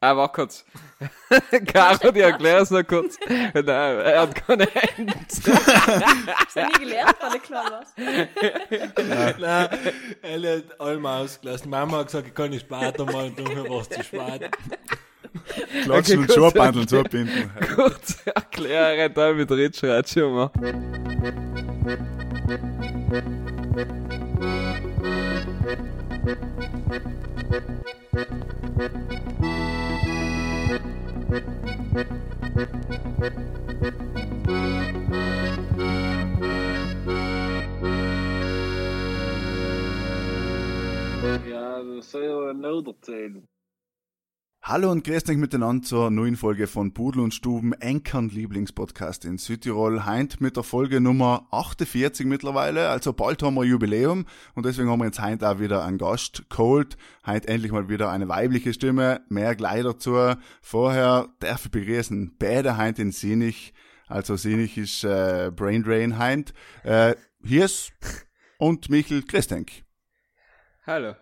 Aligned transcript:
Ah, 0.00 0.14
warte 0.14 0.34
kurz. 0.34 0.64
Caro, 1.72 2.10
die 2.12 2.20
erklär's 2.20 2.70
noch 2.70 2.86
kurz. 2.86 3.16
Nein, 3.28 3.66
er 3.66 4.20
hat 4.22 4.34
keine 4.34 4.66
Hände. 4.66 5.14
Hast 5.16 5.46
du 6.56 6.66
nie 6.66 6.72
gelernt, 6.80 7.16
wenn 7.20 7.32
du 7.32 7.38
klein 7.38 7.70
warst? 7.70 7.98
Nein, 9.38 9.68
er 10.22 10.56
hat 10.56 10.80
allem 10.80 11.06
ausgelassen. 11.06 11.70
Mama 11.70 11.98
hat 11.98 12.06
gesagt, 12.06 12.28
ich 12.28 12.34
kann 12.34 12.50
nicht 12.50 12.66
später 12.66 13.06
mal 13.06 13.26
und 13.26 13.68
war 13.70 13.80
es 13.80 13.88
zu 13.88 14.02
spät. 14.02 14.50
Klatschen 15.82 16.18
und 16.20 16.26
gut. 16.26 16.34
Schuhbandel 16.36 16.86
zubinden. 16.86 17.50
kurz 17.74 18.18
erklären, 18.26 19.12
da 19.14 19.32
mit 19.32 19.50
Ritschreit 19.50 20.08
schon 20.08 20.34
mal. 20.34 20.50
Ja, 31.28 31.40
das 41.82 42.10
soll 42.10 42.24
ja 42.24 42.52
nicht 42.52 42.86
erzählen. 42.86 43.48
Hallo 44.68 44.90
und 44.90 45.04
grüßt 45.04 45.30
euch 45.30 45.36
miteinander 45.36 45.86
zur 45.86 46.10
neuen 46.10 46.34
Folge 46.34 46.66
von 46.66 46.92
Pudel 46.92 47.22
und 47.22 47.32
Stuben, 47.32 47.72
Enkern 47.74 48.30
Lieblingspodcast 48.30 49.24
in 49.24 49.38
Südtirol. 49.38 50.04
Heint 50.06 50.40
mit 50.40 50.56
der 50.56 50.64
Folge 50.64 51.00
Nummer 51.00 51.46
48 51.52 52.26
mittlerweile, 52.26 52.88
also 52.88 53.12
bald 53.12 53.44
haben 53.44 53.54
wir 53.54 53.62
Jubiläum 53.62 54.26
und 54.56 54.66
deswegen 54.66 54.90
haben 54.90 54.98
wir 54.98 55.04
jetzt 55.04 55.20
heint 55.20 55.44
auch 55.44 55.60
wieder 55.60 55.84
einen 55.84 55.98
Gast 55.98 56.50
geholt. 56.50 56.96
Heint 57.24 57.46
endlich 57.46 57.70
mal 57.70 57.88
wieder 57.88 58.10
eine 58.10 58.26
weibliche 58.26 58.74
Stimme, 58.74 59.20
mehr 59.28 59.54
gleich 59.54 59.84
dazu. 59.84 60.34
Vorher 60.62 61.28
darf 61.38 61.66
ich 61.66 61.70
begrüßen 61.70 62.34
beide 62.36 62.76
heint 62.76 62.98
in 62.98 63.12
Sinich, 63.12 63.72
also 64.08 64.34
Sinich 64.34 64.76
ist 64.76 65.04
äh, 65.04 65.52
Brain 65.54 65.84
Drain 65.84 66.18
heint. 66.18 66.54
Äh, 66.82 67.14
hier 67.40 67.66
ist 67.66 67.92
und 68.58 68.90
Michel 68.90 69.22
Christenk. 69.22 69.84
Hallo. 70.84 71.14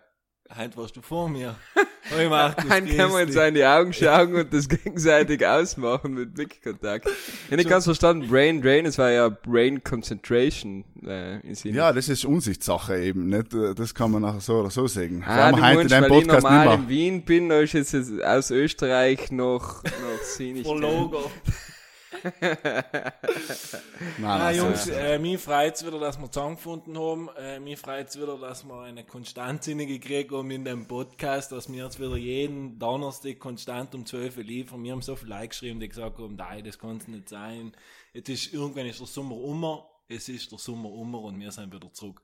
Heute 0.49 0.77
warst 0.77 0.95
du 0.95 1.03
vor 1.03 1.29
mir. 1.29 1.55
Dann 2.09 2.85
können 2.85 3.13
wir 3.13 3.23
uns 3.25 3.35
in 3.35 3.53
die 3.55 3.65
Augen 3.65 3.93
schauen 3.93 4.35
und 4.35 4.53
das 4.53 4.69
gegenseitig 4.69 5.45
ausmachen 5.45 6.13
mit 6.13 6.33
Blickkontakt. 6.33 7.07
Ich 7.07 7.51
hab 7.51 7.57
nicht 7.57 7.69
ganz 7.69 7.85
verstanden, 7.85 8.27
Brain 8.27 8.61
Drain, 8.61 8.85
es 8.85 8.97
war 8.97 9.11
ja 9.11 9.29
Brain 9.29 9.83
Concentration 9.83 10.83
äh, 11.05 11.39
in 11.41 11.55
Sinne. 11.55 11.75
Ja, 11.75 11.93
das 11.93 12.09
ist 12.09 12.25
Unsichtssache 12.25 12.99
eben, 13.01 13.29
nicht? 13.29 13.47
Das 13.75 13.93
kann 13.93 14.11
man 14.11 14.21
nachher 14.21 14.41
so 14.41 14.59
oder 14.59 14.69
so 14.69 14.87
sagen. 14.87 15.23
Ah, 15.25 15.51
du 15.51 15.57
wir 15.57 15.67
heute 15.67 15.81
in 15.81 15.87
deinem 15.87 16.07
Podcast 16.09 16.43
normal 16.43 16.67
nicht 16.67 16.79
in. 16.79 16.89
Wien 16.89 17.21
bin, 17.23 17.49
da 17.49 17.59
ist 17.59 17.73
jetzt, 17.73 17.93
jetzt 17.93 18.23
aus 18.23 18.51
Österreich 18.51 19.31
noch, 19.31 19.83
noch 19.83 20.23
sinnig. 20.23 20.65
Nein, 24.17 24.23
Ah, 24.23 24.37
nein, 24.37 24.55
so 24.55 24.61
Jungs, 24.65 24.79
ist 24.81 24.87
es. 24.89 24.95
äh, 24.97 25.19
mir 25.19 25.39
freut's 25.39 25.85
wieder, 25.85 25.99
dass 25.99 26.19
wir 26.19 26.31
zusammengefunden 26.31 26.97
haben. 26.97 27.29
Äh, 27.37 27.59
mir 27.59 27.77
freut's 27.77 28.17
wieder, 28.19 28.37
dass 28.37 28.63
wir 28.63 28.81
eine 28.81 29.03
Konstantzine 29.03 29.85
gekriegt 29.85 30.31
haben 30.31 30.51
in 30.51 30.65
dem 30.65 30.87
Podcast, 30.87 31.51
dass 31.51 31.71
wir 31.71 31.83
jetzt 31.83 31.99
wieder 31.99 32.15
jeden 32.17 32.77
Donnerstag 32.79 33.39
konstant 33.39 33.93
um 33.95 34.05
12 34.05 34.37
Uhr 34.37 34.43
liefern. 34.43 34.83
Wir 34.83 34.91
haben 34.93 35.01
so 35.01 35.15
viele 35.15 35.35
Leute 35.35 35.49
geschrieben, 35.49 35.79
die 35.79 35.89
gesagt 35.89 36.17
haben, 36.17 36.35
nein, 36.35 36.63
das 36.63 36.79
kann's 36.79 37.07
nicht 37.07 37.29
sein. 37.29 37.73
Jetzt 38.13 38.29
ist, 38.29 38.53
irgendwann 38.53 38.85
ist 38.85 38.99
der 38.99 39.07
Sommer 39.07 39.35
um, 39.35 39.79
es 40.07 40.29
ist 40.29 40.51
der 40.51 40.59
Sommer 40.59 40.89
um 40.89 41.13
und 41.15 41.39
wir 41.39 41.51
sind 41.51 41.73
wieder 41.73 41.91
zurück. 41.93 42.21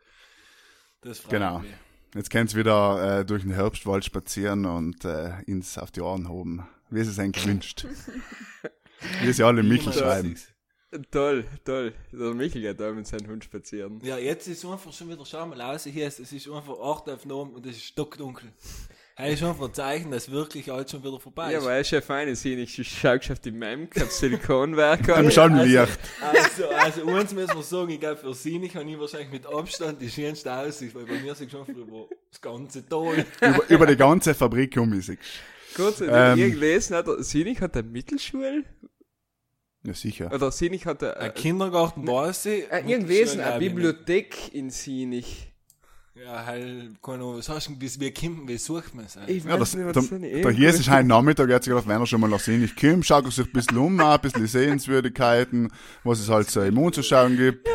Das 1.02 1.20
freut 1.20 1.32
Genau. 1.32 1.60
mich. 1.60 1.72
Jetzt 2.14 2.30
könnt's 2.30 2.56
wieder 2.56 3.20
äh, 3.22 3.26
durch 3.26 3.44
den 3.44 3.54
Herbstwald 3.54 4.04
spazieren 4.04 4.66
und 4.66 5.06
äh, 5.06 5.42
ins 5.48 5.78
auf 5.78 5.92
die 5.92 6.02
Ohren 6.02 6.28
hoben. 6.28 6.68
Wie 6.90 7.00
es 7.00 7.08
es 7.08 7.18
eigentlich 7.20 7.48
wünscht. 7.48 7.86
Wie 9.22 9.32
sie 9.34 9.44
alle 9.44 9.64
Michel 9.64 9.94
schreiben. 9.94 10.36
Toll, 11.10 11.46
toll. 11.64 11.94
Der 12.12 12.34
Michel 12.34 12.62
geht 12.62 12.80
da 12.80 12.92
mit 12.92 13.08
seinem 13.08 13.28
Hund 13.30 13.44
spazieren. 13.46 14.02
Ja, 14.04 14.18
jetzt 14.18 14.48
ist 14.48 14.66
einfach 14.66 14.92
schon 14.92 15.10
wieder, 15.10 15.26
schau 15.26 15.46
mal 15.46 15.62
aus, 15.62 15.86
hier 15.86 16.06
ist, 16.06 16.20
es 16.20 16.34
ist 16.34 16.50
einfach 16.50 16.74
8 16.82 17.10
auf 17.10 17.26
9 17.26 17.52
und 17.52 17.66
es 17.66 17.78
ist 17.78 17.84
stockdunkel. 17.86 18.50
Das 19.16 19.30
ist 19.34 19.44
einfach 19.44 19.68
ein 19.68 19.74
Zeichen, 19.74 20.12
dass 20.12 20.32
wirklich 20.32 20.70
alles 20.72 20.92
schon 20.92 21.02
wieder 21.04 21.18
vorbei 21.20 21.52
Ja, 21.52 21.60
ist. 21.60 21.64
aber 21.64 21.74
er 21.74 21.80
ist 21.82 21.92
ja 21.92 22.02
fein, 22.02 22.28
ich 22.28 22.40
sehe 22.40 22.58
nicht, 22.58 22.78
du 22.78 22.84
schaust 22.84 23.32
auf 23.32 23.40
die 23.40 23.52
Mem, 23.52 23.88
hab 24.00 24.10
Silikonwerk 24.12 25.08
an. 25.10 25.26
Im 25.26 25.32
Schalllicht. 25.32 25.78
Also, 26.22 26.68
also 26.70 27.04
uns 27.04 27.32
müssen 27.34 27.56
wir 27.56 27.64
sagen, 27.64 27.90
ich 27.92 28.00
glaube, 28.00 28.18
für 28.18 28.34
sie 28.34 28.58
nicht 28.60 28.76
habe 28.76 28.90
ich 28.90 29.00
wahrscheinlich 29.00 29.32
mit 29.32 29.46
Abstand 29.46 30.02
die 30.02 30.10
schönste 30.10 30.52
Aussicht, 30.52 30.94
weil 30.96 31.06
bei 31.06 31.20
mir 31.20 31.36
sind 31.36 31.52
schon 31.52 31.66
über 31.68 32.08
das 32.32 32.42
ganze 32.42 32.86
Tal. 32.88 33.26
über, 33.42 33.70
über 33.70 33.86
die 33.86 33.96
ganze 33.96 34.34
Fabrik 34.34 34.76
um 34.78 35.00
sich. 35.02 35.20
Kurz, 35.76 36.02
Ähm. 36.02 36.10
ähm, 36.12 36.52
gelesen 36.52 36.96
hat, 36.98 37.06
Sinig 37.20 37.62
hat 37.62 37.78
eine 37.78 37.88
Mittelschule, 37.88 38.64
Ja, 39.84 39.94
sicher. 39.94 40.32
oder 40.34 40.52
Sinig 40.52 40.86
hat 40.86 41.04
eine, 41.04 41.18
Ein 41.18 41.34
Kindergarten 41.34 42.08
weiß 42.08 42.46
ich. 42.46 42.72
äh, 42.72 42.80
irgendwesen, 42.88 43.40
Schön, 43.40 43.48
eine 43.48 43.60
Bibliothek 43.60 44.54
in 44.54 44.70
Sinig. 44.70 45.26
nicht. 45.26 45.52
Ja, 46.14 46.46
halt, 46.46 47.02
keine 47.02 47.18
Ahnung, 47.18 47.38
was 47.38 47.48
hast 47.50 47.68
du 47.68 47.72
denn, 47.72 47.82
wie, 47.82 48.00
wie 48.00 48.12
kommt, 48.14 48.48
wie 48.48 48.58
sucht 48.58 48.94
man 48.94 49.06
es? 49.06 49.18
Ich 49.28 49.44
Ja, 49.44 49.58
das, 49.58 49.74
nicht, 49.74 49.96
der 49.96 50.52
hier 50.52 50.70
ist 50.70 50.90
heute 50.90 51.08
Nachmittag, 51.08 51.48
sich 51.50 51.70
gedacht, 51.70 51.88
wenn 51.88 52.00
er 52.00 52.06
schon 52.06 52.20
mal 52.22 52.30
nach 52.30 52.40
Sinich 52.40 52.76
kommt, 52.76 53.06
schaut 53.06 53.26
er 53.26 53.32
sich 53.32 53.46
ein 53.48 53.52
bisschen 53.54 53.78
um, 53.78 54.00
ein 54.00 54.20
bisschen 54.20 54.46
Sehenswürdigkeiten, 54.46 55.72
was 56.04 56.20
es 56.20 56.30
halt 56.30 56.50
so 56.50 56.62
im 56.62 56.78
anzuschauen 56.78 57.38
gibt. 57.38 57.68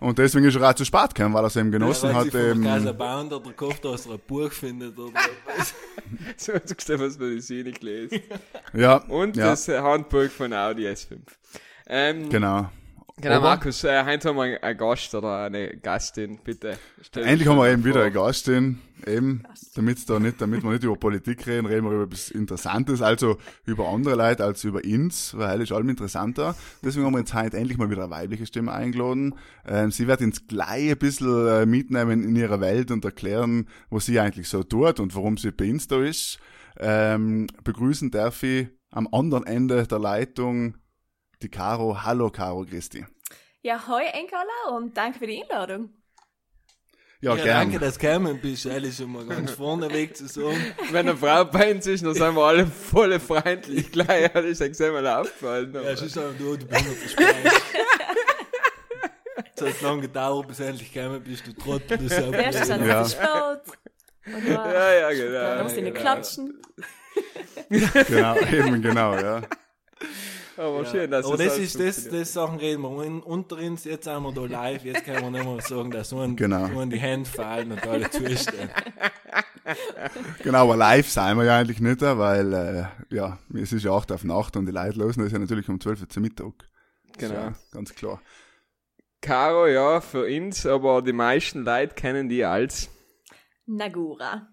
Und 0.00 0.18
deswegen 0.18 0.46
ist 0.46 0.56
er 0.56 0.70
auch 0.70 0.74
zu 0.74 0.84
spät 0.84 1.14
gekommen, 1.14 1.34
weil 1.34 1.44
er 1.44 1.46
es 1.48 1.56
eben 1.56 1.70
genossen 1.70 2.10
ja, 2.10 2.14
hat. 2.16 2.28
Von 2.28 2.40
der 2.40 2.54
Casa 2.54 2.88
Eben, 2.90 2.98
Baunder, 2.98 3.40
der 3.40 3.52
gehofft, 3.52 3.84
dass 3.84 4.06
er 4.06 4.12
ein 4.12 4.20
Buch 4.26 4.52
findet 4.52 4.98
oder 4.98 5.12
was. 5.46 5.74
So 6.36 6.52
hat 6.52 6.68
er 6.68 6.74
gesagt, 6.74 7.00
was 7.00 7.18
man 7.18 7.32
in 7.32 7.40
Sinig 7.40 7.82
lesen. 7.82 8.20
ja, 8.72 8.96
Und 8.96 9.36
ja, 9.36 9.46
das 9.50 9.66
Handbuch 9.68 10.28
von 10.28 10.52
Audi 10.52 10.86
S5. 10.86 11.18
Ähm, 11.86 12.28
genau. 12.28 12.70
Genau, 13.20 13.36
Aber- 13.36 13.44
Markus, 13.50 13.84
äh, 13.84 14.04
heute 14.04 14.28
haben 14.28 14.36
wir 14.36 14.62
einen 14.62 14.76
Gast 14.76 15.14
oder 15.14 15.44
eine 15.44 15.76
Gastin, 15.76 16.40
bitte. 16.42 16.76
Endlich 17.14 17.48
haben 17.48 17.58
wir 17.58 17.70
eben 17.70 17.84
wieder 17.84 17.94
vor. 17.94 18.02
einen 18.04 18.12
Gast 18.14 18.40
stehen, 18.40 18.80
eben, 19.06 19.44
damit 19.76 20.10
da 20.10 20.18
nicht, 20.18 20.40
damit 20.40 20.64
wir 20.64 20.70
nicht 20.72 20.82
über 20.82 20.96
Politik 20.96 21.46
reden, 21.46 21.66
reden 21.66 21.84
wir 21.84 21.92
über 21.92 22.04
etwas 22.04 22.32
Interessantes, 22.32 23.02
also 23.02 23.38
über 23.66 23.88
andere 23.88 24.16
Leute 24.16 24.42
als 24.44 24.64
über 24.64 24.80
uns, 24.84 25.32
weil 25.38 25.60
ist 25.60 25.70
allem 25.70 25.88
interessanter. 25.90 26.56
Deswegen 26.82 27.06
haben 27.06 27.12
wir 27.12 27.20
jetzt 27.20 27.34
heute 27.34 27.56
endlich 27.56 27.78
mal 27.78 27.88
wieder 27.88 28.02
eine 28.02 28.10
weibliche 28.10 28.46
Stimme 28.46 28.72
eingeladen. 28.72 29.36
Ähm, 29.64 29.92
sie 29.92 30.08
wird 30.08 30.20
uns 30.20 30.48
gleich 30.48 30.90
ein 30.90 30.98
bisschen 30.98 31.46
äh, 31.46 31.66
mitnehmen 31.66 32.24
in 32.24 32.34
ihrer 32.34 32.60
Welt 32.60 32.90
und 32.90 33.04
erklären, 33.04 33.68
was 33.90 34.06
sie 34.06 34.18
eigentlich 34.18 34.48
so 34.48 34.64
tut 34.64 34.98
und 34.98 35.14
warum 35.14 35.36
sie 35.36 35.52
bei 35.52 35.70
uns 35.70 35.86
da 35.86 36.02
ist. 36.02 36.40
Ähm, 36.80 37.46
begrüßen 37.62 38.10
darf 38.10 38.42
ich 38.42 38.66
am 38.90 39.08
anderen 39.12 39.46
Ende 39.46 39.86
der 39.86 40.00
Leitung 40.00 40.74
die 41.42 41.48
Caro. 41.48 42.02
Hallo 42.02 42.30
Caro 42.30 42.64
Christi. 42.64 43.04
Ja, 43.62 43.86
hoi 43.88 44.02
Enkerla 44.04 44.76
und 44.76 44.96
danke 44.96 45.18
für 45.18 45.26
die 45.26 45.42
Einladung. 45.42 45.90
Ja, 47.20 47.34
Ja, 47.36 47.42
gern. 47.42 47.56
danke, 47.70 47.78
dass 47.78 47.94
du 47.94 48.00
gekommen 48.00 48.38
bist, 48.40 48.66
ehrlich 48.66 48.96
schon 48.96 49.10
mal 49.12 49.24
ganz 49.24 49.52
vorneweg 49.52 50.14
zu 50.16 50.26
sagen. 50.28 50.74
Wenn 50.90 51.08
eine 51.08 51.16
Frau 51.16 51.44
bei 51.46 51.72
uns 51.74 51.86
ist, 51.86 52.04
dann 52.04 52.12
sind 52.14 52.34
wir 52.34 52.42
alle 52.42 52.66
voll 52.66 53.18
freundlich 53.18 53.90
gleich. 53.92 54.30
Das 54.32 54.44
ist 54.44 54.60
extrem 54.60 54.92
mal 54.92 55.06
aufgefallen. 55.06 55.72
Ja, 55.72 55.80
es 55.82 56.02
ist 56.02 56.18
einfach, 56.18 56.36
du, 56.38 56.56
du 56.56 56.66
bist 56.66 56.86
noch 56.86 56.94
verspeist. 56.94 57.62
Es 59.56 59.62
hat 59.62 59.80
lange 59.82 60.02
gedauert, 60.02 60.48
bis 60.48 60.56
du 60.58 60.64
endlich 60.64 60.92
gekommen 60.92 61.22
bist, 61.22 61.46
du 61.46 61.52
Trottel, 61.54 61.96
du 61.98 62.04
ist 62.04 62.18
dann 62.68 62.86
Ja. 62.86 63.02
ja. 63.06 63.60
Ja, 64.26 64.92
ja, 64.92 65.10
genau. 65.10 65.56
Da 65.56 65.62
musst 65.62 65.76
du 65.76 65.82
genau. 65.82 66.00
klatschen. 66.00 66.60
Genau, 67.70 68.36
eben 68.52 68.82
genau, 68.82 69.14
ja. 69.14 69.42
Aber 70.56 70.84
schön, 70.86 71.10
dass 71.10 71.26
Aber 71.26 71.34
es 71.34 71.44
das 71.46 71.56
so 71.56 71.62
ist, 71.62 71.80
das, 71.80 72.08
das 72.08 72.32
Sachen 72.32 72.58
reden 72.58 72.82
wir 72.82 72.90
un- 72.90 73.22
unter 73.22 73.56
uns, 73.56 73.84
jetzt 73.84 74.04
sind 74.04 74.22
wir 74.22 74.32
da 74.32 74.42
live, 74.46 74.84
jetzt 74.84 75.04
können 75.04 75.22
wir 75.22 75.30
nicht 75.30 75.44
mehr 75.44 75.60
sagen, 75.60 75.90
dass 75.90 76.10
Genau. 76.10 76.66
so 76.68 76.78
ein 76.80 76.90
die 76.90 76.98
Hände 76.98 77.28
fallen 77.28 77.72
und 77.72 77.86
alle 77.86 78.08
zustehen. 78.10 78.70
Genau, 80.42 80.62
aber 80.64 80.76
live 80.76 81.08
sind 81.08 81.36
wir 81.36 81.44
ja 81.44 81.58
eigentlich 81.58 81.80
nicht, 81.80 82.00
weil, 82.02 82.52
äh, 82.52 82.84
ja, 83.14 83.38
es 83.54 83.72
ist 83.72 83.84
ja 83.84 83.92
8 83.92 84.12
auf 84.12 84.24
Nacht 84.24 84.56
und 84.56 84.66
die 84.66 84.72
Leute 84.72 84.98
losen 84.98 85.22
das 85.24 85.32
ja 85.32 85.38
natürlich 85.38 85.68
um 85.68 85.80
12 85.80 86.02
Uhr 86.02 86.08
zum 86.08 86.22
Mittag. 86.22 86.52
Genau. 87.18 87.34
Ja, 87.34 87.52
ganz 87.72 87.94
klar. 87.94 88.20
Caro, 89.20 89.66
ja, 89.66 90.00
für 90.00 90.24
uns, 90.26 90.66
aber 90.66 91.00
die 91.02 91.12
meisten 91.14 91.64
Leute 91.64 91.94
kennen 91.94 92.28
die 92.28 92.44
als. 92.44 92.90
Nagura. 93.66 94.48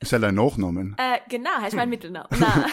Ist 0.00 0.12
ja 0.12 0.18
dein 0.18 0.34
Nachnamen. 0.34 0.94
Äh, 0.98 1.20
genau, 1.28 1.50
das 1.60 1.68
ist 1.68 1.76
mein 1.76 1.88
Mittelname. 1.88 2.28
Nein. 2.30 2.64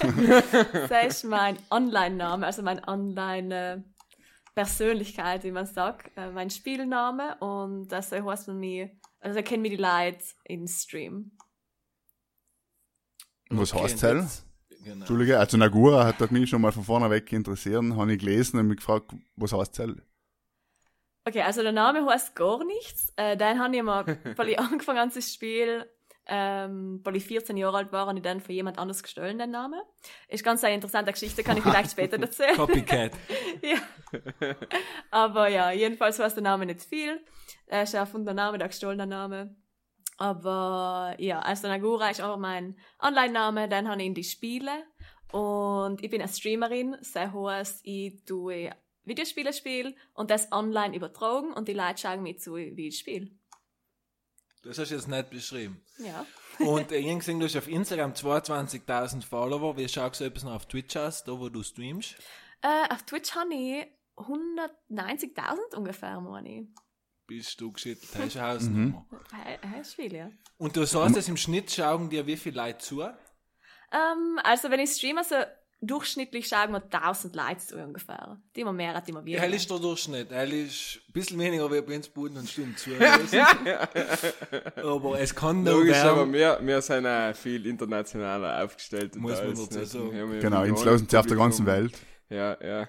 das 0.88 1.06
ist 1.06 1.24
mein 1.24 1.58
Online-Name, 1.70 2.46
also 2.46 2.62
mein 2.62 2.82
Online-Persönlichkeit, 2.86 5.44
wie 5.44 5.52
man 5.52 5.66
sagt. 5.66 6.10
Äh, 6.16 6.30
mein 6.30 6.50
Spielname 6.50 7.36
und 7.38 7.88
das 7.88 8.12
heißt 8.12 8.48
man 8.48 8.58
mich, 8.58 8.90
also 9.20 9.42
kennen 9.42 9.62
mich 9.62 9.72
die 9.72 9.82
Leute 9.82 10.24
in 10.44 10.68
Stream. 10.68 11.32
Was 13.50 13.72
Okay, 13.72 13.84
heißt 13.84 14.02
das? 14.02 14.44
Genau. 14.82 14.96
Entschuldige, 14.98 15.38
also 15.38 15.56
Nagura 15.56 16.04
hat 16.06 16.30
mich 16.30 16.48
schon 16.48 16.62
mal 16.62 16.72
von 16.72 16.84
vorne 16.84 17.10
weg 17.10 17.32
interessiert, 17.32 17.82
habe 17.94 18.12
ich 18.12 18.20
gelesen 18.20 18.60
und 18.60 18.68
mich 18.68 18.76
gefragt, 18.78 19.12
was 19.34 19.52
heißt 19.52 19.80
das? 19.80 19.90
Okay, 21.26 21.42
also 21.42 21.62
der 21.62 21.72
Name 21.72 22.06
heißt 22.06 22.36
gar 22.36 22.64
nichts. 22.64 23.12
Äh, 23.16 23.36
den 23.36 23.58
habe 23.58 23.76
ich 23.76 23.82
mal, 23.82 24.06
weil 24.36 24.50
ich 24.50 24.58
angefangen 24.58 25.00
habe 25.00 25.10
zu 25.10 25.20
spielen, 25.20 25.84
Ähm, 26.28 27.00
weil 27.04 27.14
ich 27.14 27.24
14 27.24 27.56
Jahre 27.56 27.76
alt 27.76 27.92
war, 27.92 28.08
und 28.08 28.16
ich 28.16 28.22
dann 28.24 28.40
von 28.40 28.52
jemand 28.52 28.80
anders 28.80 29.00
gestohlen, 29.00 29.38
den 29.38 29.52
Namen. 29.52 29.80
Ist 30.26 30.42
ganz 30.42 30.64
eine 30.64 30.74
interessante 30.74 31.12
Geschichte, 31.12 31.44
kann 31.44 31.56
ich 31.56 31.62
vielleicht 31.62 31.92
später 31.92 32.20
erzählen. 32.20 32.56
Copycat. 32.56 33.12
ja. 33.62 33.76
Aber 35.12 35.46
ja, 35.46 35.70
jedenfalls 35.70 36.18
weiß 36.18 36.34
der 36.34 36.42
Name 36.42 36.66
nicht 36.66 36.82
viel. 36.82 37.24
Er 37.66 37.84
ist 37.84 37.94
ein 37.94 38.00
erfundener 38.00 38.34
Name, 38.34 38.58
der 38.58 38.66
gestohlener 38.66 39.06
Name. 39.06 39.54
Aber 40.18 41.14
ja, 41.18 41.40
also 41.40 41.68
Nagura 41.68 42.10
ist 42.10 42.20
auch 42.20 42.38
mein 42.38 42.76
Online-Name, 43.00 43.68
dann 43.68 43.88
habe 43.88 44.00
ich 44.00 44.06
in 44.08 44.14
die 44.14 44.24
Spiele. 44.24 44.72
Und 45.30 46.02
ich 46.02 46.10
bin 46.10 46.20
eine 46.20 46.32
Streamerin, 46.32 46.96
das 46.98 47.14
heißt, 47.14 47.80
ich 47.84 48.24
tue 48.24 48.72
Videospiele 49.06 49.52
spielen 49.52 49.96
und 50.12 50.30
das 50.30 50.52
online 50.52 50.94
übertragen 50.94 51.52
und 51.52 51.68
die 51.68 51.72
Leute 51.72 51.98
schauen 51.98 52.22
mir 52.22 52.36
zu, 52.36 52.56
wie 52.56 52.88
ich 52.88 52.98
spiele. 52.98 53.30
Das 54.62 54.78
hast 54.78 54.90
du 54.90 54.96
jetzt 54.96 55.08
nicht 55.08 55.30
beschrieben. 55.30 55.80
Ja. 55.98 56.26
Und 56.58 56.90
äh, 56.90 57.14
gesehen, 57.14 57.38
du 57.38 57.46
hast 57.46 57.54
auf 57.56 57.68
Instagram 57.68 58.12
22.000 58.12 59.22
Follower. 59.22 59.76
Wie 59.76 59.88
schaust 59.88 60.20
du 60.20 60.24
etwas 60.24 60.42
noch 60.42 60.54
auf 60.54 60.66
Twitch 60.66 60.96
aus, 60.96 61.22
da 61.22 61.38
wo 61.38 61.48
du 61.48 61.62
streamst? 61.62 62.16
Äh, 62.62 62.92
auf 62.92 63.04
Twitch 63.04 63.34
habe 63.36 63.54
ich 63.54 63.86
190.000 64.16 65.76
ungefähr, 65.76 66.20
meine 66.20 66.60
ich. 66.60 66.68
Bist 67.26 67.60
du 67.60 67.72
geschüttelt, 67.72 68.10
hast 68.16 68.34
du 68.34 68.38
eine 68.40 68.48
Hausnummer. 68.48 69.06
Hey, 69.32 69.58
hey, 69.60 69.80
ist 69.80 69.94
viel, 69.94 70.14
ja. 70.14 70.30
Und 70.58 70.76
du 70.76 70.84
sagst, 70.84 71.16
dass 71.16 71.28
im 71.28 71.36
Schnitt 71.36 71.70
schauen 71.70 72.08
dir 72.08 72.26
wie 72.26 72.36
viele 72.36 72.62
Leute 72.62 72.78
zu? 72.78 73.02
Ähm, 73.02 74.40
also 74.42 74.70
wenn 74.70 74.80
ich 74.80 74.90
streame, 74.90 75.22
so 75.24 75.36
durchschnittlich 75.80 76.48
schauen 76.48 76.72
wir 76.72 76.82
1000 76.82 77.36
Leute 77.36 77.58
zu 77.58 77.76
ungefähr. 77.76 78.38
Die 78.54 78.60
immer 78.62 78.72
mehr, 78.72 79.00
die 79.00 79.10
immer 79.10 79.24
weniger. 79.24 79.40
hell 79.42 79.54
ist 79.54 79.70
der 79.70 79.78
Durchschnitt. 79.78 80.30
Hell 80.30 80.52
ist 80.52 81.00
ein 81.08 81.12
bisschen 81.12 81.38
weniger 81.38 81.70
wie 81.70 81.80
bei 81.80 81.96
uns 81.96 82.08
Boden 82.08 82.36
und 82.38 82.48
Stunden 82.48 82.76
zu. 82.76 82.90
aber 84.82 85.20
es 85.20 85.34
kann 85.34 85.62
noch 85.62 85.72
Logisch, 85.72 85.96
aber 85.98 86.18
werden. 86.30 86.32
wir, 86.32 86.58
wir 86.62 86.82
sind 86.82 87.06
auch 87.06 87.34
viel 87.34 87.66
internationaler 87.66 88.64
aufgestellt. 88.64 89.16
Muss 89.16 89.40
man 89.42 89.50
dazu 89.54 89.78
nicht- 89.78 89.90
sagen. 89.90 90.40
Genau, 90.40 90.62
ins 90.64 90.84
losen 90.84 91.08
sie 91.08 91.16
auf 91.16 91.26
der 91.26 91.36
ganzen. 91.36 91.66
Welt. 91.66 91.94
Ja, 92.28 92.56
ja. 92.62 92.88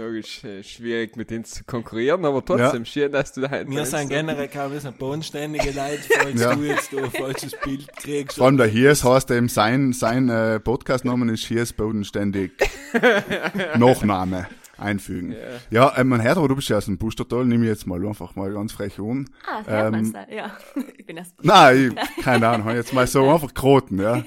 Logisch, 0.00 0.44
äh, 0.44 0.62
schwierig 0.62 1.14
mit 1.16 1.30
denen 1.30 1.44
zu 1.44 1.62
konkurrieren, 1.64 2.24
aber 2.24 2.42
trotzdem 2.42 2.86
schön, 2.86 3.12
dass 3.12 3.34
du 3.34 3.42
da 3.42 3.50
Wir 3.68 3.84
sind 3.84 4.08
generell 4.08 4.48
kaum, 4.48 4.78
sind 4.78 4.98
bodenständige 4.98 5.72
Leute, 5.72 6.00
falls 6.18 6.40
Ja. 6.40 6.54
du 6.54 6.62
jetzt 6.62 6.90
da 6.90 7.04
ein 7.04 7.10
falsches 7.10 7.52
Bild 7.62 7.86
kriegst. 7.96 8.38
Vor 8.38 8.46
allem 8.46 8.56
der 8.56 8.66
Hiers 8.66 9.04
heißt 9.04 9.30
eben, 9.30 9.50
sein, 9.50 9.92
sein 9.92 10.30
äh, 10.30 10.58
Podcast-Name 10.58 11.30
ist 11.30 11.44
Hiers 11.44 11.74
Bodenständig. 11.74 12.52
Nachname 13.76 14.46
einfügen. 14.78 15.36
Ja, 15.70 15.90
äh, 15.90 16.04
man 16.04 16.22
hört 16.22 16.38
aber, 16.38 16.48
du 16.48 16.56
bist 16.56 16.70
ja 16.70 16.78
aus 16.78 16.86
dem 16.86 16.96
Boostertal, 16.96 17.44
nimm 17.44 17.62
ich 17.62 17.68
jetzt 17.68 17.86
mal 17.86 18.02
einfach 18.06 18.34
mal 18.36 18.50
ganz 18.54 18.72
frech 18.72 18.98
um. 18.98 19.26
Ah, 19.46 19.62
hört 19.66 19.94
Ähm? 19.94 20.16
Ja. 20.34 20.56
ich 20.96 21.04
bin 21.04 21.18
erst. 21.18 21.34
Nein, 21.42 21.94
ich, 22.16 22.24
keine 22.24 22.48
Ahnung, 22.48 22.70
jetzt 22.74 22.94
mal 22.94 23.06
so 23.06 23.28
einfach 23.34 23.52
geraten, 23.52 24.00
ja. 24.00 24.24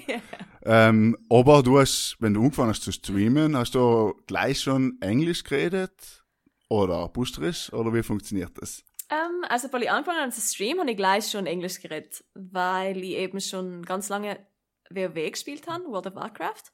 Ähm, 0.65 1.17
aber 1.29 1.61
du 1.61 1.79
hast, 1.79 2.15
wenn 2.19 2.33
du 2.33 2.41
angefangen 2.41 2.69
hast 2.69 2.83
zu 2.83 2.91
streamen, 2.91 3.57
hast 3.57 3.75
du 3.75 4.13
gleich 4.27 4.61
schon 4.61 4.97
Englisch 5.01 5.43
geredet? 5.43 6.23
Oder 6.69 7.07
Bustrisch? 7.09 7.71
Oder 7.73 7.93
wie 7.93 8.03
funktioniert 8.03 8.51
das? 8.59 8.83
Ähm, 9.09 9.45
also, 9.49 9.71
weil 9.71 9.83
ich 9.83 9.91
angefangen 9.91 10.21
habe 10.21 10.31
zu 10.31 10.41
streamen, 10.41 10.79
habe 10.79 10.91
ich 10.91 10.97
gleich 10.97 11.29
schon 11.29 11.45
Englisch 11.45 11.81
geredet, 11.81 12.23
weil 12.33 12.97
ich 12.97 13.11
eben 13.17 13.39
schon 13.41 13.83
ganz 13.83 14.09
lange 14.09 14.39
WoW 14.89 15.31
gespielt 15.31 15.67
habe, 15.67 15.85
World 15.85 16.07
of 16.07 16.15
Warcraft. 16.15 16.71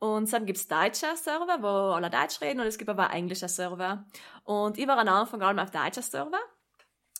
Und 0.00 0.32
dann 0.32 0.46
gibt's 0.46 0.68
deutsche 0.68 1.16
Server, 1.16 1.58
wo 1.60 1.94
alle 1.94 2.10
Deutsch 2.10 2.40
reden, 2.40 2.60
und 2.60 2.66
es 2.66 2.78
gibt 2.78 2.90
aber 2.90 3.08
auch 3.08 3.12
englische 3.12 3.48
Server. 3.48 4.04
Und 4.44 4.78
ich 4.78 4.86
war 4.86 4.98
am 4.98 5.08
Anfang 5.08 5.42
allem 5.42 5.58
auf 5.58 5.70
deutscher 5.70 6.02
Server, 6.02 6.40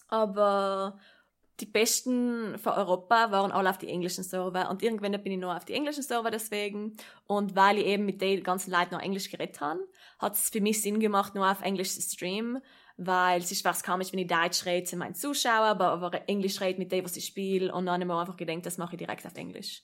aber 0.08 0.98
die 1.60 1.66
besten 1.66 2.58
von 2.58 2.72
Europa 2.74 3.30
waren 3.32 3.50
alle 3.50 3.70
auf 3.70 3.78
die 3.78 3.88
englischen 3.88 4.22
Server 4.22 4.70
und 4.70 4.82
irgendwann 4.82 5.12
bin 5.22 5.32
ich 5.32 5.38
nur 5.38 5.56
auf 5.56 5.64
die 5.64 5.72
englischen 5.72 6.02
Server 6.02 6.30
deswegen 6.30 6.96
und 7.26 7.56
weil 7.56 7.78
ich 7.78 7.86
eben 7.86 8.04
mit 8.04 8.20
den 8.20 8.42
ganzen 8.42 8.70
Leuten 8.70 8.94
noch 8.94 9.02
Englisch 9.02 9.30
geredet 9.30 9.60
habe, 9.60 9.80
hat 10.18 10.34
es 10.34 10.50
für 10.50 10.60
mich 10.60 10.80
Sinn 10.82 11.00
gemacht, 11.00 11.34
nur 11.34 11.50
auf 11.50 11.62
Englisch 11.62 11.92
zu 11.94 12.00
streamen, 12.00 12.62
weil 12.96 13.40
es 13.40 13.50
ist 13.50 13.64
was 13.64 13.82
komisch, 13.82 14.12
wenn 14.12 14.20
ich 14.20 14.28
Deutsch 14.28 14.64
rede 14.66 14.84
zu 14.84 14.96
meinen 14.96 15.14
Zuschauern, 15.14 15.70
aber, 15.70 15.88
aber 15.88 16.28
Englisch 16.28 16.60
rede 16.60 16.78
mit 16.78 16.92
dem, 16.92 17.04
was 17.04 17.16
ich 17.16 17.26
spiele 17.26 17.74
und 17.74 17.86
dann 17.86 17.94
habe 17.94 18.02
ich 18.04 18.08
mir 18.08 18.20
einfach 18.20 18.36
gedacht, 18.36 18.66
das 18.66 18.78
mache 18.78 18.94
ich 18.94 18.98
direkt 18.98 19.26
auf 19.26 19.36
Englisch. 19.36 19.82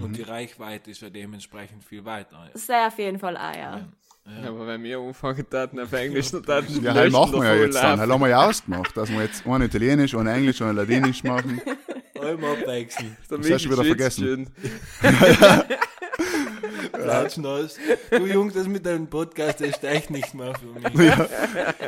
Und 0.00 0.16
die 0.16 0.22
Reichweite 0.22 0.90
ist 0.90 1.00
ja 1.00 1.10
dementsprechend 1.10 1.82
viel 1.82 2.04
weiter. 2.04 2.48
Sehr 2.54 2.86
auf 2.86 2.98
jeden 2.98 3.18
Fall 3.18 3.36
auch, 3.36 3.56
ja. 3.56 3.78
Ja, 3.78 3.88
aber 4.24 4.66
wenn 4.66 4.82
wir 4.82 4.98
anfangen 4.98 5.48
taten 5.48 5.80
auf 5.80 5.92
Englisch, 5.92 6.30
dann 6.30 6.42
taten 6.42 6.74
die 6.74 6.80
Ja, 6.84 6.94
halt 6.94 7.12
machen 7.12 7.32
wir 7.32 7.44
ja 7.44 7.54
jetzt 7.64 7.74
dann. 7.74 7.82
laufen. 7.82 8.00
Halt 8.00 8.10
haben 8.10 8.20
wir 8.20 8.28
ja 8.28 8.48
ausgemacht, 8.48 8.96
dass 8.96 9.10
wir 9.10 9.22
jetzt 9.22 9.46
einen 9.46 9.64
Italienisch, 9.64 10.14
einen 10.14 10.28
Englisch, 10.28 10.62
einen 10.62 10.76
Ladinisch 10.76 11.24
machen. 11.24 11.60
Allem 12.20 12.44
abwechseln. 12.44 13.16
Das 13.28 13.50
hast 13.50 13.64
du 13.64 13.70
wieder 13.70 13.84
vergessen. 13.84 14.50
aus. 17.44 17.78
Du 18.10 18.26
Jungs, 18.26 18.54
das 18.54 18.66
mit 18.68 18.84
deinem 18.84 19.06
Podcast 19.08 19.60
ist 19.60 19.82
echt 19.84 20.10
nicht 20.10 20.34
mehr 20.34 20.54
für 20.54 20.66
mich. 20.78 21.08
ja, 21.08 21.26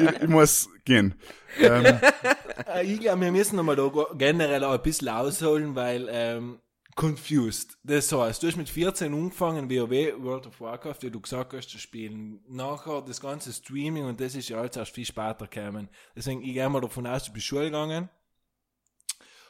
ich, 0.00 0.22
ich 0.22 0.28
muss 0.28 0.68
gehen. 0.84 1.14
Ähm, 1.60 1.84
Äh, 1.84 2.84
Ich 2.84 3.00
glaube, 3.00 3.20
wir 3.22 3.32
müssen 3.32 3.56
nochmal 3.56 3.76
da 3.76 3.90
generell 4.16 4.64
auch 4.64 4.72
ein 4.72 4.82
bisschen 4.82 5.08
ausholen, 5.08 5.74
weil 5.74 6.08
ähm, 6.10 6.58
confused. 6.94 7.78
Das 7.84 8.12
heißt, 8.12 8.42
du 8.42 8.46
hast 8.46 8.56
mit 8.56 8.68
14 8.68 9.12
angefangen, 9.12 9.70
WoW, 9.70 10.22
World 10.22 10.46
of 10.46 10.60
Warcraft, 10.60 10.98
wie 11.00 11.10
du 11.10 11.20
gesagt 11.20 11.52
hast, 11.54 11.68
zu 11.68 11.78
spielen. 11.78 12.42
Nachher 12.48 13.02
das 13.02 13.20
ganze 13.20 13.52
Streaming 13.52 14.04
und 14.04 14.20
das 14.20 14.34
ist 14.34 14.48
ja 14.48 14.58
alles 14.58 14.76
erst 14.76 14.94
viel 14.94 15.06
später 15.06 15.46
gekommen. 15.46 15.88
Deswegen, 16.14 16.42
ich 16.42 16.54
gehe 16.54 16.68
mal 16.68 16.80
davon 16.80 17.06
aus, 17.06 17.24
du 17.24 17.32
bist 17.32 17.46
Schule 17.46 17.66
gegangen, 17.66 18.08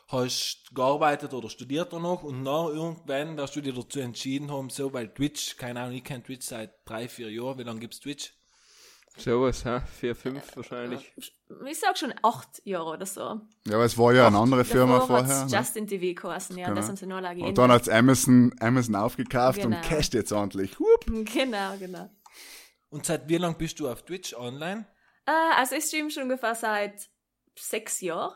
hast 0.08 0.74
gearbeitet 0.74 1.32
oder 1.34 1.48
studiert 1.48 1.92
noch 1.92 2.22
und 2.22 2.42
nach 2.42 2.68
irgendwann 2.68 3.40
hast 3.40 3.56
du 3.56 3.60
dich 3.60 3.74
dazu 3.74 4.00
entschieden 4.00 4.50
haben, 4.50 4.70
so, 4.70 4.92
weil 4.92 5.08
Twitch, 5.08 5.56
keine 5.56 5.80
Ahnung, 5.80 5.96
ich 5.96 6.04
kenne 6.04 6.22
Twitch 6.22 6.46
seit 6.46 6.88
drei, 6.88 7.08
vier 7.08 7.30
Jahren. 7.30 7.58
Wie 7.58 7.64
lange 7.64 7.80
gibt's 7.80 8.00
Twitch? 8.00 8.32
Sowas, 9.16 9.64
ha? 9.66 9.80
Vier, 9.80 10.16
fünf 10.16 10.56
wahrscheinlich. 10.56 11.12
Ich 11.66 11.78
sag 11.78 11.98
schon 11.98 12.14
acht 12.22 12.62
Jahre 12.64 12.90
oder 12.92 13.04
so. 13.06 13.20
ja, 13.66 13.74
aber 13.74 13.84
es 13.84 13.96
war 13.98 14.12
ja 14.14 14.26
eine 14.26 14.38
andere 14.38 14.64
Firma 14.64 14.98
Davor 15.00 15.18
vorher. 15.26 15.44
Ne? 15.44 15.50
Justin 15.54 15.86
TV 15.86 16.20
geheißen, 16.20 16.56
ja, 16.56 16.66
Genau. 16.68 16.76
das 16.76 16.88
haben 16.88 16.96
sie 16.96 17.06
nur 17.06 17.20
lange 17.20 17.44
Und 17.44 17.58
dann 17.58 17.70
hat's 17.70 17.88
Amazon, 17.90 18.54
Amazon 18.60 18.94
aufgekauft 18.96 19.60
Genau. 19.60 19.76
und 19.76 19.82
casht 19.84 20.14
jetzt 20.14 20.32
ordentlich. 20.32 20.76
Hup. 20.78 21.04
Genau, 21.06 21.76
genau. 21.78 22.08
Und 22.88 23.04
seit 23.06 23.28
wie 23.28 23.36
lang 23.36 23.56
bist 23.58 23.78
du 23.80 23.88
auf 23.90 24.02
Twitch 24.02 24.34
online? 24.34 24.86
Äh, 25.26 25.30
also 25.56 25.74
ich 25.76 25.84
streame 25.84 26.10
schon 26.10 26.24
ungefähr 26.24 26.54
seit 26.54 27.08
sechs 27.58 28.00
Jahren. 28.00 28.34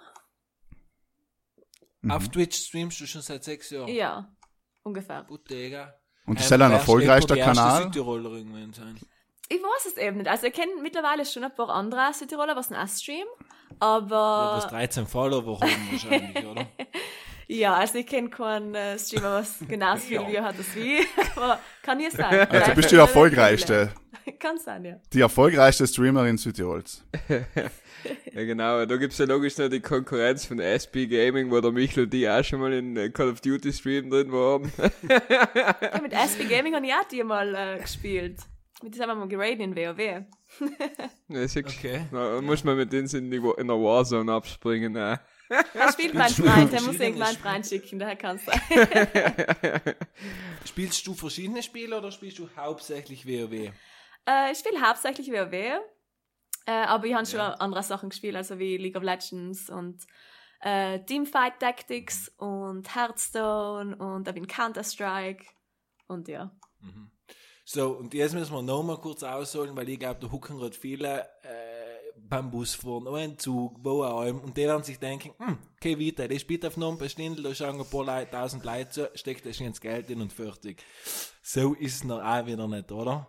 Mhm. 2.03 2.11
Auf 2.11 2.29
Twitch 2.29 2.57
streamst 2.67 3.01
du 3.01 3.07
schon 3.07 3.23
seit 3.23 3.45
sechs 3.45 3.71
Jahren? 3.71 3.89
Ja, 3.89 4.35
ungefähr. 4.83 5.25
Bottega. 5.25 5.95
Und 6.27 6.39
das 6.39 6.47
ist 6.47 6.51
halt 6.53 6.63
ein 6.63 6.73
erfolgreichster 6.73 7.37
erste 7.37 7.55
Kanal. 7.55 7.83
Südtiroler 7.85 8.31
irgendwann 8.33 8.73
sein. 8.73 8.99
Ich 9.49 9.63
weiß 9.63 9.87
es 9.87 9.97
eben 9.97 10.19
nicht. 10.19 10.29
Also 10.29 10.47
ich 10.47 10.53
kenne 10.53 10.73
mittlerweile 10.83 11.25
schon 11.25 11.45
ein 11.45 11.55
paar 11.55 11.71
andere 11.71 12.13
Südtiroler, 12.13 12.57
was 12.57 12.73
auch 12.73 12.89
streamen. 12.89 13.27
Ja, 13.81 14.01
das 14.01 14.65
Aber 14.65 14.67
13 14.71 15.07
Follower 15.07 15.61
haben 15.61 15.89
wahrscheinlich, 15.91 16.45
oder? 16.45 16.67
ja, 17.47 17.75
also 17.75 17.99
ich 17.99 18.07
kenne 18.07 18.29
keinen 18.31 18.75
äh, 18.75 18.99
Streamer, 18.99 19.35
was 19.35 19.59
genauso 19.69 20.03
viel 20.03 20.21
Ja. 20.31 20.45
Hat 20.45 20.57
als 20.57 20.75
wie. 20.75 20.99
Aber 21.37 21.61
kann 21.83 22.01
ja 22.01 22.11
sein. 22.11 22.49
Also 22.49 22.75
bist 22.75 22.91
du 22.91 22.97
die 22.97 23.01
erfolgreichste, 23.01 23.91
Kann 24.41 24.59
sein, 24.59 24.85
ja. 24.85 24.97
die 25.13 25.21
erfolgreichste 25.21 25.87
Streamerin 25.87 26.39
Südtirols. 26.39 27.05
Ja, 28.33 28.45
genau. 28.45 28.85
Da 28.85 28.97
gibt's 28.97 29.19
ja 29.19 29.27
logisch 29.27 29.59
noch 29.59 29.69
die 29.69 29.81
Konkurrenz 29.81 30.47
von 30.47 30.59
SB 30.59 31.07
Gaming, 31.07 31.51
wo 31.51 31.61
der 31.61 31.73
Michel 31.73 32.05
und 32.05 32.13
die 32.13 32.29
auch 32.29 32.43
schon 32.43 32.61
mal 32.61 32.73
in 32.73 32.97
äh, 32.97 33.11
Call 33.11 33.31
of 33.31 33.41
Duty 33.41 33.73
Stream 33.73 34.11
drin 34.11 34.33
waren. 34.33 34.73
ja 35.09 36.01
mit 36.01 36.13
SB 36.13 36.45
Gaming 36.45 36.75
habe 36.75 36.87
ich 36.87 36.93
auch 36.93 37.09
die 37.09 37.23
mal 37.23 37.55
äh, 37.55 37.79
gespielt. 37.81 38.39
Mit 38.83 38.95
diesem 38.95 39.09
haben 39.09 39.19
wir 39.19 39.25
mal 39.25 39.29
geradet 39.29 39.61
in 39.61 39.75
WoW. 39.75 39.99
Ja, 41.29 41.49
siehst 41.49 41.57
du. 41.57 41.61
Okay. 41.67 42.07
Na, 42.13 42.41
muss 42.43 42.63
man 42.63 42.77
mit 42.77 42.93
denen 42.93 43.09
in, 43.09 43.31
die, 43.31 43.37
in 43.39 43.69
der 43.69 43.77
Warzone 43.77 44.31
abspringen. 44.33 44.95
Äh. 44.97 45.17
Da 45.49 45.93
spielt 45.93 46.13
mein 46.13 46.31
Freund, 46.31 46.73
der 46.73 46.83
muss 46.83 47.01
irgendwann 47.01 47.29
einen 47.29 47.39
Freund 47.39 47.67
schicken, 47.67 47.99
daher 47.99 48.17
kann 48.17 48.37
es 48.37 48.45
sein. 48.45 48.61
Spielst 50.67 51.07
du 51.07 51.15
verschiedene 51.15 51.63
Spiele 51.63 51.97
oder 51.97 52.11
spielst 52.11 52.39
du 52.39 52.49
hauptsächlich 52.57 53.27
WoW? 53.27 53.73
Äh, 54.29 54.53
ich 54.53 54.59
spiele 54.59 54.81
hauptsächlich 54.81 55.31
WoW, 55.31 55.53
äh, 55.53 55.81
aber 56.67 57.07
ich 57.07 57.15
habe 57.15 57.27
schon 57.27 57.41
andere 57.41 57.83
Sachen 57.83 58.11
gespielt, 58.11 58.37
also 58.37 58.59
wie 58.59 58.77
League 58.77 58.97
of 58.97 59.03
Legends 59.03 59.71
und 59.71 60.05
äh, 60.61 60.99
Teamfight 61.05 61.61
Tactics 61.61 62.29
und 62.39 62.95
Hearthstone 62.95 63.97
und 63.97 64.29
eben 64.29 64.47
Counter-Strike 64.47 65.47
und 66.09 66.29
ja. 66.29 66.51
So, 67.69 67.97
und 67.97 68.15
jetzt 68.15 68.33
müssen 68.33 68.55
wir 68.55 68.63
noch 68.63 68.85
mal 68.85 68.97
kurz 68.97 69.25
ausholen, 69.25 69.75
weil 69.75 69.89
ich 69.89 69.99
glaube, 69.99 70.21
da 70.21 70.31
hucken 70.31 70.57
gerade 70.57 70.77
viele 70.77 71.23
äh, 71.43 72.13
beim 72.17 72.49
Bus 72.49 72.77
fahren, 72.77 73.09
oder 73.09 73.25
im 73.25 73.37
Zug, 73.37 73.75
wo 73.83 74.05
auch 74.05 74.23
immer, 74.23 74.45
und 74.45 74.57
die 74.57 74.63
werden 74.63 74.85
sich 74.85 75.01
denken, 75.01 75.33
hm, 75.37 75.59
okay, 75.75 75.99
weiter, 75.99 76.29
der 76.29 76.39
spielt 76.39 76.65
auf 76.65 76.77
noch 76.77 76.93
ein 76.93 76.99
paar 76.99 77.09
Stunden, 77.09 77.43
da 77.43 77.53
schauen 77.53 77.81
ein 77.81 77.91
paar 77.91 78.05
Leute, 78.05 78.31
tausend 78.31 78.65
Leute 78.65 78.91
zu, 78.91 79.11
steckt 79.17 79.45
das 79.45 79.59
ins 79.59 79.81
Geld 79.81 80.09
in 80.11 80.23
und 80.23 80.33
fertig. 80.33 80.81
So 81.43 81.75
ist 81.75 81.97
es 81.97 82.05
noch 82.05 82.23
auch 82.23 82.47
wieder 82.47 82.69
nicht, 82.69 82.93
oder? 82.93 83.29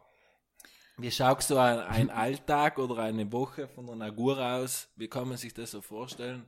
Wie 0.97 1.09
schaut 1.09 1.41
so 1.41 1.57
ein, 1.57 1.79
ein 1.79 2.09
Alltag 2.11 2.77
oder 2.77 2.99
eine 2.99 3.31
Woche 3.31 3.67
von 3.67 3.89
einer 3.89 4.05
Nagur 4.05 4.39
aus? 4.39 4.87
Wie 4.97 5.07
kann 5.07 5.27
man 5.27 5.37
sich 5.37 5.55
das 5.55 5.71
so 5.71 5.81
vorstellen? 5.81 6.45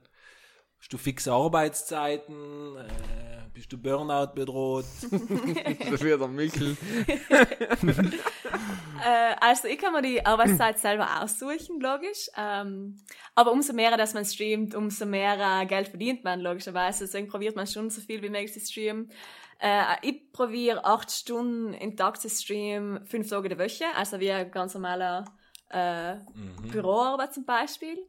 Hast 0.80 0.92
du 0.92 0.98
fixe 0.98 1.30
Arbeitszeiten? 1.30 2.76
Äh, 2.76 3.50
bist 3.52 3.70
du 3.70 3.78
Burnout 3.78 4.32
bedroht? 4.34 4.86
Das 5.90 6.00
wird 6.00 6.20
der 6.20 6.28
Mikkel. 6.28 6.76
Äh, 9.02 9.34
also 9.40 9.66
ich 9.66 9.78
kann 9.78 9.94
mir 9.94 10.02
die 10.02 10.26
Arbeitszeit 10.26 10.78
selber 10.78 11.22
aussuchen, 11.22 11.80
logisch. 11.80 12.28
Ähm, 12.36 12.98
aber 13.34 13.50
umso 13.52 13.72
mehr, 13.72 13.96
dass 13.96 14.12
man 14.12 14.26
streamt, 14.26 14.74
umso 14.74 15.06
mehr 15.06 15.62
äh, 15.62 15.64
Geld 15.64 15.88
verdient 15.88 16.22
man, 16.22 16.40
logischerweise. 16.40 17.04
Deswegen 17.04 17.26
probiert 17.26 17.56
man 17.56 17.66
schon 17.66 17.88
so 17.88 18.02
viel 18.02 18.20
wie 18.22 18.28
möglich 18.28 18.52
zu 18.52 18.60
streamen. 18.60 19.10
Äh, 19.58 19.96
ich 20.02 20.30
probiere 20.32 20.84
acht 20.84 21.10
Stunden 21.10 21.72
im 21.72 21.96
Tag 21.96 22.20
zu 22.20 22.28
streamen, 22.28 23.06
fünf 23.06 23.30
Tage 23.30 23.48
der 23.48 23.58
Woche, 23.58 23.86
also 23.96 24.20
wie 24.20 24.30
ein 24.30 24.50
ganz 24.50 24.74
normaler 24.74 25.24
äh, 25.70 26.16
Büroarbeit 26.70 27.32
zum 27.32 27.46
Beispiel. 27.46 28.06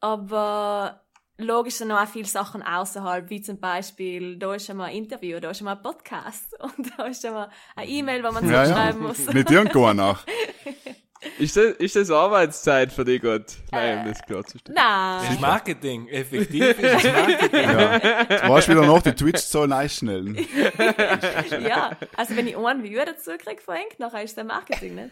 Aber 0.00 1.04
logisch 1.38 1.74
sind 1.74 1.88
noch 1.88 2.00
auch 2.02 2.08
viele 2.08 2.26
Sachen 2.26 2.62
außerhalb, 2.62 3.28
wie 3.30 3.40
zum 3.40 3.58
Beispiel, 3.58 4.36
da 4.38 4.54
ist 4.54 4.66
schon 4.66 4.76
mal 4.76 4.86
ein 4.86 4.96
Interview, 4.96 5.40
da 5.40 5.50
ist 5.50 5.58
schon 5.58 5.66
mal 5.66 5.76
ein 5.76 5.82
Podcast 5.82 6.54
und 6.60 6.92
da 6.96 7.04
ist 7.06 7.22
schon 7.22 7.34
mal 7.34 7.48
eine 7.76 7.88
E-Mail, 7.88 8.22
wo 8.24 8.32
man 8.32 8.44
Ja, 8.48 8.52
ja. 8.52 8.64
zurückschreiben 8.64 9.02
muss. 9.02 9.18
Nicht 9.26 9.50
irgendwo 9.50 9.92
nach. 9.92 10.24
Ist 11.38 11.56
das, 11.56 11.66
ist 11.76 11.94
das 11.94 12.10
Arbeitszeit 12.10 12.92
für 12.92 13.04
dich, 13.04 13.22
Gott? 13.22 13.44
Nein, 13.70 14.00
um 14.00 14.06
das 14.08 14.20
klarzustellen. 14.22 14.74
Das 14.74 15.22
ist 15.22 15.30
Nein, 15.30 15.40
Marketing. 15.40 16.08
Effektiv 16.08 16.76
ist 16.76 17.04
es 17.04 17.12
Marketing. 17.12 17.62
Ja. 17.62 17.98
Du 17.98 18.48
warst 18.48 18.68
wieder 18.68 18.84
noch 18.84 19.02
die 19.02 19.12
Twitch-Zahlen 19.12 19.72
einschnellen. 19.72 20.34
ja. 21.60 21.96
Also 22.16 22.36
wenn 22.36 22.48
ich 22.48 22.56
einen 22.56 22.82
Viewer 22.82 23.04
dazu 23.04 23.30
kriege 23.38 23.62
von 23.62 23.76
nachher 23.98 24.24
ist 24.24 24.36
der 24.36 24.42
Marketing 24.44 24.96
nicht. 24.96 25.10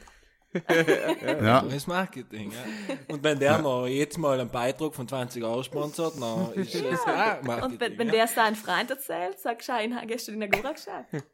Ja. 1.42 1.62
Das 1.62 1.87
Marketing, 1.87 2.50
ja. 2.50 2.97
Und 3.09 3.23
wenn 3.23 3.38
der 3.38 3.59
noch 3.59 3.87
jetzt 3.87 4.19
mal 4.19 4.40
einen 4.40 4.50
Beitrag 4.50 4.95
von 4.95 5.07
20 5.07 5.45
Euro 5.45 5.62
sponsert, 5.62 6.14
dann 6.21 6.52
ist 6.54 6.75
das 6.90 7.00
auch 7.00 7.42
Marketing. 7.42 7.71
Und 7.73 7.80
wenn, 7.80 7.99
wenn 7.99 8.07
ja. 8.09 8.12
der 8.14 8.26
seinen 8.26 8.57
Freund 8.57 8.90
erzählt, 8.90 9.38
sagst 9.38 9.69
du, 9.69 9.73
ihn 9.83 9.95
hast 9.95 10.28
du 10.28 10.33
in 10.33 10.40
der 10.40 10.49
Gora 10.49 10.73
geschaut. 10.73 11.04
Ja. 11.12 11.21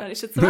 Dann 0.00 0.10
ist 0.10 0.24
es 0.24 0.34
so. 0.34 0.42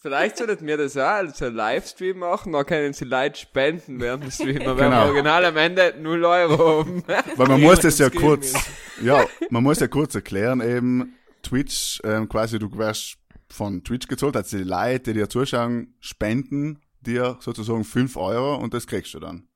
Vielleicht 0.00 0.38
sollten 0.38 0.66
wir 0.66 0.76
das 0.76 0.96
auch 0.96 1.02
als 1.02 1.40
einen 1.40 1.54
Livestream 1.54 2.18
machen, 2.18 2.52
dann 2.52 2.66
können 2.66 2.92
sie 2.92 3.04
Leute 3.04 3.38
spenden 3.38 4.00
während 4.00 4.24
dem 4.24 4.30
Stream. 4.32 4.58
Dann 4.58 4.76
werden 4.76 4.90
Genau. 4.90 5.04
wir 5.04 5.10
original 5.10 5.44
am 5.44 5.56
Ende 5.56 5.94
0 6.00 6.24
Euro 6.24 6.78
haben. 6.80 7.04
Weil 7.36 7.46
man 7.46 7.60
muss 7.60 7.80
das 7.80 7.98
ja 7.98 8.10
kurz, 8.10 8.52
ja, 9.00 9.24
man 9.50 9.62
muss 9.62 9.80
ja 9.80 9.86
kurz 9.86 10.14
erklären, 10.14 10.60
eben, 10.60 11.14
Twitch, 11.42 12.00
ähm, 12.04 12.28
quasi, 12.28 12.58
du 12.58 12.76
wirst 12.76 13.18
von 13.50 13.84
Twitch 13.84 14.08
gezahlt, 14.08 14.36
also 14.36 14.56
die 14.56 14.64
Leute, 14.64 15.12
die 15.12 15.20
dir 15.20 15.28
zuschauen, 15.28 15.94
spenden 16.00 16.80
dir 17.06 17.36
sozusagen 17.40 17.84
5 17.84 18.16
Euro 18.16 18.56
und 18.56 18.74
das 18.74 18.86
kriegst 18.86 19.14
du 19.14 19.20
dann. 19.20 19.48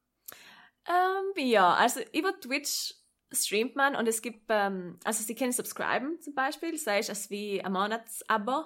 Ähm, 0.86 1.44
ja, 1.44 1.74
also 1.74 2.00
über 2.12 2.38
Twitch 2.40 2.94
streamt 3.32 3.76
man 3.76 3.94
und 3.94 4.08
es 4.08 4.22
gibt, 4.22 4.46
ähm, 4.48 4.98
also 5.04 5.22
sie 5.22 5.34
können 5.34 5.52
subscriben 5.52 6.20
zum 6.20 6.34
Beispiel, 6.34 6.76
sei 6.78 7.00
es 7.00 7.30
wie 7.30 7.62
ein 7.62 7.72
Monatsabo, 7.72 8.64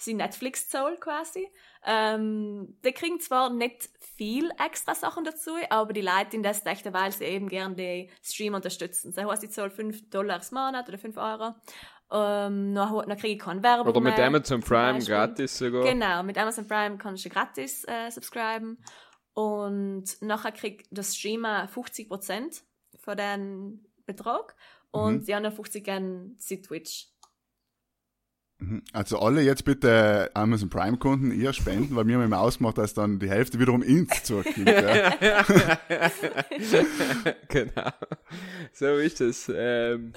sie 0.00 0.14
Netflix 0.14 0.68
Zoll 0.68 0.96
quasi. 0.98 1.48
Ähm, 1.84 2.78
die 2.84 2.92
kriegen 2.92 3.20
zwar 3.20 3.50
nicht 3.50 3.90
viel 4.16 4.50
extra 4.64 4.94
Sachen 4.94 5.24
dazu, 5.24 5.52
aber 5.70 5.92
die 5.92 6.00
Leute 6.00 6.36
in 6.36 6.42
das 6.42 6.64
echt, 6.64 6.90
weil 6.92 7.12
sie 7.12 7.24
eben 7.24 7.48
gerne 7.48 7.74
die 7.74 8.10
Stream 8.22 8.54
unterstützen. 8.54 9.12
Das 9.14 9.24
heißt, 9.24 9.44
ich 9.44 9.50
zahle 9.50 9.70
5 9.70 10.10
Dollar 10.10 10.40
im 10.40 10.54
Monat 10.54 10.88
oder 10.88 10.98
5 10.98 11.16
Euro. 11.16 11.54
Ähm, 12.10 12.74
dann, 12.74 12.92
dann 13.06 13.18
kriege 13.18 13.34
ich 13.34 13.38
keine 13.38 13.62
Werbung 13.62 13.86
Oder 13.88 14.00
mit 14.00 14.16
mehr, 14.16 14.26
Amazon 14.26 14.60
Prime 14.60 14.98
gratis 15.00 15.58
sogar. 15.58 15.84
Genau, 15.84 16.22
mit 16.22 16.38
Amazon 16.38 16.66
Prime 16.66 16.96
kannst 16.96 17.24
du 17.24 17.28
gratis 17.28 17.84
äh, 17.86 18.10
subscriben. 18.10 18.78
Und 19.34 20.04
nachher 20.20 20.52
kriegt 20.52 20.88
das 20.90 21.14
Streamer 21.16 21.68
50% 21.68 22.62
von 22.98 23.16
den 23.16 23.86
Betrag 24.06 24.56
und 24.90 25.16
Mhm. 25.18 25.24
die 25.26 25.34
anderen 25.34 25.54
50 25.54 25.84
gehen 25.84 26.36
zu 26.38 26.60
Twitch. 26.60 27.08
Mhm. 28.58 28.82
Also 28.92 29.20
alle 29.20 29.42
jetzt 29.42 29.64
bitte 29.64 30.30
Amazon 30.34 30.68
Prime-Kunden 30.70 31.30
ihr 31.30 31.52
spenden, 31.52 31.94
weil 31.94 32.06
wir 32.08 32.16
haben 32.16 32.24
immer 32.24 32.40
ausgemacht, 32.40 32.78
dass 32.78 32.94
dann 32.94 33.20
die 33.20 33.30
Hälfte 33.30 33.60
wiederum 33.60 33.82
ins 33.82 34.24
zurückkommt. 34.24 34.66
Ja. 34.66 35.10
genau. 37.48 37.90
So 38.72 38.86
ist 38.96 39.20
es. 39.20 39.52
Ähm, 39.54 40.12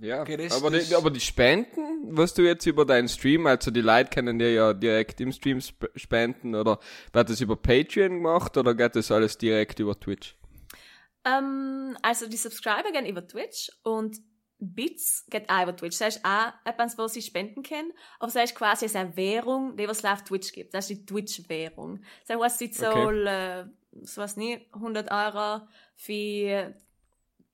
ja, 0.00 0.22
Okay, 0.22 0.36
das- 0.36 0.52
aber, 0.52 0.70
das- 0.70 0.88
die, 0.88 0.94
aber 0.94 1.10
die 1.10 1.20
Spenden, 1.20 2.16
was 2.16 2.34
du 2.34 2.42
jetzt 2.42 2.66
über 2.66 2.84
deinen 2.84 3.08
Stream, 3.08 3.46
also 3.46 3.70
die 3.70 3.80
Leute 3.80 4.10
können 4.10 4.38
dir 4.38 4.52
ja 4.52 4.72
direkt 4.72 5.20
im 5.20 5.32
Stream 5.32 5.58
sp 5.62 5.88
spenden 5.96 6.54
oder 6.54 6.78
wird 7.12 7.30
das 7.30 7.40
über 7.40 7.56
Patreon 7.56 8.14
gemacht 8.14 8.56
oder 8.56 8.74
geht 8.74 8.96
das 8.96 9.10
alles 9.10 9.38
direkt 9.38 9.78
über 9.80 9.98
Twitch? 9.98 10.36
Ähm, 11.24 11.96
also 12.02 12.28
die 12.28 12.36
Subscriber 12.36 12.92
gehen 12.92 13.06
über 13.06 13.26
Twitch 13.26 13.70
und 13.82 14.16
Bits 14.58 15.26
geht 15.28 15.50
auch 15.50 15.64
über 15.64 15.76
Twitch. 15.76 15.98
Das 15.98 16.16
ist 16.16 16.24
auch 16.24 16.52
etwas, 16.64 16.96
wo 16.96 17.06
sie 17.08 17.20
spenden 17.20 17.62
können. 17.62 17.92
Aber 18.18 18.32
das 18.32 18.44
ist 18.50 18.54
quasi 18.54 18.86
eine 18.96 19.14
Währung, 19.16 19.76
die 19.76 19.86
was 19.86 19.98
es 19.98 20.04
auf 20.06 20.24
Twitch 20.24 20.52
gibt. 20.52 20.72
Das 20.72 20.88
ist 20.90 21.00
die 21.00 21.04
Twitch-Währung. 21.06 22.02
Das 22.26 22.40
heißt, 22.40 22.58
sie 22.58 22.70
zahlen, 22.70 23.26
äh, 23.26 23.66
so 24.02 24.22
was 24.22 24.36
nicht, 24.36 24.72
100 24.74 25.10
Euro 25.10 25.66
für 25.96 26.74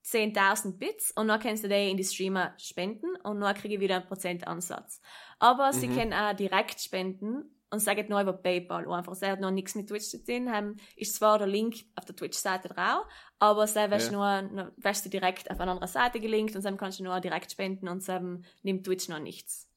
10.000 0.05 0.79
Bits 0.79 1.13
und 1.13 1.29
dann 1.29 1.41
kannst 1.41 1.65
du 1.65 1.69
die 1.69 1.91
in 1.91 1.97
die 1.97 2.05
Streamer 2.05 2.55
spenden 2.59 3.15
und 3.23 3.41
dann 3.41 3.55
kriege 3.55 3.75
ich 3.75 3.81
wieder 3.81 3.97
einen 3.97 4.07
Prozentansatz. 4.07 5.01
Aber 5.39 5.73
sie 5.73 5.89
können 5.89 6.13
auch 6.13 6.35
direkt 6.35 6.81
spenden 6.81 7.45
und 7.73 7.81
sagen 7.81 8.07
nur 8.09 8.21
über 8.21 8.35
PayPal 8.35 8.87
einfach. 8.93 9.15
Sie 9.15 9.27
hat 9.27 9.41
noch 9.41 9.51
nichts 9.51 9.75
mit 9.75 9.89
Twitch 9.89 10.05
zu 10.05 10.23
tun. 10.23 10.51
Haben, 10.53 10.77
ist 10.95 11.15
zwar 11.15 11.39
der 11.39 11.47
Link 11.47 11.77
auf 11.97 12.05
der 12.05 12.15
Twitch-Seite 12.15 12.69
drauf, 12.69 13.07
aber 13.39 13.67
sie 13.67 13.91
wirst 13.91 14.13
nur, 14.13 14.43
nur 14.43 14.73
wirst 14.77 15.07
du 15.07 15.09
direkt 15.09 15.51
auf 15.51 15.59
eine 15.59 15.71
andere 15.71 15.89
Seite 15.89 16.21
gelinkt 16.21 16.55
und 16.55 16.65
dann 16.65 16.77
kannst 16.77 17.01
du 17.01 17.05
nur 17.05 17.19
direkt 17.21 17.51
spenden 17.51 17.89
und 17.89 18.07
dann 18.07 18.45
nimmt 18.63 18.85
Twitch 18.85 19.09
noch 19.09 19.21
nichts. 19.21 19.69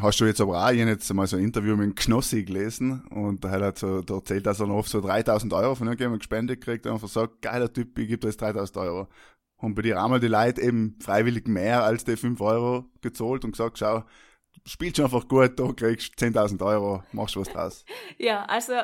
Hast 0.00 0.20
du 0.20 0.24
jetzt 0.24 0.40
aber 0.40 0.64
auch, 0.64 0.70
jetzt 0.70 1.12
mal 1.14 1.26
so 1.28 1.36
ein 1.36 1.44
Interview 1.44 1.76
mit 1.76 1.94
Knossi 1.94 2.44
gelesen 2.44 3.06
und 3.08 3.44
da 3.44 3.50
hat 3.50 3.62
er 3.62 3.76
so, 3.76 4.02
da 4.02 4.14
erzählt, 4.14 4.44
dass 4.44 4.58
er 4.58 4.66
noch 4.66 4.76
oft 4.76 4.90
so 4.90 5.00
3000 5.00 5.52
Euro 5.52 5.76
von 5.76 5.86
irgendjemandem 5.86 6.18
gespendet 6.18 6.60
kriegt 6.60 6.84
und 6.86 6.92
einfach 6.92 7.08
sagt, 7.08 7.42
geiler 7.42 7.72
Typ, 7.72 7.96
ich 7.96 8.08
gebe 8.08 8.18
dir 8.18 8.28
jetzt 8.28 8.40
3000 8.40 8.76
Euro. 8.78 9.08
Und 9.58 9.74
bei 9.74 9.82
dir 9.82 10.02
einmal 10.02 10.20
die 10.20 10.28
Leute 10.28 10.60
eben 10.62 10.96
freiwillig 11.00 11.48
mehr 11.48 11.82
als 11.82 12.04
die 12.04 12.16
5 12.16 12.40
Euro 12.40 12.84
gezahlt 13.00 13.44
und 13.44 13.52
gesagt, 13.52 13.78
schau, 13.78 14.04
spielst 14.64 15.00
einfach 15.00 15.26
gut, 15.26 15.58
da 15.58 15.72
kriegst 15.72 16.20
du 16.20 16.26
10.000 16.26 16.64
Euro, 16.64 17.02
machst 17.12 17.36
was 17.36 17.48
draus. 17.48 17.84
Ja, 18.18 18.44
also, 18.44 18.74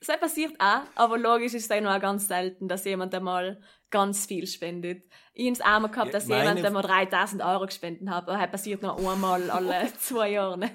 das 0.00 0.20
passiert 0.20 0.54
auch, 0.58 0.82
aber 0.94 1.18
logisch 1.18 1.54
ist 1.54 1.70
es 1.70 1.80
noch 1.80 2.00
ganz 2.00 2.28
selten, 2.28 2.68
dass 2.68 2.84
jemand 2.84 3.14
einmal 3.14 3.60
ganz 3.90 4.26
viel 4.26 4.46
spendet. 4.46 5.04
Ich 5.32 5.46
habe 5.46 5.52
es 5.52 5.60
auch 5.60 5.80
mal 5.80 5.88
gehabt, 5.88 6.06
Ja, 6.08 6.12
dass 6.12 6.26
meine 6.26 6.44
jemand 6.44 6.66
einmal 6.66 6.82
3000 6.82 7.42
Euro 7.42 7.66
gespendet 7.66 8.08
hat, 8.08 8.28
aber 8.28 8.38
das 8.38 8.50
passiert 8.50 8.82
noch 8.82 8.98
einmal 8.98 9.50
alle 9.50 9.92
zwei 9.98 10.30
Jahre 10.30 10.58
nicht. 10.58 10.72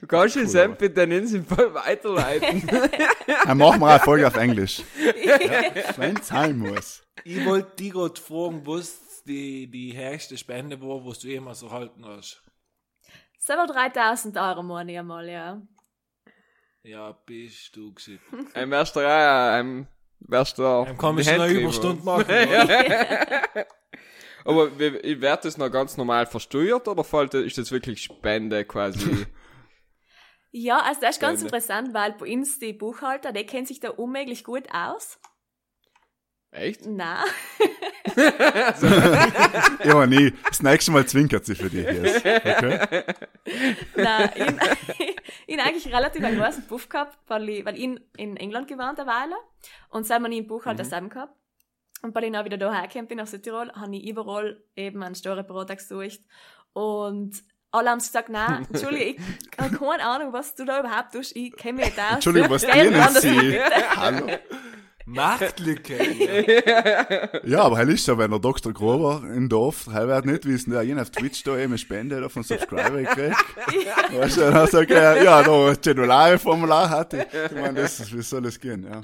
Du 0.00 0.06
kannst 0.06 0.36
den 0.36 0.48
Sam 0.48 0.76
bitte 0.76 1.02
in 1.02 1.10
den 1.10 1.44
Fall 1.44 1.74
weiterleiten. 1.74 2.66
Dann 3.46 3.58
machen 3.58 3.80
wir 3.80 3.88
eine 3.88 4.00
Folge 4.00 4.26
auf 4.26 4.36
Englisch. 4.36 4.82
Wenn's 5.96 6.28
sein 6.28 6.58
muss. 6.58 7.02
Ich 7.24 7.44
wollte 7.44 7.76
dich 7.76 7.92
gerade 7.92 8.20
fragen, 8.20 8.66
was 8.66 9.22
die, 9.24 9.70
die 9.70 9.96
höchste 9.96 10.36
Spende 10.36 10.80
war, 10.80 11.04
was 11.04 11.20
du 11.20 11.28
jemals 11.28 11.62
erhalten 11.62 12.04
hast. 12.04 12.42
Selber 13.38 13.66
3000 13.66 14.36
Euro 14.36 14.62
meine 14.62 14.92
ich 14.92 14.98
einmal, 14.98 15.28
ja. 15.28 15.60
Ja, 16.84 17.12
bist 17.26 17.76
du 17.76 17.92
gewesen. 17.92 18.20
Ein 18.54 18.70
wärst 18.70 18.96
du 18.96 19.00
auch, 19.00 19.52
ein 19.52 19.86
wärst 20.20 20.58
du 20.58 20.64
auch. 20.64 20.86
Dann 20.86 20.98
kann 20.98 21.18
ich 21.18 21.26
noch 21.26 21.44
eine 21.44 21.52
Überstunde 21.52 22.04
machen. 22.04 22.26
Aber 24.44 24.76
wird 24.78 25.44
das 25.44 25.56
noch 25.56 25.70
ganz 25.70 25.96
normal 25.96 26.26
versteuert 26.26 26.88
oder 26.88 27.04
fällt, 27.04 27.34
ist 27.34 27.58
das 27.58 27.70
wirklich 27.70 28.02
Spende 28.02 28.64
quasi? 28.64 29.26
Ja, 30.52 30.80
also 30.80 31.00
das 31.00 31.16
ist 31.16 31.20
ganz 31.20 31.40
Spende. 31.40 31.56
interessant, 31.56 31.94
weil 31.94 32.12
bei 32.12 32.32
uns 32.32 32.58
die 32.58 32.72
Buchhalter, 32.72 33.32
die 33.32 33.44
kennen 33.44 33.66
sich 33.66 33.80
da 33.80 33.90
unmöglich 33.90 34.44
gut 34.44 34.68
aus. 34.72 35.18
Echt? 36.50 36.82
Na, 36.86 37.24
Ja, 39.84 40.06
nee, 40.06 40.32
das 40.46 40.62
nächste 40.62 40.92
Mal 40.92 41.06
zwinkert 41.06 41.44
sie 41.46 41.54
für 41.54 41.70
dich 41.70 41.84
jetzt. 41.84 42.26
Okay? 42.26 43.04
na, 43.96 44.24
ich, 44.36 45.16
ich 45.46 45.60
eigentlich 45.60 45.94
relativ 45.94 46.22
einen 46.22 46.38
großen 46.38 46.66
Buff 46.66 46.88
gehabt, 46.88 47.18
weil 47.26 47.48
ich, 47.48 47.64
weil 47.64 47.76
ich 47.76 47.82
in, 47.82 48.00
in 48.16 48.36
England 48.36 48.68
gewohnt 48.68 48.98
eine 48.98 49.08
Weile 49.08 49.36
und 49.90 50.06
seit 50.06 50.20
man 50.20 50.32
im 50.32 50.46
Buchhalter 50.46 50.84
zusammen 50.84 51.08
gehabt. 51.08 51.34
Und 52.02 52.14
weil 52.14 52.24
ich 52.24 52.32
dann 52.32 52.44
wieder 52.44 52.58
daher 52.58 52.88
gekommen 52.88 53.08
bin 53.08 53.18
nach 53.18 53.26
Südtirol, 53.26 53.72
habe 53.72 53.96
ich 53.96 54.08
überall 54.08 54.62
eben 54.74 55.02
einen 55.02 55.14
Steuerberater 55.14 55.76
gesucht. 55.76 56.20
Und 56.72 57.42
alle 57.72 57.90
haben 57.90 57.98
gesagt, 57.98 58.28
nein, 58.28 58.66
Entschuldige, 58.72 59.16
ich 59.16 59.58
habe 59.58 59.76
keine 59.76 60.04
Ahnung, 60.04 60.32
was 60.32 60.54
du 60.54 60.64
da 60.64 60.80
überhaupt 60.80 61.12
tust. 61.12 61.34
Ich 61.34 61.56
kenne 61.56 61.78
mich 61.78 61.86
nicht 61.86 61.98
aus. 61.98 62.14
Entschuldigung, 62.14 62.50
was 62.50 62.62
dienen 62.66 62.94
woanders 62.94 63.22
Sie? 63.22 63.58
Hallo? 63.96 64.26
Marktlücke. 65.04 65.98
Ja, 67.44 67.62
aber 67.62 67.78
hell 67.78 67.88
ist 67.88 68.04
so, 68.04 68.16
wenn 68.18 68.30
der 68.30 68.38
Dr. 68.38 68.72
Grober 68.72 69.22
im 69.34 69.48
Dorf, 69.48 69.88
er 69.92 70.06
wird 70.06 70.26
nicht 70.26 70.44
wissen, 70.44 70.72
ja, 70.72 70.80
jeder 70.80 71.02
auf 71.02 71.10
Twitch 71.10 71.42
da 71.42 71.56
eben 71.56 71.72
eine 71.72 71.78
Spende 71.78 72.20
da 72.20 72.28
von 72.28 72.44
Subscriber 72.44 73.02
gekriegt. 73.02 73.36
Weißt 74.12 74.36
du, 74.36 74.40
dann 74.42 74.66
sagt 74.68 74.92
er, 74.92 75.20
ja, 75.20 75.42
da 75.42 76.24
ein 76.24 76.38
Formular 76.38 76.88
hatte. 76.88 77.26
Ich 77.46 77.60
meine, 77.60 77.80
das, 77.80 78.12
wie 78.12 78.22
soll 78.22 78.42
das 78.42 78.60
gehen, 78.60 78.84
ja. 78.84 79.02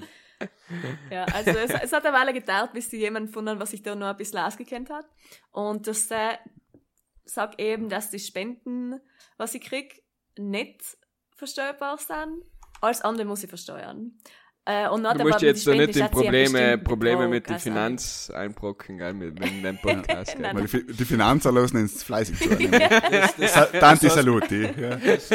Ja, 1.11 1.25
also 1.35 1.51
es, 1.51 1.71
es 1.83 1.93
hat 1.93 2.07
eine 2.07 2.17
Weile 2.17 2.33
gedauert, 2.33 2.73
bis 2.73 2.91
sie 2.91 2.99
jemanden 2.99 3.29
gefunden 3.29 3.59
was 3.59 3.71
sich 3.71 3.83
da 3.83 3.97
noch 3.97 4.07
ein 4.07 4.17
bisschen 4.17 4.39
ausgekennt 4.39 4.91
hat. 4.91 5.07
Und 5.51 5.87
das 5.89 6.11
äh, 6.11 6.37
sagt 7.31 7.61
eben, 7.61 7.89
dass 7.89 8.11
die 8.11 8.19
Spenden, 8.19 9.01
was 9.37 9.55
ich 9.55 9.63
krieg, 9.63 10.03
nicht 10.37 10.83
versteuerbar 11.37 11.99
sind. 11.99 12.43
Alles 12.81 13.01
andere 13.03 13.27
muss 13.27 13.43
ich 13.43 13.49
versteuern. 13.49 14.19
Äh, 14.65 14.87
und 14.89 15.03
Du 15.03 15.25
musst 15.25 15.41
jetzt 15.41 15.67
da 15.67 15.73
nicht 15.75 15.97
in 15.97 16.11
Probleme, 16.11 16.77
Probleme 16.77 17.27
mit 17.27 17.49
der 17.49 17.59
Finanz 17.59 18.31
einbrocken, 18.31 18.99
gell, 18.99 19.15
mit, 19.15 19.39
mit 19.41 19.65
dem 19.65 19.79
Podcast, 19.79 20.33
gell. 20.37 20.43
Nein, 20.43 20.67
die, 20.71 20.87
die 20.87 21.05
Finanzer 21.07 21.51
lassen 21.51 21.79
uns 21.79 22.03
fleißig 22.03 22.39
zu. 22.39 22.49
Das, 22.69 23.37
das, 23.37 23.55
Sa- 23.55 23.65
Tanti 23.67 24.11
Saluti. 24.11 24.65
Ja. 24.79 24.97
das, 24.97 25.31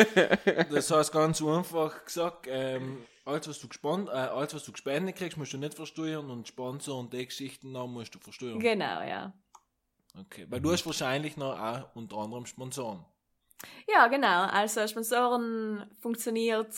das 0.72 0.92
heißt 0.92 1.12
ganz 1.12 1.42
einfach 1.42 2.06
gesagt, 2.06 2.46
ähm, 2.48 3.00
alles 3.26 3.48
was, 3.48 3.60
du 3.60 3.68
gespannt, 3.70 4.10
äh, 4.10 4.12
alles, 4.12 4.54
was 4.54 4.66
du 4.66 4.72
gespendet 4.72 5.16
kriegst, 5.16 5.38
musst 5.38 5.54
du 5.54 5.58
nicht 5.58 5.74
versteuern 5.74 6.30
und 6.30 6.48
Sponsor 6.48 7.00
und 7.00 7.12
die 7.12 7.26
Geschichten 7.26 7.74
dann 7.74 7.90
musst 7.90 8.14
du 8.14 8.20
versteuern. 8.20 8.60
Genau, 8.60 9.02
ja. 9.02 9.34
Okay, 10.20 10.46
weil 10.50 10.62
du 10.62 10.72
hast 10.72 10.86
wahrscheinlich 10.86 11.38
noch 11.38 11.60
auch 11.60 11.96
unter 11.96 12.18
anderem 12.18 12.46
Sponsoren. 12.46 13.04
Ja, 13.88 14.08
genau. 14.08 14.44
Also 14.46 14.88
Sponsoren 14.88 15.90
funktioniert 16.00 16.74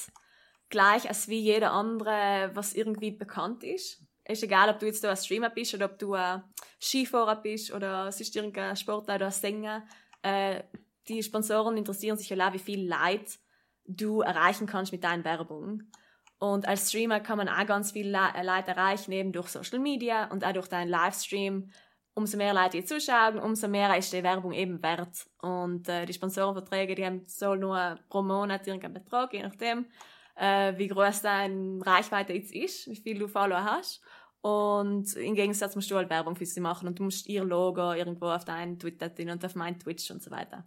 gleich 0.70 1.08
als 1.08 1.28
wie 1.28 1.40
jeder 1.40 1.72
andere, 1.72 2.52
was 2.54 2.74
irgendwie 2.74 3.12
bekannt 3.12 3.64
ist. 3.64 4.02
Ist 4.28 4.44
egal, 4.44 4.70
ob 4.70 4.80
du 4.80 4.86
jetzt 4.86 5.06
ein 5.06 5.18
Streamer 5.18 5.50
bist 5.50 5.74
oder 5.74 5.86
ob 5.86 6.00
du 6.00 6.14
ein 6.14 6.44
Skifahrer 6.82 7.36
bist 7.36 7.72
oder 7.72 8.08
es 8.08 8.22
ist 8.22 8.36
irgendein 8.36 8.76
Sportler 8.76 9.16
oder 9.16 9.28
ein 9.28 9.32
Sänger. 9.32 9.86
Äh, 10.22 10.64
die 11.08 11.22
Sponsoren 11.22 11.78
interessieren 11.78 12.18
sich 12.18 12.30
ja 12.30 12.48
auch, 12.48 12.54
wie 12.54 12.60
viel 12.60 12.88
Leid 12.88 13.38
du 13.86 14.22
erreichen 14.22 14.66
kannst 14.66 14.92
mit 14.92 15.04
deinen 15.04 15.24
Werbung. 15.24 15.84
Und 16.40 16.68
als 16.68 16.90
Streamer 16.90 17.20
kann 17.20 17.38
man 17.38 17.48
auch 17.48 17.66
ganz 17.66 17.92
viel 17.92 18.08
Le- 18.08 18.44
Leid 18.44 18.68
erreichen, 18.68 19.12
eben 19.12 19.32
durch 19.32 19.50
Social 19.50 19.80
Media 19.80 20.26
und 20.32 20.44
auch 20.44 20.54
durch 20.54 20.68
deinen 20.68 20.90
Livestream. 20.90 21.72
Umso 22.16 22.38
mehr 22.38 22.54
Leute 22.54 22.78
die 22.78 22.86
zuschauen, 22.86 23.38
umso 23.40 23.68
mehr 23.68 23.96
ist 23.98 24.14
die 24.14 24.24
Werbung 24.24 24.54
eben 24.54 24.82
wert. 24.82 25.28
Und 25.42 25.88
äh, 25.90 26.06
die 26.06 26.14
Sponsorenverträge, 26.14 26.96
die 26.96 27.06
haben 27.06 27.24
so 27.28 27.56
nur 27.56 28.00
pro 28.10 28.22
Monat 28.22 28.66
irgendeinen 28.66 28.94
Betrag, 28.94 29.34
je 29.34 29.44
nachdem, 29.44 29.86
äh, 30.36 30.78
wie 30.78 30.88
groß 30.88 31.22
deine 31.22 31.86
Reichweite 31.86 32.34
jetzt 32.34 32.54
ist, 32.54 32.88
wie 32.88 32.96
viel 32.96 33.20
du 33.20 33.28
Follower 33.28 33.64
hast. 33.64 34.02
Und 34.42 35.14
im 35.16 35.36
Gegensatz 35.36 35.76
musst 35.76 35.90
du 35.92 35.96
halt 35.96 36.10
Werbung 36.10 36.36
für 36.36 36.46
sie 36.46 36.60
machen 36.60 36.88
und 36.88 37.00
du 37.00 37.04
musst 37.04 37.28
ihr 37.28 37.44
Logo 37.44 37.94
irgendwo 37.94 38.28
auf 38.28 38.46
deinen 38.46 38.80
Twitter 38.80 39.10
drin 39.10 39.32
und 39.32 39.44
auf 39.44 39.56
meinen 39.56 39.80
Twitch 39.80 40.10
und 40.12 40.22
so 40.22 40.32
weiter. 40.32 40.64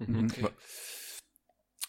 Okay. 0.00 0.48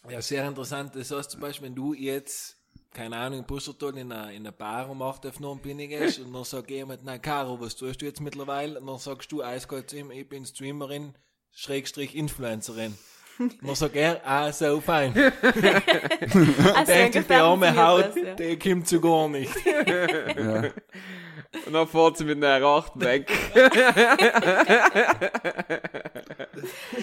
Ja, 0.10 0.22
sehr 0.22 0.48
interessant. 0.48 0.96
Das 0.96 1.12
heißt 1.12 1.32
zum 1.32 1.42
Beispiel, 1.42 1.68
wenn 1.68 1.76
du 1.76 1.94
jetzt, 1.94 2.59
keine 2.92 3.18
Ahnung, 3.18 3.40
in 3.40 3.46
Bussertal 3.46 3.98
in 3.98 4.12
einer, 4.12 4.32
in 4.32 4.42
einer 4.42 4.52
Bar 4.52 4.90
um 4.90 5.02
8 5.02 5.28
auf 5.28 5.40
9 5.40 5.60
bin 5.60 5.78
gehst 5.78 6.20
und 6.20 6.34
dann 6.34 6.44
sagt 6.44 6.72
jemand, 6.72 7.04
nein, 7.04 7.22
Caro, 7.22 7.60
was 7.62 7.76
tust 7.76 8.02
du 8.02 8.06
jetzt 8.06 8.22
mittlerweile? 8.22 8.80
Und 8.80 8.88
dann 8.88 8.98
sagst 8.98 9.32
du 9.32 9.44
eiskalt 9.44 9.90
zu 9.90 9.98
ihm, 9.98 10.12
ich 10.12 10.28
bin 10.28 10.46
Streamerin, 10.46 11.14
Schrägstrich 11.52 12.16
Influencerin. 12.16 12.98
Und 13.40 13.56
dann 13.62 13.76
sagt 13.76 13.96
er, 13.96 14.22
ah, 14.26 14.52
so 14.52 14.82
fein. 14.82 15.14
Also 16.76 16.92
Denkt 16.92 17.14
sich, 17.14 17.28
die 17.28 17.34
arme 17.34 17.76
Haut, 17.76 18.10
das, 18.10 18.16
ja. 18.16 18.36
die 18.36 18.60
kommt 18.60 18.88
zu 18.88 19.00
gar 19.00 19.30
nicht. 19.30 19.54
Ja. 20.36 20.64
Und 21.66 21.74
dann 21.74 21.88
fährt 21.88 22.18
sie 22.18 22.26
mit 22.26 22.44
einer 22.44 22.64
Racht 22.64 23.00
weg. 23.00 23.32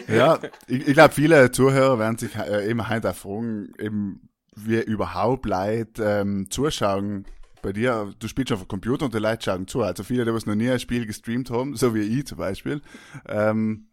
Ja, 0.09 0.39
ich, 0.67 0.89
ich 0.89 0.95
glaube, 0.95 1.15
viele 1.15 1.51
Zuhörer 1.51 1.99
werden 1.99 2.19
sich 2.19 2.35
äh, 2.37 2.69
eben 2.69 2.89
heute 2.89 3.11
auch 3.11 3.15
fragen, 3.15 3.73
eben, 3.79 4.29
wie 4.57 4.81
überhaupt 4.81 5.47
Leute 5.47 6.03
ähm, 6.03 6.51
zuschauen. 6.51 7.27
Bei 7.63 7.73
dir, 7.73 8.13
du 8.19 8.29
spielst 8.29 8.53
auf 8.53 8.61
dem 8.61 8.69
Computer 8.69 9.05
und 9.05 9.15
die 9.15 9.19
Leute 9.19 9.45
schauen 9.45 9.67
zu. 9.67 9.83
Also 9.83 10.03
viele, 10.03 10.25
die 10.25 10.33
was 10.33 10.47
noch 10.47 10.55
nie 10.55 10.71
ein 10.71 10.81
Spiel 10.81 11.07
gestreamt 11.07 11.51
haben, 11.51 11.77
so 11.77 11.95
wie 11.95 12.01
ich 12.01 12.27
zum 12.27 12.39
Beispiel. 12.39 12.81
Ähm, 13.27 13.89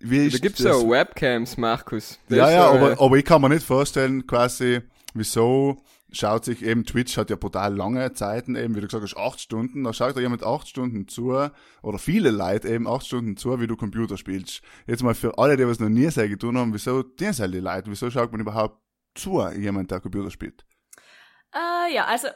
wie 0.00 0.28
Da 0.28 0.38
gibt's 0.38 0.60
so 0.60 0.88
Webcams, 0.90 1.56
Markus. 1.56 2.18
Das 2.28 2.38
Ja, 2.38 2.50
ja, 2.50 2.70
aber, 2.70 3.00
aber 3.00 3.16
ich 3.16 3.24
kann 3.24 3.40
mir 3.40 3.48
nicht 3.48 3.64
vorstellen, 3.64 4.26
quasi, 4.26 4.80
wieso 5.14 5.82
schaut 6.12 6.44
sich 6.44 6.62
eben, 6.62 6.84
Twitch 6.84 7.16
hat 7.16 7.30
ja 7.30 7.36
brutal 7.36 7.74
lange 7.74 8.12
Zeiten, 8.12 8.54
eben, 8.54 8.74
wie 8.74 8.80
du 8.80 8.86
gesagt 8.86 9.02
hast, 9.02 9.16
acht 9.16 9.40
Stunden, 9.40 9.84
da 9.84 9.92
schaut 9.92 10.16
da 10.16 10.20
jemand 10.20 10.44
acht 10.44 10.68
Stunden 10.68 11.08
zu, 11.08 11.48
oder 11.82 11.98
viele 11.98 12.30
Leute 12.30 12.68
eben 12.68 12.86
acht 12.86 13.06
Stunden 13.06 13.36
zu, 13.36 13.60
wie 13.60 13.66
du 13.66 13.76
Computer 13.76 14.16
spielst. 14.16 14.62
Jetzt 14.86 15.02
mal 15.02 15.14
für 15.14 15.38
alle, 15.38 15.56
die 15.56 15.66
was 15.66 15.80
noch 15.80 15.88
nie 15.88 16.10
sehr 16.10 16.28
getan 16.28 16.58
haben, 16.58 16.74
wieso 16.74 17.02
dienen 17.02 17.38
halt 17.38 17.54
die 17.54 17.60
Leute, 17.60 17.90
wieso 17.90 18.10
schaut 18.10 18.30
man 18.32 18.40
überhaupt 18.40 18.78
zu, 19.14 19.46
jemand, 19.50 19.90
der 19.90 20.00
Computer 20.00 20.30
spielt? 20.30 20.64
Äh, 21.54 21.94
ja, 21.94 22.06
also 22.06 22.28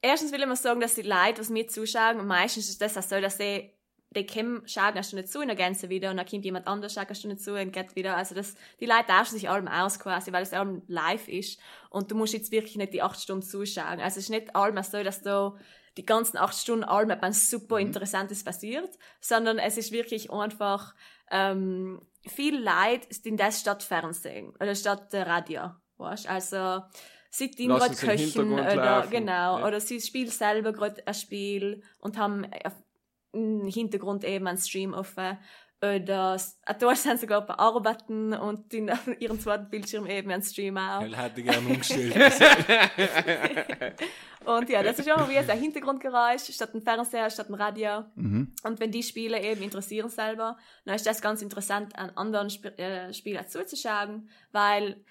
erstens 0.00 0.32
will 0.32 0.40
ich 0.40 0.46
mal 0.46 0.56
sagen, 0.56 0.80
dass 0.80 0.94
die 0.94 1.02
Leute, 1.02 1.40
was 1.40 1.50
mir 1.50 1.68
zuschauen, 1.68 2.20
und 2.20 2.26
meistens 2.26 2.68
ist 2.68 2.80
das 2.80 2.96
auch 2.96 3.02
so, 3.02 3.20
dass 3.20 3.36
die, 3.36 3.70
die 4.10 4.26
kommen, 4.26 4.66
schauen 4.66 4.94
eine 4.94 5.04
Stunde 5.04 5.24
zu, 5.24 5.40
und 5.40 5.48
dann 5.48 5.56
gehen 5.56 5.74
sie 5.74 5.88
wieder, 5.88 6.10
und 6.10 6.16
dann 6.16 6.26
kommt 6.26 6.44
jemand 6.44 6.66
anderes, 6.66 6.94
schaut 6.94 7.06
eine 7.06 7.14
Stunde 7.14 7.36
zu, 7.36 7.54
und 7.54 7.72
geht 7.72 7.94
wieder. 7.94 8.16
Also 8.16 8.34
das, 8.34 8.54
die 8.80 8.86
Leute 8.86 9.06
tauschen 9.06 9.34
sich 9.34 9.48
allem 9.48 9.68
aus 9.68 9.98
quasi, 9.98 10.32
weil 10.32 10.42
es 10.42 10.52
allem 10.52 10.82
live 10.86 11.28
ist. 11.28 11.60
Und 11.90 12.10
du 12.10 12.14
musst 12.14 12.32
jetzt 12.32 12.50
wirklich 12.50 12.76
nicht 12.76 12.94
die 12.94 13.02
acht 13.02 13.20
Stunden 13.20 13.42
zuschauen. 13.42 14.00
Also 14.00 14.18
es 14.18 14.24
ist 14.24 14.30
nicht 14.30 14.56
allem 14.56 14.82
so, 14.82 15.02
dass 15.02 15.22
da 15.22 15.56
die 15.98 16.06
ganzen 16.06 16.38
acht 16.38 16.56
Stunden 16.56 16.84
allem 16.84 17.10
etwas 17.10 17.50
super 17.50 17.78
Interessantes 17.78 18.44
passiert, 18.44 18.96
sondern 19.20 19.58
es 19.58 19.76
ist 19.76 19.90
wirklich 19.90 20.30
einfach, 20.30 20.94
ähm, 21.30 22.00
viel 22.26 22.58
Leid 22.58 23.04
ist 23.06 23.26
in 23.26 23.36
das 23.36 23.60
statt 23.60 23.82
Fernsehen 23.82 24.54
oder 24.60 24.74
statt 24.74 25.08
Radio. 25.12 25.72
Weißt? 25.98 26.28
Also, 26.28 26.82
sie 27.30 27.50
tun 27.50 27.68
Lassen 27.68 27.94
gerade 27.94 28.16
köchen 28.16 28.52
oder, 28.52 28.74
laufen, 28.74 29.10
genau, 29.10 29.58
ja. 29.58 29.66
oder 29.66 29.80
sie 29.80 30.00
spielen 30.00 30.30
selber 30.30 30.72
gerade 30.72 31.06
ein 31.06 31.14
Spiel 31.14 31.82
und 31.98 32.16
haben 32.16 32.46
im 33.32 33.66
Hintergrund 33.66 34.24
eben 34.24 34.46
einen 34.46 34.58
Stream 34.58 34.94
offen. 34.94 35.38
Oder 35.80 36.40
Tor 36.80 36.96
sind 36.96 37.20
sogar 37.20 37.46
bearbeiten 37.46 38.32
und 38.32 38.74
in 38.74 38.90
auf 38.90 39.06
ihrem 39.20 39.38
zweiten 39.38 39.70
Bildschirm 39.70 40.06
eben 40.06 40.30
einen 40.30 40.42
Stream 40.42 40.76
auch. 40.76 41.02
Weil 41.02 41.16
hätte 41.16 41.40
ich 41.40 41.46
gerne 41.46 41.68
umgestellt. 41.68 42.14
Und 44.44 44.70
ja, 44.70 44.82
das 44.82 44.98
ist 44.98 45.10
auch 45.10 45.28
wie 45.28 45.36
ein 45.36 45.58
Hintergrundgeräusch, 45.58 46.54
statt 46.54 46.74
ein 46.74 46.80
Fernseher, 46.80 47.28
statt 47.28 47.50
ein 47.50 47.54
Radio. 47.54 48.04
Mhm. 48.14 48.54
Und 48.62 48.80
wenn 48.80 48.90
die 48.90 49.02
Spiele 49.02 49.42
eben 49.42 49.62
interessieren 49.62 50.08
selber, 50.08 50.56
dann 50.86 50.94
ist 50.94 51.06
das 51.06 51.20
ganz 51.20 51.42
interessant, 51.42 51.94
an 51.98 52.10
anderen 52.16 52.46
Sp 52.48 52.72
äh, 52.78 53.12
Spielern 53.12 53.46
zuzuschauen, 53.46 54.30
weil 54.50 55.04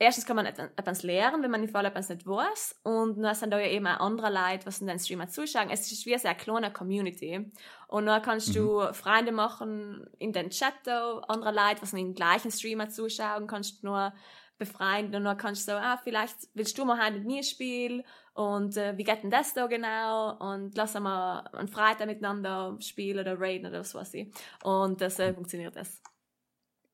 erstens 0.00 0.26
kann 0.26 0.34
man 0.36 0.46
et- 0.46 0.58
etwas 0.58 1.02
lernen, 1.04 1.42
wenn 1.42 1.50
man 1.50 1.62
im 1.62 1.68
Fall 1.68 1.84
etwas 1.84 2.08
nicht 2.08 2.26
weiß. 2.26 2.80
Und 2.82 3.22
dann 3.22 3.34
sind 3.34 3.52
da 3.52 3.58
ja 3.60 3.68
eben 3.68 3.86
auch 3.86 4.00
andere 4.00 4.30
Leute, 4.32 4.66
was 4.66 4.80
in 4.80 4.88
den 4.88 4.98
Streamer 4.98 5.28
zuschauen. 5.28 5.70
Es 5.70 5.92
ist 5.92 6.06
wie 6.06 6.14
eine 6.14 6.20
sehr 6.20 6.34
kleine 6.34 6.72
Community. 6.72 7.52
Und 7.86 8.06
dann 8.06 8.22
kannst 8.22 8.56
du 8.56 8.80
Freunde 8.92 9.30
machen 9.30 10.04
in 10.18 10.32
den 10.32 10.50
Chat 10.50 10.74
da, 10.84 11.18
andere 11.28 11.52
Leute, 11.52 11.82
was 11.82 11.92
in 11.92 11.98
den 11.98 12.14
gleichen 12.14 12.50
Streamer 12.50 12.88
zuschauen, 12.88 13.46
kannst 13.46 13.82
du 13.82 13.86
nur 13.86 14.12
befreien 14.58 15.06
und 15.14 15.24
dann 15.24 15.36
kannst 15.38 15.66
du 15.66 15.72
so, 15.72 15.78
ah, 15.78 15.96
vielleicht 16.04 16.36
willst 16.52 16.76
du 16.76 16.84
mal 16.84 17.02
heute 17.02 17.16
mit 17.18 17.26
mir 17.26 17.42
spielen 17.42 18.02
und 18.34 18.76
äh, 18.76 18.96
wie 18.98 19.04
geht 19.04 19.22
denn 19.22 19.30
das 19.30 19.54
da 19.54 19.66
genau 19.66 20.36
und 20.36 20.76
lass 20.76 20.94
mal 21.00 21.40
einen 21.54 21.66
Freitag 21.68 22.06
miteinander 22.06 22.76
spielen 22.80 23.20
oder 23.20 23.40
raiden 23.40 23.70
oder 23.70 23.80
was 23.80 23.94
weiß 23.94 24.12
ich. 24.14 24.30
Und 24.62 25.00
das 25.00 25.18
äh, 25.18 25.32
funktioniert 25.32 25.76
das. 25.76 26.02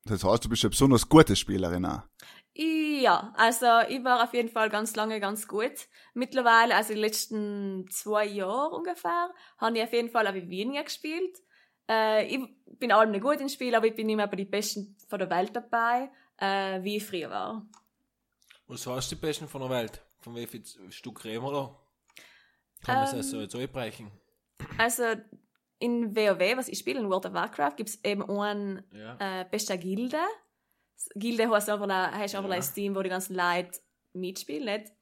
Das 0.04 0.22
heißt, 0.22 0.44
du 0.44 0.48
bist 0.48 0.62
eine 0.64 0.70
besonders 0.70 1.08
gute 1.08 1.34
Spielerin 1.34 1.84
auch. 1.84 2.02
Ja, 2.58 3.34
also 3.36 3.66
ich 3.88 4.02
war 4.02 4.24
auf 4.24 4.32
jeden 4.32 4.48
Fall 4.48 4.70
ganz 4.70 4.96
lange 4.96 5.20
ganz 5.20 5.46
gut. 5.46 5.88
Mittlerweile, 6.14 6.74
also 6.74 6.94
die 6.94 7.00
letzten 7.00 7.86
zwei 7.90 8.24
Jahre 8.24 8.74
ungefähr, 8.74 9.30
habe 9.58 9.76
ich 9.76 9.82
auf 9.84 9.92
jeden 9.92 10.08
Fall 10.10 10.26
auch 10.26 10.32
wie 10.34 10.48
weniger 10.48 10.82
gespielt. 10.84 11.36
Äh, 11.88 12.26
ich 12.26 12.40
bin 12.78 12.92
allem 12.92 13.10
nicht 13.10 13.22
gut 13.22 13.40
im 13.40 13.50
Spiel, 13.50 13.74
aber 13.74 13.86
ich 13.86 13.94
bin 13.94 14.08
immer 14.08 14.26
bei 14.26 14.36
den 14.36 14.50
Besten 14.50 14.96
von 15.06 15.18
der 15.18 15.28
Welt 15.28 15.54
dabei, 15.54 16.10
äh, 16.38 16.82
wie 16.82 16.96
ich 16.96 17.04
früher 17.04 17.28
war. 17.28 17.66
Was 18.68 18.86
hast 18.86 19.12
du 19.12 19.16
die 19.16 19.20
Besten 19.20 19.48
von 19.48 19.60
der 19.60 19.70
Welt? 19.70 20.02
Von 20.20 20.34
wie 20.34 20.46
viel 20.46 20.62
Stück 20.90 21.24
reden 21.24 21.44
wir 21.44 21.52
da? 21.52 21.78
Kann 22.84 23.00
man 23.00 23.08
Ähm, 23.10 23.16
das 23.18 23.30
so 23.30 23.40
jetzt 23.40 23.54
einbrechen? 23.54 24.10
Also 24.78 25.04
in 25.78 26.16
WoW, 26.16 26.56
was 26.56 26.68
ich 26.68 26.78
spiele, 26.78 27.00
in 27.00 27.10
World 27.10 27.26
of 27.26 27.34
Warcraft, 27.34 27.76
gibt 27.76 27.90
es 27.90 28.02
eben 28.02 28.28
einen 28.30 28.82
Ja. 28.92 29.16
äh, 29.42 29.44
beste 29.44 29.76
Gilde. 29.78 30.18
Gilde 31.14 31.48
heißt 31.50 31.68
einfach, 31.70 31.88
ein- 31.88 32.14
heißt 32.18 32.34
einfach 32.34 32.50
Ja. 32.50 32.56
ein 32.56 32.62
Team, 32.74 32.94
wo 32.94 33.02
die 33.02 33.08
ganzen 33.10 33.34
Leute 33.36 33.78
mitspielen, 34.12 34.64
nicht? 34.64 34.92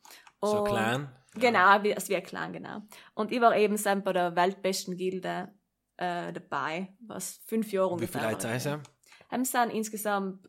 So 0.43 0.59
Und- 0.61 0.69
klein. 0.69 1.09
Genau, 1.37 1.83
wie, 1.83 1.95
als 1.95 2.09
wie 2.09 2.15
ein 2.17 2.23
Clan, 2.23 2.53
genau. 2.53 2.83
Und 3.15 3.33
ich 3.33 3.41
war 3.41 3.57
eben 3.57 3.77
bei 4.05 4.13
der 4.13 4.37
weltbesten 4.37 4.97
Gilde 4.97 5.53
äh, 5.97 6.33
dabei, 6.33 6.95
was 7.01 7.41
fünf 7.47 7.73
Jahre 7.73 7.89
Und 7.89 8.01
wie 8.01 8.05
ungefähr. 8.05 8.21
viele 8.21 8.33
Leute 8.33 8.61
sind 8.61 8.81
Haben 9.31 9.45
sind 9.45 9.71
insgesamt 9.71 10.49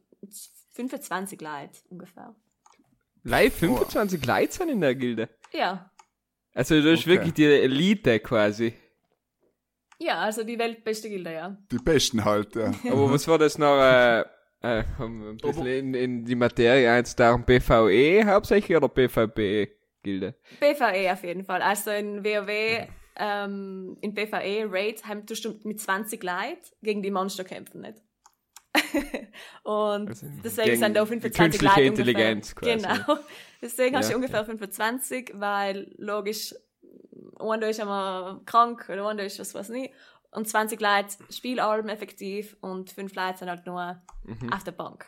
25 0.74 1.40
Leute 1.42 1.80
ungefähr. 1.90 2.36
Live 3.24 3.56
25 3.60 4.26
Leute 4.26 4.52
sind 4.54 4.70
in 4.70 4.82
der 4.82 4.94
Gilde. 4.96 5.30
Ja. 5.52 5.92
Also 6.54 6.76
das 6.82 6.86
ist 6.86 7.00
Okay. 7.02 7.10
wirklich 7.10 7.34
die 7.34 7.46
Elite 7.46 8.20
quasi. 8.20 8.74
Ja, 10.00 10.20
also 10.20 10.44
die 10.44 10.60
weltbeste 10.60 11.10
Gilde, 11.10 11.34
ja. 11.34 11.58
Die 11.72 11.78
Besten 11.78 12.24
halt, 12.26 12.56
ja. 12.56 12.72
Aber 12.92 13.10
was 13.12 13.28
war 13.28 13.38
das 13.38 13.58
noch, 13.58 13.80
äh, 13.82 14.24
äh, 14.66 14.84
um 15.00 15.30
ein 15.30 15.38
bisschen 15.38 15.66
in, 15.68 15.94
in 15.94 16.26
die 16.26 16.36
Materie 16.36 16.92
eins 16.92 17.16
darum, 17.16 17.44
BVE 17.44 18.26
hauptsächlich 18.26 18.76
oder 18.76 18.90
BVB? 18.90 19.72
Gilde? 20.04 20.36
PvE 20.60 21.12
auf 21.14 21.24
jeden 21.24 21.44
Fall. 21.44 21.62
Also 21.62 21.92
in 21.92 22.24
WoW, 22.24 22.88
ähm, 23.18 23.98
in 24.02 24.14
PvE, 24.14 24.68
Raid, 24.70 25.06
haben 25.06 25.26
du 25.26 25.36
schon 25.36 25.60
mit 25.64 25.82
20 25.82 26.24
Leuten 26.24 26.60
gegen 26.84 27.02
die 27.02 27.12
Monster 27.12 27.44
kämpfen, 27.44 27.82
nicht? 27.82 28.02
und 29.64 30.10
Also 30.10 30.28
deswegen 30.44 30.76
sind 30.78 30.96
da 30.96 31.02
die 31.02 31.08
25 31.08 31.34
künstliche 31.34 31.66
Leute 31.66 31.82
Intelligenz 31.88 32.54
ungefähr. 32.54 32.78
quasi. 32.78 33.02
Genau. 33.04 33.20
Deswegen 33.62 33.96
hast 33.96 34.10
du 34.10 34.12
Ja, 34.12 34.18
ungefähr 34.18 34.46
25, 34.46 35.32
weil 35.36 35.94
logisch, 35.98 36.54
einer 37.40 37.70
ist 37.70 37.80
einmal 37.80 38.42
krank 38.46 38.88
oder 38.90 39.08
einer 39.08 39.24
ist 39.24 39.40
was 39.40 39.56
weiß 39.56 39.70
nicht. 39.70 39.94
Und 40.36 40.48
20 40.48 40.80
Leute 40.82 41.16
Spielalben 41.30 41.90
effektiv 41.90 42.56
und 42.62 42.92
5 42.92 43.16
Leute 43.16 43.38
sind 43.40 43.50
halt 43.50 43.66
nur 43.66 44.02
Mhm. 44.24 44.52
auf 44.52 44.64
der 44.64 44.72
Bank. 44.74 45.06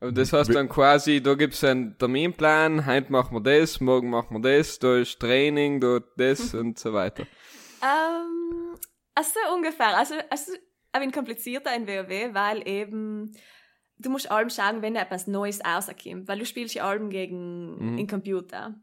Und 0.00 0.18
das 0.18 0.32
heißt 0.32 0.54
dann 0.54 0.68
quasi, 0.68 1.22
da 1.22 1.34
gibt's 1.34 1.64
einen 1.64 1.96
Terminplan, 1.98 2.84
heute 2.84 3.10
machen 3.10 3.34
wir 3.36 3.40
das, 3.40 3.80
morgen 3.80 4.10
machen 4.10 4.42
wir 4.42 4.58
das, 4.58 4.78
da 4.78 4.96
ist 4.98 5.18
Training, 5.20 5.80
da 5.80 6.00
das 6.16 6.52
und 6.54 6.78
so 6.78 6.92
weiter. 6.92 7.26
Ähm, 7.82 8.76
also 9.14 9.38
ungefähr. 9.54 9.96
Also, 9.96 10.14
also 10.28 10.52
ein 10.92 11.02
wenig 11.02 11.14
komplizierter 11.14 11.74
in 11.74 11.86
WoW, 11.86 12.34
weil 12.34 12.66
eben 12.68 13.32
du 13.98 14.10
musst 14.10 14.30
allem 14.30 14.50
schauen, 14.50 14.82
wenn 14.82 14.96
etwas 14.96 15.26
Neues 15.26 15.60
rauskommt, 15.64 16.28
weil 16.28 16.38
du 16.38 16.44
spielst 16.46 16.74
ja 16.74 16.84
allem 16.86 17.08
gegen 17.10 17.92
Mhm. 17.92 17.96
den 17.96 18.06
Computer. 18.06 18.74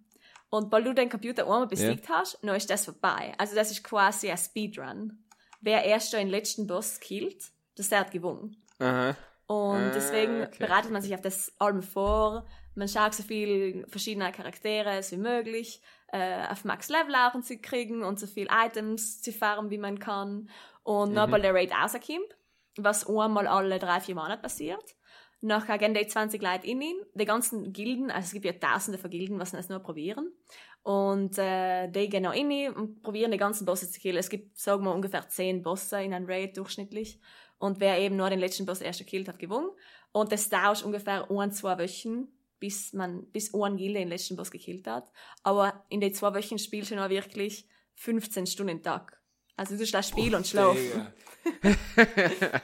Und 0.51 0.71
weil 0.71 0.83
du 0.83 0.93
den 0.93 1.09
Computer 1.09 1.43
einmal 1.43 1.65
besiegt 1.65 2.07
hast, 2.09 2.37
dann 2.43 2.55
ist 2.55 2.69
das 2.69 2.85
vorbei. 2.85 3.33
Also 3.37 3.55
das 3.55 3.71
ist 3.71 3.83
quasi 3.83 4.29
ein 4.29 4.37
Speedrun. 4.37 5.23
Wer 5.61 5.83
erst 5.85 6.13
den 6.13 6.27
letzten 6.27 6.67
Boss 6.67 6.99
killt, 6.99 7.51
das 7.75 7.91
hat 7.91 8.11
gewonnen. 8.11 8.57
Aha. 8.77 9.15
Und 9.47 9.77
Ah, 9.77 9.91
deswegen 9.93 10.43
okay. 10.43 10.57
bereitet 10.59 10.91
man 10.91 11.01
sich 11.01 11.13
auf 11.13 11.21
das 11.21 11.53
Album 11.57 11.81
vor. 11.81 12.45
Man 12.75 12.87
schaut 12.87 13.13
so 13.13 13.23
viel 13.23 13.85
verschiedene 13.87 14.31
Charaktere 14.31 15.01
wie 15.09 15.17
möglich, 15.17 15.81
äh, 16.11 16.47
auf 16.47 16.63
Max 16.65 16.89
Level 16.89 17.15
auch 17.15 17.39
zu 17.41 17.57
kriegen 17.57 18.03
und 18.03 18.19
so 18.19 18.27
viel 18.27 18.47
Items 18.51 19.21
zu 19.21 19.31
farmen, 19.31 19.71
wie 19.71 19.77
man 19.77 19.99
kann. 19.99 20.49
Und 20.83 21.15
dann, 21.15 21.31
weil 21.31 21.41
der 21.41 21.53
Raid 21.53 21.71
rauskommt, 21.71 22.35
was 22.77 23.07
einmal 23.07 23.47
alle 23.47 23.79
drei, 23.79 23.99
vier 23.99 24.15
Monate 24.15 24.41
passiert, 24.41 24.83
nachher 25.41 25.77
gehen 25.77 25.93
die 25.93 26.05
20 26.05 26.41
Leute 26.41 26.67
in 26.67 26.81
ihn, 26.81 26.95
die 27.13 27.25
ganzen 27.25 27.73
Gilden, 27.73 28.11
also 28.11 28.25
es 28.25 28.31
gibt 28.31 28.45
ja 28.45 28.53
tausende 28.53 28.97
von 28.97 29.09
Gilden, 29.09 29.39
was 29.39 29.51
das 29.51 29.69
nur 29.69 29.79
probieren. 29.79 30.31
Und 30.83 31.37
äh, 31.37 31.89
die 31.89 32.09
gehen 32.09 32.25
auch 32.25 32.33
in 32.33 32.49
ihn 32.49 32.73
und 32.73 33.01
probieren 33.01 33.31
die 33.31 33.37
ganzen 33.37 33.65
Bosse 33.65 33.89
zu 33.89 33.99
killen. 33.99 34.17
Es 34.17 34.29
gibt, 34.29 34.57
sagen 34.57 34.83
wir, 34.83 34.93
ungefähr 34.93 35.27
10 35.27 35.61
Bosse 35.61 36.01
in 36.01 36.13
einem 36.13 36.27
Raid 36.27 36.57
durchschnittlich. 36.57 37.19
Und 37.57 37.79
wer 37.79 37.99
eben 37.99 38.15
nur 38.15 38.29
den 38.29 38.39
letzten 38.39 38.65
Boss 38.65 38.81
erst 38.81 38.99
gekillt 38.99 39.27
hat, 39.27 39.37
gewonnen. 39.37 39.69
Und 40.11 40.31
das 40.31 40.49
dauert 40.49 40.83
ungefähr 40.83 41.29
ein, 41.29 41.51
zwei 41.51 41.77
Wochen, 41.77 42.27
bis 42.59 42.93
man, 42.93 43.25
bis 43.31 43.53
ein 43.53 43.77
Gilde 43.77 43.99
den 43.99 44.07
letzten 44.07 44.35
Boss 44.35 44.49
gekillt 44.49 44.87
hat. 44.87 45.11
Aber 45.43 45.85
in 45.89 46.01
den 46.01 46.13
zwei 46.13 46.33
Wochen 46.33 46.57
spielst 46.57 46.91
du 46.91 46.95
noch 46.95 47.09
wirklich 47.09 47.67
15 47.95 48.47
Stunden 48.47 48.81
Tag. 48.81 49.20
Also 49.61 49.77
du 49.77 49.85
schläfst 49.85 50.09
Spiel 50.09 50.33
und 50.33 50.47
schlafen. 50.47 50.79
Und 51.63 51.77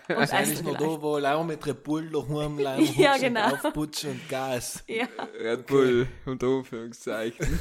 Wahrscheinlich 0.08 0.54
essen 0.54 0.66
noch 0.66 0.78
da, 0.78 1.00
wo 1.00 1.18
auch 1.20 1.44
mit 1.44 1.64
Red 1.64 1.84
Bull 1.84 2.10
daheim 2.10 2.58
laufen 2.58 2.94
Ja, 2.98 3.14
und 3.14 3.22
genau. 3.22 3.54
aufputschen 3.54 4.12
und 4.12 4.30
Gas. 4.30 4.84
Ja. 4.88 5.08
Red 5.40 5.68
Bull, 5.68 6.08
unter 6.26 6.48
Anführungszeichen. 6.48 7.60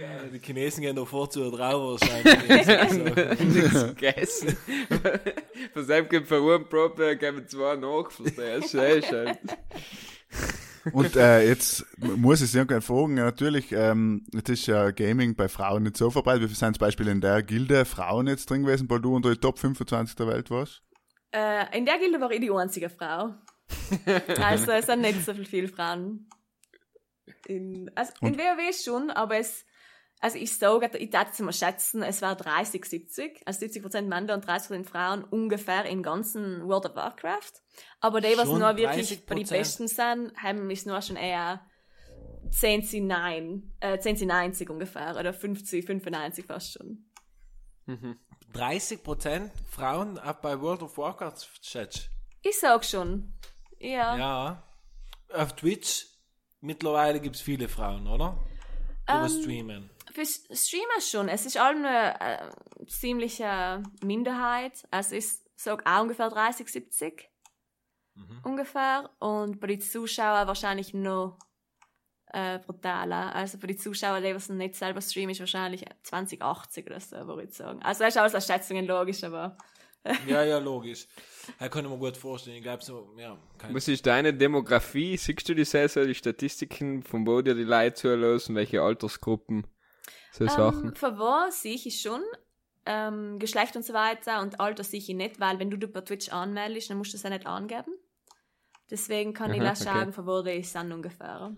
Ja, 0.00 0.22
die 0.32 0.38
Chinesen 0.38 0.82
gehen 0.82 0.96
da 0.96 1.04
vor 1.04 1.28
zu 1.28 1.50
drauf 1.50 2.00
wahrscheinlich. 2.00 2.68
also, 2.68 3.44
Nichts 3.44 3.86
gegessen. 3.88 4.56
Von 5.74 5.84
seinem 5.84 6.08
gibt 6.08 6.28
für 6.28 6.36
einen 6.36 6.66
Probe, 6.66 7.18
geben 7.18 7.46
zwei 7.46 7.76
nach, 7.76 8.10
verstehst 8.10 9.12
du? 9.12 9.38
Eh. 10.86 10.90
Und 10.92 11.16
äh, 11.16 11.46
jetzt 11.46 11.84
muss 11.98 12.40
ich 12.40 12.50
Sie 12.50 12.58
irgendwann 12.58 12.82
fragen, 12.82 13.14
natürlich, 13.14 13.72
ähm, 13.72 14.24
jetzt 14.32 14.48
ist 14.48 14.66
ja 14.66 14.90
Gaming 14.90 15.34
bei 15.34 15.48
Frauen 15.48 15.82
nicht 15.82 15.96
so 15.96 16.10
verbreitet. 16.10 16.42
Wie 16.42 16.46
viele 16.46 16.56
sind 16.56 16.76
zum 16.76 16.80
Beispiel 16.80 17.08
in 17.08 17.20
der 17.20 17.42
Gilde 17.42 17.84
Frauen 17.84 18.26
jetzt 18.26 18.48
drin 18.48 18.62
gewesen, 18.62 18.88
weil 18.88 19.00
du 19.00 19.14
unter 19.14 19.30
die 19.30 19.40
Top 19.40 19.58
25 19.58 20.16
der 20.16 20.26
Welt 20.28 20.50
warst? 20.50 20.82
Äh, 21.32 21.76
in 21.76 21.84
der 21.84 21.98
Gilde 21.98 22.20
war 22.20 22.30
ich 22.30 22.40
die 22.40 22.50
einzige 22.50 22.88
Frau. 22.88 23.34
also 24.42 24.70
es 24.70 24.86
sind 24.86 25.00
nicht 25.00 25.24
so 25.24 25.34
viel, 25.34 25.44
viele 25.44 25.68
Frauen. 25.68 26.28
In, 27.46 27.90
also 27.94 28.12
in 28.22 28.38
WoW 28.38 28.74
schon, 28.74 29.10
aber 29.10 29.38
es, 29.38 29.65
also 30.20 30.38
ich 30.38 30.56
sage, 30.56 30.96
ich 30.98 31.10
darf 31.10 31.32
es 31.32 31.38
mal 31.40 31.52
schätzen, 31.52 32.02
es 32.02 32.22
war 32.22 32.36
30, 32.36 32.84
70, 32.84 33.42
also 33.44 33.66
70% 33.66 34.02
Männer 34.02 34.34
und 34.34 34.46
30% 34.46 34.84
Frauen 34.84 35.24
ungefähr 35.24 35.84
im 35.84 36.02
ganzen 36.02 36.66
World 36.66 36.86
of 36.86 36.96
Warcraft. 36.96 37.62
Aber 38.00 38.20
die, 38.20 38.36
was 38.36 38.46
Schon 38.46 38.60
nur 38.60 38.76
wirklich 38.76 39.10
30%? 39.10 39.26
bei 39.26 39.34
den 39.34 39.46
Besten 39.46 39.88
sind, 39.88 40.36
haben 40.42 40.70
es 40.70 40.86
nur 40.86 41.02
schon 41.02 41.16
eher 41.16 41.60
10 42.50 42.84
zu 42.84 43.00
9, 43.00 43.76
äh, 43.80 43.98
10 43.98 44.16
zu 44.16 44.26
90 44.26 44.70
ungefähr, 44.70 45.16
oder 45.18 45.34
50, 45.34 45.84
95 45.84 46.46
fast 46.46 46.72
schon. 46.72 47.04
30% 48.54 49.50
Frauen 49.70 50.18
auch 50.18 50.34
bei 50.34 50.60
World 50.60 50.82
of 50.82 50.96
Warcraft 50.96 51.46
schätzt. 51.60 52.10
Ich 52.42 52.58
sag 52.58 52.84
schon. 52.84 53.34
Ja. 53.78 54.16
Ja. 54.16 54.62
Auf 55.32 55.54
Twitch 55.54 56.06
mittlerweile 56.60 57.20
gibt 57.20 57.36
es 57.36 57.42
viele 57.42 57.68
Frauen, 57.68 58.06
oder? 58.06 58.38
Die 59.08 59.12
Ähm, 59.12 59.28
streamen. 59.28 59.90
Für 60.12 60.24
Streamer 60.24 61.00
schon. 61.00 61.28
Es 61.28 61.46
ist 61.46 61.58
allem 61.58 61.84
eine 61.84 62.20
äh, 62.20 62.86
ziemliche 62.86 63.82
Minderheit. 64.02 64.86
Also 64.90 65.14
ich 65.14 65.26
sag 65.56 65.88
auch 65.88 66.02
ungefähr 66.02 66.30
30, 66.30 66.68
70. 66.68 67.30
Ungefähr. 68.44 69.10
Und 69.18 69.60
bei 69.60 69.66
den 69.66 69.80
Zuschauern 69.80 70.46
wahrscheinlich 70.46 70.94
noch 70.94 71.38
äh, 72.32 72.58
brutaler. 72.58 73.34
Also 73.34 73.58
bei 73.58 73.66
den 73.66 73.78
Zuschauern, 73.78 74.22
die 74.22 74.34
was 74.34 74.48
nicht 74.48 74.74
selber 74.74 75.00
streamen, 75.00 75.30
ist 75.30 75.40
wahrscheinlich 75.40 75.84
20, 76.02 76.42
80 76.42 76.86
oder 76.86 77.00
so, 77.00 77.16
würde 77.26 77.44
ich 77.44 77.54
sagen. 77.54 77.82
Also 77.82 78.04
das 78.04 78.14
ist 78.14 78.20
alles 78.20 78.34
als 78.34 78.46
Schätzungen 78.46 78.86
logisch, 78.86 79.22
aber 79.22 79.56
Ja, 80.26 80.42
ja, 80.44 80.58
logisch. 80.58 81.06
Da 81.58 81.68
kann 81.68 81.84
ich 81.84 81.90
mir 81.90 81.98
gut 81.98 82.16
vorstellen. 82.16 82.56
Ich 82.56 82.62
glaube 82.62 82.82
so, 82.82 83.14
ja. 83.16 83.38
Kein 83.58 83.74
Was 83.74 83.88
ist 83.88 84.06
deine 84.06 84.34
Demografie? 84.34 85.16
Siehst 85.16 85.48
du 85.48 85.54
die 85.54 85.64
sehr, 85.64 85.88
sehr 85.88 86.06
die 86.06 86.14
Statistiken, 86.14 87.02
von 87.02 87.26
wo 87.26 87.40
dir 87.40 87.54
die 87.54 87.64
Leute 87.64 87.94
zuhören, 87.94 88.54
welche 88.54 88.82
Altersgruppen, 88.82 89.66
so 90.32 90.46
Sachen? 90.46 90.88
Ähm, 90.88 90.94
von 90.94 91.18
wo 91.18 91.50
sehe 91.50 91.74
ich 91.74 92.00
schon. 92.00 92.22
Ähm, 92.88 93.40
Geschlecht 93.40 93.74
und 93.74 93.84
so 93.84 93.92
weiter 93.94 94.40
und 94.42 94.60
Alter 94.60 94.84
sehe 94.84 95.00
ich 95.00 95.08
nicht, 95.08 95.40
weil 95.40 95.58
wenn 95.58 95.70
du 95.70 95.76
dich 95.76 95.92
bei 95.92 96.02
Twitch 96.02 96.28
anmeldest, 96.28 96.88
dann 96.88 96.98
musst 96.98 97.12
du 97.12 97.16
es 97.16 97.24
ja 97.24 97.30
nicht 97.30 97.44
angeben. 97.44 97.92
Deswegen 98.88 99.34
kann 99.34 99.52
ich 99.52 99.60
Aha, 99.60 99.72
auch 99.72 100.02
okay. 100.02 100.12
von 100.12 100.26
wo 100.26 100.42
die 100.42 100.62
sind 100.62 100.92
ungefähr. 100.92 101.56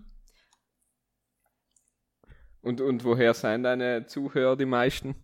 Und, 2.63 2.81
und 2.81 3.05
woher 3.05 3.35
sind 3.35 3.65
deine 3.65 4.07
Zuhörer 4.07 4.57
die 4.57 4.65
meisten? 4.65 5.15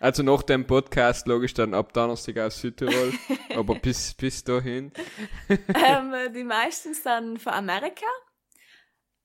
Also 0.00 0.22
nach 0.22 0.42
dem 0.42 0.66
Podcast 0.66 1.26
logisch 1.26 1.52
dann 1.52 1.74
ab 1.74 1.92
Donnerstag 1.92 2.38
aus 2.38 2.58
Südtirol, 2.58 3.12
aber 3.54 3.74
bis, 3.74 4.14
bis 4.14 4.42
dahin. 4.42 4.92
ähm, 5.48 6.14
die 6.34 6.42
meisten 6.42 6.94
sind 6.94 7.38
von 7.38 7.52
Amerika. 7.52 8.06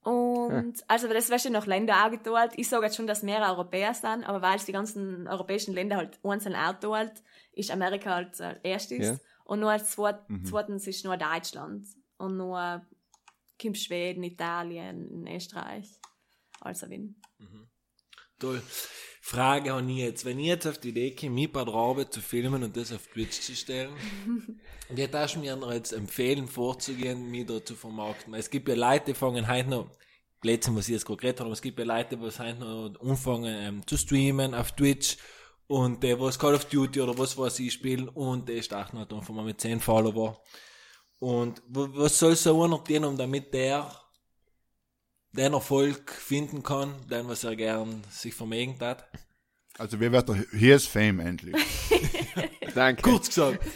Und, 0.02 0.84
also, 0.88 1.08
das 1.08 1.30
wäre 1.30 1.40
schon 1.40 1.54
nach 1.54 1.66
Ländern 1.66 2.06
auch 2.06 2.12
geteilt. 2.12 2.52
Ich 2.58 2.68
sage 2.68 2.86
jetzt 2.86 2.98
schon, 2.98 3.08
dass 3.08 3.24
mehr 3.24 3.42
Europäer 3.42 3.94
sind, 3.94 4.26
aber 4.26 4.42
weil 4.42 4.58
es 4.58 4.66
die 4.66 4.74
ganzen 4.74 5.28
europäischen 5.30 5.74
Länder 5.74 5.96
halt 5.96 6.20
einzeln 6.24 6.56
auch 6.56 6.74
teilt, 6.74 7.24
ist 7.54 7.72
Amerika 7.72 8.14
halt 8.14 8.40
äh, 8.42 8.58
erstes. 8.62 9.00
Ja. 9.00 9.18
Und 9.46 9.62
nur 9.62 9.72
als 9.72 9.92
zweit, 9.92 10.20
zweitens 10.44 10.86
ist 10.88 11.06
nur 11.06 11.16
Deutschland. 11.16 11.88
Und 12.18 12.36
nur 12.36 12.86
kommt 13.60 13.78
Schweden, 13.78 14.24
Italien, 14.24 15.26
Österreich. 15.26 15.90
Also, 16.60 16.90
wenn. 16.90 17.16
Toll. 18.38 18.62
Frage 19.28 19.74
habe 19.74 19.92
ich 19.92 19.98
jetzt. 19.98 20.24
Wenn 20.24 20.38
ich 20.38 20.46
jetzt 20.46 20.68
auf 20.68 20.78
die 20.78 20.90
Idee 20.90 21.16
komme, 21.16 21.32
mich 21.32 21.52
bei 21.52 21.66
der 21.66 21.74
Arbeit 21.74 22.14
zu 22.14 22.22
filmen 22.22 22.64
und 22.64 22.78
das 22.78 22.94
auf 22.94 23.08
Twitch 23.08 23.42
zu 23.42 23.56
stellen, 23.56 23.90
wie 24.90 25.08
darfst 25.08 25.34
du 25.34 25.40
mir 25.40 25.56
noch 25.56 25.74
jetzt 25.74 25.94
empfehlen, 25.94 26.48
vorzugehen, 26.48 27.32
mich 27.32 27.48
da 27.48 27.66
zu 27.66 27.74
vermarkten? 27.74 28.32
Weil 28.32 28.42
Es 28.42 28.52
gibt 28.52 28.70
ja 28.70 28.76
Leute, 28.76 29.06
die 29.08 29.14
fangen 29.16 29.48
heute 29.48 29.68
noch, 29.68 29.90
letztens, 30.44 30.78
was 30.78 30.88
ich 30.90 30.94
jetzt 30.94 31.08
geredet 31.08 31.40
habe, 31.40 31.48
aber 31.48 31.54
es 31.54 31.64
gibt 31.64 31.80
ja 31.80 31.86
Leute, 31.86 32.18
die 32.18 32.24
heute 32.24 32.60
noch 32.60 32.94
anfangen 33.02 33.56
ähm, 33.58 33.88
zu 33.88 33.98
streamen 33.98 34.54
auf 34.54 34.74
Twitch 34.74 35.18
und 35.66 36.04
die, 36.04 36.20
was 36.20 36.38
Call 36.38 36.54
of 36.54 36.66
Duty 36.66 37.02
oder 37.02 37.18
was 37.18 37.36
weiß 37.36 37.58
ich 37.62 37.74
spielen 37.74 38.08
und 38.10 38.48
die 38.48 38.62
starten 38.62 39.00
halt 39.00 39.12
einfach 39.12 39.34
mal 39.34 39.44
mit 39.44 39.60
10 39.60 39.80
Follower. 39.80 40.40
Und 41.18 41.64
was 41.70 42.20
soll 42.20 42.36
so 42.36 42.62
einer 42.62 43.08
um 43.08 43.18
damit 43.18 43.52
der 43.56 43.92
den 45.36 45.54
Erfolg 45.54 46.12
finden 46.12 46.64
kann, 46.64 46.94
den 47.10 47.28
was 47.28 47.44
er 47.44 47.56
gern 47.56 48.04
sich 48.10 48.34
vermegen 48.34 48.78
hat. 48.80 49.08
Also 49.78 50.00
wir 50.00 50.12
werden 50.12 50.46
Here's 50.52 50.88
Fame 50.88 51.20
endlich. 51.20 51.56
Danke. 52.76 53.02
Kurz 53.02 53.28
gesagt. 53.28 53.64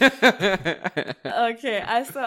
Okay, 1.52 1.82
also 1.86 2.20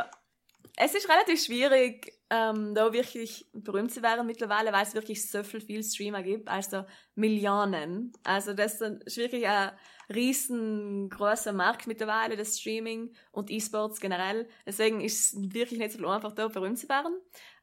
es 0.75 0.95
ist 0.95 1.07
relativ 1.09 1.43
schwierig, 1.43 2.13
ähm, 2.29 2.73
da 2.73 2.93
wirklich 2.93 3.45
berühmt 3.53 3.91
zu 3.91 4.01
werden 4.01 4.25
mittlerweile, 4.25 4.71
weil 4.71 4.83
es 4.83 4.95
wirklich 4.95 5.29
so 5.29 5.43
viel, 5.43 5.61
viel 5.61 5.83
Streamer 5.83 6.23
gibt, 6.23 6.47
also 6.47 6.83
Millionen. 7.15 8.11
Also 8.23 8.53
das 8.53 8.81
ist 8.81 9.17
wirklich 9.17 9.47
ein, 9.47 9.71
riesengroßer 10.13 11.53
Markt 11.53 11.87
mittlerweile, 11.87 12.35
das 12.35 12.59
Streaming 12.59 13.13
und 13.31 13.49
E-Sports 13.49 13.99
generell. 13.99 14.47
Deswegen 14.65 15.01
ist 15.01 15.33
es 15.33 15.53
wirklich 15.53 15.79
nicht 15.79 15.91
so 15.93 16.07
einfach, 16.07 16.33
da 16.33 16.47
berühmt 16.47 16.79
zu 16.79 16.89
werden. 16.89 17.15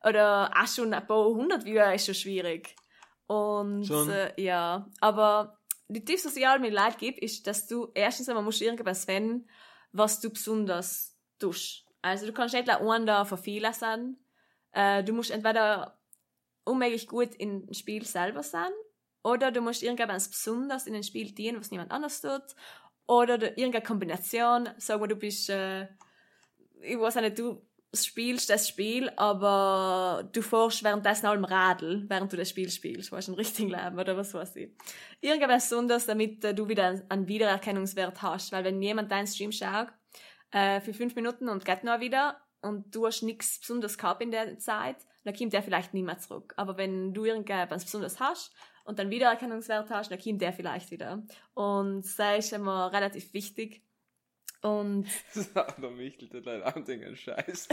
Oder 0.05 0.51
auch 0.55 0.67
schon 0.67 0.95
ein 0.95 1.07
paar 1.07 1.25
hundert 1.25 1.65
Viewer 1.65 1.93
ist 1.95 2.07
schon 2.07 2.15
schwierig. 2.15 2.75
Und 3.27 3.91
äh, 3.91 4.33
ja, 4.43 4.91
aber 5.01 5.59
die 5.89 6.05
Tipps, 6.05 6.23
die 6.23 6.41
ich 6.41 6.49
all 6.49 6.59
mit 6.59 6.73
Leuten 6.73 6.99
gebe, 6.99 7.21
ist, 7.21 7.47
dass 7.47 7.67
du 7.67 7.91
erstens 7.95 8.29
einmal 8.29 8.45
musst 8.45 8.63
irgendwas 8.63 9.05
finden, 9.05 9.49
was 9.93 10.21
du 10.21 10.31
besonders 10.31 11.17
tust. 11.39 11.85
Also 12.03 12.27
du 12.27 12.33
kannst 12.33 12.55
nicht 12.55 12.69
einen 12.69 13.07
da 13.07 13.25
von 13.25 13.39
vielen 13.39 13.73
sein. 13.73 14.17
Äh, 14.73 15.05
du 15.05 15.13
musst 15.13 15.31
entweder 15.31 15.99
unmöglich 16.65 17.07
gut 17.09 17.35
im 17.37 17.73
Spiel 17.73 18.05
selber 18.05 18.43
sein 18.43 18.71
oder 19.23 19.51
du 19.51 19.61
musst 19.61 19.83
irgendwas 19.83 20.29
besonders 20.29 20.87
in 20.87 20.95
ein 20.95 21.03
Spiel 21.03 21.33
dienen, 21.33 21.61
was 21.61 21.71
niemand 21.71 21.91
anders 21.91 22.21
tut. 22.21 22.43
Oder 23.07 23.35
irgendeine 23.59 23.83
Kombination. 23.83 24.69
Sag 24.79 25.01
mal, 25.01 25.09
du 25.09 25.17
bist, 25.17 25.51
äh, 25.51 25.89
ich 26.81 26.99
weiß 26.99 27.17
nicht, 27.17 27.39
du 27.39 27.67
spielst 27.93 28.49
das 28.51 28.69
Spiel, 28.69 29.11
aber 29.17 30.29
du 30.33 30.43
fährst 30.43 30.85
währenddessen 30.85 31.27
auch 31.27 31.35
im 31.35 31.45
Radl, 31.45 32.05
während 32.09 32.33
du 32.33 32.37
das 32.37 32.49
Spiel 32.49 32.71
spielst. 32.71 33.11
Weißt 33.11 33.29
du, 33.29 33.33
im 33.33 33.39
richtigen 33.39 33.71
Leben 33.71 33.99
oder 33.99 34.17
was 34.17 34.33
weiß 34.33 34.57
ich. 34.57 34.71
Irgendwas 35.21 35.69
besonders, 35.69 36.07
damit 36.07 36.45
äh, 36.45 36.55
du 36.55 36.69
wieder 36.69 37.03
einen 37.09 37.27
Wiedererkennungswert 37.29 38.23
hast. 38.23 38.53
Weil 38.53 38.65
wenn 38.65 38.81
jemand 38.81 39.11
deinen 39.11 39.27
Stream 39.27 39.53
schaut, 39.53 39.89
äh, 40.53 40.81
für 40.81 40.95
fünf 40.95 41.15
Minuten 41.15 41.49
und 41.49 41.65
geht 41.65 41.85
noch 41.85 42.01
wieder 42.01 42.41
und 42.63 42.95
du 42.95 43.07
hast 43.07 43.23
nichts 43.23 43.61
besonders 43.61 43.99
gehabt 43.99 44.23
in 44.23 44.31
der 44.31 44.59
Zeit, 44.59 44.97
dann 45.25 45.35
kommt 45.35 45.53
der 45.53 45.63
vielleicht 45.63 45.95
nie 45.95 46.03
mehr 46.03 46.19
zurück. 46.19 46.55
Aber 46.57 46.77
wenn 46.77 47.13
du 47.13 47.25
irgendwas 47.25 47.85
besonders 47.85 48.21
hast 48.21 48.53
und 48.85 48.99
dann 48.99 49.11
Wiedererkennungswert 49.11 49.91
hast, 49.91 50.11
dann 50.11 50.21
kommt 50.21 50.41
der 50.41 50.53
vielleicht 50.53 50.91
wieder. 50.91 51.23
Und 51.55 52.03
das 52.19 52.39
ist 52.47 52.53
immer 52.53 52.93
relativ 52.93 53.33
wichtig. 53.33 53.83
Und 54.63 55.07
Der 55.35 55.91
Michel 55.91 56.29
tut 56.29 56.45
leider 56.45 56.67
auch 56.67 56.85
den 56.85 57.17
Scheiß. 57.17 57.69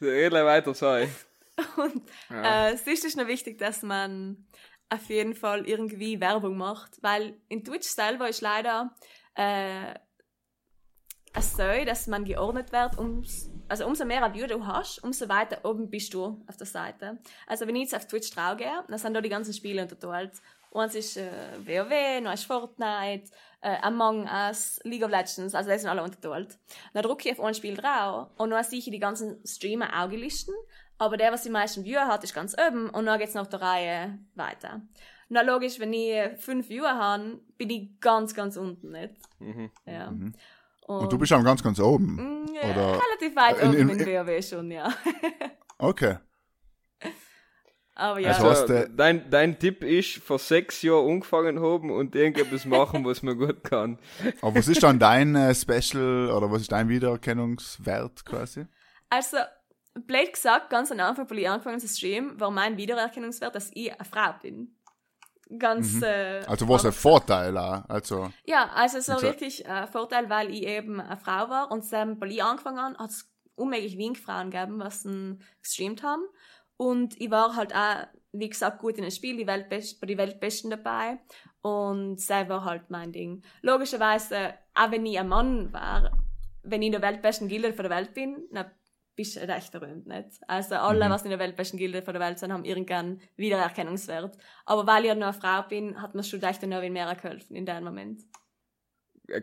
so 0.00 0.06
gleich 0.06 0.44
weiter, 0.44 0.74
sorry. 0.74 1.08
Und 1.76 2.02
Ja. 2.28 2.68
äh, 2.70 2.76
sonst 2.76 3.04
ist 3.04 3.16
noch 3.16 3.28
wichtig, 3.28 3.58
dass 3.58 3.82
man 3.82 4.46
auf 4.90 5.08
jeden 5.08 5.34
Fall 5.34 5.66
irgendwie 5.68 6.20
Werbung 6.20 6.56
macht, 6.56 7.02
weil 7.02 7.40
in 7.48 7.64
Twitch 7.64 7.88
selber 7.88 8.28
ist 8.28 8.40
leider 8.40 8.94
äh, 9.34 9.94
es 11.32 11.52
so, 11.52 11.84
dass 11.84 12.06
man 12.06 12.24
geordnet 12.24 12.72
wird, 12.72 12.98
ums, 12.98 13.50
also 13.68 13.86
umso 13.86 14.04
mehr 14.04 14.32
Viewer 14.32 14.46
du 14.48 14.66
hast, 14.66 15.02
umso 15.02 15.28
weiter 15.28 15.58
oben 15.64 15.90
bist 15.90 16.14
du 16.14 16.42
auf 16.46 16.56
der 16.56 16.66
Seite. 16.66 17.18
Also 17.46 17.66
wenn 17.66 17.76
ich 17.76 17.82
jetzt 17.82 17.96
auf 17.96 18.06
Twitch 18.06 18.30
drauf 18.30 18.56
gehe, 18.56 18.84
dann 18.88 18.98
sind 18.98 19.14
da 19.14 19.20
die 19.20 19.28
ganzen 19.28 19.52
Spiele 19.52 19.82
unterteilt. 19.82 20.32
Eins 20.72 20.94
ist 20.94 21.16
äh, 21.16 21.30
WoW, 21.64 22.22
noch 22.22 22.34
ist 22.34 22.44
Fortnite, 22.44 23.30
äh, 23.62 23.76
Among 23.80 24.26
Us, 24.26 24.78
League 24.84 25.04
of 25.04 25.10
Legends, 25.10 25.54
also 25.54 25.70
die 25.70 25.78
sind 25.78 25.88
alle 25.88 26.02
unterteilt. 26.02 26.58
Dann 26.92 27.02
drücke 27.02 27.28
ich 27.28 27.38
auf 27.38 27.44
ein 27.44 27.54
Spiel 27.54 27.76
drauf 27.76 28.28
und 28.36 28.50
dann 28.50 28.62
sehe 28.62 28.80
ich 28.80 28.84
die 28.84 28.98
ganzen 28.98 29.40
Streamer 29.46 29.88
auch 30.02 30.10
gelistet, 30.10 30.54
aber 30.98 31.16
der, 31.16 31.32
was 31.32 31.42
die 31.42 31.50
meisten 31.50 31.84
Viewer 31.84 32.06
hat, 32.08 32.24
ist 32.24 32.34
ganz 32.34 32.54
oben 32.58 32.90
und 32.90 33.06
dann 33.06 33.18
geht's 33.18 33.34
nach 33.34 33.46
der 33.46 33.62
Reihe 33.62 34.18
weiter. 34.34 34.82
Na 35.28 35.40
logisch, 35.40 35.80
wenn 35.80 35.92
ich 35.92 36.38
fünf 36.38 36.68
Viewer 36.68 36.94
habe, 36.94 37.40
bin 37.56 37.70
ich 37.70 38.00
ganz, 38.00 38.34
ganz 38.34 38.56
unten, 38.56 38.92
nicht? 38.92 39.14
Mhm. 39.40 39.70
Ja. 39.84 40.12
Und 40.88 41.12
du 41.12 41.18
bist 41.18 41.32
am 41.32 41.42
ganz, 41.44 41.62
ganz 41.62 41.78
oben. 41.80 42.14
Mm, 42.16 42.54
ja, 42.54 42.62
oder- 42.70 43.00
relativ 43.02 43.36
weit 43.36 43.58
in- 43.60 43.68
oben 43.68 43.78
in- 43.90 44.00
in, 44.00 44.06
WoW 44.06 44.42
schon, 44.42 44.70
ja. 44.70 44.92
Okay. 45.78 46.16
Aber 47.94 48.18
ja. 48.20 48.28
Also 48.28 48.42
So, 48.42 48.48
was 48.48 48.66
der- 48.66 48.88
dein, 48.88 49.30
dein 49.30 49.58
Tipp 49.58 49.82
ist, 49.82 50.18
vor 50.18 50.38
sechs 50.38 50.82
Jahren 50.82 51.08
angefangen 51.10 51.60
haben 51.60 51.90
und 51.90 52.14
irgendetwas 52.14 52.66
machen, 52.66 53.04
was 53.04 53.22
man 53.22 53.38
gut 53.38 53.64
kann. 53.64 53.98
Aber 54.42 54.54
was 54.56 54.68
ist 54.68 54.82
dann 54.82 54.98
dein 54.98 55.34
äh, 55.34 55.54
Special 55.54 56.30
oder 56.30 56.50
was 56.50 56.62
ist 56.62 56.72
dein 56.72 56.88
Wiedererkennungswert 56.88 58.24
quasi? 58.26 58.66
Also, 59.08 59.38
blöd 59.94 60.32
gesagt, 60.34 60.68
ganz 60.68 60.92
am 60.92 61.00
Anfang, 61.00 61.26
als 61.28 61.38
ich 61.38 61.48
angefangen 61.48 61.80
zu 61.80 61.88
streamen, 61.88 62.38
war 62.38 62.50
mein 62.50 62.76
Wiedererkennungswert, 62.76 63.54
dass 63.54 63.70
ich 63.72 63.90
eine 63.92 64.04
Frau 64.04 64.34
bin. 64.42 64.75
Ganz, 65.58 66.02
äh, 66.02 66.42
Also 66.46 66.68
was 66.68 66.84
ein 66.84 66.88
einfach 66.88 67.00
Vorteil 67.00 67.56
auch. 67.56 67.84
Also, 67.88 68.30
Ja, 68.44 68.70
also 68.74 68.98
es 68.98 69.08
war 69.08 69.22
wirklich 69.22 69.66
ein 69.68 69.86
Vorteil, 69.88 70.28
weil 70.28 70.50
ich 70.52 70.66
eben 70.66 71.00
eine 71.00 71.16
Frau 71.16 71.48
war 71.48 71.70
und 71.70 71.90
dann, 71.92 72.20
weil 72.20 72.32
ich 72.32 72.42
angefangen 72.42 72.80
habe, 72.80 72.98
hat 72.98 73.10
es 73.10 73.30
unmöglich 73.54 73.96
wenig 73.96 74.18
Frauen 74.18 74.50
gegeben, 74.50 74.80
was 74.80 75.04
dann 75.04 75.40
gestreamt 75.62 76.02
haben. 76.02 76.24
Und 76.76 77.18
ich 77.20 77.30
war 77.30 77.56
halt 77.56 77.74
auch, 77.74 78.06
wie 78.32 78.48
gesagt, 78.48 78.80
gut 78.80 78.96
in 78.96 79.02
dem 79.02 79.10
Spiel, 79.10 79.36
die 79.36 79.46
Weltbest 79.46 80.00
bei 80.00 80.06
den 80.06 80.18
Weltbesten 80.18 80.70
dabei. 80.70 81.18
Und 81.62 82.16
das 82.16 82.48
war 82.48 82.64
halt 82.64 82.90
mein 82.90 83.12
Ding. 83.12 83.42
Logischerweise, 83.62 84.54
auch 84.74 84.90
wenn 84.90 85.06
ich 85.06 85.18
ein 85.18 85.28
Mann 85.28 85.72
war, 85.72 86.10
wenn 86.62 86.82
ich 86.82 86.86
in 86.86 86.92
der 86.92 87.02
Weltbesten 87.02 87.48
Gilde 87.48 87.72
von 87.72 87.84
der 87.84 87.96
Welt 87.96 88.14
bin, 88.14 88.46
dann 88.52 88.70
bist 89.16 89.36
du 89.36 89.40
recht 89.40 89.72
berühmt, 89.72 90.06
nicht? 90.06 90.28
Also 90.46 90.76
alle, 90.76 91.08
was 91.10 91.24
in 91.24 91.30
der 91.30 91.38
Weltbesten 91.38 91.78
Gilde 91.78 92.02
von 92.02 92.14
der 92.14 92.22
Welt 92.22 92.38
sind, 92.38 92.52
haben 92.52 92.64
irgendeinen 92.64 93.20
Wiedererkennungswert. 93.36 94.36
Aber 94.66 94.86
weil 94.86 95.06
ich 95.06 95.14
nur 95.14 95.24
eine 95.24 95.32
Frau 95.32 95.62
bin, 95.62 96.00
hat 96.00 96.14
mir 96.14 96.22
schon 96.22 96.42
echt 96.42 96.62
noch 96.62 96.80
viel 96.80 96.90
mehr 96.90 97.12
geholfen 97.14 97.56
in 97.56 97.66
dem 97.66 97.82
Moment. 97.82 98.22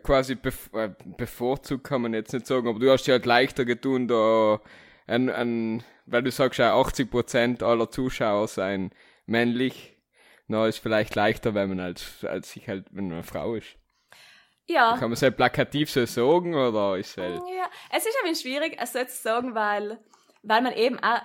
Quasi 0.02 0.36
bef 0.36 0.70
äh, 0.72 0.90
bevorzugt 1.18 1.84
kann 1.84 2.00
man 2.00 2.14
jetzt 2.14 2.32
nicht 2.32 2.46
sagen, 2.46 2.68
aber 2.68 2.78
du 2.78 2.90
hast 2.90 3.06
ja 3.06 3.12
halt 3.12 3.26
leichter 3.26 3.66
getun, 3.66 4.08
da 4.08 4.60
ein, 5.06 5.28
ein, 5.28 5.84
weil 6.06 6.22
du 6.22 6.30
sagst 6.30 6.58
ja 6.58 6.74
80% 6.74 7.62
aller 7.62 7.90
Zuschauer 7.90 8.48
seien 8.48 8.92
männlich, 9.26 9.98
na 10.46 10.66
ist 10.66 10.78
vielleicht 10.78 11.14
leichter, 11.14 11.54
wenn 11.54 11.68
man 11.68 11.80
als, 11.80 12.24
als 12.24 12.52
sich 12.52 12.68
halt, 12.68 12.86
wenn 12.92 13.08
man 13.08 13.14
eine 13.14 13.22
Frau 13.24 13.56
ist. 13.56 13.76
Ja. 14.68 14.92
Kann 14.92 15.10
man 15.10 15.12
es 15.12 15.22
halt 15.22 15.36
plakativ 15.36 15.90
so 15.90 16.06
sagen, 16.06 16.54
oder 16.54 16.96
ist 16.98 17.10
es 17.10 17.16
halt, 17.18 17.42
Ja, 17.56 17.68
es 17.90 18.06
ist 18.06 18.16
ein 18.22 18.30
bisschen 18.30 18.50
schwierig, 18.50 18.76
es 18.80 18.92
so 18.92 19.04
zu 19.04 19.16
sagen, 19.16 19.54
weil, 19.54 19.98
weil 20.42 20.62
man 20.62 20.72
eben 20.72 20.98
auch 21.00 21.20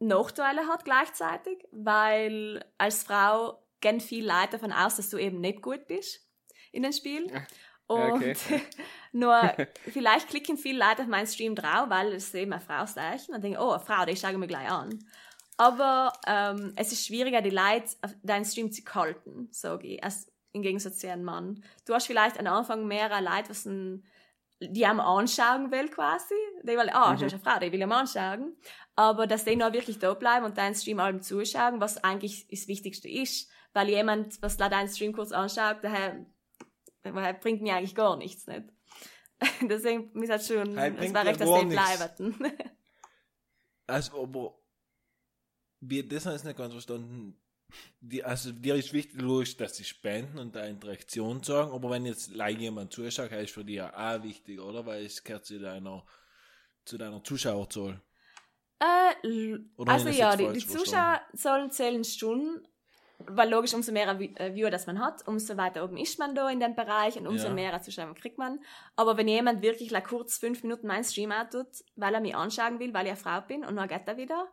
Nachteile 0.00 0.66
hat 0.66 0.84
gleichzeitig, 0.84 1.64
weil 1.70 2.64
als 2.78 3.04
Frau 3.04 3.62
gehen 3.80 4.00
viele 4.00 4.32
Leute 4.32 4.52
davon 4.52 4.72
aus, 4.72 4.96
dass 4.96 5.10
du 5.10 5.18
eben 5.18 5.40
nicht 5.40 5.62
gut 5.62 5.86
bist 5.86 6.26
in 6.72 6.82
dem 6.82 6.92
Spiel. 6.92 7.30
Und 7.86 8.12
okay. 8.12 8.34
nur 9.12 9.40
vielleicht 9.92 10.28
klicken 10.28 10.56
viele 10.56 10.84
Leute 10.84 11.02
auf 11.02 11.08
meinen 11.08 11.26
Stream 11.26 11.54
drauf, 11.54 11.88
weil 11.88 12.12
es 12.12 12.34
eben 12.34 12.52
eine 12.52 12.62
Frau 12.62 12.82
ist 12.84 13.28
und 13.28 13.42
denken, 13.42 13.58
oh, 13.58 13.70
eine 13.70 13.84
Frau, 13.84 14.04
die 14.04 14.16
schauen 14.16 14.40
wir 14.40 14.48
gleich 14.48 14.70
an. 14.70 14.98
Aber 15.56 16.12
ähm, 16.26 16.72
es 16.76 16.92
ist 16.92 17.06
schwieriger, 17.06 17.42
die 17.42 17.50
Leute 17.50 17.94
auf 18.00 18.12
deinen 18.22 18.44
Stream 18.44 18.72
zu 18.72 18.82
halten, 18.94 19.48
sage 19.52 19.86
ich, 19.86 20.02
als 20.02 20.31
im 20.52 20.62
Gegensatz 20.62 20.98
zu 20.98 21.10
einem 21.10 21.24
Mann. 21.24 21.64
Du 21.86 21.94
hast 21.94 22.06
vielleicht 22.06 22.38
am 22.38 22.46
Anfang 22.46 22.86
mehrere 22.86 23.22
Leute, 23.22 23.50
was 23.50 23.66
ein, 23.66 24.04
die 24.60 24.86
am 24.86 25.00
anschauen 25.00 25.70
will 25.70 25.88
quasi. 25.88 26.34
Die 26.62 26.68
will, 26.68 26.90
ah, 26.92 27.14
du 27.14 27.24
hast 27.24 27.32
eine 27.32 27.42
Frau, 27.42 27.58
die 27.58 27.72
will 27.72 27.82
am 27.82 27.92
anschauen. 27.92 28.56
Aber 28.94 29.26
dass 29.26 29.44
die 29.44 29.56
noch 29.56 29.72
wirklich 29.72 29.98
da 29.98 30.14
bleiben 30.14 30.44
und 30.44 30.58
deinen 30.58 30.74
Stream 30.74 31.00
allem 31.00 31.22
zuschauen, 31.22 31.80
was 31.80 32.02
eigentlich 32.04 32.46
das 32.48 32.68
Wichtigste 32.68 33.08
ist. 33.08 33.50
Weil 33.72 33.88
jemand, 33.88 34.40
was 34.42 34.58
deinen 34.58 34.88
Stream 34.88 35.14
kurz 35.14 35.32
anschaut, 35.32 35.78
daher, 35.82 36.26
daher 37.02 37.32
bringt 37.34 37.62
mir 37.62 37.74
eigentlich 37.74 37.94
gar 37.94 38.16
nichts, 38.16 38.46
nicht? 38.46 38.68
Deswegen, 39.62 40.10
mir 40.12 40.28
hat 40.28 40.44
schon, 40.44 40.76
es 40.76 41.14
war 41.14 41.24
recht, 41.24 41.40
dass 41.40 41.60
die 41.60 41.66
bleiben. 41.66 42.52
Also, 43.84 44.22
aber 44.22 44.58
wir, 45.80 46.08
das 46.08 46.24
habe 46.24 46.36
ich 46.36 46.44
nicht 46.44 46.56
ganz 46.56 46.72
verstanden. 46.72 47.41
Die, 48.00 48.24
also, 48.24 48.52
dir 48.52 48.74
ist 48.74 48.92
wichtig, 48.92 49.20
logisch, 49.20 49.56
dass 49.56 49.76
sie 49.76 49.84
spenden 49.84 50.38
und 50.38 50.54
da 50.54 50.64
Interaktion 50.64 51.42
sagen, 51.42 51.72
aber 51.72 51.90
wenn 51.90 52.06
jetzt 52.06 52.34
like 52.34 52.58
jemand 52.58 52.92
zuschaut, 52.92 53.30
ist 53.32 53.52
für 53.52 53.64
dich 53.64 53.76
ja 53.76 53.92
auch 53.94 54.22
wichtig, 54.22 54.60
oder? 54.60 54.84
Weil 54.86 55.04
es 55.04 55.22
gehört 55.22 55.44
zu 55.46 55.58
deiner, 55.60 56.04
zu 56.84 56.98
deiner 56.98 57.22
Zuschauerzahl. 57.22 58.00
Äh, 58.80 59.58
Oder 59.76 59.92
also 59.92 60.08
ja, 60.08 60.34
die, 60.36 60.52
die 60.52 60.66
Zuschauer 60.66 61.20
sollen 61.32 61.70
zählen 61.70 62.02
Stunden, 62.02 62.66
weil 63.18 63.48
logisch, 63.48 63.74
umso 63.74 63.92
mehr 63.92 64.08
äh, 64.08 64.54
Viewer 64.54 64.70
das 64.70 64.86
man 64.86 64.98
hat, 64.98 65.26
umso 65.28 65.56
weiter 65.56 65.84
oben 65.84 65.96
ist 65.96 66.18
man 66.18 66.34
da 66.34 66.50
in 66.50 66.58
dem 66.58 66.74
Bereich 66.74 67.16
und 67.16 67.28
umso 67.28 67.46
Ja. 67.46 67.54
mehr 67.54 67.80
Zuschauer 67.80 68.14
kriegt 68.14 68.38
man. 68.38 68.58
Aber 68.96 69.16
wenn 69.16 69.28
jemand 69.28 69.62
wirklich 69.62 69.90
like, 69.90 70.08
kurz 70.08 70.38
fünf 70.38 70.64
Minuten 70.64 70.88
meinen 70.88 71.04
Stream 71.04 71.32
tut, 71.52 71.68
weil 71.94 72.14
er 72.14 72.20
mich 72.20 72.34
anschauen 72.34 72.80
will, 72.80 72.92
weil 72.92 73.06
ich 73.06 73.12
eine 73.12 73.20
Frau 73.20 73.40
bin 73.42 73.64
und 73.64 73.76
dann 73.76 73.88
geht 73.88 74.02
er 74.06 74.16
wieder, 74.16 74.48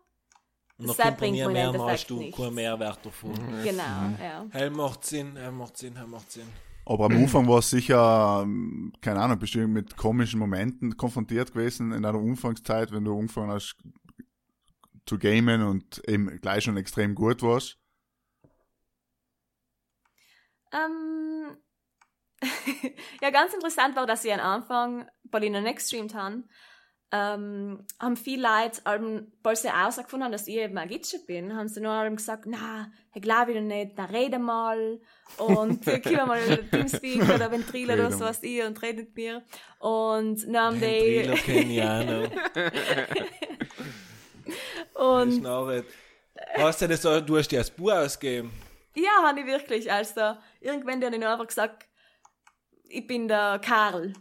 Und 0.80 0.88
Das 0.88 0.98
dann 0.98 1.18
bringt 1.18 1.36
mir 1.36 1.50
mehr, 1.50 1.74
hast 1.74 2.10
du 2.10 2.32
keinen 2.32 2.54
Mehrwert 2.56 3.06
davon. 3.06 3.34
genau, 3.64 4.08
Mhm. 4.08 4.18
ja. 4.22 4.46
Hey, 4.52 4.70
macht 4.70 5.06
Sinn, 5.06 5.36
hey, 5.36 5.52
macht 5.52 5.78
Sinn, 5.78 5.96
hey, 5.98 6.08
macht 6.08 6.32
Sinn. 6.32 6.48
aber 6.86 7.06
am 7.06 7.12
Anfang 7.18 7.48
war 7.50 7.60
es 7.60 7.70
sicher, 7.70 8.42
ähm, 8.44 8.94
keine 9.02 9.20
Ahnung, 9.20 9.38
bestimmt 9.40 9.74
mit 9.74 9.98
komischen 9.98 10.40
Momenten 10.40 10.96
konfrontiert 10.96 11.52
gewesen 11.54 11.92
in 11.92 12.06
einer 12.06 12.18
Anfangszeit, 12.18 12.92
wenn 12.94 13.04
du 13.04 13.18
angefangen 13.20 13.52
hast 13.52 13.76
zu 15.06 15.18
gamen 15.20 15.64
und 15.64 16.02
eben 16.08 16.40
gleich 16.40 16.64
schon 16.64 16.78
extrem 16.78 17.14
gut 17.14 17.42
warst. 17.44 17.78
Ähm, 20.72 21.58
ja, 23.22 23.30
ganz 23.32 23.54
interessant 23.54 23.96
war, 23.96 24.06
dass 24.06 24.24
ich 24.24 24.32
am 24.34 24.40
Anfang, 24.40 25.10
weil 25.24 25.44
ich 25.44 25.52
noch 25.52 25.62
nicht 25.62 25.78
gestreamt 25.78 26.14
habe, 26.14 26.44
ähm, 27.12 27.86
haben 28.00 28.18
viele 28.18 28.44
Leute, 28.44 28.82
ähm, 28.86 29.32
als 29.44 29.64
sie 29.64 29.72
herausgefunden 29.72 30.26
haben, 30.26 30.32
dass 30.32 30.48
ich 30.48 30.58
eben 30.58 30.78
ein 30.78 30.88
Gitsche 30.88 31.18
bin, 31.26 31.56
haben 31.56 31.68
sie 31.68 31.82
nur 31.82 31.92
allem 31.92 32.16
gesagt, 32.16 32.46
na, 32.46 32.92
ich 33.14 33.22
glaube 33.22 33.54
ich 33.54 33.62
nicht, 33.62 33.94
na, 33.98 34.06
rede 34.06 34.38
mal 34.38 35.00
und 35.38 35.88
äh, 35.88 36.02
mir 36.06 36.26
mal 36.26 36.40
Teamspeak 36.72 37.24
oder 37.24 37.52
Ventrilo 37.52 37.94
oder 37.94 38.06
Rede 38.06 38.14
so 38.14 38.20
mal. 38.20 38.30
was 38.30 38.44
ihr 38.44 38.68
und 38.68 38.80
redet 38.82 39.08
mit 39.08 39.16
mir. 39.16 39.42
Und 39.80 40.46
dann 40.46 40.58
haben 40.58 40.80
die, 40.80 40.86
ich 40.86 41.30
und 44.94 45.46
Hast 46.56 46.82
du 46.82 46.88
das 46.88 47.06
auch, 47.06 47.22
du 47.22 47.38
hast 47.38 47.50
dir 47.50 47.60
das 47.60 47.72
Buch 47.72 47.92
ausgegeben? 47.92 48.52
ja, 48.96 49.24
habe 49.24 49.42
ich 49.42 49.46
wirklich, 49.46 49.92
also, 49.92 50.36
irgendwann 50.62 51.04
habe 51.04 51.16
ich 51.16 51.22
nur 51.22 51.30
einfach 51.30 51.48
gesagt, 51.48 51.86
ich 52.88 53.06
bin 53.06 53.28
der 53.28 53.60
Karl. 53.64 54.14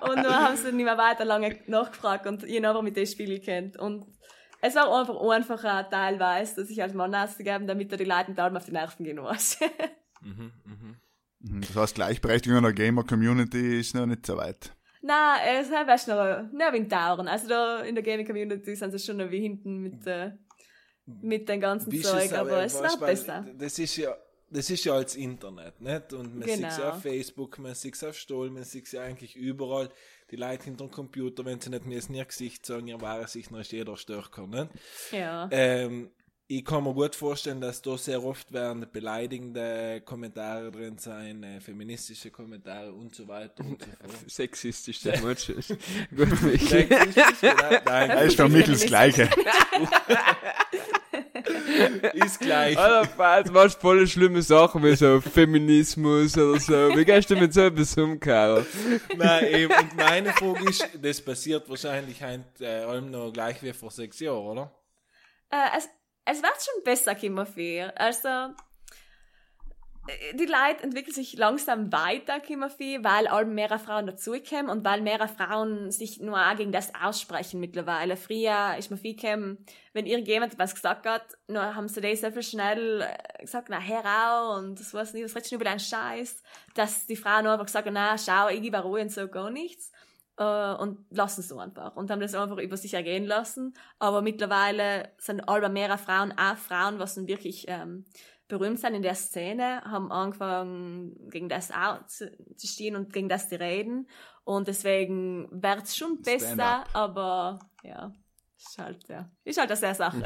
Und 0.00 0.16
dann 0.16 0.34
haben 0.34 0.56
sie 0.56 0.72
nicht 0.72 0.84
mehr 0.84 0.98
weiter 0.98 1.24
lange 1.24 1.58
nachgefragt 1.66 2.26
und 2.26 2.44
ich 2.44 2.64
habe 2.64 2.82
mit 2.82 2.96
dem 2.96 3.06
Spiel 3.06 3.38
gekannt. 3.40 3.76
Und 3.76 4.06
es 4.60 4.74
war 4.74 4.98
einfach 4.98 5.20
einfacher 5.20 5.88
teilweise, 5.90 6.56
dass 6.62 6.70
ich 6.70 6.82
als 6.82 6.94
Mann 6.94 7.14
auszugeben, 7.14 7.66
damit 7.66 7.92
er 7.92 7.98
die 7.98 8.04
Leute 8.04 8.30
nicht 8.30 8.40
allem 8.40 8.56
auf 8.56 8.64
die 8.64 8.72
Nerven 8.72 9.04
gehen 9.04 9.18
muss. 9.18 9.58
Mhm, 10.22 10.52
mhm. 10.64 10.96
Mhm, 11.40 11.60
Das 11.60 11.76
heißt, 11.76 11.94
Gleichberechtigung 11.96 12.58
in 12.58 12.64
der 12.64 12.72
Gamer-Community 12.72 13.80
ist 13.80 13.94
noch 13.94 14.06
nicht 14.06 14.24
so 14.24 14.36
weit. 14.36 14.72
Nein, 15.02 15.40
es 15.58 15.66
ist 15.66 16.08
noch, 16.08 16.16
noch 16.50 16.72
wie 16.72 16.78
in 16.78 16.88
Tauren. 16.88 17.28
Also 17.28 17.46
da 17.48 17.80
in 17.80 17.94
der 17.94 18.02
Gaming 18.02 18.26
Community 18.26 18.74
sind 18.74 18.90
sie 18.92 18.98
schon 18.98 19.18
noch 19.18 19.30
wie 19.30 19.40
hinten 19.40 19.80
mit, 19.80 20.06
äh, 20.06 20.30
mit 21.04 21.46
dem 21.46 21.60
ganzen 21.60 21.92
Zeug, 22.02 22.24
es, 22.24 22.32
aber 22.32 22.64
es 22.64 22.80
wird 22.80 22.94
du, 22.94 23.00
weil 23.02 23.10
besser. 23.10 23.44
Das 23.58 23.78
ist 23.78 23.96
ja, 23.96 24.16
das 24.54 24.70
ist 24.70 24.84
ja 24.84 24.94
als 24.94 25.16
Internet, 25.16 25.80
nicht? 25.80 26.12
Und 26.12 26.36
man 26.38 26.46
Genau. 26.48 26.56
sieht 26.56 26.66
es 26.66 26.80
auf 26.80 27.02
Facebook, 27.02 27.58
man 27.58 27.74
sieht 27.74 27.94
es 27.94 28.04
auf 28.04 28.16
Stoll, 28.16 28.50
man 28.50 28.64
sieht 28.64 28.86
es 28.86 28.92
ja 28.92 29.02
eigentlich 29.02 29.36
überall. 29.36 29.90
Die 30.30 30.36
Leute 30.36 30.64
hinter 30.64 30.84
dem 30.86 30.90
Computer, 30.90 31.44
wenn 31.44 31.60
sie 31.60 31.70
nicht 31.70 31.84
mir 31.86 32.00
in 32.08 32.14
ihr 32.14 32.24
Gesicht 32.24 32.64
sagen, 32.64 32.86
ihr 32.88 33.00
wahres 33.00 33.32
Sicht, 33.32 33.50
dann 33.50 33.60
ist 33.60 33.72
jeder 33.72 33.96
stärker, 33.96 34.46
nicht? 34.46 34.68
Ja. 35.12 35.48
Ähm, 35.50 36.10
ich 36.46 36.62
kann 36.64 36.84
mir 36.84 36.92
gut 36.92 37.14
vorstellen, 37.16 37.60
dass 37.60 37.80
da 37.80 37.96
sehr 37.96 38.22
oft 38.22 38.52
werden 38.52 38.86
beleidigende 38.92 40.02
Kommentare 40.04 40.70
drin 40.70 40.98
sein, 40.98 41.42
äh, 41.42 41.58
feministische 41.60 42.30
Kommentare 42.30 42.92
und 42.92 43.14
so 43.14 43.26
weiter 43.26 43.64
und 43.64 43.80
so 43.82 43.88
fort. 43.88 44.10
Sexistisch, 44.30 45.00
der 45.00 45.14
ist. 45.24 45.48
Gut. 45.48 46.28
Sexistisch, 46.60 47.40
genau. 47.40 47.70
Nein, 47.86 48.08
Das 48.10 48.24
ist 48.26 48.36
für 48.36 48.48
mich 48.48 48.66
das 48.66 48.82
Gleiche. 48.84 49.28
Ist 52.14 52.40
gleich. 52.40 52.78
Alter, 52.78 53.10
falls 53.16 53.50
machst 53.50 53.80
voll 53.80 54.06
schlimme 54.06 54.42
Sachen 54.42 54.82
wie 54.82 54.96
so 54.96 55.20
Feminismus 55.20 56.36
oder 56.36 56.60
so. 56.60 56.96
Wie 56.96 57.04
gehst 57.04 57.30
du 57.30 57.36
mit 57.36 57.52
so 57.52 57.62
etwas 57.62 57.96
um, 57.96 58.18
Karl? 58.18 58.66
Nein, 59.16 59.46
eben. 59.46 59.72
Und 59.72 59.96
meine 59.96 60.32
Frage 60.32 60.68
ist, 60.68 60.88
das 61.00 61.20
passiert 61.20 61.68
wahrscheinlich 61.68 62.22
heint, 62.22 62.60
äh, 62.60 62.84
allem 62.84 63.10
noch 63.10 63.32
gleich 63.32 63.62
wie 63.62 63.72
vor 63.72 63.90
sechs 63.90 64.20
Jahren, 64.20 64.46
oder? 64.46 64.74
Äh, 65.50 65.78
es, 65.78 65.88
es 66.24 66.42
wird 66.42 66.56
schon 66.62 66.84
besser, 66.84 67.14
Kimmerfeer. 67.14 67.92
Also, 68.00 68.54
die 70.34 70.44
Leute 70.44 70.82
entwickeln 70.82 71.14
sich 71.14 71.34
langsam 71.38 71.90
weiter, 71.90 72.38
Kimmerfeer, 72.38 73.02
weil 73.02 73.26
all 73.26 73.46
mehr 73.46 73.78
Frauen 73.78 74.06
dazukommen 74.06 74.68
und 74.68 74.84
weil 74.84 75.00
mehr 75.00 75.26
Frauen 75.28 75.90
sich 75.90 76.20
nur 76.20 76.38
auch 76.38 76.56
gegen 76.56 76.72
das 76.72 76.92
aussprechen 76.94 77.58
mittlerweile. 77.58 78.16
Früher 78.16 78.76
ist 78.78 78.90
mir 78.90 78.98
viel 78.98 79.16
gekommen, 79.16 79.64
wenn 79.94 80.04
irgendjemand 80.04 80.58
was 80.58 80.74
gesagt 80.74 81.06
hat, 81.06 81.24
nur 81.48 81.74
haben 81.74 81.88
sie 81.88 82.02
das 82.02 82.20
sehr 82.20 82.32
viel 82.32 82.42
schnell 82.42 83.00
äh, 83.00 83.42
gesagt, 83.42 83.68
na, 83.70 83.78
heraus 83.78 84.58
und 84.58 84.78
das 84.78 84.92
weiß 84.92 85.14
nicht, 85.14 85.24
das 85.24 85.34
redet 85.34 85.48
schon 85.48 85.56
über 85.56 85.64
deinen 85.64 85.80
Scheiß, 85.80 86.42
dass 86.74 87.06
die 87.06 87.16
Frauen 87.16 87.44
nur 87.44 87.52
einfach 87.52 87.66
gesagt 87.66 87.86
haben, 87.86 87.94
na, 87.94 88.18
schau, 88.18 88.48
ich 88.48 88.60
gebe 88.60 88.78
Ruhe 88.78 89.00
und 89.00 89.10
so 89.10 89.26
gar 89.28 89.50
nichts 89.50 89.90
äh, 90.36 90.74
und 90.74 90.98
lassen 91.10 91.40
es 91.40 91.48
so 91.48 91.58
einfach 91.58 91.96
und 91.96 92.10
haben 92.10 92.20
das 92.20 92.34
einfach 92.34 92.58
über 92.58 92.76
sich 92.76 92.94
ergehen 92.94 93.24
lassen. 93.24 93.74
Aber 93.98 94.22
mittlerweile 94.22 95.12
sind 95.18 95.48
alle 95.48 95.68
mehr 95.68 95.96
Frauen, 95.98 96.32
auch 96.36 96.56
Frauen, 96.56 96.98
was 96.98 97.14
dann 97.14 97.26
wirklich 97.26 97.66
ähm, 97.68 98.04
berühmt 98.58 98.78
sind 98.78 98.94
in 98.94 99.02
der 99.02 99.14
Szene, 99.14 99.82
haben 99.84 100.10
angefangen, 100.12 101.28
gegen 101.30 101.48
das 101.48 101.70
auch 101.70 102.06
zu, 102.06 102.30
zu 102.56 102.66
stehen 102.66 102.96
und 102.96 103.12
gegen 103.12 103.28
das 103.28 103.48
zu 103.48 103.58
reden. 103.58 104.08
Und 104.44 104.68
deswegen 104.68 105.48
wird 105.50 105.84
es 105.84 105.96
schon 105.96 106.20
besser, 106.22 106.84
aber 106.92 107.58
ja, 107.82 108.12
ist 108.56 108.78
halt, 108.78 109.08
ja, 109.08 109.28
ist 109.44 109.58
halt 109.58 109.70
eine 109.70 109.76
sehr 109.76 109.94
Sache. 109.94 110.22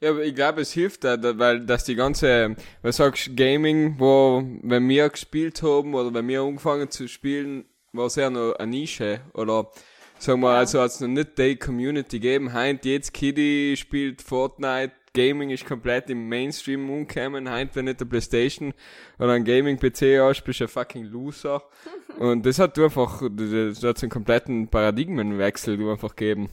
Ja, 0.00 0.10
aber 0.10 0.24
ich 0.24 0.34
glaube, 0.34 0.62
es 0.62 0.72
hilft 0.72 1.04
da, 1.04 1.16
weil 1.38 1.64
dass 1.64 1.84
die 1.84 1.94
ganze, 1.94 2.56
was 2.82 2.96
sagst 2.96 3.28
du, 3.28 3.34
Gaming, 3.36 4.00
wo, 4.00 4.42
wenn 4.62 4.88
wir 4.88 5.08
gespielt 5.08 5.62
haben 5.62 5.94
oder 5.94 6.12
wenn 6.12 6.26
wir 6.28 6.42
angefangen 6.42 6.90
zu 6.90 7.06
spielen, 7.08 7.64
war 7.92 8.06
es 8.06 8.16
ja 8.16 8.28
noch 8.28 8.54
eine 8.54 8.70
Nische 8.70 9.20
oder 9.34 9.70
sagen 10.18 10.40
wir, 10.40 10.52
Ja. 10.52 10.58
also 10.58 10.80
hat 10.80 10.90
es 10.90 11.00
noch 11.00 11.08
nicht 11.08 11.38
die 11.38 11.56
Community 11.56 12.18
gegeben. 12.18 12.52
Heint, 12.52 12.84
jetzt 12.84 13.12
Kitty 13.14 13.76
spielt 13.78 14.22
Fortnite, 14.22 14.92
Gaming 15.14 15.50
ist 15.50 15.66
komplett 15.66 16.08
im 16.08 16.28
Mainstream 16.28 16.88
umgekommen. 16.88 17.48
Heint, 17.50 17.76
wenn 17.76 17.84
nicht 17.84 18.00
der 18.00 18.06
Playstation 18.06 18.72
oder 19.18 19.32
ein 19.32 19.44
Gaming-PC 19.44 20.20
hast, 20.20 20.42
bist 20.42 20.60
du 20.60 20.64
ein 20.64 20.68
fucking 20.68 21.04
Loser. 21.04 21.62
Und 22.18 22.46
das 22.46 22.58
hat 22.58 22.76
du 22.76 22.84
einfach, 22.84 23.22
das 23.30 23.82
hat 23.82 23.98
so 23.98 24.04
einen 24.04 24.10
kompletten 24.10 24.68
Paradigmenwechsel 24.68 25.76
du 25.76 25.90
einfach 25.90 26.16
gegeben. 26.16 26.50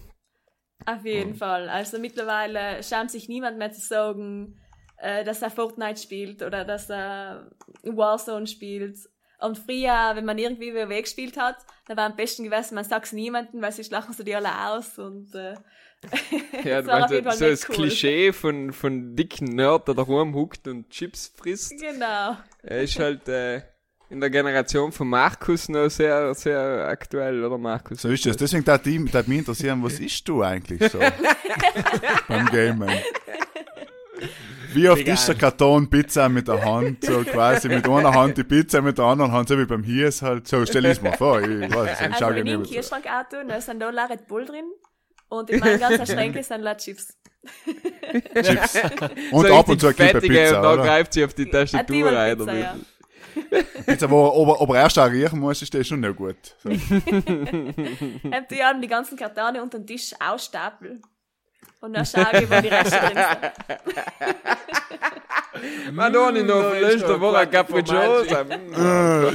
Auf 0.86 1.06
jeden 1.06 1.36
Fall. 1.36 1.70
Also 1.70 2.00
mittlerweile 2.00 2.82
schämt 2.84 3.12
sich 3.12 3.28
niemand 3.28 3.58
mehr 3.58 3.72
zu 3.72 3.82
sagen, 3.82 4.60
äh, 4.98 5.24
dass 5.24 5.42
er 5.42 5.52
Fortnite 5.52 6.02
spielt 6.02 6.42
oder 6.42 6.66
dass 6.66 6.90
er 6.90 7.52
Warzone 7.84 8.48
spielt. 8.48 8.98
Und 9.40 9.58
früher, 9.58 10.12
wenn 10.16 10.26
man 10.26 10.38
irgendwie 10.38 10.74
WoW 10.74 11.02
gespielt 11.02 11.38
hat, 11.38 11.56
dann 11.88 11.96
war 11.96 12.06
am 12.06 12.16
besten 12.18 12.44
gewesen, 12.44 12.76
man 12.76 12.84
sagt 12.84 13.06
es 13.06 13.14
niemandem, 13.14 13.62
weil 13.62 13.72
sie 13.72 13.90
lachen 13.90 14.14
so 14.14 14.24
die 14.24 14.36
alle 14.36 14.70
aus 14.70 15.00
und 15.00 15.34
äh, 15.34 15.56
Ja, 16.64 16.82
das 16.82 16.86
du 16.86 16.92
meinst, 16.92 17.12
jeden 17.12 17.24
Fall 17.26 17.38
so 17.38 17.50
das 17.50 17.70
cool. 17.70 17.76
Klischee 17.76 18.34
von, 18.34 18.74
von 18.74 19.16
dicken 19.16 19.56
Nerd, 19.56 19.88
der 19.88 19.96
daheim 19.96 20.34
huckt 20.34 20.68
und 20.68 20.90
Chips 20.90 21.32
frisst. 21.36 21.72
Genau. 21.80 22.38
Er 22.64 22.82
ist 22.82 23.00
halt 23.00 23.28
äh, 23.30 23.62
in 24.10 24.20
der 24.20 24.30
Generation 24.30 24.92
von 24.92 25.08
Markus 25.08 25.70
noch 25.70 25.90
sehr, 25.90 26.34
sehr 26.34 26.88
aktuell, 26.90 27.44
oder 27.44 27.58
Markus? 27.58 28.02
So 28.02 28.10
ist 28.10 28.26
es. 28.26 28.38
Deswegen 28.38 28.64
darf 28.66 28.86
mich 28.86 29.38
interessieren, 29.40 29.84
was 29.84 30.00
isst 30.00 30.28
du 30.28 30.42
eigentlich 30.42 30.92
so 30.92 31.00
beim 32.28 32.46
Gamen? 32.48 32.90
Wie 34.74 34.88
oft 34.88 35.00
Vegan. 35.00 35.14
isst 35.16 35.28
der 35.28 35.36
Karton 35.36 35.90
Pizza 35.90 36.30
mit 36.30 36.48
der 36.48 36.64
Hand, 36.64 37.04
so 37.06 37.24
quasi 37.24 37.70
mit 37.70 37.88
einer 37.88 38.14
Hand 38.14 38.38
die 38.38 38.44
Pizza, 38.44 38.82
mit 38.82 38.98
der 38.98 39.06
anderen 39.06 39.32
Hand, 39.32 39.50
so 39.50 39.58
wie 39.58 39.66
beim 39.66 39.84
Hies 39.84 40.22
halt. 40.22 40.48
So 40.48 40.66
stell 40.66 40.86
ich 40.86 40.92
es 40.92 41.02
mir 41.02 41.14
vor. 41.14 41.42
Ich 41.42 41.74
weiß, 41.74 42.00
ich 42.00 42.06
Also 42.06 42.16
schau 42.20 42.30
wenn 42.30 42.46
ich 42.46 42.54
im 42.54 42.62
nicht. 42.62 42.74
Kühlschrank 42.74 43.06
auch 43.08 43.28
tue, 43.30 43.46
da 43.48 43.62
sind 43.62 43.80
da 43.80 43.90
La 43.90 44.06
Red 44.06 44.28
Bull 44.28 44.46
drin 44.46 44.66
und 45.30 45.50
in 45.50 45.60
meinen 45.60 45.80
ganzen 45.80 46.06
Schränken 46.14 46.44
sind 46.44 46.62
La 46.62 46.76
Chips. 46.76 47.18
Chips. 48.36 48.74
Und 49.32 49.48
so 49.48 49.54
ab 49.56 49.70
und 49.70 49.80
zu 49.80 49.88
eine 49.88 49.96
Kippe 49.96 50.20
Pizza, 50.20 50.58
und 50.58 50.64
da 50.64 50.74
oder? 50.74 50.84
greift 50.84 51.14
sie 51.14 51.24
auf 51.24 51.34
die 51.34 51.46
Tastatur 51.50 52.12
rein. 52.12 52.38
Pizza, 52.38 52.54
ja. 52.54 52.76
Pizza, 53.86 54.10
wo 54.10 54.42
aber, 54.42 54.62
aber 54.62 54.76
erst 54.76 55.00
auch 55.00 55.10
riechen 55.10 55.40
muss, 55.40 55.62
ist 55.62 55.74
das 55.74 55.88
schon 55.88 56.02
nicht 56.02 56.18
gut. 56.18 56.36
So. 56.62 56.70
Die 56.70 56.82
haben 58.62 58.82
die 58.82 58.88
ganzen 58.90 59.18
Kartone 59.18 59.64
unter 59.64 59.80
den 59.80 59.88
Tisch 59.88 60.14
ausstapeln. 60.20 61.02
Und 61.80 61.94
dann 61.94 62.06
schaue 62.06 62.44
ich, 62.44 62.50
wo 62.50 62.60
die 62.60 62.68
Reste 62.68 62.98
drin 62.98 63.16
sind. 63.16 63.52
Ist 66.74 66.82
letzter 66.82 67.10
noch 67.10 67.22
Woche 67.22 67.38
ein 67.38 67.48
eine 67.48 67.52
Quattro 67.52 67.84
Capricciosa. 67.84 68.46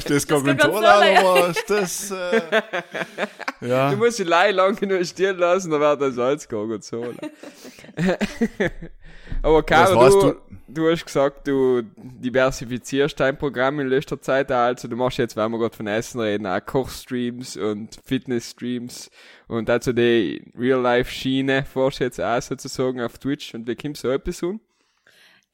Das 0.08 0.26
Gorgonzola 0.26 1.00
was? 1.22 1.64
Das, 1.66 2.10
äh, 2.10 2.40
ja. 3.60 3.90
Du 3.90 3.96
musst 3.96 4.18
die 4.18 4.24
Lei 4.24 4.50
lang 4.50 4.76
genug 4.76 5.04
stehen 5.04 5.38
lassen, 5.38 5.70
dann 5.70 5.80
wird 5.80 6.00
das 6.00 6.14
Salz 6.14 6.48
Gorgonzola. 6.48 7.14
Aber 9.42 9.62
Caro, 9.62 10.00
heißt, 10.00 10.14
du, 10.14 10.34
du 10.68 10.90
hast 10.90 11.04
gesagt, 11.04 11.46
du 11.46 11.82
diversifizierst 11.96 13.18
dein 13.20 13.36
Programm 13.36 13.80
in 13.80 13.88
letzter 13.88 14.20
Zeit. 14.20 14.50
Also 14.50 14.88
du 14.88 14.96
machst 14.96 15.18
jetzt, 15.18 15.36
wenn 15.36 15.50
wir 15.50 15.58
gerade 15.58 15.76
von 15.76 15.86
Essen 15.86 16.20
reden, 16.20 16.46
auch 16.46 16.64
Kochstreams 16.64 17.56
und 17.56 17.98
Fitnessstreams 18.04 19.10
und 19.46 19.68
also 19.68 19.92
die 19.92 20.50
Real-Life-Schiene 20.58 21.64
forschst 21.64 22.00
jetzt 22.00 22.20
auch 22.20 22.40
sozusagen 22.40 23.00
auf 23.02 23.18
Twitch. 23.18 23.54
Und 23.54 23.66
wie 23.66 23.76
kommst 23.76 24.04
du 24.04 24.08
so 24.08 24.14
etwas 24.14 24.42
um? 24.42 24.60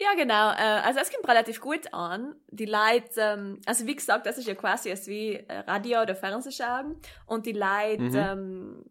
Ja, 0.00 0.14
genau. 0.16 0.50
Äh, 0.52 0.80
also 0.82 1.00
es 1.00 1.10
kommt 1.10 1.28
relativ 1.28 1.60
gut 1.60 1.92
an. 1.92 2.34
Die 2.48 2.64
Leute, 2.64 3.10
ähm, 3.18 3.60
also 3.66 3.86
wie 3.86 3.94
gesagt, 3.94 4.24
das 4.24 4.38
ist 4.38 4.48
ja 4.48 4.54
quasi 4.54 4.90
als 4.90 5.06
wie 5.06 5.34
äh, 5.34 5.58
Radio 5.66 6.00
oder 6.00 6.16
Fernsehschauen. 6.16 6.98
Und 7.26 7.44
die 7.44 7.52
Leute 7.52 8.10
ähm, 8.14 8.86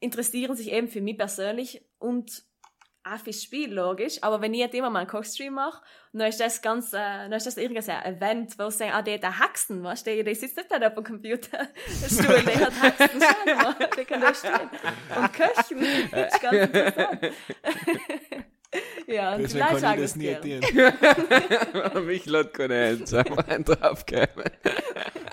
interessieren 0.00 0.54
sich 0.54 0.70
eben 0.70 0.88
für 0.88 1.00
mich 1.00 1.16
persönlich 1.16 1.82
und 1.98 2.44
auch 3.04 3.18
fürs 3.18 3.42
Spiel, 3.42 3.72
logisch. 3.72 4.22
Aber 4.22 4.42
wenn 4.42 4.52
ich 4.52 4.60
jetzt 4.60 4.74
immer 4.74 4.90
mal 4.90 5.00
einen 5.00 5.08
Kochstream 5.08 5.54
mache, 5.54 5.82
dann 6.12 6.28
ist 6.28 6.40
das 6.40 6.60
ganz, 6.60 6.92
äh, 6.92 6.98
dann 6.98 7.32
ist 7.32 7.46
das 7.46 7.56
irgendein 7.56 8.04
Event, 8.04 8.58
wo 8.58 8.68
sie 8.68 8.78
sagen, 8.78 8.92
ah, 8.92 9.02
der 9.02 9.14
hat 9.14 9.38
Haxen, 9.38 9.82
weißt 9.82 10.06
du, 10.06 10.24
der 10.24 10.34
sitzt 10.34 10.58
nicht 10.58 10.70
da 10.70 10.86
auf 10.86 10.94
dem 10.94 11.04
Computer. 11.04 11.68
Stuhl, 12.06 12.42
der 12.42 12.66
hat 12.66 12.82
Haxen, 12.82 13.20
schau 13.20 13.54
mal, 13.62 13.74
der 13.96 14.04
kann 14.04 14.20
da 14.20 14.34
stehen. 14.34 14.70
Und 15.16 15.32
köchen. 15.32 16.10
Das 16.10 16.34
ist 16.34 16.40
ganz 16.42 16.54
interessant. 16.54 17.32
Ja, 19.06 19.34
und 19.34 19.38
die 19.38 19.42
Deswegen 19.44 19.66
kann 19.66 19.76
ich 19.76 19.82
das 19.82 19.98
es 19.98 20.16
nie 20.16 20.34
tun. 20.34 22.06
Mich 22.06 22.26
lädt 22.26 22.54
keine 22.54 22.74
Helden 22.74 23.64
draufgeben. 23.64 24.44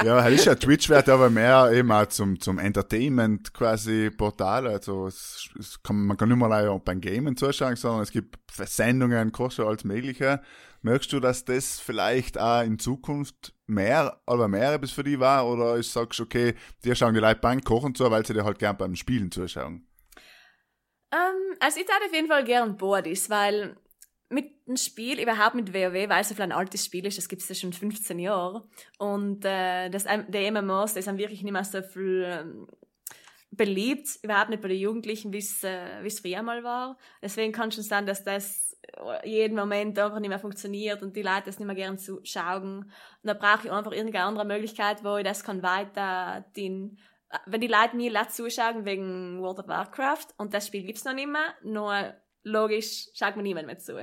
Ja, 0.03 0.21
das 0.23 0.33
ist 0.33 0.45
ja 0.45 0.55
Twitch 0.55 0.89
wird 0.89 1.09
aber 1.09 1.29
mehr 1.29 1.71
eben 1.71 1.91
auch 1.91 2.07
zum, 2.07 2.39
zum 2.39 2.57
Entertainment 2.57 3.53
quasi 3.53 4.09
Portal. 4.09 4.67
Also 4.67 5.07
es, 5.07 5.49
es 5.59 5.81
kann, 5.83 6.05
man 6.05 6.17
kann 6.17 6.29
nicht 6.29 6.37
mehr 6.37 6.49
allein 6.49 6.81
beim 6.83 7.01
Gamen 7.01 7.37
zuschauen, 7.37 7.75
sondern 7.75 8.01
es 8.01 8.11
gibt 8.11 8.37
Sendungen, 8.51 9.31
kostet 9.31 9.65
alles 9.65 9.83
Mögliche. 9.83 10.41
Merkst 10.81 11.13
du, 11.13 11.19
dass 11.19 11.45
das 11.45 11.79
vielleicht 11.79 12.39
auch 12.39 12.63
in 12.63 12.79
Zukunft 12.79 13.53
mehr, 13.67 14.19
aber 14.25 14.47
mehr 14.47 14.73
etwas 14.73 14.91
für 14.91 15.03
dich 15.03 15.19
war? 15.19 15.47
Oder 15.47 15.75
ist, 15.75 15.93
sagst 15.93 16.19
du, 16.19 16.23
okay, 16.23 16.55
dir 16.83 16.95
schauen 16.95 17.13
die 17.13 17.19
Leute 17.19 17.39
beim 17.39 17.61
Kochen 17.61 17.93
zu, 17.93 18.09
weil 18.09 18.25
sie 18.25 18.33
dir 18.33 18.43
halt 18.43 18.57
gern 18.57 18.77
beim 18.77 18.95
Spielen 18.95 19.31
zuschauen? 19.31 19.85
Ähm, 21.11 21.57
also 21.59 21.79
ich 21.79 21.85
tate 21.85 22.05
auf 22.05 22.13
jeden 22.13 22.27
Fall 22.27 22.43
gern 22.43 22.77
Bordis, 22.77 23.29
weil 23.29 23.75
mit 24.29 24.65
dem 24.65 24.77
Spiel, 24.77 25.19
überhaupt 25.19 25.55
mit 25.55 25.73
WoW, 25.73 26.09
weil 26.09 26.21
es 26.21 26.29
so 26.29 26.41
ein 26.41 26.53
altes 26.53 26.85
Spiel 26.85 27.05
ist, 27.05 27.17
das 27.17 27.27
gibt 27.27 27.41
es 27.41 27.49
ja 27.49 27.55
schon 27.55 27.73
15 27.73 28.17
Jahre. 28.17 28.63
Und 28.97 29.43
äh, 29.43 29.89
das, 29.89 30.05
der 30.05 30.51
MMOs, 30.51 30.93
das 30.93 31.05
sind 31.05 31.17
wirklich 31.17 31.43
nicht 31.43 31.51
mehr 31.51 31.65
so 31.65 31.81
viel 31.81 32.25
ähm, 32.25 32.67
beliebt, 33.51 34.19
überhaupt 34.23 34.49
nicht 34.49 34.61
bei 34.61 34.69
den 34.69 34.79
Jugendlichen, 34.79 35.33
wie 35.33 35.39
es 35.39 35.63
äh, 35.63 36.09
früher 36.09 36.41
mal 36.43 36.63
war. 36.63 36.97
Deswegen 37.21 37.51
kann 37.51 37.71
schon 37.71 37.83
sein, 37.83 38.05
dass 38.05 38.23
das 38.23 38.77
jeden 39.23 39.55
Moment 39.55 39.97
einfach 39.99 40.19
nicht 40.19 40.29
mehr 40.29 40.39
funktioniert 40.39 41.01
und 41.03 41.15
die 41.15 41.21
Leute 41.21 41.43
das 41.45 41.59
nicht 41.59 41.67
mehr 41.67 41.75
gern 41.75 41.97
zu 41.97 42.19
schauen. 42.23 42.83
Und 42.83 42.91
da 43.23 43.33
brauche 43.33 43.67
ich 43.67 43.71
einfach 43.71 43.91
irgendeine 43.91 44.25
andere 44.25 44.45
Möglichkeit, 44.45 45.03
wo 45.03 45.17
ich 45.17 45.23
das 45.23 45.43
kann 45.43 45.61
weiter 45.61 46.45
den 46.55 46.97
wenn 47.45 47.61
die 47.61 47.67
Leute 47.67 47.95
mir 47.95 48.11
nicht 48.11 48.31
zuschauen 48.31 48.85
wegen 48.85 49.41
World 49.41 49.59
of 49.59 49.67
Warcraft 49.67 50.27
und 50.37 50.53
das 50.53 50.67
Spiel 50.67 50.83
gibt's 50.83 51.05
noch 51.05 51.13
nicht 51.13 51.29
mehr, 51.29 51.53
nur 51.63 52.13
logisch 52.43 53.09
schaut 53.13 53.35
mir 53.35 53.43
niemand 53.43 53.67
mehr 53.67 53.77
zu. 53.77 53.97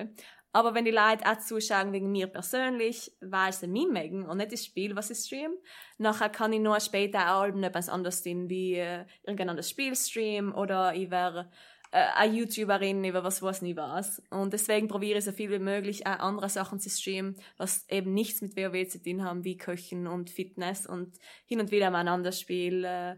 Aber 0.53 0.75
wenn 0.75 0.87
die 0.87 0.91
Leute 0.91 1.27
auch 1.27 1.39
zuschauen 1.39 1.93
wegen 1.93 2.11
mir 2.11 2.27
persönlich, 2.27 3.13
weil 3.21 3.53
sie 3.53 3.67
mich 3.67 3.87
mögen 3.87 4.27
und 4.27 4.39
nicht 4.39 4.53
das 4.53 4.65
Spiel, 4.65 4.97
was 4.97 5.11
ich 5.11 5.19
stream, 5.19 5.53
nachher 5.99 6.31
kann 6.31 6.53
ich 6.53 6.61
nur 6.61 6.81
später 6.81 7.35
auch 7.35 7.45
etwas 7.45 7.89
anderes 7.89 8.23
sehen, 8.23 8.49
wie 8.49 8.75
äh, 8.75 9.05
irgendein 9.23 9.51
anderes 9.51 9.71
Spiel 9.71 9.95
streamen 9.95 10.53
oder 10.53 10.95
ich 10.95 11.11
wäre 11.11 11.51
äh, 11.91 12.05
eine 12.15 12.35
YouTuberin 12.35 13.05
über 13.05 13.25
was 13.25 13.43
was 13.43 13.63
nie 13.63 13.77
was. 13.77 14.23
Und 14.31 14.53
deswegen 14.53 14.89
probiere 14.89 15.19
ich 15.19 15.25
so 15.25 15.33
viel 15.33 15.51
wie 15.51 15.59
möglich 15.59 16.07
auch 16.07 16.19
andere 16.19 16.49
Sachen 16.49 16.81
zu 16.81 16.91
streamen, 16.91 17.37
was 17.57 17.89
eben 17.89 18.13
nichts 18.13 18.43
mit 18.43 18.57
WoW 18.57 18.89
zu 18.89 19.03
tun 19.03 19.25
haben, 19.25 19.45
wie 19.45 19.57
Köchen 19.57 20.07
und 20.07 20.31
Fitness 20.31 20.87
und 20.87 21.19
hin 21.47 21.61
und 21.61 21.71
wieder 21.71 21.91
mal 21.91 22.01
ein 22.01 22.09
anderes 22.09 22.41
Spiel. 22.41 22.85
Äh, 22.85 23.17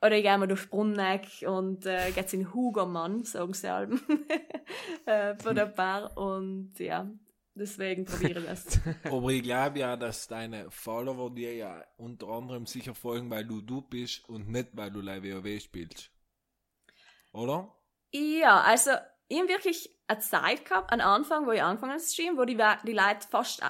oder 0.00 0.16
ich 0.16 0.22
gehe 0.22 0.38
mal 0.38 0.46
durch 0.46 0.70
Brunneck 0.70 1.26
und 1.46 1.84
äh, 1.86 2.12
geht's 2.12 2.32
in 2.32 2.52
Hugermann, 2.54 3.24
sagen 3.24 3.52
sie 3.52 3.68
alle, 3.68 3.98
äh, 5.06 5.36
von 5.36 5.56
der 5.56 5.66
Bar. 5.66 6.16
Und 6.16 6.78
ja, 6.78 7.10
deswegen 7.54 8.04
probiere 8.04 8.40
ich 8.40 8.46
das. 8.46 8.80
Aber 9.04 9.28
ich 9.30 9.42
glaube 9.42 9.80
ja, 9.80 9.96
dass 9.96 10.28
deine 10.28 10.70
Follower 10.70 11.34
dir 11.34 11.54
ja 11.54 11.84
unter 11.96 12.28
anderem 12.28 12.66
sicher 12.66 12.94
folgen, 12.94 13.28
weil 13.30 13.44
du 13.44 13.60
du 13.60 13.82
bist 13.82 14.28
und 14.28 14.48
nicht, 14.48 14.68
weil 14.72 14.90
du 14.90 15.00
Live 15.00 15.24
WoW 15.24 15.60
spielst. 15.60 16.12
Oder? 17.32 17.74
Ja, 18.10 18.62
also 18.62 18.90
ich 19.28 19.38
habe 19.38 19.48
wirklich 19.48 19.90
eine 20.06 20.20
Zeit 20.20 20.64
gehabt, 20.64 20.92
am 20.92 21.00
Anfang, 21.00 21.46
wo 21.46 21.52
ich 21.52 21.62
angefangen 21.62 21.98
zu 21.98 22.12
streamen, 22.12 22.38
wo 22.38 22.44
die, 22.44 22.56
die 22.86 22.92
Leute 22.92 23.28
fast 23.28 23.62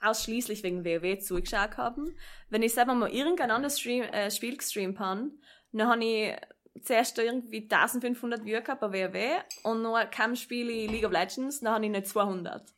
ausschließlich 0.00 0.62
wegen 0.62 0.84
WoW 0.84 1.18
zugeschaut 1.20 1.76
haben. 1.76 2.16
Wenn 2.50 2.62
ich 2.62 2.74
selber 2.74 2.94
mal 2.94 3.10
irgendein 3.10 3.50
anderes 3.50 3.78
Stream, 3.80 4.02
äh, 4.02 4.30
Spiel 4.30 4.56
gestreamt 4.56 4.98
habe, 4.98 5.30
dann 5.72 5.88
habe 5.88 6.04
ich 6.04 6.36
zuerst 6.82 7.16
irgendwie 7.18 7.68
1500 7.68 8.44
Viewer 8.44 8.60
gehabt 8.60 8.80
bei 8.80 8.92
WoW 8.92 9.44
und 9.62 9.82
noch 9.82 9.98
kein 10.10 10.36
Spiel 10.36 10.68
in 10.68 10.90
League 10.90 11.04
of 11.04 11.12
Legends, 11.12 11.60
dann 11.60 11.74
habe 11.74 11.84
ich 11.84 11.90
nicht 11.90 12.08
200. 12.08 12.74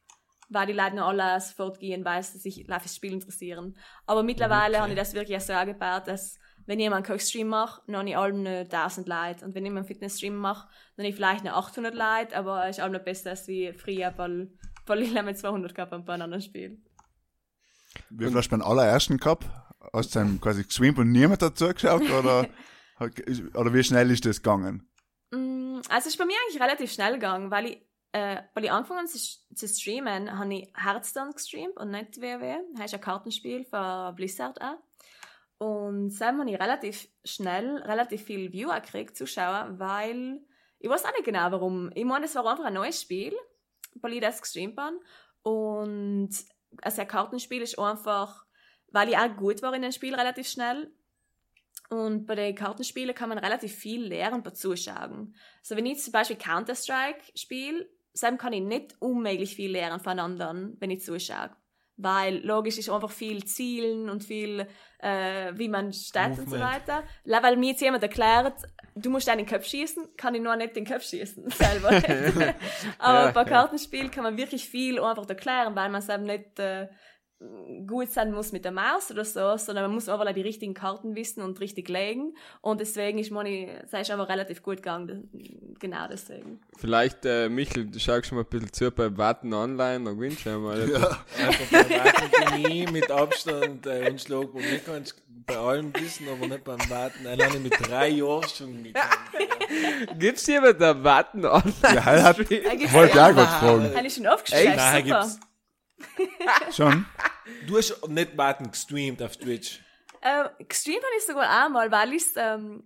Weil 0.49 0.67
die 0.67 0.75
Leute 0.75 0.97
noch 0.97 1.09
alle 1.09 1.41
sofort 1.41 1.81
gehen, 1.81 2.05
weil 2.05 2.23
sie 2.23 2.39
sich 2.39 2.71
auf 2.71 2.83
das 2.83 2.95
Spiel 2.95 3.13
interessieren. 3.13 3.77
Aber 4.07 4.23
mittlerweile 4.23 4.75
Okay. 4.75 4.83
habe 4.83 4.93
ich 4.93 4.99
das 4.99 5.15
wirklich 5.15 5.41
so 5.43 5.55
angebaut, 5.55 6.07
dass 6.07 6.39
wenn 6.67 6.81
ich 6.81 6.91
einen 6.91 7.05
Kochstream 7.05 7.49
mache, 7.49 7.81
dann 7.87 7.97
habe 7.97 8.09
ich 8.09 8.17
alle 8.17 8.33
nur 8.33 8.53
1000 8.53 9.09
Leute. 9.09 9.45
Und 9.45 9.55
wenn 9.55 9.65
ich 9.65 9.71
einen 9.71 9.85
Fitnessstream 9.85 10.37
mache, 10.37 10.69
dann 10.97 11.05
habe 11.05 11.11
ich 11.11 11.15
vielleicht 11.15 11.45
noch 11.45 11.53
800 11.55 11.95
Leute, 11.95 12.37
aber 12.37 12.67
es 12.69 12.79
ist 12.79 12.85
auch 12.85 12.91
noch 12.91 13.01
besser 13.01 13.31
als 13.31 13.47
wie 13.49 13.73
früher, 13.73 14.13
weil, 14.17 14.51
weil 14.87 15.03
ich 15.03 15.23
mit 15.23 15.39
200 15.39 15.75
gehabt 15.75 15.93
habe 15.93 16.03
bei 16.03 16.15
einem 16.15 16.23
anderen 16.23 16.43
Spiel. 16.43 16.83
Wie 18.11 18.27
viel 18.27 18.35
hast 18.35 18.49
du 18.49 18.51
beim 18.51 18.63
allerersten 18.63 19.19
gehabt? 19.19 19.47
Hast 19.93 20.15
du 20.15 20.19
dann 20.19 20.41
quasi 20.41 20.65
geswimmt 20.65 20.99
und 20.99 21.13
niemand 21.13 21.43
hat 21.43 21.57
zugeschaut? 21.57 22.03
Oder, 22.11 22.49
oder 23.55 23.73
wie 23.73 23.85
schnell 23.85 24.11
ist 24.11 24.27
das 24.27 24.43
gegangen? 24.43 24.89
Mm, 25.31 25.81
Also 25.89 25.99
es 25.99 26.07
ist 26.07 26.19
bei 26.19 26.25
mir 26.27 26.35
eigentlich 26.45 26.61
relativ 26.61 26.93
schnell 26.93 27.15
gegangen, 27.15 27.51
weil 27.51 27.67
ich, 27.67 27.83
äh, 28.13 28.43
weil 28.55 28.65
ich 28.65 28.73
angefangen 28.73 29.07
zu, 29.07 29.19
zu 29.19 29.69
streamen, 29.69 30.37
habe 30.37 30.55
ich 30.55 30.73
Hearthstone 30.77 31.33
gestreamt 31.33 31.77
und 31.77 31.91
nicht 31.91 32.21
WoW. 32.21 32.59
Das 32.75 32.87
ist 32.87 32.95
ein 32.95 33.01
Kartenspiel 33.01 33.65
von 33.65 34.15
Blizzard 34.17 34.61
auch. 34.61 34.79
Und 35.59 36.19
dann 36.21 36.41
habe 36.41 36.51
ich 36.51 36.61
relativ 36.61 37.09
schnell 37.25 37.79
relativ 37.79 38.23
viel 38.23 38.53
Viewer 38.53 38.81
gekriegt, 38.81 39.17
Zuschauer, 39.17 39.75
weil 39.79 40.41
ich 40.79 40.91
weiß 40.91 41.05
auch 41.05 41.13
nicht 41.13 41.25
genau 41.25 41.51
warum. 41.51 41.91
Ich 41.95 42.05
meine, 42.05 42.27
es 42.27 42.35
war 42.35 42.47
einfach 42.47 42.65
ein 42.65 42.75
neues 42.75 43.01
Spiel, 43.01 43.35
weil 43.95 44.13
ich 44.13 44.21
gestreamt 44.21 44.79
habe. 44.79 45.01
Und 45.43 46.31
also 46.83 47.01
ein 47.01 47.09
Kartenspiel 47.09 47.63
ist 47.63 47.79
einfach, 47.79 48.45
weil 48.89 49.09
ich 49.09 49.17
auch 49.17 49.35
gut 49.37 49.63
war 49.63 49.75
in 49.75 49.83
dem 49.83 49.93
Spiel 49.93 50.15
relativ 50.15 50.49
schnell, 50.49 50.93
und 51.89 52.27
bei 52.27 52.35
den 52.35 52.55
Kartenspielen 52.55 53.15
kann 53.15 53.29
man 53.29 53.39
relativ 53.39 53.75
viel 53.75 54.05
lernen 54.05 54.43
beim 54.43 54.55
Zuschauen. 54.55 55.37
Also 55.61 55.77
wenn 55.77 55.87
ich 55.87 56.03
zum 56.03 56.13
Beispiel 56.13 56.37
Counter-Strike 56.37 57.21
spiele, 57.35 57.89
dann 58.21 58.39
kann 58.39 58.53
ich 58.53 58.63
nicht 58.63 58.97
unmöglich 59.01 59.55
viel 59.55 59.71
lernen 59.71 60.01
von 60.01 60.19
anderen, 60.19 60.77
wenn 60.81 60.91
ich 60.91 61.05
zuschaue. 61.05 61.51
Weil 61.99 62.45
logisch 62.45 62.77
ist 62.77 62.91
einfach 62.91 63.11
viel 63.11 63.43
Zielen 63.45 64.11
und 64.11 64.23
viel, 64.23 64.67
äh, 64.99 65.53
wie 65.55 65.69
man 65.69 65.93
steht 65.95 66.29
und 66.31 66.37
so 66.37 66.57
Movement. 66.57 66.63
weiter. 66.75 67.03
La- 67.25 67.43
Weil 67.43 67.57
mir 67.57 67.71
jetzt 67.71 67.81
jemand 67.81 68.03
erklärt, 68.03 68.55
du 68.95 69.09
musst 69.09 69.29
einen 69.31 69.47
Kopf 69.47 69.65
schießen, 69.67 70.15
kann 70.17 70.35
ich 70.35 70.43
nur 70.43 70.55
nicht 70.57 70.77
den 70.77 70.85
Kopf 70.87 71.05
schießen, 71.05 71.49
selber. 71.51 71.89
Aber 72.99 73.25
Ja, 73.27 73.31
bei 73.33 73.41
ja. 73.43 73.45
Kartenspielen 73.49 74.11
kann 74.11 74.25
man 74.25 74.37
wirklich 74.37 74.69
viel 74.69 75.01
einfach 75.01 75.27
erklären, 75.29 75.75
weil 75.75 75.89
man 75.89 76.01
es 76.03 76.09
eben 76.11 76.25
nicht 76.25 76.59
äh, 76.59 76.89
gut 77.87 78.11
sein 78.11 78.33
muss 78.33 78.53
mit 78.53 78.65
der 78.65 78.73
Maus 78.73 79.11
oder 79.11 79.25
so, 79.25 79.57
sondern 79.59 79.85
man 79.85 79.95
muss 79.95 80.09
einfach 80.09 80.33
die 80.33 80.41
richtigen 80.41 80.73
Karten 80.73 81.15
wissen 81.15 81.43
und 81.43 81.61
richtig 81.61 81.89
legen. 81.89 82.35
Und 82.63 82.81
deswegen 82.81 83.19
ist 83.19 83.31
Moni, 83.31 83.69
es 83.85 83.93
ist 83.93 84.11
aber 84.11 84.29
relativ 84.29 84.63
gut 84.63 84.77
gegangen. 84.77 85.29
Genau 85.79 86.07
deswegen. 86.11 86.61
Vielleicht, 86.79 87.27
äh, 87.27 87.49
Michel, 87.51 87.87
du 87.87 87.99
schaust 87.99 88.27
schon 88.27 88.37
mal 88.37 88.45
ein 88.45 88.49
bisschen 88.49 88.73
zu 88.73 88.91
bei 88.91 89.15
Warten 89.17 89.53
Online, 89.53 90.05
dann 90.05 90.17
gewinnst 90.17 90.47
du 90.47 90.51
ja 90.51 90.59
mal. 90.59 90.89
Ja. 90.89 90.97
Einfach 91.39 91.71
bei 91.71 91.91
Warten 91.91 92.63
bin 92.63 92.71
ich 92.71 92.91
mit 92.91 93.11
Abstand 93.11 93.87
äh, 93.87 94.11
unschlagbar. 94.11 94.63
Mir 94.63 94.79
kannst 94.79 95.13
du 95.13 95.17
bei 95.47 95.57
allem 95.59 95.93
wissen, 95.95 96.27
aber 96.29 96.47
nicht 96.47 96.65
beim 96.65 96.91
Warten. 96.91 97.27
Alleine 97.27 97.59
mit 97.59 97.75
drei 97.79 98.09
Jahren 98.09 98.49
schon 98.49 98.83
gekannt. 98.83 100.19
Gibt's 100.19 100.47
jemand 100.47 100.81
da 100.81 101.05
Warten 101.05 101.45
Online? 101.45 101.73
Ja, 101.83 102.13
er 102.13 102.23
hat, 102.25 102.39
Eigentlich 102.39 102.93
wollte 102.93 103.13
ich 103.13 103.21
auch 103.21 103.29
ja. 103.29 103.33
gerade 103.33 103.47
fragen. 103.47 103.95
Habe 103.95 104.07
ich 104.07 104.15
schon 104.15 104.27
aufgeschrieben. 104.27 104.77
Nein, 104.77 105.05
gibt's. 105.05 105.39
Schon? 106.77 107.07
Du 107.67 107.77
hast 107.79 108.07
nicht 108.09 108.37
Warten 108.37 108.71
gestreamt 108.71 109.23
auf 109.23 109.37
Twitch. 109.37 109.81
Äh, 110.21 110.49
gestreamt 110.67 111.03
habe 111.05 111.15
ich 111.19 111.25
sogar 111.27 111.65
einmal, 111.65 111.91
weil 111.91 112.13
ich 112.15 112.25
ähm, 112.37 112.85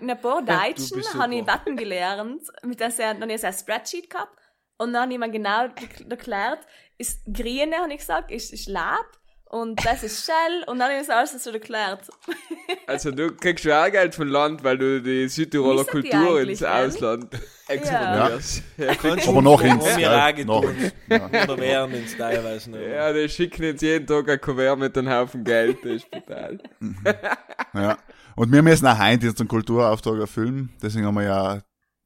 in 0.00 0.10
ein 0.10 0.20
paar 0.20 0.42
Deutschen 0.42 0.96
bist 0.96 1.14
habe 1.14 1.34
ich. 1.34 1.46
Watten 1.46 1.76
gelernt, 1.76 2.42
mit 2.62 2.80
der 2.80 2.90
sehr, 2.90 3.12
dann 3.14 3.22
habe 3.22 3.32
ich 3.34 3.40
so 3.40 3.46
ein 3.46 3.52
Spreadsheet 3.52 4.10
gehabt 4.10 4.36
und 4.78 4.92
dann 4.92 5.02
habe 5.02 5.12
ich 5.12 5.18
mir 5.18 5.30
genau 5.30 5.68
ge- 5.68 6.08
erklärt, 6.10 6.66
ist 6.98 7.20
Grüne, 7.26 7.76
habe 7.76 7.92
ich 7.92 7.98
gesagt, 7.98 8.30
ist, 8.30 8.52
ist 8.52 8.68
Lab 8.68 9.06
und 9.52 9.84
das 9.84 10.02
ist 10.02 10.24
Shell 10.24 10.64
und 10.66 10.78
dann 10.78 10.90
das 10.98 11.10
alles 11.10 11.44
so 11.44 11.50
erklärt. 11.50 12.08
Also 12.86 13.10
du 13.10 13.30
kriegst 13.34 13.64
schon 13.64 13.72
auch 13.72 13.90
Geld 13.90 14.14
vom 14.14 14.28
Land, 14.28 14.64
weil 14.64 14.78
du 14.78 15.00
die 15.02 15.28
Südtiroler 15.28 15.84
Kultur 15.84 16.40
ins? 16.40 16.62
Ausland 16.62 17.28
exportierst. 17.68 18.62
Ja. 18.76 18.94
Kannst 18.94 19.28
Aber 19.28 19.36
du 19.36 19.40
noch 19.42 19.62
ins. 19.62 19.96
Ja. 19.98 20.26
Oder 20.28 21.58
wären 21.58 21.92
ins 21.92 22.16
teilweise 22.16 22.70
noch. 22.70 22.78
ja, 22.78 23.12
die 23.12 23.28
schicken 23.28 23.62
jetzt 23.62 23.82
jeden 23.82 24.06
Tag 24.06 24.28
ein 24.28 24.40
Kuvert 24.40 24.78
mit 24.78 24.96
einem 24.96 25.10
Haufen 25.10 25.44
Geld, 25.44 25.78
das 25.84 25.92
ist 25.92 26.10
brutal. 26.10 26.58
Ja. 27.74 27.98
Und 28.36 28.52
wir 28.52 28.62
müssen 28.62 28.86
auch 28.86 28.98
heute 28.98 29.26
jetzt 29.26 29.40
einen 29.40 29.48
Kulturauftrag 29.48 30.18
erfüllen. 30.18 30.70
Deswegen 30.82 31.06
haben 31.06 31.14
wir 31.14 31.24
ja 31.24 31.60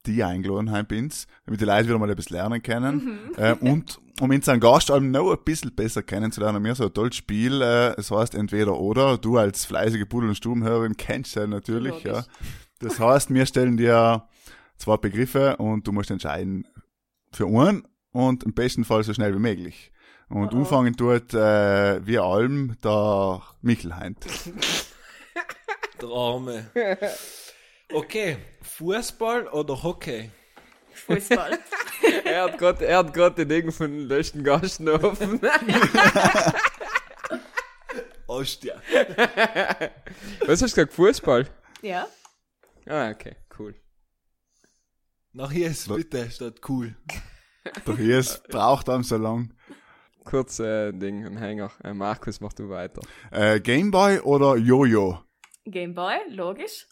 die 0.07 0.23
eingeladen 0.23 0.87
bei 0.87 0.99
uns, 0.99 1.27
damit 1.45 1.61
die 1.61 1.65
Leute 1.65 1.87
wieder 1.87 1.99
mal 1.99 2.09
etwas 2.09 2.29
lernen 2.29 2.63
können. 2.63 3.19
Äh, 3.37 3.53
und 3.53 3.99
um 4.19 4.31
unseren 4.31 4.59
Gast 4.59 4.89
auch 4.89 4.99
noch 4.99 5.31
ein 5.31 5.43
bisschen 5.45 5.75
besser 5.75 6.01
kennenzulernen, 6.01 6.55
haben 6.55 6.65
wir 6.65 6.75
so 6.75 6.85
ein 6.85 6.93
tolles 6.93 7.15
Spiel. 7.15 7.61
Äh, 7.61 7.99
es 7.99 8.09
heißt 8.09 8.33
entweder 8.33 8.79
oder. 8.79 9.17
Du 9.17 9.37
als 9.37 9.65
fleißige 9.65 10.05
Pudel- 10.07 10.29
und 10.29 10.35
Stubenhörerin 10.35 10.97
kennst 10.97 11.35
ja 11.35 11.45
natürlich. 11.45 12.03
Ja. 12.03 12.25
Das 12.79 12.99
heißt, 12.99 13.33
wir 13.33 13.45
stellen 13.45 13.77
dir 13.77 14.27
zwei 14.77 14.97
Begriffe 14.97 15.57
und 15.57 15.87
du 15.87 15.91
musst 15.91 16.09
entscheiden 16.09 16.67
für 17.31 17.45
einen 17.47 17.87
und 18.11 18.43
im 18.43 18.53
besten 18.53 18.85
Fall 18.85 19.03
so 19.03 19.13
schnell 19.13 19.35
wie 19.35 19.39
möglich. 19.39 19.91
Und 20.29 20.53
Oh 20.53 20.57
oh. 20.57 20.59
anfangen 20.59 20.95
tut 20.95 21.33
äh, 21.33 22.05
wie 22.05 22.19
allem 22.19 22.75
der 22.83 23.41
Michel 23.61 23.95
Heint. 23.95 24.25
Der 26.01 26.09
Arme. 26.09 26.69
Okay, 27.93 28.37
Fußball 28.61 29.47
oder 29.47 29.81
Hockey? 29.81 30.29
Fußball. 30.91 31.57
er 32.25 32.43
hat 32.43 32.81
er 32.81 33.03
grad 33.05 33.37
den 33.37 33.47
Ding 33.47 33.71
von 33.71 33.89
den 33.89 34.07
letzten 34.07 34.43
Gasten 34.43 34.89
offen. 34.89 35.39
Ostia. 38.27 38.81
Was 40.45 40.61
hast 40.61 40.75
du 40.75 40.81
gesagt? 40.81 40.93
Fußball? 40.93 41.47
Ja. 41.81 42.07
Ah, 42.87 43.09
okay, 43.09 43.37
cool. 43.57 43.73
Nach 45.31 45.51
hier 45.51 45.67
ist 45.67 45.87
bitte 45.87 46.29
statt 46.29 46.59
cool. 46.67 46.93
Doch 47.85 47.97
hier 47.97 48.19
ist, 48.19 48.45
braucht 48.49 48.89
einem 48.89 49.03
so 49.03 49.17
lang. 49.17 49.53
Kurz 50.25 50.59
äh, 50.59 50.91
Ding, 50.91 51.25
ein 51.25 51.37
Hänger. 51.37 51.71
Äh, 51.83 51.93
Markus, 51.93 52.41
mach 52.41 52.51
du 52.51 52.69
weiter. 52.69 53.01
Äh, 53.31 53.61
Gameboy 53.61 54.19
oder 54.19 54.57
Jojo? 54.57 55.23
Gameboy, 55.65 56.17
logisch. 56.29 56.85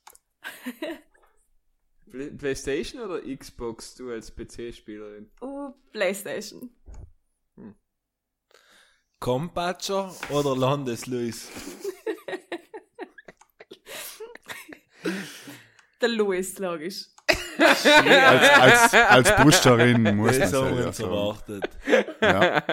Play 2.09 2.29
Playstation 2.31 3.01
oder 3.01 3.21
Xbox, 3.21 3.95
du 3.95 4.11
als 4.11 4.33
PC-Spielerin? 4.33 5.29
Uh, 5.41 5.71
Playstation. 5.91 6.69
Kompatscher 9.19 10.13
oder 10.29 10.55
Landesluis? 10.55 11.49
Der 16.01 16.09
Louis, 16.09 16.57
logisch. 16.59 17.05
Als, 17.57 17.85
als, 17.85 18.93
als 18.93 19.35
Buscherin 19.37 20.03
muss 20.17 20.37
Das 20.37 20.51
man 20.51 20.61
haben 20.65 20.75
wir 20.75 20.81
ja 20.81 20.87
uns 20.87 20.97
sagen. 20.97 21.11
erwartet. 21.11 21.69
Ja. 22.21 22.63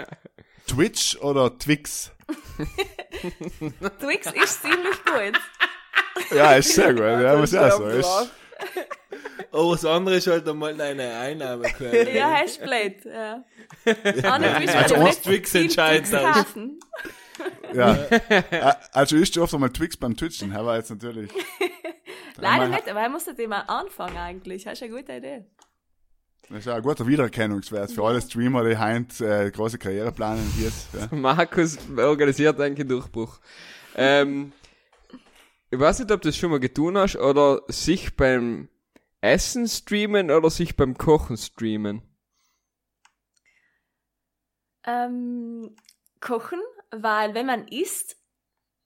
Twitch 0.66 1.16
oder 1.18 1.56
Twix? 1.58 2.10
Twix 4.00 4.26
ist 4.32 4.62
ziemlich 4.62 5.04
gut. 5.04 5.40
Ja, 6.34 6.54
ist 6.54 6.74
sehr 6.74 6.92
gut. 6.92 7.02
Ja, 7.02 7.36
muss 7.36 7.52
ja 7.52 7.70
so. 7.70 7.86
Ist, 7.86 8.06
Aber 9.50 9.72
das 9.72 9.84
andere 9.84 10.16
ist 10.16 10.26
halt 10.26 10.48
einmal 10.48 10.74
deine 10.74 11.14
Einnahmequelle. 11.16 12.14
Ja, 12.14 12.30
Hashblade, 12.30 12.96
ja. 13.04 13.44
Twix 13.84 14.74
Also 14.74 14.96
nicht 15.02 15.22
Twix 15.22 15.50
viel 15.52 15.62
entscheidet 15.62 16.06
Twix 16.06 16.10
das. 16.22 16.34
kaufen. 16.34 16.80
ja. 17.74 17.94
Äh, 18.28 18.74
Also 18.92 19.16
ich 19.16 19.38
oft 19.38 19.52
einmal 19.52 19.70
Twix 19.70 19.96
beim 19.96 20.16
Twitchen, 20.16 20.54
aber 20.54 20.76
jetzt 20.76 20.90
natürlich. 20.90 21.30
Leider 22.36 22.68
nicht, 22.68 22.88
aber 22.88 23.00
er 23.00 23.08
muss 23.10 23.24
das 23.24 23.38
immer 23.38 23.68
anfangen 23.68 24.16
eigentlich. 24.16 24.64
Das 24.64 24.74
ist 24.74 24.82
eine 24.84 24.92
gute 24.92 25.12
Idee. 25.12 25.44
Das 26.48 26.58
ist 26.60 26.64
ja 26.66 26.74
ein 26.74 26.82
guter 26.82 27.06
Wiedererkennungswert 27.06 27.92
für 27.92 28.04
alle 28.04 28.20
Streamer, 28.20 28.64
die 28.64 28.76
heint 28.76 29.20
äh, 29.20 29.50
große 29.50 29.78
Karriere 29.78 30.12
planen. 30.12 30.50
Hier 30.56 30.68
ist, 30.68 30.88
ja. 30.92 31.08
Markus 31.16 31.78
organisiert 31.96 32.60
eigentlich 32.60 32.80
einen 32.80 32.88
Durchbruch. 32.88 33.38
Ähm, 33.96 34.52
ich 35.72 35.78
weiß 35.80 36.00
nicht, 36.00 36.12
ob 36.12 36.20
du 36.20 36.28
das 36.28 36.36
schon 36.36 36.50
mal 36.50 36.60
getan 36.60 36.98
hast, 36.98 37.16
oder 37.16 37.62
sich 37.68 38.14
beim 38.14 38.68
Essen 39.22 39.66
streamen 39.66 40.30
oder 40.30 40.50
sich 40.50 40.76
beim 40.76 40.96
Kochen 40.98 41.36
streamen. 41.36 42.02
Ähm, 44.84 45.74
kochen, 46.20 46.60
weil 46.90 47.34
wenn 47.34 47.46
man 47.46 47.68
isst, 47.68 48.16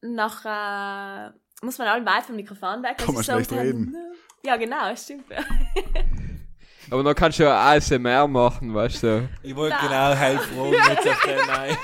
nachher 0.03 1.35
muss 1.63 1.79
man 1.79 1.89
alle 1.89 2.05
weit 2.07 2.25
vom 2.25 2.37
Mikrofon 2.37 2.83
weg. 2.83 2.99
Kann 2.99 3.15
man 3.15 3.25
schlecht 3.25 3.51
so- 3.51 3.57
reden. 3.57 3.97
Ja, 4.45 4.57
genau, 4.57 4.91
das 4.91 5.05
stimmt. 5.05 5.25
Ja. 5.31 5.39
Aber 6.91 7.03
dann 7.03 7.17
kannst 7.17 7.41
du 7.41 7.43
ja 7.43 7.69
ASMR 7.73 8.29
machen, 8.29 8.73
weißt 8.73 9.03
du. 9.03 9.29
Ich 9.43 9.57
wollte 9.57 9.75
Na. 9.81 9.89
genau 9.89 10.21
helfen, 10.21 10.55
fragen 10.55 10.95
jetzt 10.95 11.09
auf 11.09 11.21
den 11.23 11.37
Nein. 11.49 11.77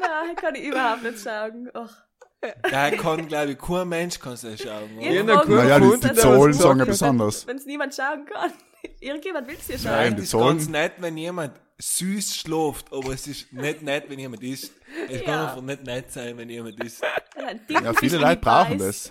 Nein, 0.00 0.36
kann 0.36 0.54
ich 0.54 0.64
überhaupt 0.64 1.02
nicht 1.02 1.18
sagen. 1.18 1.68
Och. 1.76 1.90
Da 2.70 2.90
kann, 2.90 3.28
glaube 3.28 3.52
ich, 3.52 3.58
kein 3.58 3.88
Mensch 3.88 4.18
kann 4.18 4.32
es 4.32 4.40
schauen. 4.42 4.98
Ja. 5.00 5.22
Naja, 5.22 5.78
die, 5.78 6.00
die 6.00 6.14
Zahlen 6.14 6.52
sagen 6.54 6.78
ja 6.78 6.84
besonders. 6.86 7.46
Wenn 7.46 7.56
es 7.58 7.66
niemand 7.66 7.94
schauen 7.94 8.24
kann. 8.24 8.52
Irgendjemand 9.00 9.46
will 9.46 9.56
es 9.60 9.68
ja 9.68 9.74
schauen. 9.78 9.84
Nein, 9.92 10.00
Nein, 10.00 10.10
die 10.12 10.16
das 10.16 10.24
ist 10.24 10.30
Zahlen- 10.30 10.46
ganz 10.58 10.68
nett, 10.68 10.92
wenn 10.98 11.16
jemand 11.18 11.52
süß 11.78 12.36
schläft, 12.36 12.92
aber 12.92 13.12
es 13.12 13.26
ist 13.26 13.52
nicht 13.52 13.82
nett, 13.82 14.04
wenn 14.08 14.18
jemand 14.18 14.42
isst. 14.42 14.72
Es 15.08 15.22
kann 15.24 15.34
Ja. 15.34 15.48
einfach 15.48 15.62
nicht 15.62 15.84
nett 15.84 16.12
sein, 16.12 16.36
wenn 16.38 16.48
jemand 16.50 16.82
isst. 16.82 17.02
Ja, 17.68 17.92
viele 17.94 18.18
Leute 18.18 18.40
brauchen 18.40 18.78
das. 18.78 19.10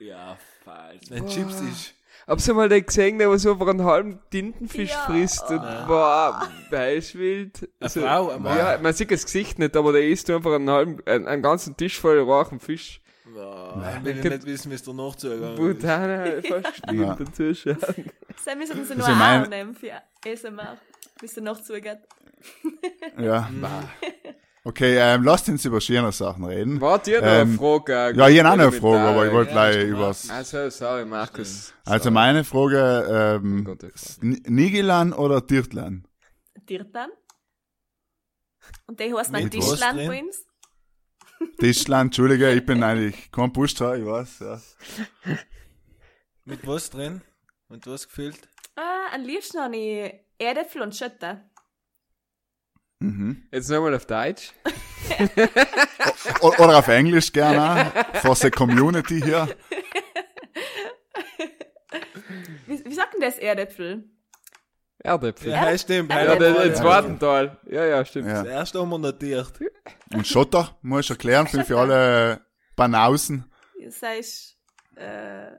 Ja, 0.00 0.36
falsch. 0.64 1.00
Wenn 1.10 1.26
Chips 1.26 1.60
ist. 1.60 1.94
Hab's 2.28 2.44
du 2.44 2.52
mal 2.54 2.68
den 2.68 2.84
gesehen, 2.84 3.18
der 3.18 3.30
was 3.30 3.42
so 3.42 3.52
einfach 3.52 3.68
einen 3.68 3.84
halben 3.84 4.18
Tintenfisch 4.30 4.90
Ja. 4.90 4.98
frisst 5.06 5.48
und 5.50 5.60
boah, 5.86 6.46
weiß 6.70 7.14
wild. 7.14 7.68
Also, 7.80 8.00
Eine 8.00 8.08
Frau, 8.10 8.28
ein 8.30 8.42
Mann. 8.42 8.58
ja, 8.58 8.78
man 8.82 8.92
sieht 8.92 9.10
das 9.10 9.24
Gesicht 9.24 9.58
nicht, 9.58 9.74
aber 9.76 9.92
der 9.92 10.06
isst 10.06 10.28
einfach 10.30 10.52
einen 10.52 10.68
halben, 10.68 10.98
einen, 11.06 11.26
einen 11.26 11.42
ganzen 11.42 11.76
Tisch 11.76 11.98
voll 11.98 12.18
rochen 12.20 12.60
Fisch. 12.60 13.00
Boah, 13.34 13.98
wenn 14.02 14.18
ich 14.18 14.24
nicht 14.24 14.46
wissen, 14.46 14.70
wie 14.70 14.74
es 14.74 14.82
danach 14.82 15.14
zugegangen 15.16 15.52
ist. 15.52 15.58
Brutal, 15.58 16.42
fast 16.48 16.82
Ja. 16.92 17.14
stimmt 17.14 17.28
dazu 17.30 17.54
schauen. 17.54 17.78
Dann 18.44 18.58
müssen 18.58 18.74
sie 18.74 18.80
Also 18.80 18.94
nur 18.94 19.08
ich 19.08 19.14
mein- 19.16 19.44
annehmen 19.44 19.74
für 19.74 19.92
ASMR, 20.26 20.76
bis 21.20 21.36
er 21.36 21.42
noch 21.42 21.62
zugeht. 21.62 21.98
Ja. 23.18 23.48
Okay, 24.68 24.98
ähm, 24.98 25.22
lasst 25.24 25.48
uns 25.48 25.64
über 25.64 25.80
schöne 25.80 26.12
Sachen 26.12 26.44
reden. 26.44 26.78
Warte, 26.78 27.12
ihr 27.12 27.22
noch 27.22 27.26
Ähm, 27.28 27.48
eine 27.48 27.56
Frage? 27.56 28.18
Ja, 28.18 28.28
ich 28.28 28.38
habe 28.38 28.50
auch 28.50 28.56
noch 28.56 28.62
eine 28.64 28.72
Frage, 28.72 29.00
aber 29.00 29.26
ich 29.26 29.32
wollte 29.32 29.50
Ja, 29.54 29.70
gleich 29.70 29.84
übers. 29.88 30.28
Also, 30.28 30.68
sorry, 30.68 31.06
Markus. 31.06 31.72
Also 31.86 32.02
Sorry. 32.04 32.12
meine 32.14 32.44
Frage, 32.44 33.38
ähm, 33.42 33.64
frage. 33.64 33.92
N- 34.20 34.42
Nigilan 34.46 35.14
oder 35.14 35.40
Dirtlan? 35.40 36.06
Dirtan. 36.68 37.08
Und 38.86 39.00
der 39.00 39.16
heißt 39.16 39.32
dann 39.32 39.48
Tischland 39.50 39.98
drin? 40.00 40.08
bei 40.08 40.20
uns. 40.22 40.44
Tischland, 41.58 42.08
Entschuldige, 42.08 42.52
ich 42.52 42.66
bin 42.66 42.82
eigentlich 42.82 43.32
kein 43.32 43.50
Pusher, 43.50 43.96
ich 43.96 44.04
weiß, 44.04 44.40
ja. 44.40 44.60
Mit 46.44 46.66
was 46.66 46.90
drin? 46.90 47.22
Und 47.70 47.86
was 47.86 48.06
gefüllt? 48.06 48.38
Ah, 48.76 49.14
am 49.14 49.22
liebsten 49.22 49.60
habe 49.60 49.76
ich 49.78 50.12
Erdäpfel 50.36 50.82
und 50.82 50.94
Schötte. 50.94 51.47
Mhm. 53.00 53.46
Jetzt 53.52 53.70
nochmal 53.70 53.94
auf 53.94 54.06
Deutsch. 54.06 54.52
Oder 56.40 56.78
auf 56.78 56.88
Englisch 56.88 57.32
gerne, 57.32 57.92
for 58.14 58.34
the 58.34 58.50
community 58.50 59.20
hier. 59.20 59.48
Wie, 62.66 62.84
wie 62.84 62.94
sagt 62.94 63.14
denn 63.14 63.20
das 63.20 63.38
Erdäpfel? 63.38 64.04
Erdäpfel. 64.98 65.50
Ja, 65.52 65.78
stimmt. 65.78 66.10
Ja, 66.12 66.34
Ja, 66.34 66.64
ja. 66.64 66.74
zweiten 66.74 67.18
Teil. 67.18 67.56
Ja, 67.66 67.84
ja, 67.86 68.04
stimmt. 68.04 68.28
Ja. 68.28 68.42
Das 68.42 68.46
erste 68.52 68.80
haben 68.80 68.90
wir 68.90 68.98
notiert. 68.98 69.52
Und 70.12 70.26
Schotter, 70.26 70.76
muss 70.82 71.04
ich 71.04 71.10
erklären, 71.10 71.46
für, 71.46 71.64
für 71.64 71.78
alle 71.78 72.44
Banausen. 72.74 73.50
Das 73.82 74.02
heißt, 74.02 74.58
äh, 74.96 75.52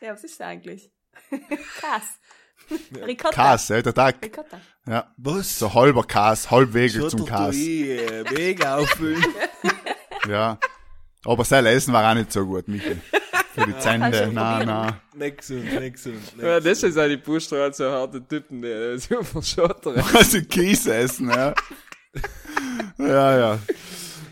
ja, 0.00 0.12
was 0.12 0.24
ist 0.24 0.38
das 0.38 0.46
eigentlich? 0.46 0.92
Kas. 1.80 2.20
Ricotta. 3.06 3.34
Kas, 3.34 3.68
ja, 3.68 3.82
der 3.82 3.94
Tag. 3.94 4.16
Ricotta. 4.22 4.60
Ja. 4.86 5.12
Was? 5.16 5.58
So 5.58 5.72
halber 5.72 6.04
Kas, 6.04 6.50
Schotter 6.50 7.08
zum 7.08 7.24
Kas. 7.26 7.54
äh, 7.56 8.30
Weg 8.30 8.64
auffüllen. 8.66 9.24
Ja. 10.28 10.58
Aber 11.24 11.44
sein 11.44 11.64
Essen 11.64 11.94
war 11.94 12.10
auch 12.10 12.14
nicht 12.14 12.32
so 12.32 12.44
gut, 12.44 12.68
Michael. 12.68 13.00
Für 13.54 13.66
die 13.66 13.78
du 14.26 14.32
na, 14.32 14.64
na. 14.64 15.00
nicht 15.14 15.38
gesund, 15.38 15.80
nicht 15.80 15.92
gesund. 15.94 16.20
Ja, 16.40 16.60
das 16.60 16.82
ist 16.82 16.98
auch 16.98 17.06
die 17.06 17.16
Buschstraße, 17.16 17.84
so 17.84 17.90
harte 17.90 18.26
Typen, 18.26 18.60
die 18.60 18.98
so 18.98 19.22
verschottern. 19.22 20.02
Also 20.14 20.42
Käse 20.42 20.94
essen, 20.94 21.30
ja. 21.30 21.54
Ja, 22.98 23.38
ja. 23.38 23.58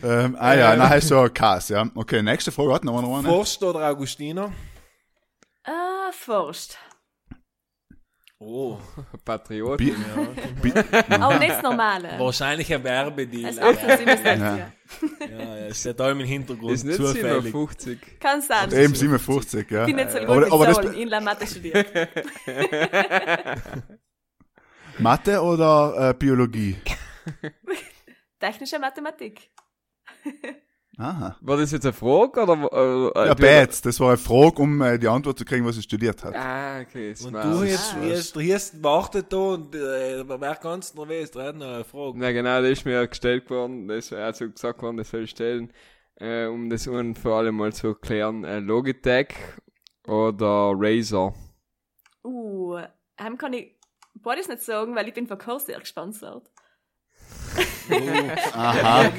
Ähm, 0.03 0.37
ah 0.39 0.55
ja, 0.55 0.77
na 0.77 0.89
heißt 0.89 1.09
so 1.09 1.29
Kas, 1.33 1.71
ja. 1.71 1.89
Okay, 1.95 2.23
nächste 2.23 2.53
Frage, 2.53 2.75
hat 2.75 2.85
noch 2.85 3.01
eine. 3.01 3.29
Forst 3.29 3.63
oder 3.63 3.89
Augustiner? 3.89 4.53
Ah, 5.65 6.11
Forst. 6.13 6.79
Oh, 8.39 8.79
Patriot. 9.25 9.79
Bi 9.79 9.95
Bi 10.61 10.73
Oh, 11.23 11.39
nicht 11.39 11.51
das 11.51 11.63
Normale. 11.63 12.19
wahrscheinlich 12.19 12.73
ein 12.73 12.85
Werbedeal. 12.85 13.55
Das 13.55 13.65
offensiv 13.65 14.07
ja, 14.07 14.13
ist 14.15 14.25
Ja. 14.25 14.57
ja. 14.57 15.67
ja, 15.69 15.93
da 15.95 16.11
im 16.11 16.21
Hintergrund 16.21 16.73
Ist 16.73 16.85
nicht 16.85 16.97
zufällig. 16.97 17.45
57. 17.45 18.21
Kann 18.21 18.43
sein. 18.43 18.71
eben 18.73 18.95
57, 18.95 19.71
ja. 19.71 19.87
Ich 19.87 19.87
bin 19.87 19.97
nicht 19.97 20.11
so 20.11 20.19
gut 20.19 20.53
Aber- 20.53 20.67
das 20.67 20.79
in 20.95 21.09
La 21.09 21.21
Mathe 21.21 21.47
studiert. 21.47 21.87
Mathe 24.99 25.41
oder 25.43 26.11
äh, 26.11 26.15
Biologie? 26.15 26.77
Technische 28.39 28.79
Mathematik. 28.79 29.51
Aha. 30.99 31.37
War 31.43 31.57
das 31.59 31.73
jetzt 31.73 31.85
eine 31.85 31.93
Frage 31.93 32.41
oder? 32.43 33.13
Äh, 33.15 33.27
Ja, 33.29 33.35
du- 33.35 33.43
Bats, 33.43 33.83
das 33.83 34.01
war 34.01 34.09
eine 34.09 34.17
Frage, 34.17 34.63
um 34.63 34.81
äh, 34.81 34.99
die 34.99 35.09
Antwort 35.09 35.39
zu 35.39 35.45
kriegen, 35.45 35.67
was 35.67 35.77
er 35.77 35.83
studiert 35.83 36.25
hat. 36.25 36.35
Ah, 36.35 36.81
okay. 36.81 37.11
Und 37.11 37.17
smart. 37.19 37.45
du 37.45 37.65
jetzt, 37.65 37.95
Ah. 37.95 38.03
jetzt, 38.05 38.37
jetzt 38.37 38.83
wartet 38.83 39.31
da 39.31 39.37
und 39.37 39.75
äh, 39.75 40.25
wer 40.27 40.55
ganz 40.55 40.95
nervös, 40.95 41.31
da 41.33 41.45
hat 41.45 41.57
noch 41.57 41.67
eine 41.67 41.85
Frage. 41.85 42.19
Na 42.19 42.33
genau, 42.33 42.63
das 42.63 42.71
ist 42.71 42.85
mir 42.87 43.07
gestellt 43.07 43.51
worden, 43.51 43.89
das 43.89 44.11
also 44.11 44.49
gesagt 44.51 44.81
worden, 44.81 44.97
das 44.97 45.11
soll 45.11 45.25
ich 45.25 45.31
stellen, 45.31 45.71
äh, 46.15 46.47
um 46.47 46.71
das 46.71 46.87
un 46.87 47.15
für 47.15 47.35
alle 47.35 47.53
mal 47.53 47.75
zu 47.75 47.89
erklären. 47.89 48.45
Äh, 48.45 48.61
Logitech 48.61 49.35
oder 50.07 50.73
Razer. 50.75 51.35
Uh, 52.25 52.79
heim 53.21 53.37
kann 53.37 53.53
ich 53.53 53.77
beides 54.15 54.49
nicht 54.49 54.63
sagen, 54.63 54.95
weil 54.97 55.07
ich 55.09 55.15
bin 55.15 55.27
von 55.27 55.39
sehr 55.59 55.79
gesponsert. 55.79 56.51
Aha. 58.53 59.11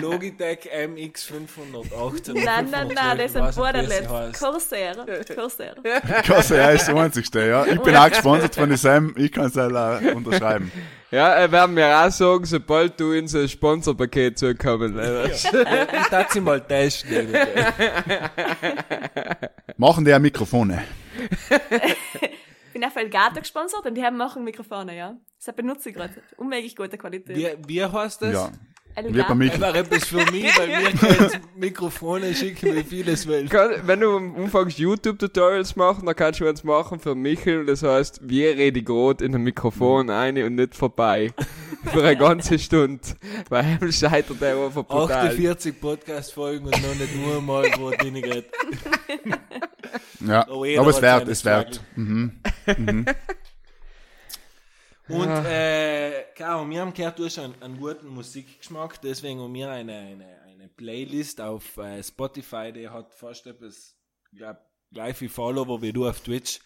Logitech 0.00 0.68
MX518. 0.72 2.32
Nein, 2.44 2.68
nein, 2.70 2.90
nein, 2.94 3.18
das 3.18 3.30
ist 3.30 3.36
ein 3.36 3.44
heißt. 3.44 4.40
Corsair. 4.40 4.96
Corsair. 6.26 6.58
Er 6.58 6.72
ist 6.74 6.88
der 6.88 6.96
einzigste, 6.96 7.46
ja. 7.46 7.66
Ich 7.66 7.80
bin 7.80 7.96
auch 7.96 8.08
gesponsert 8.08 8.54
von 8.54 8.76
Sam, 8.76 9.14
ich 9.16 9.32
kann 9.32 9.46
es 9.46 9.56
auch 9.56 10.00
unterschreiben. 10.14 10.70
Ja, 11.10 11.28
er 11.30 11.50
werden 11.50 11.74
mir 11.74 11.86
auch 11.98 12.10
sagen, 12.10 12.44
sobald 12.44 13.00
du 13.00 13.12
in 13.12 13.28
so 13.28 13.38
ein 13.38 13.48
Sponsorpaket 13.48 14.38
zukommen 14.38 14.94
lässt. 14.94 15.46
Ich 15.46 16.08
darf 16.10 16.30
sie 16.30 16.40
mal 16.40 16.60
testen. 16.60 17.34
Machen 19.78 20.04
die 20.04 20.14
auch 20.14 20.18
Mikrofone. 20.18 20.84
Ich 22.68 22.80
bin 22.80 22.84
auch 22.84 22.92
für 22.92 23.00
Elgato 23.00 23.40
gesponsert 23.40 23.86
und 23.86 23.94
die 23.96 24.04
haben 24.04 24.16
machen 24.16 24.44
Mikrofone, 24.44 24.96
ja. 24.96 25.16
Das 25.44 25.54
benutze 25.54 25.90
ich 25.90 25.94
gerade. 25.94 26.14
Unmöglich 26.36 26.74
gute 26.74 26.98
Qualität. 26.98 27.36
Wie, 27.36 27.48
wie 27.66 27.84
heißt 27.84 28.22
das? 28.22 28.32
Ja. 28.32 28.52
Wie 29.04 29.22
bei 29.22 29.34
mich. 29.34 29.60
Wäre 29.60 29.78
etwas 29.78 30.06
für 30.06 30.24
mich, 30.32 30.46
weil 30.58 30.92
können 30.98 31.30
Mikrofone 31.56 32.34
schicken, 32.34 32.74
wie 32.74 32.82
vieles 32.82 33.28
will. 33.28 33.48
Kann, 33.48 33.70
wenn 33.84 34.00
du 34.00 34.16
anfängst 34.16 34.78
YouTube-Tutorials 34.78 35.76
machen, 35.76 36.06
dann 36.06 36.16
kannst 36.16 36.40
du 36.40 36.48
eins 36.48 36.64
machen 36.64 36.98
für 36.98 37.14
Michel, 37.14 37.64
das 37.66 37.84
heißt, 37.84 38.28
wir 38.28 38.56
reden 38.56 38.84
gerade 38.84 39.24
in 39.24 39.34
ein 39.36 39.42
Mikrofon 39.42 40.10
ein 40.10 40.42
und 40.42 40.56
nicht 40.56 40.74
vorbei. 40.74 41.32
für 41.92 42.02
eine 42.02 42.16
ganze 42.16 42.58
Stunde. 42.58 43.00
Weil 43.48 43.78
ihm 43.80 43.92
scheitert 43.92 44.40
der 44.40 44.56
einfach 44.56 44.84
brutal. 44.84 45.28
48 45.28 45.80
Podcast-Folgen 45.80 46.66
und 46.66 46.82
noch 46.82 46.94
nicht 46.94 47.16
nur 47.16 47.40
mal 47.40 47.70
gerade 47.70 48.04
weniger. 48.04 48.42
Ja. 50.26 50.48
Oh, 50.48 50.64
jeder 50.64 50.80
Aber 50.80 50.90
es 50.90 50.96
hat 50.96 51.02
wert, 51.02 51.28
es 51.28 51.44
wert. 51.44 51.80
Mhm. 51.94 52.32
Und, 55.08 55.44
äh, 55.46 56.24
Caro, 56.34 56.68
wir 56.68 56.80
haben 56.80 56.92
gehört, 56.92 57.18
du 57.18 57.24
hast 57.24 57.38
einen, 57.38 57.60
einen 57.62 57.78
guten 57.78 58.08
Musikgeschmack, 58.08 59.00
deswegen 59.00 59.40
haben 59.40 59.54
wir 59.54 59.70
eine, 59.70 59.96
eine, 59.96 60.40
eine 60.42 60.68
Playlist 60.68 61.40
auf 61.40 61.76
äh, 61.78 62.02
Spotify, 62.02 62.72
die 62.72 62.88
hat 62.88 63.14
fast 63.14 63.46
etwas, 63.46 63.96
glaub, 64.32 64.58
gleich 64.92 65.16
viel 65.16 65.28
Follower 65.28 65.80
wie 65.80 65.92
du 65.92 66.06
auf 66.06 66.20
Twitch, 66.20 66.60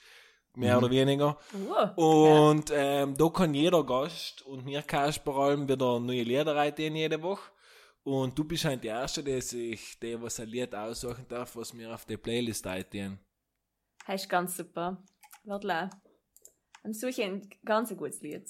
mehr 0.55 0.79
oder 0.79 0.91
weniger. 0.91 1.39
Oh, 1.97 2.51
Und 2.51 2.71
ähm, 2.75 3.17
da 3.17 3.29
kann 3.29 3.55
jeder 3.55 3.85
Gast 3.85 4.43
und 4.43 4.65
mir 4.65 4.83
kannst 4.83 5.23
vor 5.23 5.39
allem 5.39 5.69
wieder 5.69 5.99
neue 6.01 6.23
Lieder 6.23 6.55
rein 6.55 6.75
jede 6.77 7.23
Woche. 7.23 7.51
Und 8.05 8.37
du 8.37 8.43
bist 8.43 8.65
halt 8.65 8.83
der 8.83 8.97
Erste, 8.97 9.23
der 9.23 9.41
sich, 9.41 9.99
der 10.01 10.21
was 10.21 10.41
ein 10.41 10.49
Lied 10.49 10.75
aussuchen 10.75 11.25
darf, 11.29 11.55
was 11.55 11.77
wir 11.77 11.95
auf 11.95 12.05
die 12.05 12.17
Playlist 12.17 12.67
reintun. 12.67 13.21
Das 14.07 14.23
ist 14.23 14.29
ganz 14.29 14.57
super. 14.57 15.05
Warte, 15.45 15.69
dann 15.69 15.91
suche 16.91 17.11
ich 17.11 17.23
ein 17.23 17.49
ganz 17.65 17.95
gutes 17.97 18.21
Lied. 18.23 18.45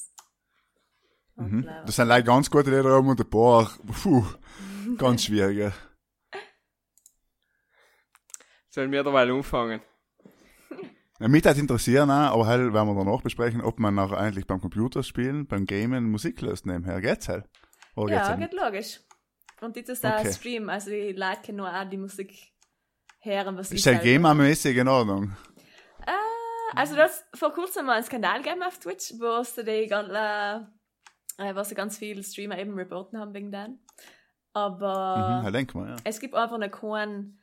Mhm. 1.36 1.66
Das 1.86 1.96
sind 1.96 2.08
like 2.08 2.24
ganz 2.26 2.50
gute 2.50 2.70
Lieder 2.70 2.98
und 2.98 3.20
ein 3.20 3.28
paar, 3.30 3.70
puh, 4.02 4.24
ganz 4.98 5.24
schwierige. 5.24 5.72
Sollen 8.68 8.90
wir 8.90 9.02
dabei 9.02 9.30
anfangen? 9.30 9.80
Ja, 11.20 11.28
mich 11.28 11.44
hat 11.44 11.58
interessieren 11.58 12.10
auch, 12.10 12.32
aber 12.34 12.46
halt 12.46 12.72
werden 12.72 12.88
wir 12.88 13.04
danach 13.04 13.20
besprechen, 13.22 13.60
ob 13.60 13.78
man 13.78 13.98
auch 13.98 14.12
eigentlich 14.12 14.46
beim 14.46 14.60
Computerspielen, 14.60 15.46
beim 15.46 15.66
Gamen 15.66 16.10
Musik 16.10 16.40
löst 16.40 16.66
nebenher. 16.66 17.00
Geht's 17.00 17.28
halt? 17.28 17.44
Oder 17.94 18.14
geht's 18.16 18.28
Ja, 18.28 18.36
halt 18.36 18.40
geht 18.40 18.52
logisch. 18.58 19.00
Und 19.60 19.76
das 19.76 19.88
ist 19.88 20.04
auch 20.06 20.18
Okay. 20.18 20.32
Stream, 20.32 20.68
also 20.68 20.90
die 20.90 21.12
Leute 21.12 21.42
können 21.46 21.58
nur 21.58 21.68
auch 21.72 21.88
die 21.88 21.98
Musik 21.98 22.32
hören, 23.20 23.56
was 23.56 23.70
ich 23.70 23.76
Ist 23.76 23.84
selber- 23.84 24.02
Gamer-mäßig 24.02 24.76
in 24.76 24.88
Ordnung? 24.88 25.36
Also 26.74 26.96
das 26.96 27.24
vor 27.34 27.52
kurzem 27.52 27.86
mal 27.86 27.94
einen 27.94 28.04
Skandal 28.04 28.42
gegeben 28.42 28.62
auf 28.62 28.78
Twitch, 28.78 29.12
wo 29.18 29.40
es 29.40 29.54
die 29.54 29.86
ganze, 29.86 30.68
äh, 31.38 31.54
was 31.54 31.74
ganz 31.74 31.98
viele 31.98 32.22
Streamer 32.22 32.58
eben 32.58 32.74
reporten 32.74 33.18
haben 33.18 33.34
wegen 33.34 33.52
dem. 33.52 33.78
Aber 34.52 35.42
Mhm, 35.44 35.66
mal, 35.74 35.88
ja. 35.90 35.96
es 36.04 36.20
gibt 36.20 36.34
einfach 36.34 36.58
noch 36.58 36.70
kein, 36.70 37.38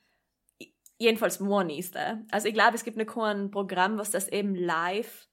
jedenfalls 0.97 1.39
morgen 1.39 1.69
ist 1.71 1.95
der. 1.95 2.23
Also 2.31 2.47
ich 2.47 2.53
glaube, 2.53 2.75
es 2.75 2.83
gibt 2.83 2.97
noch 2.97 3.05
kein 3.05 3.51
Programm, 3.51 3.97
was 3.97 4.11
das 4.11 4.27
eben 4.27 4.55
live 4.55 5.27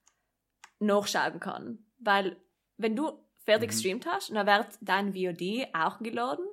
nachschauen 0.79 1.39
kann. 1.39 1.85
Weil 1.99 2.37
wenn 2.77 2.95
du 2.95 3.23
fertig 3.45 3.69
gestreamt 3.69 4.05
hast, 4.05 4.29
dann 4.31 4.45
wird 4.47 4.77
dein 4.81 5.13
VOD 5.13 5.67
auch 5.73 5.99
geladen, 5.99 6.45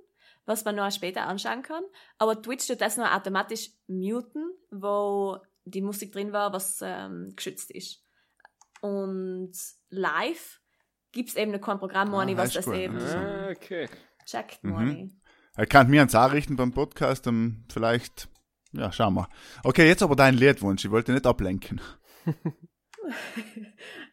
was 0.47 0.65
man 0.65 0.77
noch 0.77 0.91
später 0.93 1.27
anschauen 1.27 1.63
kann. 1.63 1.85
Aber 2.19 2.41
Twitch 2.41 2.67
tut 2.67 2.81
das 2.81 2.97
noch 2.97 3.11
automatisch 3.13 3.71
muten, 3.87 4.51
wo 4.71 5.39
die 5.65 5.81
Musik 5.83 6.13
drin 6.13 6.33
war, 6.33 6.53
was 6.53 6.81
ähm, 6.83 7.33
geschützt 7.37 7.71
ist. 7.71 8.03
Und 8.81 9.53
live 9.89 10.61
gibt 11.13 11.31
es 11.31 11.37
eben 11.37 11.53
noch 11.53 11.61
kein 11.61 11.79
Programm, 11.79 12.09
Ah, 12.09 12.11
Moni, 12.11 12.37
was 12.37 12.53
das 12.53 12.67
gut, 12.67 12.75
eben 12.75 12.99
Ah, 12.99 13.49
okay. 13.51 13.89
checkt, 14.27 14.63
Mhm. 14.63 14.71
Moni. 14.71 15.21
Er 15.57 15.67
kann 15.67 15.89
mir 15.89 16.01
ans 16.01 16.15
richten 16.33 16.57
beim 16.57 16.73
Podcast, 16.73 17.27
um, 17.29 17.65
vielleicht, 17.73 18.29
ja, 18.73 18.91
schauen 18.91 19.15
wir. 19.15 19.29
Okay, 19.63 19.87
jetzt 19.87 20.03
aber 20.03 20.17
dein 20.17 20.35
Liedwunsch, 20.35 20.85
ich 20.85 20.91
wollte 20.91 21.13
nicht 21.13 21.27
ablenken. 21.27 21.81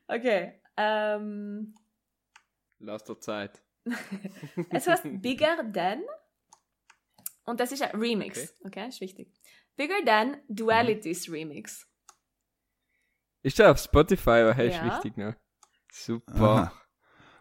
Okay. 0.08 0.62
Ähm, 0.78 1.74
Lass 2.80 3.04
der 3.06 3.20
Zeit. 3.20 3.62
es 4.70 4.88
heißt 4.88 5.04
Bigger 5.22 5.72
Than. 5.72 6.02
Und 7.46 7.60
das 7.60 7.72
ist 7.72 7.82
ein 7.82 7.98
Remix. 8.00 8.54
Okay, 8.66 8.88
ist 8.90 9.02
wichtig. 9.02 9.34
Bigger 9.78 10.04
Than 10.06 10.38
Dualities 10.48 11.30
Remix. 11.32 11.88
Ist 13.44 13.58
der 13.60 13.72
auf 13.72 13.80
Spotify, 13.80 14.30
aber 14.42 14.54
hey, 14.54 14.70
ist 14.70 14.76
Ja. 14.76 14.86
wichtig, 14.86 15.18
ne? 15.18 15.36
Super. 15.92 16.34
Aha. 16.42 16.74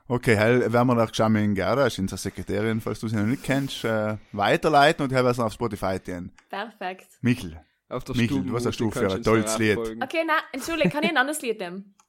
Okay, 0.09 0.37
heil 0.37 0.73
werden 0.73 0.89
wir 0.89 0.95
nach 0.95 1.11
Jamin 1.15 1.55
Gerda, 1.55 1.87
ist 1.87 1.99
unsere 1.99 2.19
Sekretärin, 2.19 2.81
falls 2.81 2.99
du 2.99 3.07
sie 3.07 3.17
noch 3.17 3.27
nicht 3.27 3.45
kennst, 3.45 3.85
äh, 3.85 4.17
weiterleiten 4.33 5.05
und 5.05 5.13
wir 5.25 5.31
es 5.31 5.39
auf 5.39 5.53
Spotify 5.53 6.01
tun. 6.01 6.33
Perfekt. 6.49 7.07
Michel. 7.21 7.65
Auf 7.89 8.03
der 8.05 8.17
Michel, 8.17 8.39
Stuben- 8.39 8.53
was 8.53 8.67
hast 8.67 8.81
du 8.81 8.87
die 8.87 8.93
für 8.99 9.13
ein 9.13 9.23
tolles 9.23 9.53
noch 9.53 9.59
Lied? 9.59 9.79
Okay, 10.03 10.25
na, 10.27 10.39
Entschuldigung, 10.53 10.91
kann 10.91 11.05
ich 11.05 11.11
ein 11.11 11.17
anderes 11.17 11.41
Lied 11.43 11.61
nehmen? 11.61 11.95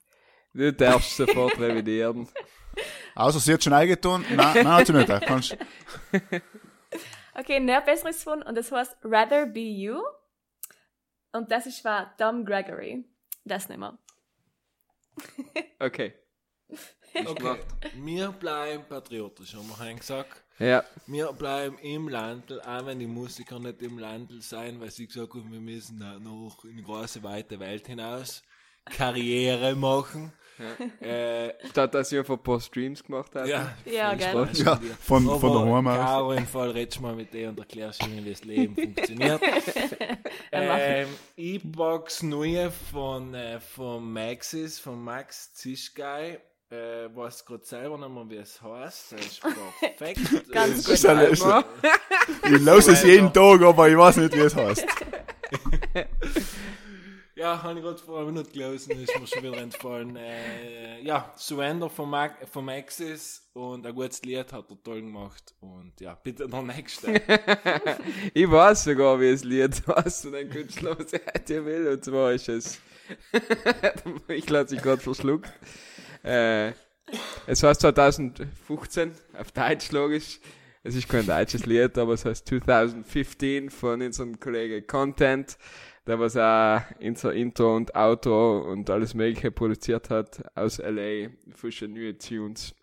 Du 0.53 0.73
darfst 0.73 1.15
sofort 1.15 1.57
revidieren. 1.59 2.27
Außer 3.15 3.39
sie 3.39 3.53
hat 3.53 3.63
schon 3.63 3.71
eingetan. 3.71 4.25
Nein, 4.35 4.53
nein, 4.65 4.67
hat 4.67 4.85
sie 4.87 4.91
nicht. 4.91 5.07
Kannst, 5.25 5.57
Okay, 7.41 7.59
noch 7.59 7.83
besseres 7.83 8.17
gefunden 8.17 8.45
und 8.47 8.53
das 8.53 8.71
heißt 8.71 8.97
Rather 9.03 9.47
Be 9.47 9.61
You. 9.61 9.99
Und 11.31 11.51
das 11.51 11.65
ist 11.65 11.79
von 11.79 12.05
Tom 12.15 12.45
Gregory. 12.45 13.03
Das 13.43 13.67
nehmen 13.67 13.81
wir. 13.81 15.63
Okay. 15.79 16.13
Okay. 17.15 17.57
Wir 17.95 18.31
bleiben 18.31 18.83
patriotisch, 18.87 19.55
haben 19.55 19.67
wir 19.67 19.93
gesagt. 19.95 20.43
Ja. 20.59 20.85
Wir 21.07 21.33
bleiben 21.33 21.79
im 21.79 22.07
Landl, 22.07 22.61
auch 22.61 22.85
wenn 22.85 22.99
die 22.99 23.07
Musiker 23.07 23.59
nicht 23.59 23.81
im 23.81 23.97
Landl 23.97 24.39
sein, 24.41 24.79
weil 24.79 24.91
sie 24.91 25.07
gesagt 25.07 25.33
haben, 25.33 25.51
wir 25.51 25.59
müssen 25.59 25.97
noch 25.97 26.63
in 26.63 26.77
die 26.77 26.83
große, 26.83 27.23
weite 27.23 27.59
Welt 27.59 27.87
hinaus 27.87 28.43
Karriere 28.85 29.75
machen. 29.75 30.31
Äh, 31.01 31.53
Statt 31.69 31.93
dass 31.93 32.11
ich 32.11 32.19
einfach 32.19 32.35
ein 32.35 32.43
paar 32.43 32.59
Streams 32.59 33.03
gemacht 33.03 33.33
habe. 33.35 33.49
ja, 33.49 33.73
Ja. 33.85 34.17
Spaß 34.19 34.59
ja, 34.59 34.79
von, 34.99 35.27
Aber 35.27 35.39
von 35.39 35.53
daheim 35.53 35.87
aus. 35.87 35.97
Caro, 35.97 36.33
im 36.33 36.45
Fall 36.47 36.71
redest 36.71 36.97
du 36.97 37.01
mal 37.01 37.15
mit 37.15 37.33
dir 37.33 37.49
und 37.49 37.59
erklärst 37.59 38.05
ihnen, 38.05 38.23
wie 38.25 38.29
das 38.31 38.43
Leben 38.43 38.75
funktioniert. 38.75 39.41
ähm, 40.51 41.07
E-Box 41.37 42.23
neue 42.23 42.71
von, 42.91 43.33
äh, 43.33 43.59
von 43.59 44.11
Maxis, 44.11 44.79
von 44.79 45.01
Max 45.03 45.53
Zischgei. 45.53 46.39
Äh, 46.69 47.13
weiß 47.13 47.45
gerade 47.45 47.65
selber 47.65 47.97
nicht 47.97 48.09
mehr, 48.09 48.29
wie 48.29 48.37
es 48.37 48.61
heißt. 48.61 49.11
Das 49.11 49.25
ist 49.25 49.41
perfekt. 49.41 50.21
Ganz 50.51 50.85
gut. 50.85 51.03
Das 51.03 51.29
ist 51.29 51.39
Schreiber. 51.41 51.65
Ich 52.45 52.61
lasse 52.61 52.91
es 52.93 53.03
jeden 53.03 53.33
Tag, 53.33 53.61
aber 53.61 53.89
ich 53.89 53.97
weiß 53.97 54.17
nicht, 54.17 54.33
wie 54.33 54.39
es 54.39 54.55
heißt. 54.55 54.85
Ja, 57.41 57.63
habe 57.63 57.79
ich 57.79 57.83
gerade 57.83 57.97
vor 57.97 58.19
einer 58.19 58.27
Minute 58.27 58.51
gelesen, 58.51 58.91
ist 58.91 59.19
mir 59.19 59.25
schon 59.25 59.41
wieder 59.41 59.57
entfallen. 59.57 60.15
Äh, 60.15 61.01
ja, 61.01 61.33
Surrender 61.35 61.89
von, 61.89 62.07
Mac 62.07 62.47
von 62.47 62.63
Maxis 62.63 63.49
und 63.53 63.83
ein 63.83 63.95
gutes 63.95 64.21
Lied 64.21 64.53
hat 64.53 64.69
er 64.69 64.83
toll 64.83 65.01
gemacht. 65.01 65.55
Und 65.59 65.99
ja, 65.99 66.13
bitte 66.13 66.47
der 66.47 66.61
nächste. 66.61 67.19
Ich 68.35 68.51
weiß 68.51 68.83
sogar, 68.83 69.19
wie 69.19 69.29
es 69.29 69.43
Lied 69.43 69.81
heißt 69.87 70.27
und 70.27 70.35
ein 70.35 70.51
Künstler, 70.51 70.95
was 70.99 71.13
heute 71.13 71.65
will. 71.65 71.87
Und 71.87 72.05
zwar 72.05 72.31
ist 72.31 72.47
es. 72.47 72.79
ich 74.27 74.47
lasse 74.47 74.75
sich 74.75 74.81
gerade 74.83 75.01
verschluckt. 75.01 75.51
Äh, 76.23 76.73
es 77.47 77.63
heißt 77.63 77.81
2015, 77.81 79.13
auf 79.33 79.51
Deutsch 79.51 79.91
logisch. 79.91 80.39
Es 80.83 80.95
ist 80.95 81.09
kein 81.09 81.25
deutsches 81.25 81.65
Lied, 81.65 81.97
aber 81.97 82.13
es 82.13 82.25
heißt 82.25 82.47
2015 82.47 83.71
von 83.71 84.01
unserem 84.01 84.39
Kollegen 84.39 84.85
Content, 84.85 85.57
der 86.07 86.19
was 86.19 86.35
auch 86.37 86.81
unser 86.99 87.33
Intro 87.33 87.75
und 87.75 87.95
Outro 87.95 88.59
und 88.71 88.89
alles 88.89 89.13
Mögliche 89.13 89.51
produziert 89.51 90.09
hat 90.09 90.43
aus 90.55 90.79
LA. 90.79 91.29
Frische 91.53 91.87
neue 91.87 92.17
Tunes. 92.17 92.73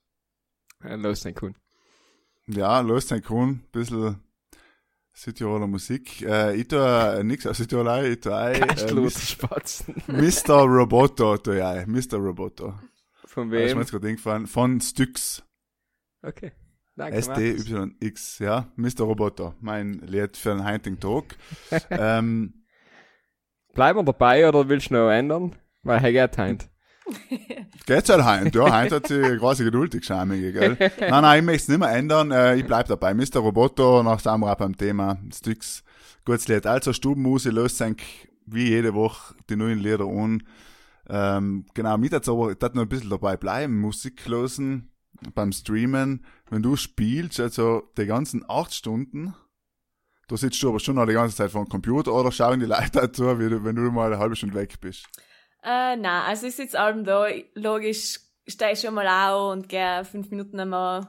Äh, 0.82 0.96
Los, 0.96 1.20
den 1.20 1.34
Kunden. 1.34 1.58
Ja, 2.50 2.80
los, 2.80 3.08
sein 3.08 3.22
Kuhn, 3.22 3.60
bisschen 3.72 4.16
Südtiroler 5.12 5.66
Musik. 5.66 6.22
Äh, 6.22 6.56
ich 6.56 6.68
tue 6.68 6.80
äh, 6.80 7.22
nix 7.22 7.46
aus 7.46 7.58
Südtirolei, 7.58 8.12
ich 8.12 8.20
tue 8.20 8.34
ein, 8.34 8.62
äh. 8.62 10.12
Mr. 10.12 10.54
Roboto 10.62 11.36
tue 11.36 11.56
ich 11.58 11.62
ein, 11.62 11.90
Mr. 11.90 12.16
Roboto. 12.16 12.78
Von 13.26 13.50
Das 13.50 13.60
ist 13.60 13.64
mir 13.64 13.70
wem? 13.70 13.78
jetzt 13.80 13.90
gerade 13.90 14.08
eingefallen. 14.08 14.46
Von 14.46 14.80
Styx. 14.80 15.42
Okay. 16.22 16.52
SDYX, 16.96 18.38
ja, 18.38 18.72
Mr. 18.76 19.02
Roboter, 19.02 19.54
mein 19.60 20.00
Lied 20.00 20.36
für 20.36 20.54
den 20.54 20.64
heutigen 20.64 20.98
Tag. 20.98 21.36
ähm, 21.90 22.57
Bleiben 23.78 24.00
wir 24.00 24.04
dabei 24.06 24.48
oder 24.48 24.68
willst 24.68 24.90
du 24.90 24.94
noch 24.94 25.08
ändern? 25.08 25.54
Weil 25.84 26.04
er 26.04 26.10
geht 26.10 26.36
heint. 26.36 26.68
geht's 27.86 28.08
halt 28.08 28.24
heint, 28.24 28.52
ja, 28.52 28.72
heint 28.72 28.90
hat 28.90 29.06
sie 29.06 29.38
quasi 29.38 29.62
geduldig 29.62 30.04
schamige, 30.04 30.52
gell? 30.52 30.76
Nein, 31.00 31.22
nein, 31.22 31.38
ich 31.38 31.44
möchte 31.46 31.62
es 31.62 31.68
nicht 31.68 31.78
mehr 31.78 31.92
ändern, 31.92 32.32
äh, 32.32 32.56
ich 32.56 32.66
bleib 32.66 32.88
dabei. 32.88 33.14
Mr. 33.14 33.36
Roboter, 33.36 34.02
nach 34.02 34.18
Samurai 34.18 34.56
beim 34.56 34.76
Thema, 34.76 35.18
Sticks, 35.32 35.84
gutes 36.24 36.48
Lied. 36.48 36.66
Also 36.66 36.92
Stubenmusik 36.92 37.52
löst 37.52 37.80
eigentlich 37.80 38.28
wie 38.46 38.68
jede 38.68 38.94
Woche 38.94 39.36
die 39.48 39.54
neuen 39.54 39.78
Lieder 39.78 40.06
an. 40.06 40.42
Ähm, 41.08 41.64
genau, 41.72 41.98
mit 41.98 42.10
jetzt 42.10 42.28
aber, 42.28 42.50
ich 42.50 42.60
noch 42.60 42.82
ein 42.82 42.88
bisschen 42.88 43.10
dabei 43.10 43.36
bleiben, 43.36 43.80
Musik 43.80 44.26
losen, 44.26 44.90
beim 45.36 45.52
Streamen, 45.52 46.24
wenn 46.50 46.62
du 46.62 46.74
spielst, 46.74 47.38
also 47.38 47.84
die 47.96 48.06
ganzen 48.06 48.44
acht 48.48 48.74
Stunden, 48.74 49.34
da 50.28 50.36
sitzt 50.36 50.62
du 50.62 50.68
aber 50.68 50.78
schon 50.78 50.96
noch 50.96 51.06
die 51.06 51.14
ganze 51.14 51.36
Zeit 51.36 51.50
vor 51.50 51.64
dem 51.64 51.68
Computer 51.68 52.12
oder 52.12 52.30
schauen 52.30 52.60
die 52.60 52.66
Leute 52.66 52.90
dazu, 52.92 53.24
wenn 53.38 53.76
du 53.76 53.82
mal 53.90 54.12
eine 54.12 54.18
halbe 54.18 54.36
Stunde 54.36 54.54
weg 54.54 54.80
bist. 54.80 55.06
Äh, 55.62 55.96
nein, 55.96 56.22
also 56.26 56.46
ich 56.46 56.54
sitze 56.54 56.78
allem 56.78 57.04
da, 57.04 57.26
logisch 57.54 58.20
stehe 58.46 58.72
ich 58.72 58.80
schon 58.80 58.94
mal 58.94 59.06
auf 59.08 59.52
und 59.52 59.68
gehe 59.68 60.04
fünf 60.04 60.30
Minuten 60.30 60.60
einmal 60.60 61.08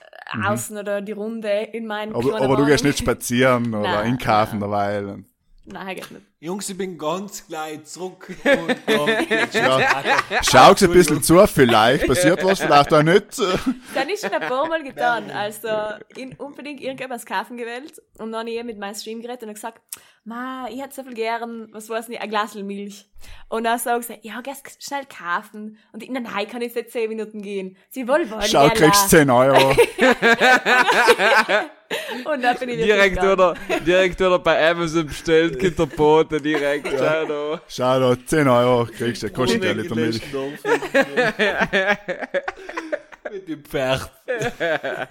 äh, 0.00 0.46
außen 0.46 0.76
oder 0.76 1.00
die 1.00 1.12
Runde 1.12 1.48
in 1.72 1.86
meinen 1.86 2.10
Mhm. 2.10 2.16
Aber, 2.16 2.40
aber 2.40 2.56
du 2.56 2.66
gehst 2.66 2.84
nicht 2.84 2.98
spazieren 2.98 3.74
oder 3.74 4.00
einkaufen 4.00 4.60
derweil. 4.60 5.24
Nein, 5.64 5.96
geht 5.96 6.10
nicht. 6.10 6.26
Jungs, 6.40 6.68
ich 6.68 6.78
bin 6.78 6.96
ganz 6.96 7.44
gleich 7.48 7.82
zurück 7.84 8.28
und 8.28 8.76
Ja. 9.54 9.76
weiter. 9.76 10.40
Schau 10.48 10.68
ein 10.86 10.92
bisschen 10.92 11.20
zu, 11.20 11.44
vielleicht 11.48 12.06
passiert 12.06 12.44
was, 12.44 12.60
vielleicht 12.60 12.94
auch 12.94 13.02
nicht. 13.02 13.24
Das 13.94 14.06
ist 14.06 14.20
schon 14.20 14.32
ein 14.32 14.48
paar 14.48 14.68
Mal 14.68 14.84
getan. 14.84 15.32
Also, 15.32 15.68
in 16.14 16.34
unbedingt 16.36 16.80
irgendetwas 16.80 17.26
kaufen 17.26 17.56
gewählt. 17.56 18.00
Und 18.18 18.30
dann 18.30 18.46
habe 18.46 18.50
ich 18.50 18.62
mit 18.62 18.78
meinem 18.78 18.94
Stream 18.94 19.20
geredet 19.20 19.42
und 19.42 19.54
gesagt, 19.54 19.80
Ma, 20.22 20.68
ich 20.68 20.80
hätte 20.80 20.94
so 20.94 21.02
viel 21.02 21.14
gern, 21.14 21.68
was 21.72 21.88
weiß 21.88 22.08
nicht, 22.08 22.20
ein 22.20 22.28
Glas 22.28 22.54
Milch. 22.54 23.08
Und 23.48 23.64
dann 23.64 23.78
so 23.78 23.96
gesagt, 23.96 24.24
ja, 24.24 24.40
geh 24.42 24.52
schnell 24.78 25.06
kaufen. 25.06 25.78
Und 25.92 26.02
ich, 26.02 26.10
nein, 26.10 26.22
kann 26.48 26.60
jetzt 26.60 26.76
nicht 26.76 26.90
zehn 26.92 27.08
Minuten 27.08 27.40
gehen. 27.42 27.76
Sie 27.88 28.06
wollen 28.06 28.30
wollen. 28.30 28.42
Schau, 28.42 28.68
kriegst 28.68 29.10
10 29.10 29.30
Euro. 29.30 29.74
Und 32.24 32.42
dann 32.42 32.58
bin 32.58 32.68
ich 32.68 32.76
Direkt 32.84 33.22
oder, 33.22 33.54
direkt 33.86 34.20
oder 34.20 34.38
bei 34.38 34.70
Amazon 34.70 35.06
bestellt, 35.06 35.58
gibt 35.58 35.80
Bote 36.28 36.42
direkt. 36.42 36.88
Schau 36.88 37.26
da. 37.26 37.60
Schau 37.68 38.00
da, 38.00 38.16
10 38.26 38.48
Euro 38.48 38.86
kriegst 38.86 39.22
du, 39.22 39.30
kostet 39.30 39.64
ja 39.64 39.72
Liter 39.72 39.94
Milch. 39.94 40.20
Mit 43.30 43.48
dem 43.48 43.64
Pferd. 43.64 44.10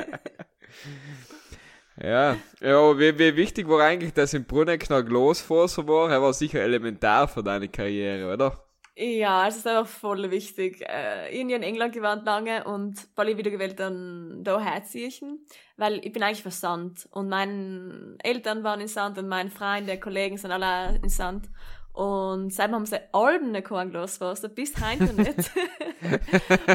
Ja, 2.00 2.38
ja 2.62 2.78
aber 2.78 3.00
wie, 3.00 3.18
wie 3.18 3.36
wichtig 3.36 3.68
war 3.68 3.82
eigentlich, 3.84 4.14
dass 4.14 4.36
im 4.36 4.46
noch 4.48 5.04
Glasfaser 5.04 5.88
war? 5.88 6.12
Er 6.12 6.22
war 6.22 6.32
sicher 6.32 6.62
elementar 6.62 7.28
für 7.28 7.42
deine 7.42 7.70
Karriere, 7.70 8.32
oder? 8.32 8.67
Ja, 9.00 9.44
also 9.44 9.60
es 9.60 9.66
ist 9.66 9.68
einfach 9.68 9.88
voll 9.88 10.32
wichtig. 10.32 10.82
Äh, 10.82 11.40
in 11.40 11.52
England 11.52 11.94
gewohnt 11.94 12.26
lange 12.26 12.64
und 12.64 12.96
weil 13.16 13.30
ich 13.30 13.38
wieder 13.38 13.52
gewählt 13.52 13.80
dann 13.80 14.44
da 14.44 14.60
herziechen, 14.60 15.46
weil 15.76 16.04
ich 16.04 16.12
bin 16.12 16.24
eigentlich 16.24 16.42
von 16.42 16.52
Sand 16.52 17.08
und 17.12 17.30
meine 17.30 18.16
Eltern 18.24 18.64
waren 18.64 18.82
in 18.82 18.88
Sand 18.88 19.20
und 19.20 19.28
meine 19.28 19.52
Freunde, 19.52 20.00
Kollegen 20.00 20.38
sind 20.38 20.52
alle 20.52 21.00
in 21.04 21.10
Sand 21.10 21.48
und 21.94 22.52
seitdem 22.52 22.76
haben 22.76 22.86
sie 22.88 23.00
Alben 23.12 23.52
nicht 23.52 23.68
kein 23.68 23.92
Glasfaser, 23.92 24.50
bis 24.50 24.74
heute 24.82 25.14
nicht. 25.14 25.52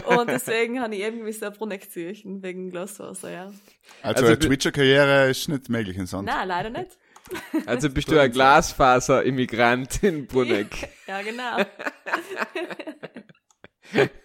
und 0.06 0.28
deswegen 0.28 0.80
habe 0.80 0.94
ich 0.94 1.00
irgendwie 1.00 1.32
so 1.32 1.50
Bruneck-Zirchen 1.50 2.40
wegen 2.42 2.70
Glasfaser, 2.70 3.30
ja. 3.30 3.44
Also, 4.02 4.24
Also 4.24 4.26
eine 4.26 4.38
Twitcher-Karriere 4.38 5.28
ist 5.28 5.48
nicht 5.48 5.68
möglich 5.68 5.96
in 5.96 6.06
Sand. 6.06 6.26
Nein, 6.26 6.46
leider 6.46 6.70
nicht. 6.70 6.98
Also 7.66 7.90
bist 7.90 8.10
du 8.10 8.18
ein 8.18 8.30
Glasfaser-Immigrant 8.32 10.02
in 10.02 10.26
Bruneck. 10.28 10.88
Ja, 11.06 11.22
genau. 11.22 11.64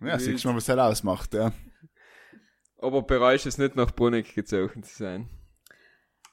Ja, 0.00 0.18
siehst 0.18 0.44
du 0.44 0.48
mal, 0.48 0.56
was 0.56 0.66
das 0.66 0.78
ausmacht, 0.78 1.34
ja. 1.34 1.52
Aber 2.78 3.02
bereust 3.02 3.46
es 3.46 3.58
nicht 3.58 3.76
nach 3.76 3.90
Bruneck 3.92 4.34
gezogen 4.34 4.82
zu 4.82 4.94
sein? 4.94 5.30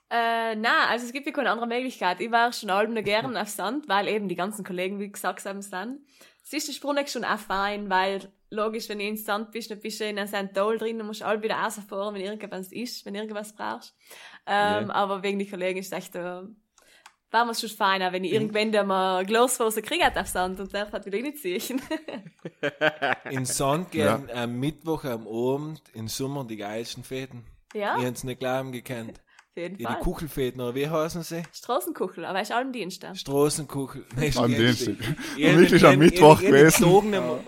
Äh, 0.09 0.55
na, 0.55 0.87
also 0.89 1.05
es 1.05 1.13
gibt 1.13 1.25
ja 1.25 1.31
keine 1.31 1.49
andere 1.49 1.67
Möglichkeit. 1.67 2.21
Ich 2.21 2.29
war 2.29 2.53
schon 2.53 2.69
allem 2.69 2.93
noch 2.93 3.03
gern 3.03 3.35
auf 3.37 3.49
Sand, 3.49 3.87
weil 3.87 4.07
eben 4.07 4.27
die 4.27 4.35
ganzen 4.35 4.63
Kollegen, 4.63 4.99
wie 4.99 5.11
gesagt 5.11 5.45
haben, 5.45 5.61
sind. 5.61 6.01
Es 6.43 6.53
ist 6.53 6.67
der 6.67 6.73
Sprung 6.73 6.97
schon 7.07 7.23
auch 7.23 7.39
fein, 7.39 7.89
weil 7.89 8.31
logisch, 8.53 8.87
wenn 8.89 8.99
du 8.99 9.05
in 9.05 9.17
Sand 9.17 9.51
bist, 9.51 9.71
dann 9.71 9.79
bist 9.79 9.99
du 9.99 10.05
in 10.05 10.17
einem 10.17 10.27
Sandtal 10.27 10.77
drin, 10.77 10.97
dann 10.97 11.07
musst 11.07 11.23
alle 11.23 11.41
wieder 11.41 11.55
rausfahren, 11.55 12.15
wenn 12.15 12.21
irgendwas 12.21 12.71
ist, 12.71 13.05
wenn 13.05 13.15
irgendwas 13.15 13.53
brauchst. 13.53 13.95
Ähm, 14.45 14.87
Ja. 14.87 14.93
Aber 14.93 15.23
wegen 15.23 15.39
die 15.39 15.49
Kollegen 15.49 15.79
ist 15.79 15.91
es 15.91 15.97
echt, 15.97 16.15
äh, 16.15 16.41
war 17.31 17.45
mir 17.45 17.55
schon 17.55 17.69
feiner, 17.69 18.13
wenn 18.13 18.23
ich 18.23 18.31
irgendwann 18.31 18.71
da 18.71 18.83
mal 18.83 19.25
Glasfaser 19.25 19.81
kriege 19.81 20.05
auf 20.15 20.27
Sand 20.27 20.59
und 20.59 20.73
darf 20.73 20.91
halt 20.91 21.05
wieder 21.07 21.17
reinziehen. 21.17 21.81
In 23.31 23.45
Sand 23.45 23.91
gehen 23.91 24.29
am 24.31 24.59
Mittwoch 24.59 25.03
am 25.05 25.27
Abend 25.27 25.81
im 25.93 26.07
Sommer 26.07 26.45
die 26.45 26.57
geilsten 26.57 27.03
Fäden. 27.03 27.43
ja, 27.73 27.97
Ich 27.97 28.05
hab's 28.05 28.23
nicht 28.23 28.39
glauben 28.39 28.71
gekannt. 28.71 29.19
Auf 29.55 29.57
jeden 29.61 29.79
Ja, 29.79 29.89
die 29.89 29.93
Fall. 29.95 30.01
Kuchelfäden, 30.03 30.61
oder 30.61 30.73
wie 30.73 30.89
heißen 30.89 31.21
sie? 31.21 31.43
Straßenkuchel, 31.53 32.25
aber 32.25 32.41
ist 32.41 32.51
allem 32.51 32.71
Dienst. 32.73 33.05
Straßenkuchel. 33.13 34.03
Nee, 34.17 34.31
Am 34.35 34.47
Dienstag. 34.47 34.97
Dienstag. 34.97 35.15
Ich 35.37 35.45
hab- 35.47 35.57
Wirklich 35.57 35.73
ich 35.83 35.87
am 35.87 35.99
Mittwoch 35.99 36.41
ich 36.41 36.47
gewesen. 36.47 36.83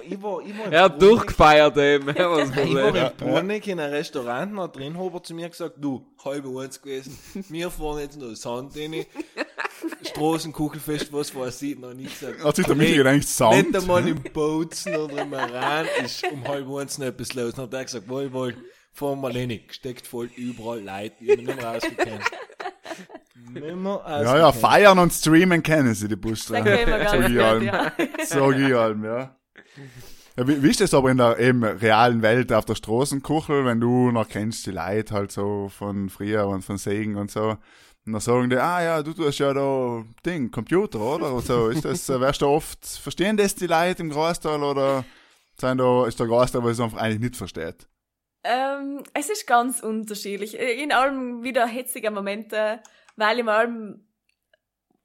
Ich, 0.08 0.22
war, 0.22 0.42
ich 0.46 0.58
war 0.58 0.66
in 0.68 0.72
Er 0.72 0.84
hat 0.84 1.00
Bruneck- 1.00 1.10
durchgefeiert 1.10 1.78
eben. 1.78 2.08
Ja, 2.16 2.38
Ich 2.44 2.76
war 2.76 2.96
in 2.96 3.18
Bruneck 3.18 3.68
in 3.68 3.80
einem 3.80 3.92
Restaurant, 3.94 4.52
und 4.52 4.58
da 4.58 4.68
drin 4.68 4.98
hat 5.00 5.14
er 5.16 5.24
zu 5.24 5.34
mir 5.34 5.50
gesagt, 5.50 5.76
du, 5.80 6.06
halb 6.24 6.46
eins 6.58 6.80
gewesen, 6.80 7.18
wir 7.50 7.72
fahren 7.72 8.00
jetzt 8.00 8.20
noch 8.20 8.36
Sand 8.36 8.76
rein, 8.78 9.06
Straßenkuchelfest, 10.04 11.12
was 11.12 11.34
weiß 11.36 11.62
ich, 11.64 11.78
noch 11.80 11.94
nicht 11.94 12.20
gesagt. 12.20 12.44
Hat 12.44 12.56
sich 12.56 12.66
der 12.66 12.76
Michi 12.76 12.98
gedacht, 12.98 13.28
Sand? 13.28 13.72
Nicht 13.72 13.82
einmal 13.82 14.08
im 14.08 14.22
Bozen 14.22 14.96
oder 14.96 15.22
im 15.24 15.34
Iran 15.34 15.86
ist 16.04 16.24
um 16.32 16.48
halb 16.48 16.68
eins 16.76 16.98
noch 16.98 17.08
etwas 17.08 17.34
los. 17.34 17.54
Dann 17.56 17.66
hat 17.66 17.74
er 17.74 17.84
gesagt, 17.86 18.08
wohl, 18.08 18.32
wohl, 18.32 18.56
fahren 18.96 19.22
wir 19.22 19.36
rein. 19.36 19.60
Gesteckt 19.68 20.08
voll 20.08 20.30
überall 20.36 20.82
Leute, 20.82 21.16
ich 21.20 21.38
nicht 21.38 21.46
mehr 21.46 21.80
mehr 23.76 24.02
Ja, 24.08 24.38
ja, 24.38 24.52
feiern 24.52 24.98
und 24.98 25.12
streamen 25.12 25.62
kennen 25.62 25.94
sie, 25.94 26.08
die 26.08 26.16
Busstrecken. 26.16 26.66
Sag 27.06 27.30
ich 27.30 27.40
allem. 27.40 27.64
ja. 27.64 27.92
Sag 28.26 28.58
ich 28.58 28.76
allem, 28.76 29.04
ja. 29.04 29.36
ja 30.38 30.48
wie, 30.48 30.64
wie 30.64 30.70
ist 30.70 30.82
das 30.82 30.94
aber 30.94 31.12
in 31.12 31.18
der 31.18 31.38
eben 31.40 31.64
realen 31.64 32.22
Welt 32.22 32.52
auf 32.54 32.66
der 32.66 32.76
Straßenkuchel, 32.76 33.66
wenn 33.66 33.80
du 33.80 34.12
noch 34.12 34.30
kennst 34.30 34.66
die 34.66 34.72
Leute 34.72 35.14
halt 35.14 35.32
so 35.32 35.70
von 35.70 36.10
früher 36.10 36.48
und 36.48 36.64
von 36.64 36.78
Segen 36.78 37.18
und 37.18 37.30
so. 37.30 37.58
Und 38.06 38.14
dann 38.14 38.22
sagen 38.22 38.50
die, 38.50 38.58
ah 38.58 38.84
ja, 38.84 39.04
du 39.04 39.14
tust 39.14 39.40
ja 39.40 39.54
da 39.54 40.04
Ding, 40.26 40.52
Computer, 40.52 41.00
oder? 41.00 41.34
Und 41.34 41.46
so, 41.46 41.70
ist 41.70 41.84
das, 41.86 42.08
äh, 42.10 42.22
wärst 42.22 42.42
du 42.42 42.48
oft, 42.48 42.86
verstehen 42.86 43.36
das 43.36 43.56
die 43.56 43.68
Leute 43.68 44.04
im 44.04 44.12
Großteil 44.12 44.62
oder 44.62 45.04
sind 45.60 45.80
da, 45.80 46.06
ist 46.06 46.20
der 46.20 46.28
Großteil, 46.28 46.64
was 46.64 46.74
es 46.74 46.80
einfach 46.80 47.00
eigentlich 47.00 47.20
nicht 47.20 47.36
versteht? 47.36 47.88
Ähm, 48.48 49.04
es 49.14 49.30
ist 49.30 49.48
ganz 49.48 49.82
unterschiedlich. 49.82 50.58
In 50.60 50.92
allem 50.92 51.42
wieder 51.42 51.66
hitzige 51.66 52.12
Momente, 52.12 52.80
weil 53.16 53.40
in 53.40 53.50
allem, 53.50 54.08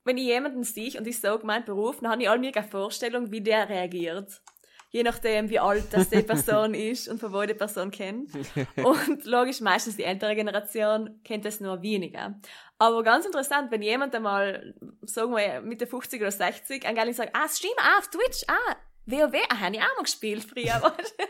wenn 0.05 0.19
ich 0.19 0.25
jemanden 0.25 0.63
sehe 0.63 0.99
und 0.99 1.07
ich 1.07 1.19
sage 1.19 1.47
meinen 1.47 1.65
Beruf, 1.65 2.01
dann 2.01 2.11
habe 2.11 2.23
ich 2.23 2.29
allem 2.29 2.45
eine 2.45 2.69
Vorstellung, 2.69 3.31
wie 3.33 3.41
der 3.41 3.69
reagiert. 3.71 4.43
Je 4.91 5.05
nachdem, 5.05 5.49
wie 5.49 5.59
alt 5.59 5.87
das 5.93 6.11
die 6.11 6.23
Person 6.23 6.75
ist 6.91 7.09
und 7.09 7.19
von 7.19 7.33
wo 7.33 7.41
die 7.43 7.55
Person 7.55 7.91
kennt. 7.91 8.31
Und 8.77 9.25
logisch, 9.25 9.61
meistens 9.61 9.97
die 9.97 10.05
ältere 10.05 10.35
Generation 10.35 11.21
kennt 11.25 11.47
das 11.47 11.61
nur 11.61 11.81
weniger. 11.81 12.39
Aber 12.77 13.03
ganz 13.03 13.25
interessant, 13.25 13.71
wenn 13.71 13.83
jemand 13.83 14.15
einmal, 14.15 14.75
sagen 15.03 15.35
wir, 15.35 15.63
Mitte 15.63 15.87
50 15.87 16.21
oder 16.21 16.31
60, 16.31 16.85
eigentlich 16.87 17.17
sagt, 17.17 17.35
ah, 17.35 17.49
Stream, 17.49 17.73
ah, 17.79 17.99
auf 17.99 18.09
Twitch, 18.09 18.43
ah, 18.49 18.77
WoW, 19.07 19.35
ah, 19.49 19.61
habe 19.61 19.75
ich 19.75 19.81
auch 19.81 19.97
mal 19.97 20.03
gespielt 20.03 20.45
früher. 20.45 20.81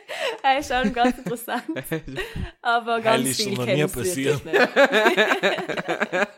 das 0.43 0.61
ist 0.61 0.73
schon 0.75 0.93
ganz 0.93 1.19
interessant. 1.19 1.65
Aber 2.63 2.95
Heil 2.95 3.03
ganz 3.03 3.29
ist 3.29 3.43
viel 3.43 3.55
noch 3.55 3.65
kennen 3.65 3.77
nie 3.77 3.83
es 3.83 3.97
wirklich 3.97 4.43
passiert. 4.43 4.45
nicht. 4.45 4.59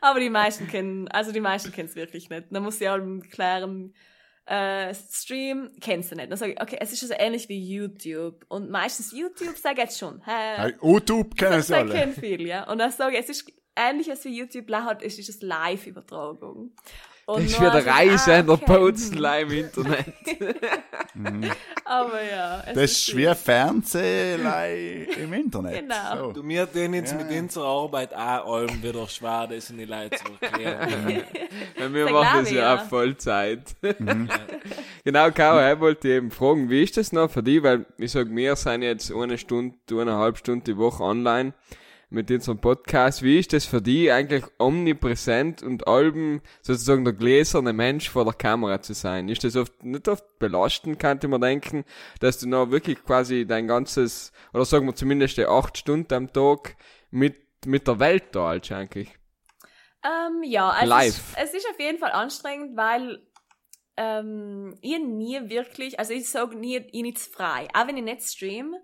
Aber 0.00 0.20
die 0.20 0.30
meisten 0.30 0.68
kennen, 0.68 1.08
also 1.08 1.32
die 1.32 1.40
meisten 1.40 1.72
kennen 1.72 1.88
es 1.88 1.96
wirklich 1.96 2.30
nicht. 2.30 2.46
Da 2.50 2.60
muss 2.60 2.80
ich 2.80 2.88
auch 2.88 3.00
klären, 3.30 3.92
äh, 4.46 4.94
Stream 4.94 5.72
kennst 5.80 6.12
du 6.12 6.16
nicht. 6.16 6.30
Dann 6.30 6.38
sage 6.38 6.52
ich, 6.52 6.62
okay, 6.62 6.78
es 6.80 6.92
ist 6.92 7.02
also 7.02 7.14
ähnlich 7.18 7.48
wie 7.48 7.60
YouTube. 7.60 8.46
Und 8.48 8.70
meistens 8.70 9.12
YouTube 9.12 9.56
sage 9.58 9.82
ich 9.82 9.84
jetzt 9.84 9.98
schon. 9.98 10.22
Hey, 10.24 10.74
YouTube 10.80 11.36
kennen 11.36 11.60
sie 11.62 11.74
alle. 11.74 11.92
kennen 11.92 12.14
viele, 12.14 12.48
ja. 12.48 12.70
Und 12.70 12.78
dann 12.78 12.90
sage 12.90 13.16
ich, 13.16 13.20
es 13.20 13.28
ist 13.28 13.52
ähnlich 13.76 14.10
als 14.10 14.24
wie 14.24 14.36
YouTube 14.36 14.70
hat, 14.72 15.02
es 15.02 15.18
ist 15.18 15.42
eine 15.42 15.48
Live-Übertragung. 15.48 16.72
Und 17.28 17.44
Das 17.44 17.50
ist 17.50 17.60
dann 17.60 17.66
wieder 17.66 17.82
sag 17.82 18.04
ich, 18.04 18.10
Reisender 18.10 18.52
ah, 18.52 18.54
okay. 18.54 18.64
Pozenlei 18.64 19.42
im 19.42 19.50
Internet. 19.50 20.14
Aber 21.84 22.22
ja. 22.24 22.62
es 22.66 22.72
Das 22.72 22.84
ist 22.84 23.04
schwer 23.04 23.34
Fernsehlei 23.36 25.06
im 25.22 25.34
Internet. 25.34 25.78
Genau. 25.78 26.16
So. 26.16 26.32
Du, 26.32 26.42
mir 26.42 26.64
den 26.64 26.94
jetzt 26.94 27.12
Ja. 27.12 27.18
mit 27.18 27.30
unserer 27.30 27.66
Arbeit 27.66 28.14
auch 28.14 28.54
allem 28.54 28.82
wieder 28.82 29.06
schwer, 29.08 29.46
das 29.46 29.68
in 29.68 29.76
die 29.76 29.84
Leute 29.84 30.16
zu 30.16 30.24
erklären. 30.40 31.22
Weil 31.78 31.92
wir 31.92 32.10
machen 32.10 32.44
das 32.44 32.50
ja 32.50 32.60
ja. 32.60 32.74
auf 32.76 32.88
Vollzeit. 32.88 33.76
Genau, 35.04 35.30
Caro, 35.30 35.72
ich 35.72 35.80
wollte 35.80 36.08
eben 36.08 36.30
fragen, 36.30 36.68
wie 36.68 36.82
ist 36.82 36.96
das 36.98 37.12
noch 37.12 37.30
für 37.30 37.42
dich? 37.42 37.62
Weil 37.62 37.86
ich 37.96 38.12
sag, 38.12 38.28
wir 38.30 38.56
sind 38.56 38.82
jetzt 38.82 39.10
eine 39.12 39.38
Stunde, 39.38 39.74
eineinhalb 39.90 40.36
Stunden 40.36 40.64
die 40.64 40.76
Woche 40.76 41.02
online 41.02 41.54
mit 42.10 42.30
unserem 42.30 42.60
Podcast. 42.60 43.22
Wie 43.22 43.38
ist 43.38 43.52
das 43.52 43.66
für 43.66 43.82
dich 43.82 44.10
eigentlich 44.12 44.44
omnipräsent 44.58 45.62
und 45.62 45.86
allem 45.86 46.40
sozusagen 46.62 47.04
der 47.04 47.12
gläserne 47.12 47.72
Mensch 47.72 48.08
vor 48.08 48.24
der 48.24 48.34
Kamera 48.34 48.80
zu 48.80 48.94
sein? 48.94 49.28
Ist 49.28 49.44
das 49.44 49.56
oft 49.56 49.84
nicht 49.84 50.08
oft 50.08 50.38
belastend, 50.38 50.98
könnte 50.98 51.28
man 51.28 51.40
denken, 51.40 51.84
dass 52.20 52.38
du 52.38 52.48
noch 52.48 52.70
wirklich 52.70 53.04
quasi 53.04 53.46
dein 53.46 53.66
ganzes, 53.66 54.32
oder 54.52 54.64
sagen 54.64 54.86
wir 54.86 54.94
zumindest 54.94 55.36
die 55.36 55.46
acht 55.46 55.76
Stunden 55.76 56.14
am 56.14 56.32
Tag 56.32 56.76
mit, 57.10 57.66
mit 57.66 57.86
der 57.86 57.98
Welt 57.98 58.24
da 58.32 58.48
halt 58.48 58.70
eigentlich? 58.72 59.10
Ähm, 60.04 60.42
ja, 60.44 60.70
also 60.70 60.88
Live. 60.88 61.34
Es, 61.36 61.50
es 61.50 61.54
ist 61.54 61.68
auf 61.70 61.78
jeden 61.78 61.98
Fall 61.98 62.12
anstrengend, 62.12 62.76
weil 62.76 63.20
ähm, 63.96 64.78
ich 64.80 64.98
nie 64.98 65.40
wirklich, 65.50 65.98
also 65.98 66.14
ich 66.14 66.30
sage 66.30 66.56
nie, 66.56 66.76
ich 66.76 67.02
nicht 67.02 67.18
frei. 67.18 67.68
Auch 67.74 67.86
wenn 67.86 67.96
ich 67.96 68.04
nicht 68.04 68.22
stream, 68.22 68.76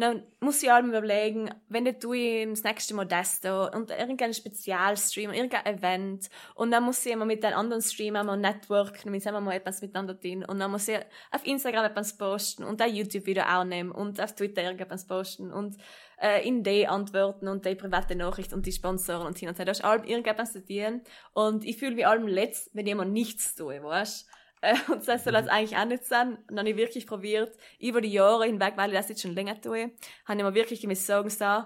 dann 0.00 0.22
muss 0.40 0.62
ich 0.62 0.70
allem 0.70 0.90
überlegen, 0.90 1.50
wenn 1.68 1.84
du 1.84 1.98
tue 1.98 2.16
ich 2.16 2.48
das 2.48 2.62
nächste 2.62 2.94
Mal 2.94 3.06
das 3.06 3.40
da 3.40 3.66
und 3.66 3.90
irgendein 3.90 4.34
Spezialstream, 4.34 5.32
irgendein 5.32 5.66
Event 5.66 6.28
und 6.54 6.70
dann 6.70 6.84
muss 6.84 7.04
ich 7.04 7.12
immer 7.12 7.24
mit 7.24 7.42
den 7.42 7.52
anderen 7.52 7.82
Streamern 7.82 8.26
mal 8.26 8.36
networken, 8.36 9.12
wir 9.12 9.20
sind 9.20 9.32
mal 9.32 9.52
etwas 9.52 9.82
miteinander 9.82 10.18
tun 10.18 10.44
und 10.44 10.58
dann 10.58 10.70
muss 10.70 10.88
ich 10.88 10.98
auf 11.30 11.44
Instagram 11.46 11.86
etwas 11.86 12.16
posten 12.16 12.64
und 12.64 12.80
ein 12.80 12.94
YouTube-Video 12.94 13.44
auch 13.44 13.64
nehmen 13.64 13.90
und 13.90 14.20
auf 14.20 14.34
Twitter 14.34 14.62
irgendetwas 14.62 15.06
posten 15.06 15.52
und 15.52 15.76
äh, 16.20 16.46
in 16.46 16.62
die 16.62 16.86
antworten 16.86 17.48
und 17.48 17.64
die 17.64 17.74
private 17.74 18.14
Nachricht 18.14 18.52
und 18.52 18.66
die 18.66 18.72
Sponsoren 18.72 19.26
und 19.26 19.38
hin 19.38 19.48
und 19.48 19.58
her. 19.58 19.64
Da 19.64 19.72
ist 19.72 19.84
allem 19.84 20.04
irgendetwas 20.04 20.52
zu 20.52 20.64
tun 20.64 21.02
und 21.32 21.64
ich 21.64 21.78
fühle 21.78 21.94
mich 21.94 22.06
allem 22.06 22.26
letzt, 22.26 22.70
wenn 22.74 22.86
jemand 22.86 23.12
nichts 23.12 23.54
tue, 23.54 23.82
weißt 23.82 24.28
äh, 24.60 24.74
und 24.92 25.06
das 25.06 25.24
soll 25.24 25.32
das 25.32 25.48
eigentlich 25.48 25.78
auch 25.78 25.84
nicht 25.84 26.04
sein. 26.04 26.36
Und 26.48 26.56
dann 26.56 26.60
habe 26.60 26.70
ich 26.70 26.76
wirklich 26.76 27.06
probiert, 27.06 27.56
über 27.78 28.00
die 28.00 28.12
Jahre 28.12 28.46
hinweg, 28.46 28.74
weil 28.76 28.90
ich 28.90 28.96
das 28.96 29.08
jetzt 29.08 29.22
schon 29.22 29.34
länger 29.34 29.60
tue, 29.60 29.92
habe 30.26 30.38
ich 30.38 30.44
mir 30.44 30.54
wirklich 30.54 30.86
müssen 30.86 31.04
sagen, 31.04 31.30
so, 31.30 31.64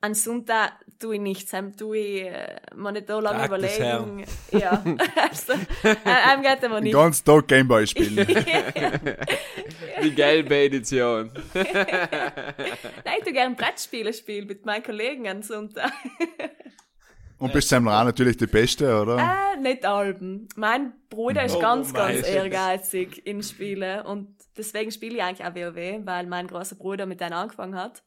an 0.00 0.14
Sonntag 0.14 0.74
tue 1.00 1.16
ich 1.16 1.20
nichts, 1.20 1.50
dann 1.50 1.76
tue 1.76 1.98
ich 1.98 2.22
äh, 2.22 2.56
mir 2.76 2.92
nicht 2.92 3.08
so 3.08 3.18
lange 3.18 3.38
Tag 3.38 3.48
überlegen. 3.48 4.24
Ja, 4.52 4.82
also, 5.16 5.54
äh, 5.82 5.96
einem 6.04 6.42
geht 6.42 6.64
aber 6.64 6.76
Den 6.76 6.84
nicht. 6.84 6.92
ganzen 6.92 7.24
Tag 7.24 7.48
Gameboy 7.48 7.84
spielen. 7.86 8.16
Die 10.02 10.14
gelbe 10.14 10.56
Edition. 10.56 11.32
Nein, 11.52 11.64
ich 13.18 13.24
tue 13.24 13.32
gerne 13.32 13.56
Brettspiele 13.56 14.12
spielen 14.12 14.46
mit 14.46 14.64
meinen 14.64 14.84
Kollegen 14.84 15.26
am 15.28 15.42
Sonntag. 15.42 15.92
Und 17.38 17.52
bist 17.52 17.68
Sam 17.68 17.86
auch 17.88 18.04
natürlich 18.04 18.36
die 18.36 18.46
Beste, 18.46 19.00
oder? 19.00 19.16
Äh, 19.16 19.60
nicht 19.60 19.84
Alben. 19.84 20.48
Mein 20.56 20.92
Bruder 21.08 21.44
ist 21.44 21.54
Oh, 21.54 21.60
ganz, 21.60 21.94
ganz 21.94 22.26
ehrgeizig 22.26 23.24
in 23.26 23.42
Spielen 23.42 24.02
und 24.02 24.34
deswegen 24.56 24.90
spiele 24.90 25.16
ich 25.16 25.22
eigentlich 25.22 25.46
auch 25.46 25.54
WoW, 25.54 26.04
weil 26.04 26.26
mein 26.26 26.48
großer 26.48 26.74
Bruder 26.76 27.06
mit 27.06 27.20
denen 27.20 27.34
angefangen 27.34 27.76
hat. 27.76 28.02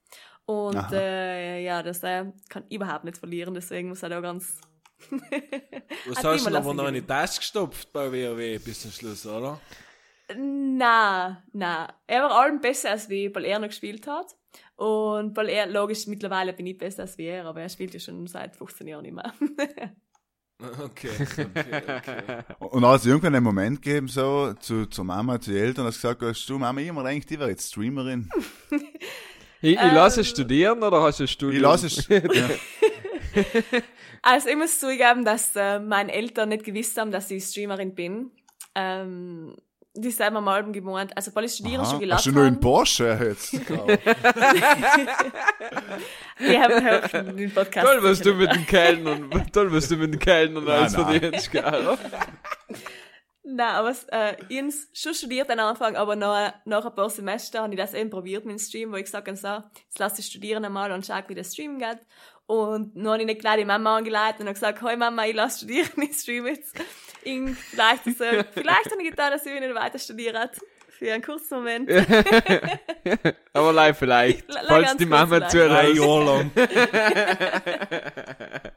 Und 0.46 0.92
äh, 0.92 1.62
ja, 1.64 1.82
das 1.82 2.04
äh, 2.04 2.26
kann 2.50 2.66
überhaupt 2.70 3.06
nicht 3.06 3.18
verlieren, 3.18 3.54
deswegen 3.54 3.90
muss 3.90 4.04
er 4.04 4.10
da 4.10 4.20
ganz. 4.20 4.60
Was 6.08 6.24
hast 6.24 6.48
du 6.48 6.56
aber 6.56 6.74
noch 6.74 6.88
in 6.88 6.96
die 6.96 7.02
Tasche 7.02 7.40
gestopft 7.40 7.92
bei 7.94 8.12
WoW 8.12 8.64
bis 8.64 8.82
zum 8.82 8.92
Schluss, 8.92 9.26
oder? 9.26 9.60
Na, 10.38 11.44
na. 11.54 11.94
Er 12.08 12.24
war 12.24 12.32
allem 12.32 12.62
besser 12.62 12.92
als 12.92 13.10
wie, 13.10 13.34
weil 13.34 13.46
er 13.46 13.60
noch 13.60 13.68
gespielt 13.68 14.08
hat. 14.08 14.36
Und 14.76 15.36
weil 15.38 15.50
er, 15.50 15.68
logisch, 15.68 16.08
mittlerweile 16.08 16.54
bin 16.54 16.66
ich 16.66 16.78
besser 16.78 17.04
als 17.04 17.18
wie 17.18 17.26
er, 17.26 17.46
aber 17.46 17.62
er 17.62 17.70
spielt 17.70 17.94
ja 17.94 18.00
schon 18.00 18.26
seit 18.28 18.56
15 18.56 18.88
Jahren 18.88 19.04
nicht 19.04 19.14
mehr. 19.16 19.34
Okay, 20.84 21.10
okay, 21.20 21.48
okay. 21.58 22.44
Und 22.60 22.86
hat 22.86 23.00
es 23.00 23.08
irgendwann 23.08 23.34
einen 23.34 23.44
Moment 23.44 23.82
gegeben, 23.82 24.08
so, 24.08 24.54
zu, 24.60 24.86
zur 24.86 25.06
Mama, 25.06 25.42
zu 25.42 25.50
den 25.50 25.64
Eltern, 25.64 25.86
dass 25.86 25.96
du 25.96 26.02
gesagt 26.08 26.22
hast, 26.22 26.46
du 26.48 26.60
Mama, 26.60 26.80
ich 26.82 26.92
mir 26.94 27.04
gedacht, 27.04 27.30
die 27.32 27.40
wäre 27.40 27.50
jetzt 27.50 27.72
Streamerin. 27.72 28.30
Ich, 29.64 29.74
ich 29.74 29.92
lasse 29.92 30.22
es 30.22 30.30
studieren 30.30 30.82
oder 30.82 31.02
hast 31.04 31.20
du 31.20 31.24
ein 31.24 31.26
Ich 31.26 31.32
Studium? 31.32 31.62
lasse 31.64 31.86
es. 31.88 32.08
Ja. 32.08 32.22
Also 34.24 34.50
ich 34.50 34.56
muss 34.56 34.80
zugeben, 34.80 35.24
dass 35.26 35.56
äh, 35.56 35.80
meine 35.80 36.12
Eltern 36.14 36.50
nicht 36.50 36.64
gewusst 36.64 36.98
haben, 37.00 37.12
dass 37.12 37.30
ich 37.32 37.44
Streamerin 37.44 37.94
bin. 37.96 38.32
Ähm, 38.76 39.56
die 39.94 40.12
sind 40.12 40.34
mir 40.34 40.42
mal 40.42 40.64
gemeint, 40.72 41.16
also 41.16 41.34
weil 41.36 41.46
ich 41.46 41.54
studieren 41.54 41.84
schon 41.84 41.96
Aha. 41.96 42.00
gelassen 42.00 42.18
Hast 42.18 42.26
du 42.28 42.32
nur 42.32 42.44
einen 42.44 42.56
haben. 42.56 42.62
Porsche 42.62 43.20
jetzt? 43.22 43.52
Die 43.52 43.60
haben 46.60 46.88
auch 46.88 47.08
den 47.36 47.54
Podcast. 47.54 47.88
Toll, 47.88 48.04
was 48.04 48.22
du 48.22 48.34
mit 48.34 48.54
den 48.54 48.66
Kellnern, 48.66 49.30
toll, 49.52 49.72
was 49.72 49.89
du 49.89 49.98
mit 49.98 50.14
den 50.14 50.20
Kellnern 50.20 50.68
alles 50.68 50.94
nein. 50.94 51.20
verdienst, 51.20 51.52
gell? 51.52 51.98
Nein, 53.44 53.76
aber 53.76 53.94
äh, 54.12 54.36
ich 54.50 54.60
habe 54.60 54.72
schon 54.94 55.14
studiert 55.14 55.50
am 55.50 55.60
Anfang, 55.60 55.96
aber 55.96 56.16
nach, 56.16 56.54
nach 56.66 56.86
ein 56.86 56.96
paar 56.96 57.10
Semester 57.10 57.64
habe 57.64 57.74
ich 57.74 57.80
das 57.80 57.94
eben 57.94 58.10
probiert 58.10 58.46
mit 58.46 58.58
dem 58.58 58.60
Stream, 58.60 58.92
wo 58.92 58.96
ich 58.96 59.06
gesagt 59.06 59.28
habe, 59.28 59.36
so, 59.36 59.64
jetzt 59.84 60.00
lass 60.00 60.20
ich 60.20 60.28
studieren 60.28 60.64
einmal 60.64 60.92
und 60.92 61.06
schau, 61.06 61.20
wie 61.28 61.36
das 61.36 61.52
Stream 61.52 61.80
geht. 61.80 62.00
Und 62.52 62.97
dann 62.97 63.08
habe 63.08 63.20
ich 63.20 63.26
nicht 63.26 63.39
gleich 63.39 63.60
die 63.60 63.66
Mama 63.66 63.95
angeleitet 63.95 64.41
und 64.41 64.47
habe 64.47 64.56
gesagt, 64.56 64.82
hey 64.82 64.97
Mama, 64.97 65.26
ich 65.26 65.34
lass 65.36 65.60
studieren, 65.60 65.88
ich 66.02 66.18
stream 66.18 66.47
jetzt. 66.47 66.76
Und 67.26 67.56
vielleicht, 67.56 68.06
ist, 68.08 68.20
äh, 68.20 68.43
vielleicht 68.52 68.91
habe 68.91 69.02
ich 69.02 69.10
getan, 69.10 69.32
dass 69.32 69.45
ich 69.45 69.58
nicht 69.58 69.74
weiter 69.74 69.97
studiert. 69.99 70.36
Für 70.89 71.14
einen 71.14 71.24
kurzen 71.24 71.56
Moment. 71.56 71.89
Aber 73.54 73.72
live 73.74 73.97
vielleicht, 73.97 74.47
La- 74.54 74.62
falls 74.68 74.97
die 74.97 75.06
Mama. 75.06 75.39
Drei 75.39 75.47
zuhört. 75.49 75.95
Jahre 75.95 76.26
lang. 76.26 76.52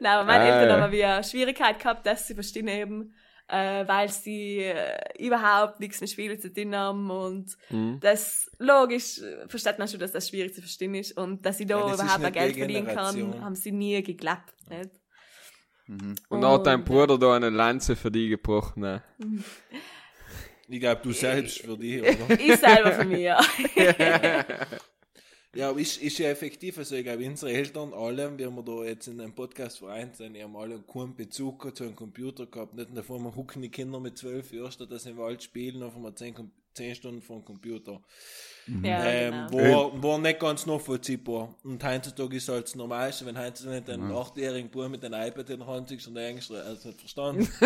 Nein, 0.00 0.12
aber 0.12 0.24
meine 0.24 0.44
Ah, 0.44 0.60
Eltern 0.60 0.78
ja. 0.78 0.84
haben 0.84 0.92
wie 0.92 1.04
eine 1.04 1.24
Schwierigkeit 1.24 1.78
gehabt, 1.78 2.06
das 2.06 2.26
zu 2.26 2.34
verstehen 2.34 2.68
eben, 2.68 3.14
äh, 3.48 3.86
weil 3.88 4.08
sie 4.10 4.58
äh, 4.60 4.98
überhaupt 5.18 5.80
nichts 5.80 6.00
mit 6.00 6.10
Spielen 6.10 6.38
zu 6.38 6.52
tun 6.52 6.74
haben 6.76 7.10
und 7.10 7.56
Mhm. 7.70 7.98
das 8.00 8.50
logisch 8.58 9.18
äh, 9.20 9.48
versteht 9.48 9.78
man 9.78 9.88
schon, 9.88 10.00
dass 10.00 10.12
das 10.12 10.28
schwierig 10.28 10.54
zu 10.54 10.60
verstehen 10.60 10.94
ist 10.94 11.16
und 11.16 11.44
dass 11.44 11.58
sie 11.58 11.66
da 11.66 11.78
Ja, 11.80 11.94
überhaupt 11.94 12.24
ein 12.24 12.32
Geld 12.32 12.54
die 12.54 12.58
verdienen 12.60 12.86
kann, 12.86 13.40
haben 13.42 13.54
sie 13.54 13.72
nie 13.72 14.02
geglaubt, 14.02 14.54
nicht? 14.68 14.90
Und 16.28 16.42
dann 16.42 16.50
hat 16.52 16.66
dein 16.66 16.80
Und, 16.80 16.84
Bruder 16.84 17.18
da 17.18 17.34
eine 17.34 17.48
Lanze 17.50 17.96
für 17.96 18.10
dich 18.10 18.28
gebrochen. 18.28 18.80
Ne? 18.82 19.02
Ich 20.68 20.80
glaube, 20.80 21.00
du 21.02 21.12
selbst 21.12 21.60
für 21.60 21.78
dich, 21.78 22.02
oder? 22.02 22.28
Ich 22.38 22.56
selber 22.58 22.92
von 22.92 23.08
mir. 23.08 23.38
Ja, 23.74 24.44
aber 25.62 25.80
ist, 25.80 26.00
ist 26.00 26.18
ja 26.18 26.28
effektiv, 26.28 26.78
also 26.78 26.94
ich 26.94 27.04
glaube, 27.04 27.26
unsere 27.26 27.52
Eltern 27.52 27.92
alle, 27.92 28.38
wir 28.38 28.62
da 28.62 28.84
jetzt 28.84 29.08
in 29.08 29.20
einem 29.20 29.34
Podcast 29.34 29.78
vereint 29.78 30.16
sind, 30.16 30.34
die 30.34 30.42
haben 30.42 30.56
alle 30.56 30.80
keinen 30.80 31.16
Bezug 31.16 31.74
zu 31.76 31.84
einem 31.84 31.96
Computer 31.96 32.46
gehabt. 32.46 32.74
Nicht 32.74 32.96
davor, 32.96 33.18
man 33.18 33.34
hucken 33.34 33.62
die 33.62 33.68
Kinder 33.68 33.98
mit 33.98 34.16
zwölf 34.18 34.52
Jahren, 34.52 34.70
statt 34.70 34.92
dass 34.92 35.02
sie 35.02 35.10
im 35.10 35.16
Wald 35.16 35.42
spielen, 35.42 35.82
auf 35.82 35.96
einmal 35.96 36.14
zehn, 36.14 36.34
zehn 36.74 36.94
Stunden 36.94 37.22
vor 37.22 37.36
dem 37.36 37.44
Computer. 37.44 38.00
Ja, 38.82 39.04
ähm, 39.04 39.34
genau. 39.50 39.92
war, 39.94 40.02
war 40.02 40.18
nicht 40.18 40.40
ganz 40.40 40.66
nachvollziehbar. 40.66 41.54
Und 41.64 41.82
heutzutage 41.84 42.36
ist 42.36 42.48
halt 42.48 42.64
das 42.64 42.74
Normalste, 42.74 43.26
wenn 43.26 43.38
heutzutage 43.38 43.76
nicht 43.76 43.90
ein 43.90 44.12
achtjährigen 44.12 44.70
Bub 44.70 44.88
mit 44.88 45.04
einem 45.04 45.26
iPad 45.28 45.50
in 45.50 45.58
der 45.58 45.66
Hand 45.66 45.88
sitzt 45.88 46.08
und 46.08 46.14
der 46.14 46.28
Englisch 46.28 46.50
also 46.50 46.88
nicht 46.88 47.00
verstanden. 47.00 47.48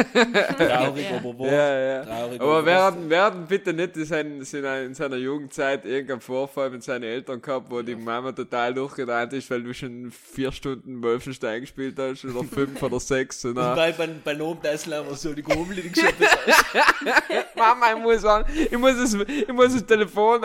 Traurig, 0.58 1.10
Ja. 1.10 1.16
aber 1.16 1.38
wahr. 1.38 1.46
Ja, 1.46 1.78
ja. 1.78 2.04
Traurig, 2.04 2.40
Aber 2.40 2.52
wahr. 2.54 2.66
werden, 2.66 3.10
werden 3.10 3.46
bitte 3.46 3.72
nicht 3.72 3.96
in, 3.96 4.04
seinen, 4.04 4.40
in 4.40 4.94
seiner 4.94 5.16
Jugendzeit 5.16 5.84
irgendein 5.84 6.20
Vorfall 6.20 6.70
mit 6.70 6.82
seinen 6.82 7.04
Eltern 7.04 7.40
gehabt, 7.42 7.70
wo 7.70 7.82
die 7.82 7.96
Mama 7.96 8.32
total 8.32 8.74
durchgedreht 8.74 9.32
ist, 9.32 9.50
weil 9.50 9.62
du 9.62 9.74
schon 9.74 10.10
vier 10.10 10.52
Stunden 10.52 11.02
Wolfenstein 11.02 11.60
gespielt 11.62 11.98
hast 11.98 12.24
oder 12.24 12.44
fünf 12.44 12.82
oder 12.82 13.00
sechs. 13.00 13.44
Und 13.44 13.56
dann, 13.56 13.76
Weil 13.76 13.92
bei, 13.92 14.08
bei 14.24 14.34
Nobentessel 14.34 14.94
haben 14.94 15.08
wir 15.08 15.16
so 15.16 15.32
die 15.32 15.42
die 15.42 15.90
gesagt 15.90 16.14
Mama, 17.56 17.92
ich 17.96 18.02
muss, 18.02 18.24
an, 18.24 18.44
ich, 18.52 18.78
muss 18.78 18.96
das, 18.96 19.14
ich 19.14 19.52
muss 19.52 19.72
das 19.72 19.86
Telefon 19.86 20.42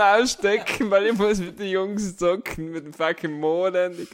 ausstecken, 0.47 0.91
weil 0.91 1.07
ich 1.07 1.17
muss 1.17 1.39
mit 1.39 1.59
den 1.59 1.69
Jungs 1.69 2.17
zocken, 2.17 2.71
mit 2.71 2.85
dem 2.85 2.93
fucking 2.93 3.39
Modem. 3.39 4.07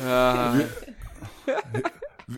Ah, 0.00 0.54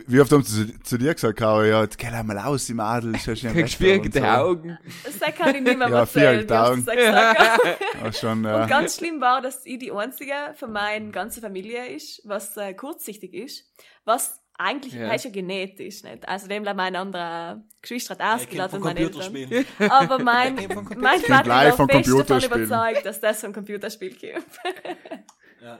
Wie 0.07 0.19
oft 0.19 0.31
haben 0.31 0.43
sie 0.43 0.67
zu, 0.73 0.83
zu 0.83 0.97
dir 0.97 1.13
gesagt, 1.13 1.37
Caro, 1.39 1.63
ja, 1.63 1.83
jetzt 1.83 1.97
geh 1.97 2.09
mal 2.23 2.37
aus, 2.39 2.65
die 2.65 2.73
Madel, 2.73 3.15
ist 3.15 3.27
ja 3.27 3.35
schon 3.35 3.53
krieg 3.53 3.69
schwierige 3.69 4.29
Augen. 4.29 4.77
Das 5.03 5.19
kann 5.35 5.55
ich 5.55 5.61
nicht 5.61 5.77
mehr 5.77 5.89
Ja, 5.89 5.99
erzählen, 5.99 6.49
wie 6.49 6.53
oft 6.53 6.61
Augen. 6.69 6.85
Ja, 8.03 8.13
schon, 8.13 8.39
Und 8.39 8.45
ja. 8.45 8.65
ganz 8.65 8.97
schlimm 8.97 9.21
war, 9.21 9.41
dass 9.41 9.65
ich 9.65 9.79
die 9.79 9.91
einzige 9.91 10.33
von 10.55 10.71
meiner 10.71 11.11
ganzen 11.11 11.41
Familie 11.41 11.87
ist, 11.87 12.21
was 12.25 12.57
äh, 12.57 12.73
kurzsichtig 12.73 13.33
ist, 13.33 13.63
was 14.03 14.41
eigentlich 14.57 14.93
Ja. 14.93 15.11
ja. 15.11 15.19
schon 15.19 15.31
genäht 15.31 15.79
ist. 15.79 16.03
Nicht? 16.03 16.27
Also 16.27 16.47
dem 16.47 16.63
bleibt 16.63 16.77
mein 16.77 16.95
anderer 16.95 17.63
Geschwister 17.81 18.17
hat 18.17 18.41
ausgeladen 18.41 18.77
und 18.77 18.85
meine 18.85 18.99
Eltern. 18.99 19.21
Computerspielen. 19.21 19.91
Aber 19.91 20.19
mein, 20.23 20.55
mein 20.97 21.19
Vater 21.21 21.49
war 21.49 21.73
von 21.73 21.89
fest 21.89 22.09
davon 22.09 22.43
überzeugt, 22.43 23.05
dass 23.05 23.19
das 23.19 23.41
von 23.41 23.53
Computerspiel 23.53 24.15
kommt. 24.15 24.45
Ja. 25.61 25.79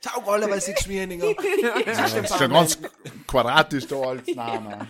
Ciao, 0.00 0.22
alle, 0.30 0.48
weil 0.48 0.60
sie 0.60 0.74
geschmieren. 0.74 1.10
Das 1.86 2.14
ist 2.14 2.38
ja 2.38 2.46
ganz 2.46 2.78
quadratisch 3.26 3.86
da 3.88 3.96
als 3.96 4.32
Name. 4.32 4.86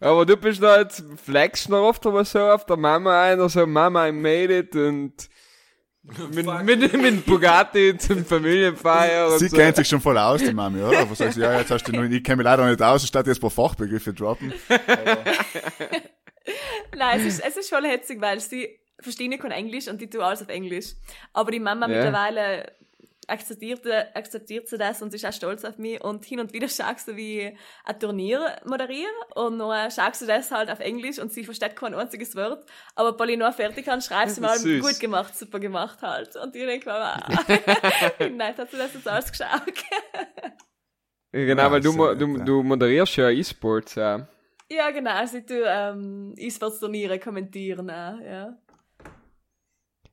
Aber 0.00 0.26
du 0.26 0.36
bist 0.36 0.62
da 0.62 0.80
jetzt, 0.80 1.02
flexst 1.16 1.68
noch 1.68 1.88
oft 1.88 2.04
aber 2.04 2.24
so 2.24 2.40
auf 2.40 2.66
der 2.66 2.76
Mama 2.76 3.22
ein, 3.22 3.40
also 3.40 3.66
Mama, 3.66 4.08
I 4.08 4.12
made 4.12 4.58
it 4.58 4.74
und 4.74 5.30
mit, 6.02 6.64
mit, 6.64 6.92
mit 7.00 7.26
Bugatti 7.26 7.96
zum 7.96 8.24
Familienfeier 8.24 9.28
und 9.32 9.38
Sie 9.38 9.48
so. 9.48 9.56
kennt 9.56 9.76
sich 9.76 9.86
schon 9.88 10.00
voll 10.00 10.18
aus, 10.18 10.42
die 10.42 10.52
Mami, 10.52 10.82
oder? 10.82 11.08
Was 11.08 11.18
sagst 11.18 11.36
du, 11.36 11.42
ja, 11.42 11.58
jetzt 11.58 11.70
hast 11.70 11.84
du 11.86 11.92
noch, 11.92 12.02
ich 12.02 12.24
kenne 12.24 12.36
mich 12.38 12.44
leider 12.44 12.68
nicht 12.68 12.82
aus, 12.82 13.06
statt 13.06 13.26
jetzt 13.26 13.38
ein 13.38 13.40
paar 13.40 13.50
Fachbegriffe 13.50 14.12
droppen. 14.12 14.52
Nein, 16.96 17.20
es 17.20 17.26
ist, 17.26 17.44
es 17.46 17.56
ist 17.56 17.68
voll 17.68 17.84
hetzig, 17.86 18.20
weil 18.20 18.40
sie 18.40 18.78
verstehen 19.00 19.36
kein 19.38 19.50
Englisch 19.52 19.88
und 19.88 20.00
die 20.00 20.10
tun 20.10 20.20
alles 20.22 20.42
auf 20.42 20.48
Englisch. 20.48 20.94
Aber 21.32 21.50
die 21.50 21.60
Mama 21.60 21.88
Ja. 21.88 21.94
mittlerweile 21.94 22.72
akzeptiert, 23.28 23.86
akzeptiert 24.14 24.68
sie 24.68 24.78
das 24.78 25.02
und 25.02 25.10
sie 25.10 25.16
ist 25.16 25.26
auch 25.26 25.32
stolz 25.32 25.64
auf 25.64 25.78
mich. 25.78 26.02
Und 26.02 26.24
hin 26.24 26.40
und 26.40 26.52
wieder 26.52 26.68
schaust 26.68 27.08
du, 27.08 27.16
wie 27.16 27.40
ich 27.40 27.58
ein 27.84 28.00
Turnier 28.00 28.56
moderiere 28.64 29.10
und 29.34 29.58
dann 29.58 29.90
schaust 29.90 30.22
du 30.22 30.26
das 30.26 30.50
halt 30.50 30.70
auf 30.70 30.80
Englisch 30.80 31.18
und 31.18 31.32
sie 31.32 31.44
versteht 31.44 31.76
kein 31.76 31.94
einziges 31.94 32.34
Wort. 32.36 32.64
Aber 32.94 33.18
weil 33.18 33.30
ich 33.30 33.38
noch 33.38 33.54
fertig 33.54 33.84
kann, 33.84 34.02
schreibst 34.02 34.38
du 34.38 34.42
mal 34.42 34.58
süß. 34.58 34.82
gut 34.82 35.00
gemacht, 35.00 35.36
super 35.36 35.60
gemacht 35.60 36.02
halt. 36.02 36.36
Und 36.36 36.54
ich 36.56 36.64
denke 36.64 36.88
mir, 36.88 38.28
nett 38.30 38.58
hat 38.58 38.70
sie 38.70 38.78
das 38.78 38.94
jetzt 38.94 39.08
alles 39.08 39.30
geschaut. 39.30 39.62
Genau, 41.32 41.70
weil 41.70 41.80
du, 41.80 42.14
du, 42.14 42.44
du 42.44 42.62
moderierst 42.62 43.16
ja 43.16 43.30
E-Sports, 43.30 43.94
ja. 43.94 44.28
ja, 44.70 44.90
genau, 44.90 45.12
also 45.12 45.38
ich 45.38 45.46
tue 45.46 45.64
ähm, 45.64 46.34
E-Sports-Turniere 46.36 47.18
kommentieren 47.18 47.88
auch, 47.88 48.20
ja. 48.20 48.58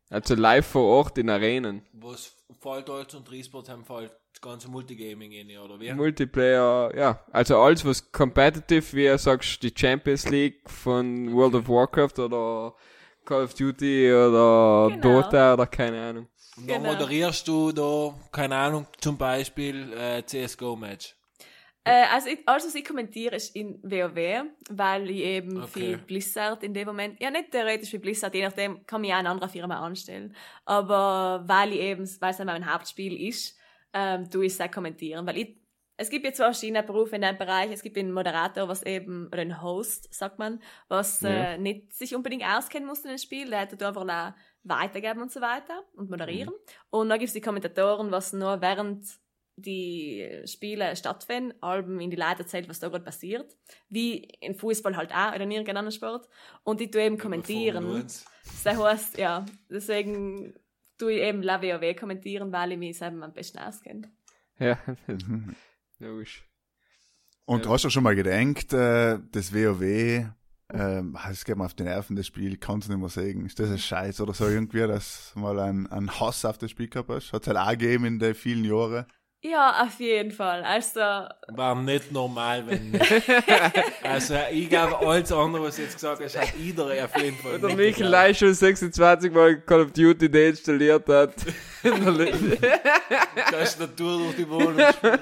Also 0.10 0.36
live 0.36 0.66
vor 0.66 0.84
Ort 0.86 1.18
in 1.18 1.30
Arenen. 1.30 1.84
Was 1.94 2.34
fällt 2.60 2.90
als 2.90 3.14
und 3.14 3.30
Resport 3.32 3.70
haben 3.70 3.86
fällt 3.86 4.12
das 4.34 4.42
ganze 4.42 4.70
Multigaming 4.70 5.32
in, 5.32 5.58
oder 5.60 5.80
wie? 5.80 5.94
Multiplayer, 5.94 6.92
ja. 6.96 7.24
Also 7.32 7.58
alles, 7.60 7.86
was 7.86 8.12
competitive, 8.12 8.94
wie 8.96 9.06
du 9.08 9.18
sagst, 9.18 9.62
die 9.62 9.74
Champions 9.76 10.28
League 10.30 10.68
von 10.70 11.34
World 11.34 11.56
of 11.56 11.68
Warcraft 11.70 12.20
oder 12.20 12.74
Call 13.26 13.44
of 13.44 13.54
Duty 13.54 14.12
oder 14.12 14.88
Genau. 14.92 15.22
Dota 15.22 15.54
oder 15.54 15.68
keine 15.68 16.02
Ahnung. 16.02 16.28
Und 16.58 16.70
dann 16.70 16.82
Genau. 16.82 16.94
moderierst 16.94 17.48
du 17.48 17.72
da, 17.72 18.14
keine 18.32 18.56
Ahnung, 18.56 18.88
zum 19.00 19.18
Beispiel 19.18 19.94
äh, 19.94 20.24
CSGO-Match. 20.26 21.16
Äh, 21.86 22.06
also 22.12 22.30
ich, 22.30 22.40
alles, 22.46 22.66
was 22.66 22.76
ich 22.76 22.86
kommentiere, 22.86 23.36
ist 23.36 23.56
in 23.56 23.82
WoW, 23.84 24.46
weil 24.70 25.10
ich 25.10 25.22
eben 25.22 25.64
Okay. 25.64 25.68
für 25.96 25.98
Blizzard 25.98 26.64
in 26.64 26.74
dem 26.74 26.88
Moment, 26.88 27.20
ja 27.22 27.32
nicht 27.32 27.52
theoretisch 27.52 27.90
für 27.90 28.00
Blizzard, 28.00 28.36
je 28.36 28.44
nachdem 28.44 28.86
kann 28.86 29.02
mich 29.02 29.12
auch 29.14 29.18
eine 29.18 29.30
andere 29.30 29.50
Firma 29.50 29.80
anstellen, 29.80 30.36
aber 30.66 31.44
weil 31.48 31.74
ich 31.74 31.80
eben, 31.80 32.08
weil 32.20 32.32
es 32.32 32.40
mein 32.40 32.72
Hauptspiel 32.72 33.28
ist, 33.28 33.58
ähm, 33.94 34.30
tue 34.30 34.46
ich 34.46 34.54
es 34.54 34.62
auch 34.62 34.70
kommentieren, 34.70 35.26
weil 35.26 35.38
ich, 35.38 35.58
es 35.98 36.10
gibt 36.10 36.26
ja 36.26 36.32
zwei 36.32 36.46
verschiedene 36.46 36.84
Berufe 36.84 37.16
in 37.16 37.22
dem 37.22 37.38
Bereich, 37.38 37.72
es 37.72 37.82
gibt 37.82 37.98
einen 37.98 38.12
Moderator, 38.12 38.68
was 38.68 38.84
eben, 38.84 39.28
oder 39.28 39.42
einen 39.42 39.62
Host, 39.62 40.14
sagt 40.14 40.38
man, 40.38 40.62
was 40.90 41.22
Ja. 41.22 41.54
äh, 41.54 41.58
nicht 41.58 41.94
sich 41.94 42.16
unbedingt 42.16 42.44
auskennen 42.44 42.88
muss 42.88 43.00
in 43.00 43.10
dem 43.10 43.18
Spiel, 43.18 43.50
der 43.50 43.68
tut 43.68 43.82
einfach 43.84 44.08
auch 44.08 44.34
weitergeben 44.64 45.22
und 45.22 45.32
so 45.32 45.42
weiter 45.42 45.84
und 45.96 46.10
moderieren. 46.10 46.54
Und 46.90 47.10
dann 47.10 47.20
gibt 47.20 47.30
es 47.30 47.34
die 47.34 47.42
Kommentatoren, 47.42 48.12
was 48.12 48.34
nur 48.34 48.62
während 48.62 49.06
die 49.62 50.42
Spiele 50.46 50.96
stattfinden, 50.96 51.54
Alben 51.62 52.00
in 52.00 52.10
die 52.10 52.18
Leute 52.18 52.40
erzählt, 52.40 52.68
was 52.70 52.80
da 52.80 52.90
gerade 52.90 53.04
passiert. 53.04 53.56
Wie 53.90 54.18
in 54.42 54.56
Fußball 54.56 54.96
halt 54.98 55.12
auch 55.12 55.30
oder 55.34 55.42
in 55.42 55.52
irgendeinem 55.52 55.78
anderen 55.78 55.92
Sport. 55.96 56.28
Und 56.64 56.80
die 56.80 56.90
tue 56.92 57.04
eben 57.04 57.18
kommentieren. 57.18 57.84
Formel 57.84 58.02
1. 58.02 58.26
Das 58.64 58.78
heißt, 58.78 59.18
ja, 59.18 59.46
deswegen 59.70 60.54
tue 60.98 61.14
ich 61.14 61.22
eben 61.22 61.42
La 61.44 61.62
WoW 61.62 61.96
kommentieren, 61.96 62.52
weil 62.52 62.74
ich 62.74 62.78
mich 62.78 62.98
selber 62.98 63.24
am 63.26 63.34
besten 63.34 63.60
auskenne. 63.60 64.12
Ja, 64.58 64.78
logisch. 66.00 66.46
Und 67.46 67.66
Ja. 67.66 67.72
hast 67.72 67.86
du 67.86 67.90
schon 67.90 68.04
mal 68.04 68.16
gedenkt, 68.16 68.74
äh, 68.74 69.18
das 69.32 69.54
WoW, 69.54 69.82
ähm, 70.72 71.18
es 71.32 71.46
geht 71.46 71.58
mir 71.58 71.66
auf 71.66 71.74
die 71.74 71.84
Nerven, 71.84 72.16
das 72.16 72.28
Spiel, 72.28 72.54
ich 72.54 72.60
kann 72.60 72.80
es 72.80 72.88
nicht 72.90 73.00
mehr 73.00 73.10
sagen. 73.10 73.46
Ist 73.46 73.60
das 73.60 73.72
ein 73.72 73.80
Scheiß 73.80 74.22
oder 74.22 74.34
so 74.34 74.48
irgendwie, 74.48 74.80
dass 74.86 75.32
du 75.34 75.40
mal 75.40 75.58
ein, 75.60 75.88
ein 75.88 76.20
Hass 76.20 76.46
auf 76.46 76.58
das 76.60 76.70
Spiel 76.72 76.90
gehabt 76.90 77.10
hast? 77.10 77.34
Hat 77.34 77.42
es 77.42 77.48
halt 77.48 77.58
auch 77.58 77.72
gegeben 77.72 78.06
in 78.06 78.20
den 78.20 78.36
vielen 78.36 78.64
Jahren. 78.66 79.06
Ja, 79.42 79.84
auf 79.84 79.98
jeden 80.02 80.32
Fall. 80.32 80.64
Also, 80.64 81.00
War 81.00 81.74
nicht 81.76 82.12
normal, 82.12 82.68
wenn 82.68 82.92
nicht. 83.00 83.30
also 84.04 84.36
ich 84.52 84.68
glaube, 84.70 85.00
alles 85.00 85.32
andere, 85.32 85.64
was 85.64 85.78
du 85.78 85.84
jetzt 85.84 85.94
gesagt 85.94 86.22
hast, 86.22 86.38
hat 86.38 86.54
jeder 86.58 86.88
auf 87.06 87.16
jeden 87.16 87.38
Fall. 87.38 87.58
Der 87.58 87.70
nicht 87.74 88.00
Michael 88.00 88.36
schon 88.36 88.54
26 88.54 89.32
Mal 89.32 89.62
Call 89.62 89.82
of 89.84 89.94
Duty 89.94 90.30
deinstalliert 90.30 91.08
hat. 91.08 91.36
Tastatur 93.52 94.18
durch 94.20 94.36
die 94.36 94.50
Wohnung. 94.50 94.76
nein, 94.78 95.20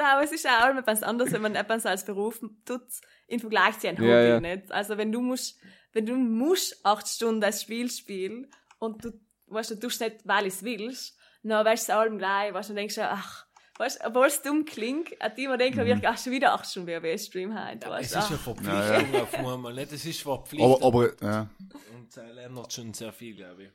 aber 0.00 0.24
es 0.24 0.32
ist 0.32 0.46
auch 0.48 0.70
immer 0.70 0.80
etwas 0.80 1.02
anderes, 1.04 1.32
wenn 1.32 1.42
man 1.42 1.54
etwas 1.54 1.86
als 1.86 2.04
Beruf 2.04 2.40
tut, 2.64 2.82
im 3.28 3.38
Vergleich 3.40 3.78
zu 3.78 3.86
einem 3.88 3.98
Hobby, 3.98 4.08
Ja, 4.08 4.22
ja. 4.24 4.40
nicht? 4.40 4.72
Also, 4.72 4.98
wenn 4.98 5.12
du 5.12 5.20
musst, 5.20 5.60
wenn 5.92 6.06
du 6.06 6.16
musst 6.16 6.84
acht 6.84 7.06
Stunden 7.06 7.40
das 7.40 7.62
Spiel 7.62 7.88
spielen 7.90 8.50
und 8.78 9.04
du, 9.04 9.12
weißt 9.46 9.70
du, 9.70 9.74
du 9.76 9.82
tust 9.82 10.00
nicht, 10.00 10.16
weil 10.24 10.42
du 10.42 10.48
es 10.48 10.64
willst, 10.64 11.16
dann 11.42 11.64
weißt 11.64 11.88
du 11.88 11.92
es 11.92 11.98
allem 11.98 12.18
gleich, 12.18 12.52
weißt 12.52 12.68
du, 12.68 12.72
dann 12.74 12.76
denkst 12.80 12.94
du, 12.96 13.08
ach, 13.10 13.46
weißt 13.78 14.00
du, 14.02 14.06
obwohl 14.08 14.26
es 14.26 14.42
dumm 14.42 14.64
klingt, 14.64 15.08
hat 15.20 15.38
die 15.38 15.44
immer 15.44 15.56
denken, 15.56 15.84
wir 15.86 16.00
ach, 16.04 16.18
schon 16.18 16.32
wieder 16.32 16.52
acht 16.52 16.66
Stunden 16.66 16.88
WoW-Stream 16.88 17.54
heute, 17.58 17.86
Es 17.86 17.90
weißt 17.90 18.16
ist 18.16 18.30
du. 18.30 18.34
eine. 18.34 18.38
Verpflichtung 18.38 19.22
auf 19.22 19.34
einmal, 19.34 19.74
nicht? 19.74 19.92
Es 19.92 20.04
ist 20.04 20.20
Verpflichtung. 20.22 20.74
Aber, 20.82 20.86
aber, 20.86 21.10
ja. 21.22 21.48
Und 21.94 22.08
es 22.08 22.16
ändert 22.16 22.72
schon 22.72 22.92
sehr 22.94 23.12
viel, 23.12 23.34
glaube 23.36 23.64
ich. 23.64 23.70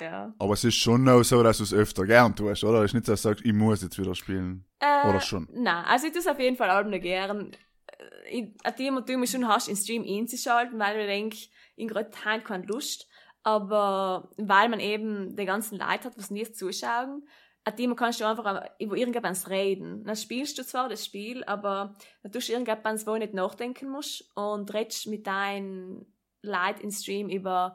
Ja. 0.00 0.34
aber 0.40 0.54
es 0.54 0.64
ist 0.64 0.74
schon 0.74 1.04
noch 1.04 1.22
so, 1.22 1.40
dass 1.44 1.58
du 1.58 1.62
es 1.62 1.72
öfter 1.72 2.04
gern 2.04 2.34
tust, 2.34 2.64
oder? 2.64 2.80
Es 2.80 2.86
ist 2.86 2.94
nicht, 2.94 3.06
dass 3.08 3.22
du 3.22 3.28
sagst, 3.28 3.44
ich 3.46 3.52
muss 3.52 3.80
jetzt 3.80 3.96
wieder 3.96 4.16
spielen. 4.16 4.64
Äh, 4.80 5.08
Oder 5.08 5.20
schon? 5.20 5.48
Nein, 5.52 5.84
also 5.84 6.08
ich 6.08 6.12
tue 6.12 6.20
es 6.20 6.26
auf 6.26 6.40
jeden 6.40 6.56
Fall 6.56 6.68
allem 6.68 6.90
noch 6.90 7.00
gern. 7.00 7.52
Äh, 7.52 8.38
Ich, 8.38 8.54
an 8.64 8.74
dem 8.76 8.96
und 8.96 9.08
du 9.08 9.16
mich 9.16 9.30
schon 9.30 9.46
hast, 9.46 9.68
in 9.68 9.76
Stream 9.76 10.02
einzuschalten, 10.04 10.80
weil 10.80 10.98
ich 10.98 11.06
denke, 11.06 11.36
ich 11.76 11.86
gerade 11.88 12.10
heute 12.24 12.42
keine 12.42 12.64
Lust. 12.66 13.06
Aber 13.44 14.30
weil 14.36 14.68
man 14.68 14.80
eben 14.80 15.36
den 15.36 15.46
ganzen 15.46 15.78
Leid 15.78 16.04
hat, 16.04 16.16
was 16.18 16.30
nie 16.30 16.50
zuschauen, 16.50 17.26
an 17.66 17.76
dem 17.76 17.96
kannst 17.96 18.20
du 18.20 18.24
einfach 18.26 18.62
über 18.78 18.96
irgendetwas 18.96 19.48
reden. 19.48 20.04
Dann 20.04 20.16
spielst 20.16 20.58
du 20.58 20.64
zwar 20.64 20.88
das 20.88 21.04
Spiel, 21.04 21.44
aber 21.44 21.96
dann 22.22 22.32
tust 22.32 22.48
du 22.48 22.52
irgendetwas, 22.52 23.06
wo 23.06 23.12
du 23.12 23.18
nicht 23.20 23.34
nachdenken 23.34 23.88
musst 23.88 24.24
und 24.34 24.72
redest 24.74 25.06
mit 25.06 25.26
deinen 25.26 26.04
Leuten 26.42 26.82
im 26.82 26.90
Stream 26.90 27.28
über 27.30 27.74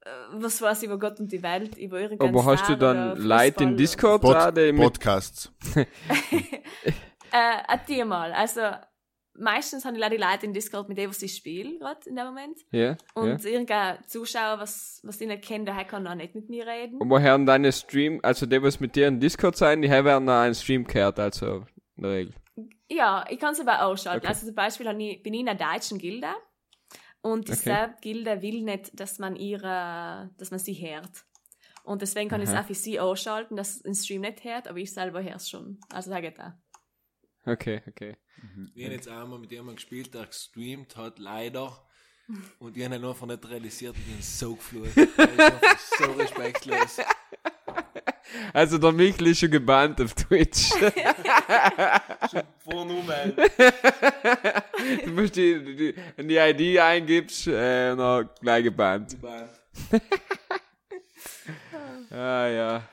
äh, 0.00 0.08
was 0.32 0.60
weiß 0.62 0.82
ich, 0.82 0.86
über 0.88 0.98
Gott 0.98 1.20
und 1.20 1.30
die 1.30 1.42
Welt, 1.42 1.76
über 1.76 2.00
irgendeinen 2.00 2.34
Aber 2.34 2.44
hast 2.44 2.68
du 2.68 2.76
dann 2.76 3.18
Leute 3.18 3.64
in 3.64 3.70
oder- 3.70 3.76
Discord 3.76 4.22
Pod 4.22 4.32
gerade 4.32 4.72
Podcasts. 4.74 5.52
Äh, 7.32 7.62
ein 7.68 7.80
dir 7.86 8.04
mal. 8.04 8.32
Also, 8.32 8.60
meistens 9.40 9.84
haben 9.84 9.94
die 9.94 10.00
Leute 10.00 10.16
die 10.16 10.22
Leute 10.22 10.46
in 10.46 10.52
Discord 10.52 10.88
mit 10.88 10.98
dem, 10.98 11.10
was 11.10 11.20
sie 11.20 11.28
spielen, 11.28 11.78
gerade 11.78 12.08
in 12.08 12.16
dem 12.16 12.26
Moment. 12.26 12.58
Ja, 12.70 12.80
ja. 12.80 12.96
Und 13.14 13.44
irgendein 13.44 13.98
Zuschauer, 14.06 14.58
was, 14.58 15.00
was 15.02 15.20
ich 15.20 15.26
nicht 15.26 15.42
kenne, 15.42 15.64
der 15.64 15.84
kann 15.84 16.06
auch 16.06 16.14
nicht 16.14 16.34
mit 16.34 16.48
mir 16.48 16.66
reden. 16.66 16.98
Und 16.98 17.10
woher 17.10 17.38
deine 17.38 17.72
Stream, 17.72 18.20
also 18.22 18.46
die, 18.46 18.62
was 18.62 18.80
mit 18.80 18.94
dir 18.94 19.08
in 19.08 19.18
Discord 19.18 19.56
sein, 19.56 19.82
die 19.82 19.90
werden 19.90 20.26
dann 20.26 20.44
einen 20.44 20.54
Stream 20.54 20.84
gehört, 20.84 21.18
also 21.18 21.64
in 21.96 22.02
der 22.02 22.12
Regel. 22.12 22.34
Ja, 22.88 23.24
ich 23.28 23.38
kann 23.38 23.52
es 23.52 23.60
aber 23.60 23.84
ausschalten. 23.84 24.26
Okay. 24.26 24.28
Also 24.28 24.46
zum 24.46 24.54
Beispiel 24.54 24.86
ich, 25.00 25.22
bin 25.22 25.34
ich 25.34 25.40
in 25.40 25.48
einer 25.48 25.58
deutschen 25.58 25.98
Gilde. 25.98 26.28
Und 27.22 27.48
diese 27.48 27.70
Okay. 27.70 27.88
Gilde 28.00 28.42
will 28.42 28.62
nicht, 28.62 28.98
dass 28.98 29.18
man 29.18 29.36
ihre, 29.36 30.30
dass 30.38 30.50
man 30.50 30.58
sie 30.58 30.74
hört. 30.74 31.24
Und 31.84 32.02
deswegen 32.02 32.28
kann 32.28 32.42
ich 32.42 32.48
es 32.48 32.54
auch 32.54 32.64
für 32.64 32.74
sie 32.74 33.00
ausschalten, 33.00 33.56
dass 33.56 33.76
es 33.76 33.82
den 33.82 33.94
Stream 33.94 34.22
nicht 34.22 34.44
hört, 34.44 34.68
aber 34.68 34.78
ich 34.78 34.92
selber 34.92 35.22
höre 35.22 35.36
es 35.36 35.48
schon. 35.48 35.78
Also 35.92 36.10
da 36.10 36.20
geht 36.20 36.38
auch. 36.40 36.52
Okay, 37.46 37.82
okay. 37.88 38.16
Ich 38.74 38.84
habe 38.84 38.94
jetzt 38.94 39.08
einmal 39.08 39.38
mit 39.38 39.50
jemandem 39.50 39.76
gespielt, 39.76 40.14
der 40.14 40.26
gestreamt 40.26 40.96
hat, 40.96 41.18
leider. 41.18 41.78
Und 42.58 42.76
ich 42.76 42.84
habe 42.84 42.94
ihn 42.94 43.04
einfach 43.04 43.26
nicht 43.26 43.48
realisiert 43.48 43.94
und 43.94 44.00
ich 44.00 44.06
bin 44.06 44.22
so 44.22 44.54
geflucht. 44.54 44.96
Das 44.96 45.06
ist 45.06 45.40
einfach 45.40 45.78
so 45.98 46.12
respektlos. 46.12 46.98
Also 48.52 48.78
der 48.78 48.92
Michael 48.92 49.28
ist 49.28 49.40
schon 49.40 49.50
gebannt 49.50 50.00
auf 50.00 50.14
Twitch. 50.14 50.70
Vorne 52.58 52.92
ummelden. 52.92 53.34
du 55.04 55.10
musst 55.10 55.34
die, 55.36 55.76
die, 55.76 55.94
wenn 56.16 56.28
die 56.28 56.36
ID 56.36 56.78
eingibst, 56.78 57.48
äh, 57.48 57.94
noch 57.94 58.24
gleich 58.40 58.64
gebannt. 58.64 59.16
Ah 62.10 62.46
ja. 62.46 62.88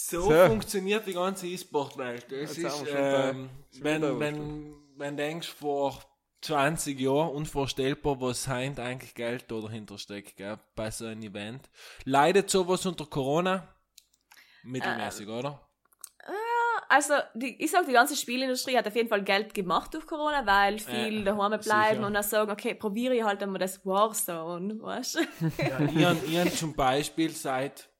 So, 0.00 0.22
So. 0.22 0.46
funktioniert 0.46 1.06
die 1.06 1.12
ganze 1.14 1.46
E-Sport-Welt. 1.46 2.26
Haben 2.30 2.40
ist, 2.40 2.84
ähm, 2.88 3.50
wenn, 3.80 4.20
wenn, 4.20 4.74
wenn 4.96 5.16
du 5.16 5.22
denkst, 5.22 5.48
vor 5.48 6.00
20 6.42 6.98
Jahren 7.00 7.30
unvorstellbar, 7.30 8.20
was 8.20 8.46
heute 8.48 8.82
eigentlich 8.82 9.14
Geld 9.14 9.50
da 9.50 9.60
dahinter 9.60 9.98
steckt, 9.98 10.36
gell, 10.36 10.58
bei 10.76 10.90
so 10.90 11.06
einem 11.06 11.22
Event. 11.22 11.68
Leidet 12.04 12.48
sowas 12.48 12.86
unter 12.86 13.06
Corona? 13.06 13.66
Mittelmäßig, 14.62 15.26
Ähm. 15.28 15.34
oder? 15.34 15.60
Also, 16.90 17.14
die, 17.34 17.62
ich 17.62 17.70
sag, 17.70 17.84
die 17.86 17.92
ganze 17.92 18.16
Spielindustrie 18.16 18.76
hat 18.78 18.86
auf 18.86 18.96
jeden 18.96 19.10
Fall 19.10 19.22
Geld 19.22 19.52
gemacht 19.52 19.92
durch 19.92 20.06
Corona, 20.06 20.46
weil 20.46 20.78
viel 20.78 21.20
Äh, 21.20 21.24
daheim 21.24 21.60
bleiben 21.60 21.96
sicher. 21.96 22.06
und 22.06 22.14
dann 22.14 22.22
sagen, 22.22 22.50
okay, 22.50 22.74
probiere 22.74 23.14
ich 23.14 23.22
halt 23.24 23.42
einmal 23.42 23.58
das 23.58 23.84
Warzone, 23.84 24.80
weißt 24.80 25.16
du? 25.16 25.20
Ja, 25.98 26.12
ich 26.14 26.46
ich 26.46 26.56
zum 26.56 26.74
Beispiel 26.74 27.28
seit, 27.30 27.90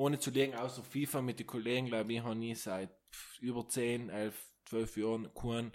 ohne 0.00 0.18
zu 0.18 0.30
legen, 0.30 0.54
außer 0.54 0.82
FIFA 0.82 1.20
mit 1.20 1.38
den 1.38 1.46
Kollegen, 1.46 1.86
glaube 1.86 2.12
ich, 2.12 2.22
habe 2.22 2.44
ich 2.44 2.60
seit 2.60 2.90
über 3.40 3.68
10, 3.68 4.08
11, 4.08 4.34
12 4.64 4.96
Jahren 4.96 5.28
keinen 5.34 5.72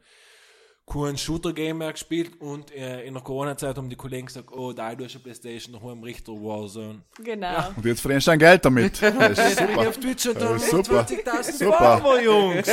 kein 0.87 1.17
Shooter-Game 1.17 1.79
mehr 1.79 1.91
gespielt 1.93 2.39
und 2.39 2.71
äh, 2.71 3.03
in 3.05 3.15
der 3.15 3.23
Corona-Zeit 3.23 3.75
haben 3.75 3.89
die 3.89 3.95
Kollegen 3.95 4.27
gesagt, 4.27 4.51
oh, 4.51 4.71
da 4.71 4.93
du 4.93 5.05
hast 5.05 5.15
eine 5.15 5.23
Playstation, 5.23 5.73
daheim 5.73 6.03
Richter 6.03 6.33
Warzone. 6.33 7.01
Genau. 7.23 7.69
Und 7.75 7.85
jetzt 7.85 8.01
verdienst 8.01 8.27
du 8.27 8.31
dein 8.31 8.39
Geld 8.39 8.65
damit. 8.65 9.01
Das 9.01 9.39
ist 9.39 9.61
ich 9.61 9.67
super. 9.67 9.89
auf 9.89 9.97
Twitch 9.97 10.25
und 10.27 10.35
Ja, 10.35 10.47
dann 10.47 10.59
super. 10.59 11.01
20.000 11.01 11.51
Super. 11.51 11.97
Follower, 11.97 12.21
Jungs. 12.21 12.67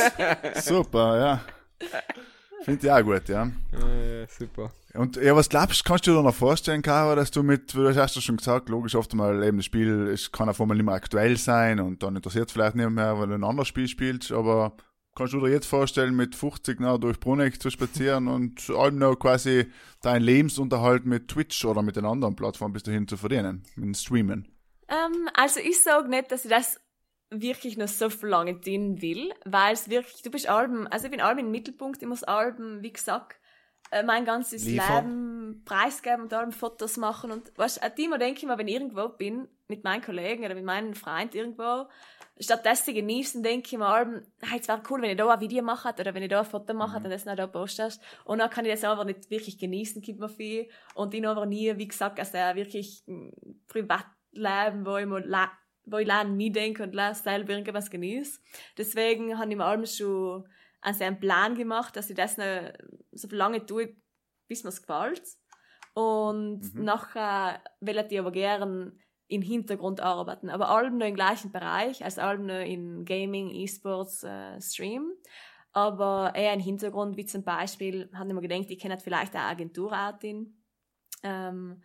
Super, 0.63 1.19
ja. 1.19 1.45
Finde 2.65 2.87
ich 2.87 2.93
auch 2.93 3.03
gut, 3.03 3.29
ja. 3.29 3.45
Äh, 3.73 4.27
super. 4.27 4.73
Und 4.95 5.17
ja, 5.17 5.35
was 5.35 5.49
glaubst 5.49 5.85
kannst 5.85 6.07
du 6.07 6.13
dir 6.13 6.23
noch 6.23 6.35
vorstellen, 6.35 6.83
Caro, 6.83 7.17
dass 7.17 7.31
du 7.31 7.43
mit, 7.43 7.73
du 7.73 7.95
hast 7.95 8.15
ja 8.15 8.21
schon 8.21 8.37
gesagt, 8.37 8.69
logisch 8.69 8.95
oft 8.95 9.15
mal 9.15 9.43
eben 9.43 9.57
das 9.57 9.67
Spiel, 9.67 10.09
es 10.09 10.31
kann 10.33 10.51
auf 10.51 10.61
einmal 10.61 10.77
nicht 10.77 10.85
mehr 10.85 10.95
aktuell 10.95 11.39
sein 11.39 11.81
und 11.81 12.03
dann 12.03 12.17
interessiert 12.17 12.49
es 12.49 12.53
vielleicht 12.53 12.77
nicht 12.77 12.91
mehr, 12.91 13.19
weil 13.19 13.29
du 13.29 13.35
ein 13.35 13.45
anderes 13.45 13.69
Spiel 13.69 13.89
spielst, 13.89 14.33
aber 14.33 14.77
kannst 15.15 15.33
du 15.33 15.41
dir 15.41 15.51
jetzt 15.51 15.67
vorstellen, 15.67 16.15
mit 16.15 16.35
50 16.35 16.79
nah 16.81 16.99
durch 16.99 17.21
Bruneck 17.21 17.61
zu 17.61 17.71
spazieren 17.71 18.29
und 18.29 18.69
allem 18.69 18.99
noch 18.99 19.17
quasi 19.17 19.71
deinen 20.03 20.23
Lebensunterhalt 20.23 21.07
mit 21.07 21.29
Twitch 21.29 21.65
oder 21.65 21.83
mit 21.83 21.97
den 21.97 22.05
anderen 22.05 22.37
Plattformen 22.37 22.75
bis 22.75 22.83
dahin 22.83 23.09
zu 23.09 23.17
verdienen, 23.17 23.63
mit 23.77 23.97
Streamen? 23.97 24.49
Ähm, 24.89 25.29
also 25.35 25.59
ich 25.61 25.83
sage 25.83 26.09
nicht, 26.09 26.31
dass 26.31 26.45
ich 26.45 26.51
das 26.51 26.79
wirklich 27.31 27.79
noch 27.79 27.89
so 27.89 28.11
lange 28.23 28.61
tun 28.61 29.01
will, 29.01 29.33
weil 29.47 29.73
es 29.73 29.89
wirklich, 29.89 30.21
du 30.21 30.31
bist 30.31 30.49
Alben, 30.49 30.87
also 30.89 31.07
ich 31.07 31.11
bin 31.11 31.23
Alben 31.23 31.41
im 31.41 31.51
Mittelpunkt, 31.51 32.03
ich 32.03 32.09
muss 32.09 32.25
Alben, 32.25 32.83
wie 32.83 32.93
gesagt, 32.93 33.39
mein 34.05 34.25
ganzes 34.25 34.65
Liefern. 34.65 35.05
Leben 35.07 35.63
preisgeben 35.65 36.23
und 36.23 36.33
Alben 36.33 36.53
Fotos 36.53 36.97
machen 36.97 37.31
und 37.31 37.57
weißt, 37.59 37.83
auch 37.83 37.99
immer 37.99 38.19
denke 38.19 38.41
ich 38.41 38.47
mir, 38.47 38.57
wenn 38.59 38.69
ich 38.69 38.75
irgendwo 38.75 39.09
bin, 39.09 39.49
mit 39.69 39.85
meinen 39.85 40.03
Kollegen 40.03 40.45
oder 40.45 40.55
mit 40.55 40.65
meinen 40.65 40.95
Freunden 40.95 41.37
irgendwo, 41.37 41.89
statt 42.41 42.65
das 42.65 42.85
zu 42.85 42.93
genießen, 42.95 43.43
denke 43.43 43.67
ich 43.67 43.79
mir, 43.79 43.87
Alben, 43.87 44.27
hey, 44.41 44.59
es 44.61 44.69
wäre 44.69 44.83
cool, 44.91 45.03
wenn 45.03 45.11
ich 45.11 45.17
da 45.17 45.31
ein 45.31 45.41
Video 45.41 45.63
mache 45.63 45.91
oder 45.99 46.15
wenn 46.15 46.23
ich 46.23 46.31
da 46.31 46.41
ein 46.41 46.47
Foto 46.47 46.73
mache 46.75 46.97
und 46.97 47.11
das 47.11 47.25
noch 47.27 47.37
da 47.37 47.47
postest 47.47 48.03
und 48.25 48.39
dann 48.39 48.51
kann 48.51 48.65
ich 48.65 48.73
das 48.73 48.85
einfach 48.85 49.05
nicht 49.05 49.31
wirklich 49.31 49.59
genießen, 49.59 50.01
gibt 50.01 50.21
mir 50.21 50.29
viel 50.29 50.69
und 50.95 51.13
ich 51.15 51.27
aber 51.27 51.47
nie, 51.47 51.77
wie 51.77 51.89
gesagt, 51.89 52.19
also 52.19 52.33
wirklich 52.33 53.05
ein 53.07 53.33
Privatleben, 53.69 54.87
wo 54.87 54.97
ich 54.97 55.07
mal 55.07 55.51
wo 55.85 55.99
ich 55.99 56.07
lernen 56.07 56.37
mitdenke 56.37 56.85
und 56.85 56.95
la- 56.95 57.13
selber 57.13 57.55
irgendwas 57.55 57.91
genieße. 57.91 58.39
Deswegen 58.79 59.37
habe 59.39 59.51
ich 59.51 59.57
mir 59.57 59.65
allem 59.65 59.85
schon 59.85 60.49
also 60.83 61.05
einen 61.05 61.21
Plan 61.21 61.55
gemacht, 61.55 61.97
dass 61.97 62.11
ich 62.11 62.17
das 62.17 62.37
noch 62.37 62.73
so 63.13 63.29
lange 63.31 63.65
tue, 63.65 63.97
bis 64.49 64.65
mir 64.65 64.71
es 64.71 64.83
gefällt. 64.83 65.23
Und 65.95 66.75
nachher 66.75 67.63
will 67.81 68.05
ich 68.11 68.19
aber 68.19 68.33
gern 68.33 68.99
im 69.29 69.43
Hintergrund 69.43 70.01
arbeiten. 70.01 70.51
Aber 70.51 70.69
allem 70.69 70.99
noch 70.99 71.07
im 71.07 71.15
gleichen 71.15 71.53
Bereich, 71.53 72.05
also 72.05 72.21
allem 72.21 72.47
noch 72.47 72.61
in 72.61 73.05
Gaming, 73.05 73.51
E-Sports, 73.51 74.25
äh, 74.25 74.61
Stream. 74.61 75.11
Aber 75.73 76.33
eher 76.35 76.53
im 76.53 76.61
Hintergrund, 76.61 77.17
wie 77.17 77.25
zum 77.25 77.45
Beispiel, 77.45 78.11
habe 78.13 78.29
ich 78.29 78.35
mir 78.35 78.43
gedacht, 78.43 78.71
ich 78.71 78.79
kenne 78.79 78.99
vielleicht 78.99 79.35
eine 79.35 79.45
Agenturoutin, 79.45 80.63
ähm, 81.23 81.83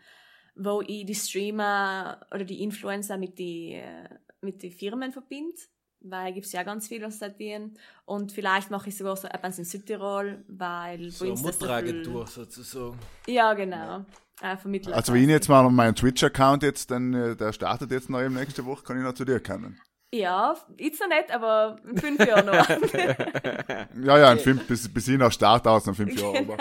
wo 0.55 0.81
ich 0.81 1.05
die 1.05 1.15
Streamer 1.15 2.25
oder 2.33 2.43
die 2.43 2.63
Influencer 2.63 3.17
mit 3.17 3.39
die, 3.39 3.73
äh, 3.73 4.09
mit 4.41 4.61
die 4.61 4.71
Firmen 4.71 5.13
verbinde. 5.13 5.55
Weil 6.01 6.33
gibt 6.33 6.45
es 6.45 6.51
ja 6.51 6.63
ganz 6.63 6.87
viel, 6.87 6.99
da 6.99 7.09
tun. 7.29 7.73
Und 8.05 8.31
vielleicht 8.31 8.69
mache 8.71 8.89
ich 8.89 8.97
sogar 8.97 9.15
so 9.17 9.27
etwas 9.27 9.57
in 9.57 9.65
Südtirol, 9.65 10.43
weil 10.47 11.09
So 11.09 11.25
eine 11.25 11.33
Mutteragentur 11.35 12.27
sozusagen. 12.27 12.97
Ja, 13.27 13.53
genau. 13.53 14.05
Äh, 14.41 14.55
Vermittler. 14.57 14.95
Also 14.95 15.13
wenn 15.13 15.23
ich 15.23 15.29
jetzt 15.29 15.49
mal 15.49 15.67
meinen 15.69 15.95
Twitch-Account 15.95 16.61
jetzt, 16.63 16.91
dann, 16.91 17.13
äh, 17.13 17.35
der 17.35 17.51
startet 17.53 17.89
jetzt 17.91 18.09
noch 18.09 18.21
eben 18.21 18.35
nächste 18.35 18.65
Woche, 18.65 18.83
kann 18.83 18.97
ich 18.97 19.03
noch 19.03 19.13
zu 19.13 19.25
dir 19.25 19.39
kommen. 19.41 19.79
Ja, 20.13 20.55
jetzt 20.77 21.01
noch 21.01 21.07
nicht, 21.09 21.31
aber 21.31 21.77
in 21.83 21.97
fünf 21.97 22.25
Jahren 22.25 22.45
noch. 22.45 22.69
Ja, 24.05 24.17
ja, 24.19 24.31
in 24.31 24.39
fünf, 24.39 24.65
bis, 24.67 24.87
bis 24.93 25.07
ich 25.07 25.17
noch 25.17 25.31
Start 25.31 25.67
aus, 25.67 25.87
in 25.87 25.95
fünf 25.95 26.19
Jahren. 26.19 26.47
genau. 26.47 26.57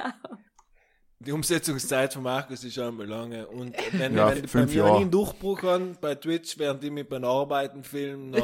Die 1.18 1.32
Umsetzungszeit 1.32 2.12
von 2.12 2.22
Markus 2.22 2.64
ist 2.64 2.74
schon 2.74 2.96
mal 2.96 3.06
lange. 3.06 3.46
Und 3.46 3.74
wenn, 3.92 4.16
Ja, 4.16 4.32
wenn 4.34 4.64
mir 4.66 4.72
Jahre. 4.74 4.88
wenn 4.90 4.94
ich 4.96 5.00
einen 5.02 5.10
Durchbruch 5.10 5.62
habe 5.62 5.96
bei 6.00 6.14
Twitch, 6.14 6.58
während 6.58 6.82
ich 6.84 6.90
mich 6.90 7.08
beim 7.08 7.24
Arbeiten 7.24 7.84
filmen, 7.84 8.32
dann 8.32 8.42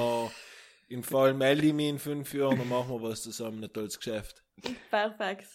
im 0.89 1.03
Fall 1.03 1.35
melde 1.35 1.67
ich 1.67 1.73
mich 1.73 1.89
in 1.89 1.99
fünf 1.99 2.35
Jahren 2.35 2.61
und 2.61 2.69
machen 2.69 2.89
wir 2.91 3.03
was 3.03 3.23
zusammen, 3.23 3.63
ein 3.65 3.73
tolles 3.73 3.99
Geschäft. 3.99 4.43
Perfekt. 4.91 5.47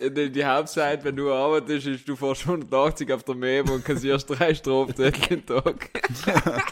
Die, 0.00 0.32
die 0.32 0.44
Hauptzeit, 0.44 1.04
wenn 1.04 1.16
du 1.16 1.30
arbeitest, 1.30 1.86
ist, 1.86 2.08
du 2.08 2.16
fährst 2.16 2.46
180 2.46 3.12
auf 3.12 3.22
der 3.22 3.34
Memo 3.34 3.74
und 3.74 3.84
kassierst 3.84 4.30
drei 4.30 4.54
Strafzettel 4.54 5.38
am 5.38 5.46
Tag. 5.46 5.90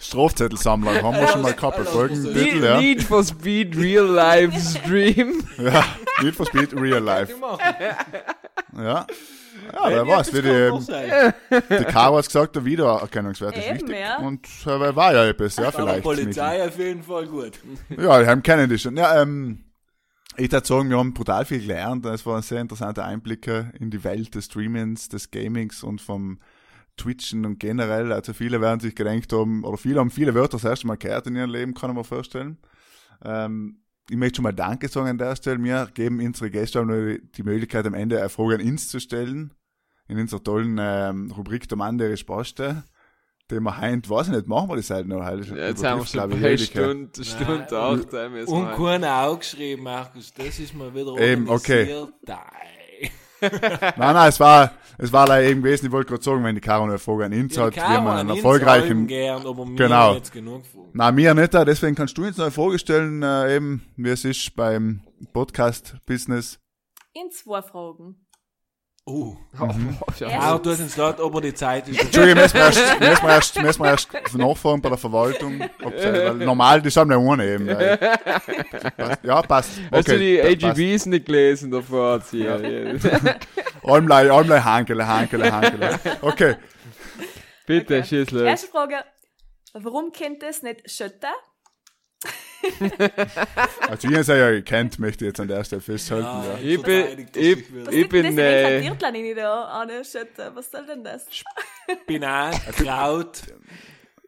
Strafzettelsammler 0.00 1.02
haben 1.02 1.16
wir 1.16 1.28
schon 1.28 1.42
mal 1.42 1.52
gehabt, 1.52 1.78
als 1.78 1.90
Folgentitel, 1.90 2.54
Need, 2.54 2.64
ja. 2.64 2.80
Need 2.80 3.02
for 3.02 3.22
Speed 3.22 3.76
Real 3.76 4.06
Life 4.06 4.58
Stream. 4.58 5.46
Ja, 5.58 5.84
Need 6.22 6.34
for 6.34 6.46
Speed 6.46 6.74
Real 6.74 6.98
Life. 7.04 7.34
Ja. 8.76 9.06
Ja, 9.72 9.88
wer 9.88 10.06
weiß, 10.06 10.32
wie 10.32 10.42
die, 10.42 11.78
die 11.78 11.84
Caro 11.84 12.18
hat 12.18 12.26
gesagt, 12.26 12.56
der 12.56 12.64
Wiedererkennungswert 12.64 13.56
ist 13.56 13.74
wichtig. 13.74 13.96
ja. 13.98 14.18
Und 14.18 14.46
äh, 14.66 14.96
war 14.96 15.14
ja 15.14 15.26
etwas, 15.26 15.56
ja, 15.56 15.70
vielleicht. 15.70 16.02
Polizei 16.02 16.64
auf 16.66 16.78
jeden 16.78 17.02
Fall 17.02 17.26
gut. 17.26 17.52
Ja, 17.96 18.20
die 18.20 18.26
haben 18.26 18.42
kennen 18.42 18.68
die 18.68 18.78
schon. 18.78 18.96
Ja, 18.96 19.20
ähm, 19.20 19.64
ich 20.36 20.50
würde 20.50 20.66
sagen, 20.66 20.88
wir 20.90 20.98
haben 20.98 21.12
brutal 21.12 21.44
viel 21.44 21.60
gelernt. 21.60 22.06
Es 22.06 22.24
waren 22.24 22.42
sehr 22.42 22.60
interessante 22.60 23.04
Einblicke 23.04 23.72
in 23.78 23.90
die 23.90 24.04
Welt 24.04 24.34
des 24.34 24.46
Streamings, 24.46 25.08
des 25.08 25.30
Gamings 25.30 25.82
und 25.82 26.00
vom 26.00 26.38
Twitchen 26.96 27.44
und 27.44 27.58
generell. 27.58 28.12
Also 28.12 28.32
viele 28.32 28.60
werden 28.60 28.80
sich 28.80 28.94
gedenkt 28.94 29.32
haben, 29.32 29.64
oder 29.64 29.76
viele 29.76 30.00
haben 30.00 30.10
viele 30.10 30.34
Wörter 30.34 30.56
das 30.56 30.64
erste 30.64 30.86
Mal 30.86 30.96
gehört 30.96 31.26
in 31.26 31.36
ihrem 31.36 31.50
Leben, 31.50 31.74
kann 31.74 31.90
ich 31.90 31.96
mir 31.96 32.04
vorstellen. 32.04 32.58
Ähm, 33.24 33.80
ich 34.08 34.16
möchte 34.16 34.36
schon 34.36 34.42
mal 34.44 34.52
Danke 34.52 34.88
sagen 34.88 35.08
an 35.08 35.18
der 35.18 35.36
Stelle. 35.36 35.62
Wir 35.62 35.88
geben 35.94 36.20
unsere 36.20 36.50
Gäste 36.50 36.80
auch 36.80 36.84
noch 36.84 37.16
die 37.36 37.42
Möglichkeit, 37.42 37.86
am 37.86 37.94
Ende 37.94 38.18
eine 38.18 38.28
Frage 38.28 38.56
an 38.56 38.60
uns 38.60 38.88
zu 38.88 38.98
stellen. 38.98 39.52
In 40.10 40.18
unserer 40.18 40.42
tollen 40.42 40.76
ähm, 40.80 41.30
Rubrik 41.36 41.68
Der 41.68 41.78
Mann, 41.78 41.96
der 41.96 42.10
ist. 42.10 42.28
Den 42.28 43.62
wir 43.64 43.76
heint, 43.78 44.08
weiß 44.08 44.28
ich 44.28 44.34
nicht, 44.34 44.46
machen 44.46 44.68
wir 44.68 44.76
das 44.76 44.90
halt 44.90 45.08
noch. 45.08 45.22
Halt, 45.22 45.44
Jetzt 45.48 45.84
haben 45.84 46.00
wir 46.00 46.06
schon 46.06 46.30
jede 46.32 46.58
Stunde, 46.58 47.24
Stunde 47.24 47.78
acht. 47.78 48.12
äh, 48.14 48.28
müssen 48.28 48.52
Und 48.52 48.72
keiner 48.76 49.22
auch 49.22 49.38
geschrieben, 49.38 49.82
Markus. 49.84 50.32
Das 50.34 50.58
ist 50.58 50.74
mal 50.74 50.94
wieder 50.94 51.16
Eben, 51.18 51.48
okay. 51.48 52.06
Nein. 52.26 52.38
Nein, 53.40 53.92
nein, 53.96 54.28
es 54.28 54.38
war, 54.38 54.72
es 54.98 55.10
war 55.12 55.26
leider 55.26 55.48
eben 55.48 55.62
gewesen, 55.62 55.86
ich 55.86 55.92
wollte 55.92 56.10
gerade 56.10 56.22
sagen, 56.22 56.44
wenn 56.44 56.54
die 56.54 56.60
Caro 56.60 56.84
eine 56.84 56.98
Frage 56.98 57.24
an 57.24 57.32
uns 57.32 57.56
hat, 57.56 57.74
wie 57.74 57.80
man 57.80 58.08
einen 58.18 58.28
erfolgreichen, 58.30 59.06
gern, 59.06 59.46
aber 59.46 59.64
mir 59.64 59.76
Genau. 59.76 60.14
jetzt 60.14 60.30
genug 60.30 60.66
Fragen. 60.66 60.90
na, 60.92 61.10
mir 61.10 61.32
nicht, 61.34 61.54
deswegen 61.54 61.94
kannst 61.94 62.18
du 62.18 62.24
jetzt 62.26 62.36
noch 62.36 62.44
eine 62.44 62.52
Frage 62.52 62.78
stellen, 62.78 63.22
äh, 63.22 63.56
eben, 63.56 63.82
wie 63.96 64.10
es 64.10 64.26
ist 64.26 64.54
beim 64.56 65.00
Podcast-Business. 65.32 66.58
In 67.14 67.30
zwei 67.30 67.62
Fragen. 67.62 68.26
Oh. 69.10 69.36
Oh, 69.60 69.66
ja. 70.18 70.54
Auch 70.54 70.62
du 70.62 70.70
hast 70.70 70.80
uns 70.80 70.94
gesagt, 70.94 71.20
ob 71.20 71.34
er 71.34 71.40
die 71.40 71.52
Zeit 71.54 71.88
ist. 71.88 72.00
Entschuldigung, 72.00 72.42
müssen 72.42 72.54
wir 72.54 72.60
erst, 72.62 73.00
müssen 73.00 73.22
wir 73.24 73.30
erst, 73.30 73.62
müssen 73.62 73.82
wir 73.82 73.90
erst 73.90 74.08
nachfragen 74.38 74.80
bei 74.80 74.88
der 74.88 74.96
Verwaltung, 74.98 75.60
weil 75.80 76.34
normal, 76.36 76.80
die 76.80 76.88
haben 76.90 77.10
ja 77.10 77.18
ohne 77.18 77.44
eben. 77.46 77.66
Passt. 77.66 79.24
ja, 79.24 79.42
passt. 79.42 79.70
Hast 79.90 80.08
du 80.08 80.18
die 80.18 80.40
Okay. 80.40 80.66
AGBs 80.70 81.06
nicht 81.06 81.26
gelesen 81.26 81.70
davor? 81.70 82.22
Almlei, 83.82 84.30
Almlei, 84.30 84.60
Hankele, 84.60 85.06
Hankele, 85.06 85.52
Hankele. 85.52 85.98
Okay, 86.22 86.56
Bitte, 87.66 87.98
Okay. 87.98 88.04
schieß 88.06 88.30
los. 88.30 88.42
Erste 88.42 88.68
Frage. 88.68 88.96
Warum 89.74 90.10
kennt 90.12 90.42
es 90.42 90.62
nicht 90.62 90.90
Schütte? 90.90 91.28
also 93.88 94.08
ich 94.08 94.16
habe 94.28 94.38
ja 94.38 94.50
gekannt, 94.50 94.98
möchte 94.98 95.24
ich 95.24 95.28
jetzt 95.30 95.40
an 95.40 95.48
der 95.48 95.64
Stelle 95.64 95.80
festhalten. 95.80 96.26
Ja. 96.26 96.58
Ich 96.62 96.82
bin, 96.82 97.28
ich. 97.34 97.64
Was 97.86 97.94
ich 97.94 98.08
bin, 98.08 98.24
äh, 98.38 98.62
Das 98.62 98.70
ist 98.72 98.90
ein 98.90 99.34
da 99.34 99.64
an 99.64 99.88
Schütte. 100.04 100.50
Was 100.54 100.70
soll 100.70 100.86
denn 100.86 101.02
das? 101.04 101.26
Spinat, 102.02 102.60
Kraut. 102.76 103.42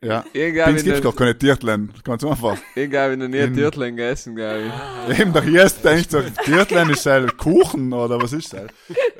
Ja. 0.05 0.25
ich 0.33 0.53
es 0.57 0.83
gibt 0.83 1.05
doch 1.05 1.15
keine 1.15 1.39
Tiertlein, 1.39 1.93
ganz 2.03 2.25
einfach. 2.25 2.59
ich 2.75 2.91
glaube, 2.91 3.13
ich 3.13 3.19
noch 3.21 3.29
nie 3.29 3.39
In- 3.39 3.55
Türtlein 3.55 3.95
gegessen, 3.97 4.35
glaube 4.35 4.65
ich. 5.09 5.19
Eben, 5.21 5.33
der 5.33 5.45
erste 5.45 5.89
denkt 5.89 6.11
so, 6.11 6.21
Tiertlein 6.45 6.91
ist 6.91 7.07
halt 7.07 7.37
Kuchen 7.39 7.93
oder 7.93 8.21
was 8.21 8.33
ist 8.33 8.53
das? 8.53 8.67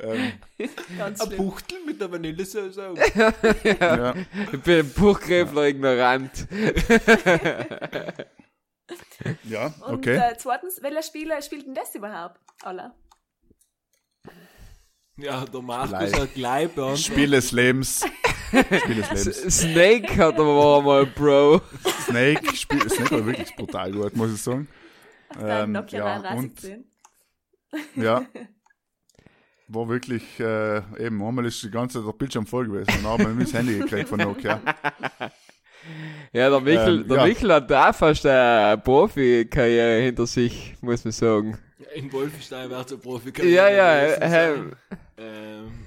Ähm, 0.01 0.33
Ganz 0.97 1.21
Ein. 1.21 1.37
Buchtel 1.37 1.77
mit 1.85 2.01
der 2.01 2.11
Vanillesoße. 2.11 2.89
auch. 2.89 2.95
ja. 3.63 4.13
Ich 4.51 4.59
bin 4.61 4.79
ein 4.79 4.89
Buchgräfler 4.89 5.67
ignorant. 5.67 6.31
ja, 9.43 9.73
Und 9.87 9.95
okay. 9.95 10.17
äh, 10.17 10.37
zweitens, 10.37 10.81
welcher 10.81 11.03
Spieler 11.03 11.41
spielt 11.41 11.65
denn 11.65 11.75
das 11.75 11.93
überhaupt? 11.95 12.39
Alle. 12.61 12.93
Ja, 15.17 15.45
der 15.45 15.61
Markus 15.61 16.13
hat 16.13 16.33
gleich 16.33 16.69
beantwortet. 16.69 17.05
Spiel 17.05 17.29
des 17.29 17.51
Lebens. 17.51 18.03
Spiel 18.49 18.95
des 18.95 19.25
Lebens. 19.25 19.59
Snake 19.59 20.17
hat 20.17 20.39
aber 20.39 20.81
mal 20.81 21.05
Bro. 21.05 21.61
Snake, 22.05 22.55
Spiel, 22.55 22.89
Snake 22.89 23.11
war 23.11 23.25
wirklich 23.25 23.55
brutal 23.55 23.91
gut, 23.91 24.15
muss 24.15 24.33
ich 24.33 24.41
sagen. 24.41 24.67
Ähm, 25.39 25.71
Nokia 25.71 25.99
ja, 25.99 26.19
39 26.19 26.73
und, 26.73 28.03
ja. 28.03 28.25
War 29.67 29.89
wirklich, 29.89 30.39
äh, 30.39 30.77
eben, 31.03 31.23
einmal 31.23 31.45
ist 31.45 31.63
die 31.63 31.71
ganze 31.71 31.99
Zeit 31.99 32.07
der 32.07 32.13
Bildschirm 32.13 32.45
voll 32.45 32.67
gewesen. 32.67 32.91
Und 32.97 33.03
dann 33.03 33.11
haben 33.11 33.37
wir 33.37 33.45
das 33.45 33.53
Handy 33.53 33.79
gekriegt 33.79 34.09
von 34.09 34.19
Nokia. 34.19 34.61
Ja, 36.33 36.49
der 36.49 36.59
Michel, 36.61 37.01
Ähm, 37.01 37.07
der 37.07 37.17
ja. 37.17 37.25
Michel 37.27 37.53
hat 37.53 37.69
da 37.69 37.93
fast 37.93 38.25
eine 38.25 38.77
Profi-Karriere 38.79 40.01
hinter 40.01 40.25
sich, 40.25 40.73
muss 40.81 41.05
man 41.05 41.11
sagen. 41.11 41.59
In 41.93 42.11
Wolfenstein 42.11 42.71
wäre 42.71 42.83
es 42.83 42.91
ein 42.91 42.99
Profi. 42.99 43.31
Ja, 43.43 43.69
ja, 43.69 44.05
äh, 44.05 44.53
Ähm, 45.17 45.85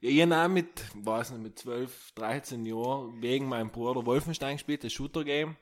ich 0.00 0.22
habe 0.22 0.48
mit, 0.52 0.68
weiß 0.94 1.32
nicht, 1.32 1.42
mit 1.42 1.58
12, 1.58 2.12
13 2.14 2.64
Jahren 2.64 3.20
wegen 3.20 3.48
meinem 3.48 3.70
Bruder 3.70 4.06
Wolfenstein 4.06 4.56
gespielt, 4.56 4.84
das 4.84 4.92
Shooter-Game, 4.92 5.56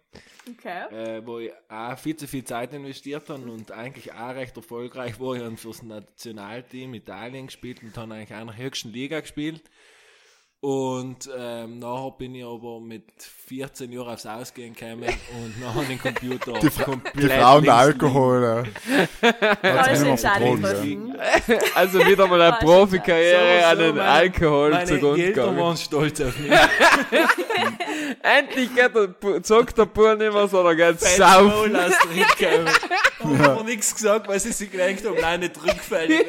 Okay. 0.51 0.94
äh, 0.94 1.26
wo 1.26 1.39
ich 1.39 1.51
auch 1.70 1.97
viel 1.97 2.16
zu 2.16 2.28
viel 2.28 2.44
Zeit 2.44 2.74
investiert 2.74 3.31
habe 3.31 3.43
und 3.51 3.72
eigentlich 3.72 4.12
auch 4.12 4.35
recht 4.35 4.55
erfolgreich 4.55 5.18
war. 5.18 5.35
Ich 5.36 5.43
habe 5.43 5.56
fürs 5.56 5.82
Nationalteam 5.82 6.93
Italien 6.93 7.47
gespielt 7.47 7.82
und 7.82 7.97
dann 7.97 8.12
eigentlich 8.12 8.36
auch 8.36 8.43
in 8.43 8.48
der 8.48 8.56
höchsten 8.59 8.90
Liga 8.90 9.20
gespielt. 9.20 9.62
Und 10.65 11.28
ähm, 11.39 11.78
nachher 11.78 12.12
bin 12.16 12.35
ich 12.35 12.43
aber 12.43 12.81
mit 12.81 13.03
14 13.49 13.93
Jahren 13.93 14.09
aufs 14.15 14.24
Ausgehen 14.24 14.74
gekommen 14.74 15.05
und 15.05 15.61
nachher 15.61 15.82
den 15.82 16.01
Computer 16.01 16.55
Die, 16.55 16.70
komplett 16.82 17.15
die 17.23 17.28
Frauen 17.28 17.69
Alkohol. 17.69 18.65
Also 21.74 21.99
wieder 22.07 22.27
mal 22.27 22.41
eine 22.41 22.57
Profikarriere 22.61 23.61
So, 23.61 23.66
an 23.66 23.78
den 23.78 23.97
meine- 23.97 24.09
Alkohol 24.09 24.70
Meine 24.70 24.86
zugrunde 24.86 25.23
Eltern 25.23 25.35
gegangen. 25.45 25.59
waren 25.61 25.77
stolz 25.77 26.20
auf 26.23 26.39
mich. 26.39 26.51
Endlich 28.23 28.74
geht 28.74 28.95
der, 28.95 29.43
zockt 29.43 29.77
der 29.77 29.85
Bub 29.85 30.19
nicht 30.19 30.32
mehr, 30.32 30.49
sondern 30.49 30.77
geht 30.78 30.99
saufen. 31.01 31.77
Haben 33.23 33.41
aber 33.43 33.65
nichts 33.65 33.95
gesagt, 33.95 34.28
weil 34.28 34.41
sie 34.41 34.53
sich 34.53 34.70
gedacht 34.70 35.05
haben, 35.05 35.16
nein, 35.20 35.41
nicht 35.41 35.62
rückfällig. 35.62 36.24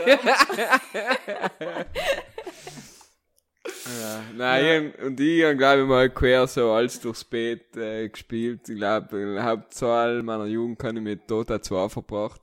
Ja, 3.85 4.23
nein, 4.35 4.93
ich, 4.97 5.05
und 5.05 5.19
ich 5.19 5.43
habe, 5.43 5.55
glaube 5.55 5.81
ich, 5.83 5.87
mal 5.87 6.09
quer 6.09 6.47
so 6.47 6.71
alles 6.71 6.99
durchs 6.99 7.23
Bett 7.23 7.75
äh, 7.77 8.09
gespielt. 8.09 8.67
Ich 8.67 8.75
glaube, 8.75 9.37
Hauptzahl 9.43 10.23
meiner 10.23 10.45
Jugend 10.45 10.79
kann 10.79 10.97
ich 10.97 11.03
mit 11.03 11.29
Dota 11.29 11.61
2 11.61 11.89
verbracht. 11.89 12.41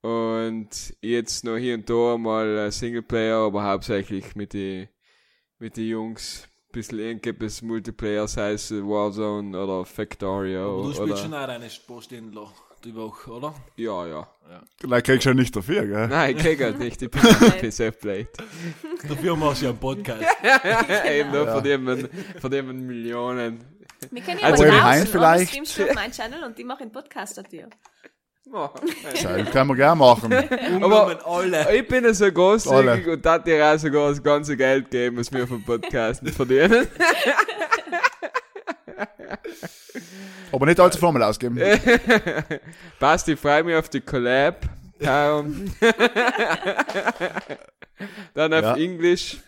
Und 0.00 0.70
jetzt 1.02 1.44
noch 1.44 1.58
hier 1.58 1.74
und 1.74 1.90
da 1.90 2.16
mal 2.16 2.72
Singleplayer, 2.72 3.36
aber 3.36 3.64
hauptsächlich 3.64 4.34
mit 4.34 4.54
die, 4.54 4.88
mit 5.58 5.76
die 5.76 5.90
Jungs. 5.90 6.46
Bisschen 6.72 7.00
irgendetwas 7.00 7.62
Multiplayer, 7.62 8.28
sei 8.28 8.52
es 8.52 8.70
Warzone 8.70 9.60
oder 9.60 9.84
Factorio. 9.84 10.60
Aber 10.60 10.82
du 10.82 10.88
oder, 10.88 10.94
spielst 10.94 11.22
schon 11.24 11.34
auch 11.34 11.46
deine 11.46 11.68
Sportständler 11.68 12.52
die 12.84 12.94
Woche, 12.94 13.30
oder? 13.30 13.54
Ja, 13.76 14.06
ja. 14.06 14.28
Vielleicht 14.80 15.06
kriegst 15.06 15.24
du 15.26 15.30
ja 15.30 15.34
nicht 15.34 15.54
dafür, 15.54 15.86
gell? 15.86 16.08
Nein, 16.08 16.36
ich 16.36 16.42
krieg 16.42 16.60
halt 16.60 16.78
nicht, 16.78 17.00
ich 17.00 17.10
bin 17.10 17.20
ein 17.24 17.70
PC-Plate. 17.70 18.28
Dafür 19.08 19.36
machst 19.36 19.60
du 19.62 19.66
ja 19.66 19.70
einen 19.70 19.78
Podcast. 19.78 20.24
Eben 21.08 21.30
nur 21.30 21.46
von 21.46 21.62
dem, 21.62 22.08
von 22.40 22.50
dem 22.50 22.86
Millionen. 22.86 23.64
Wir 24.10 24.22
können 24.22 24.42
Also 24.42 24.64
ja 24.64 24.72
Will 24.72 24.80
mal 24.80 24.98
tauschen, 24.98 25.12
vielleicht? 25.12 25.50
streamst 25.50 25.78
du 25.78 25.84
auf 25.84 25.94
meinen 25.94 26.12
Channel 26.12 26.44
und 26.44 26.58
die 26.58 26.64
machen 26.64 26.82
einen 26.82 26.92
Podcast 26.92 27.40
dir. 27.52 27.68
Oh. 28.52 28.68
Das 29.12 29.52
können 29.52 29.68
wir 29.68 29.76
gerne 29.76 29.94
machen. 29.94 30.32
Umgenommen 30.72 31.18
alle. 31.24 31.76
Ich 31.76 31.86
bin 31.86 32.02
ja 32.04 32.12
so 32.12 32.32
großzügig 32.32 33.06
und 33.06 33.24
dat 33.24 33.46
dir 33.46 33.64
auch 33.64 33.78
sogar 33.78 34.08
das 34.08 34.20
ganze 34.20 34.56
Geld 34.56 34.90
geben, 34.90 35.18
was 35.18 35.30
wir 35.32 35.46
vom 35.46 35.62
Podcast 35.62 36.28
verdienen. 36.30 36.88
Aber 40.52 40.66
nicht 40.66 40.80
allzu 40.80 40.98
Formel 40.98 41.22
ausgeben. 41.22 41.58
Passt, 42.98 43.28
ich 43.28 43.38
freue 43.38 43.62
mich 43.64 43.76
auf 43.76 43.88
die 43.88 44.00
Collab. 44.00 44.66
Dann 48.34 48.52
auf 48.54 48.62
Ja. 48.62 48.76
Englisch. 48.76 49.38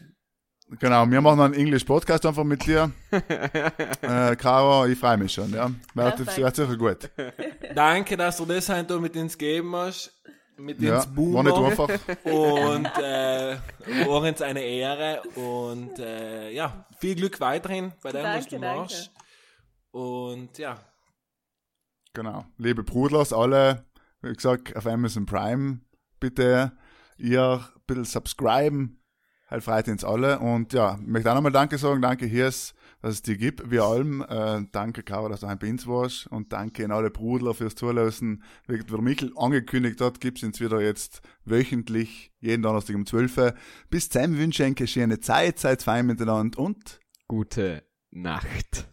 Genau, 0.80 1.06
wir 1.10 1.20
machen 1.20 1.40
einen 1.40 1.52
English 1.54 1.84
Podcast 1.84 2.24
einfach 2.24 2.44
mit 2.44 2.64
dir. 2.66 2.90
äh, 3.10 4.34
Caro, 4.36 4.86
ich 4.86 4.98
freue 4.98 5.18
mich 5.18 5.32
schon, 5.34 5.52
ja. 5.52 5.70
Wird, 5.94 6.18
sicher 6.30 6.76
gut. 6.78 7.10
Danke, 7.74 8.16
dass 8.16 8.38
du 8.38 8.46
das 8.46 8.70
heute 8.70 8.98
mit 8.98 9.14
ins 9.14 9.36
Geben 9.36 9.76
hast. 9.76 10.10
Mit 10.56 10.80
Ja, 10.80 10.96
ins 11.02 11.08
war 11.14 11.42
nicht 11.42 11.54
Boomer. 11.54 11.68
einfach. 11.68 11.88
Und 12.24 12.86
äh, 13.02 13.56
war 14.06 14.22
uns 14.22 14.40
eine 14.40 14.62
Ehre. 14.62 15.20
Und 15.34 15.98
äh, 15.98 16.50
ja, 16.52 16.86
viel 16.98 17.16
Glück 17.16 17.38
weiterhin 17.40 17.92
bei 18.02 18.12
dem, 18.12 18.22
was 18.24 18.46
du 18.48 18.58
danke. 18.58 18.94
Und 19.92 20.58
ja, 20.58 20.78
Genau. 22.14 22.44
Liebe 22.58 22.82
Brudlers, 22.82 23.32
alle, 23.32 23.86
wie 24.20 24.32
gesagt, 24.32 24.76
auf 24.76 24.86
Amazon 24.86 25.24
Prime, 25.24 25.80
bitte 26.20 26.72
ihr 27.16 27.64
ein 27.74 27.82
bisschen 27.86 28.04
subscriben. 28.04 28.98
Halt 29.48 29.64
freut 29.64 29.88
uns 29.88 30.04
alle. 30.04 30.38
Und 30.38 30.72
ja, 30.72 30.98
ich 31.00 31.06
möchte 31.06 31.30
auch 31.30 31.34
nochmal 31.34 31.52
Danke 31.52 31.78
sagen. 31.78 32.00
Danke, 32.02 32.26
Hirs, 32.26 32.74
dass 33.00 33.14
es 33.14 33.22
dir 33.22 33.36
gibt, 33.36 33.70
wie 33.70 33.80
allem. 33.80 34.22
Äh, 34.22 34.66
danke, 34.72 35.02
Caro, 35.02 35.28
dass 35.28 35.40
du 35.40 35.46
ein 35.46 35.58
bei 35.58 35.70
uns 35.70 35.86
warst. 35.86 36.26
Und 36.26 36.52
danke 36.52 36.84
an 36.84 36.90
alle 36.90 37.10
Brudler 37.10 37.54
fürs 37.54 37.74
Zulassen. 37.74 38.42
Wie 38.66 38.78
der 38.78 39.00
Michel 39.00 39.32
angekündigt 39.36 40.00
hat, 40.00 40.20
gibt's 40.20 40.42
uns 40.42 40.60
wieder 40.60 40.80
jetzt 40.80 41.20
wöchentlich, 41.44 42.32
jeden 42.40 42.62
Donnerstag 42.62 42.96
um 42.96 43.06
12 43.06 43.38
Uhr. 43.38 43.54
Bis 43.90 44.08
zum 44.08 44.38
wünsche 44.38 44.64
ich 44.64 44.76
eine 44.78 44.86
schöne 44.86 45.20
Zeit, 45.20 45.58
seid 45.58 45.82
fein 45.82 46.06
miteinander 46.06 46.58
und 46.58 47.00
Gute 47.28 47.84
Nacht. 48.10 48.92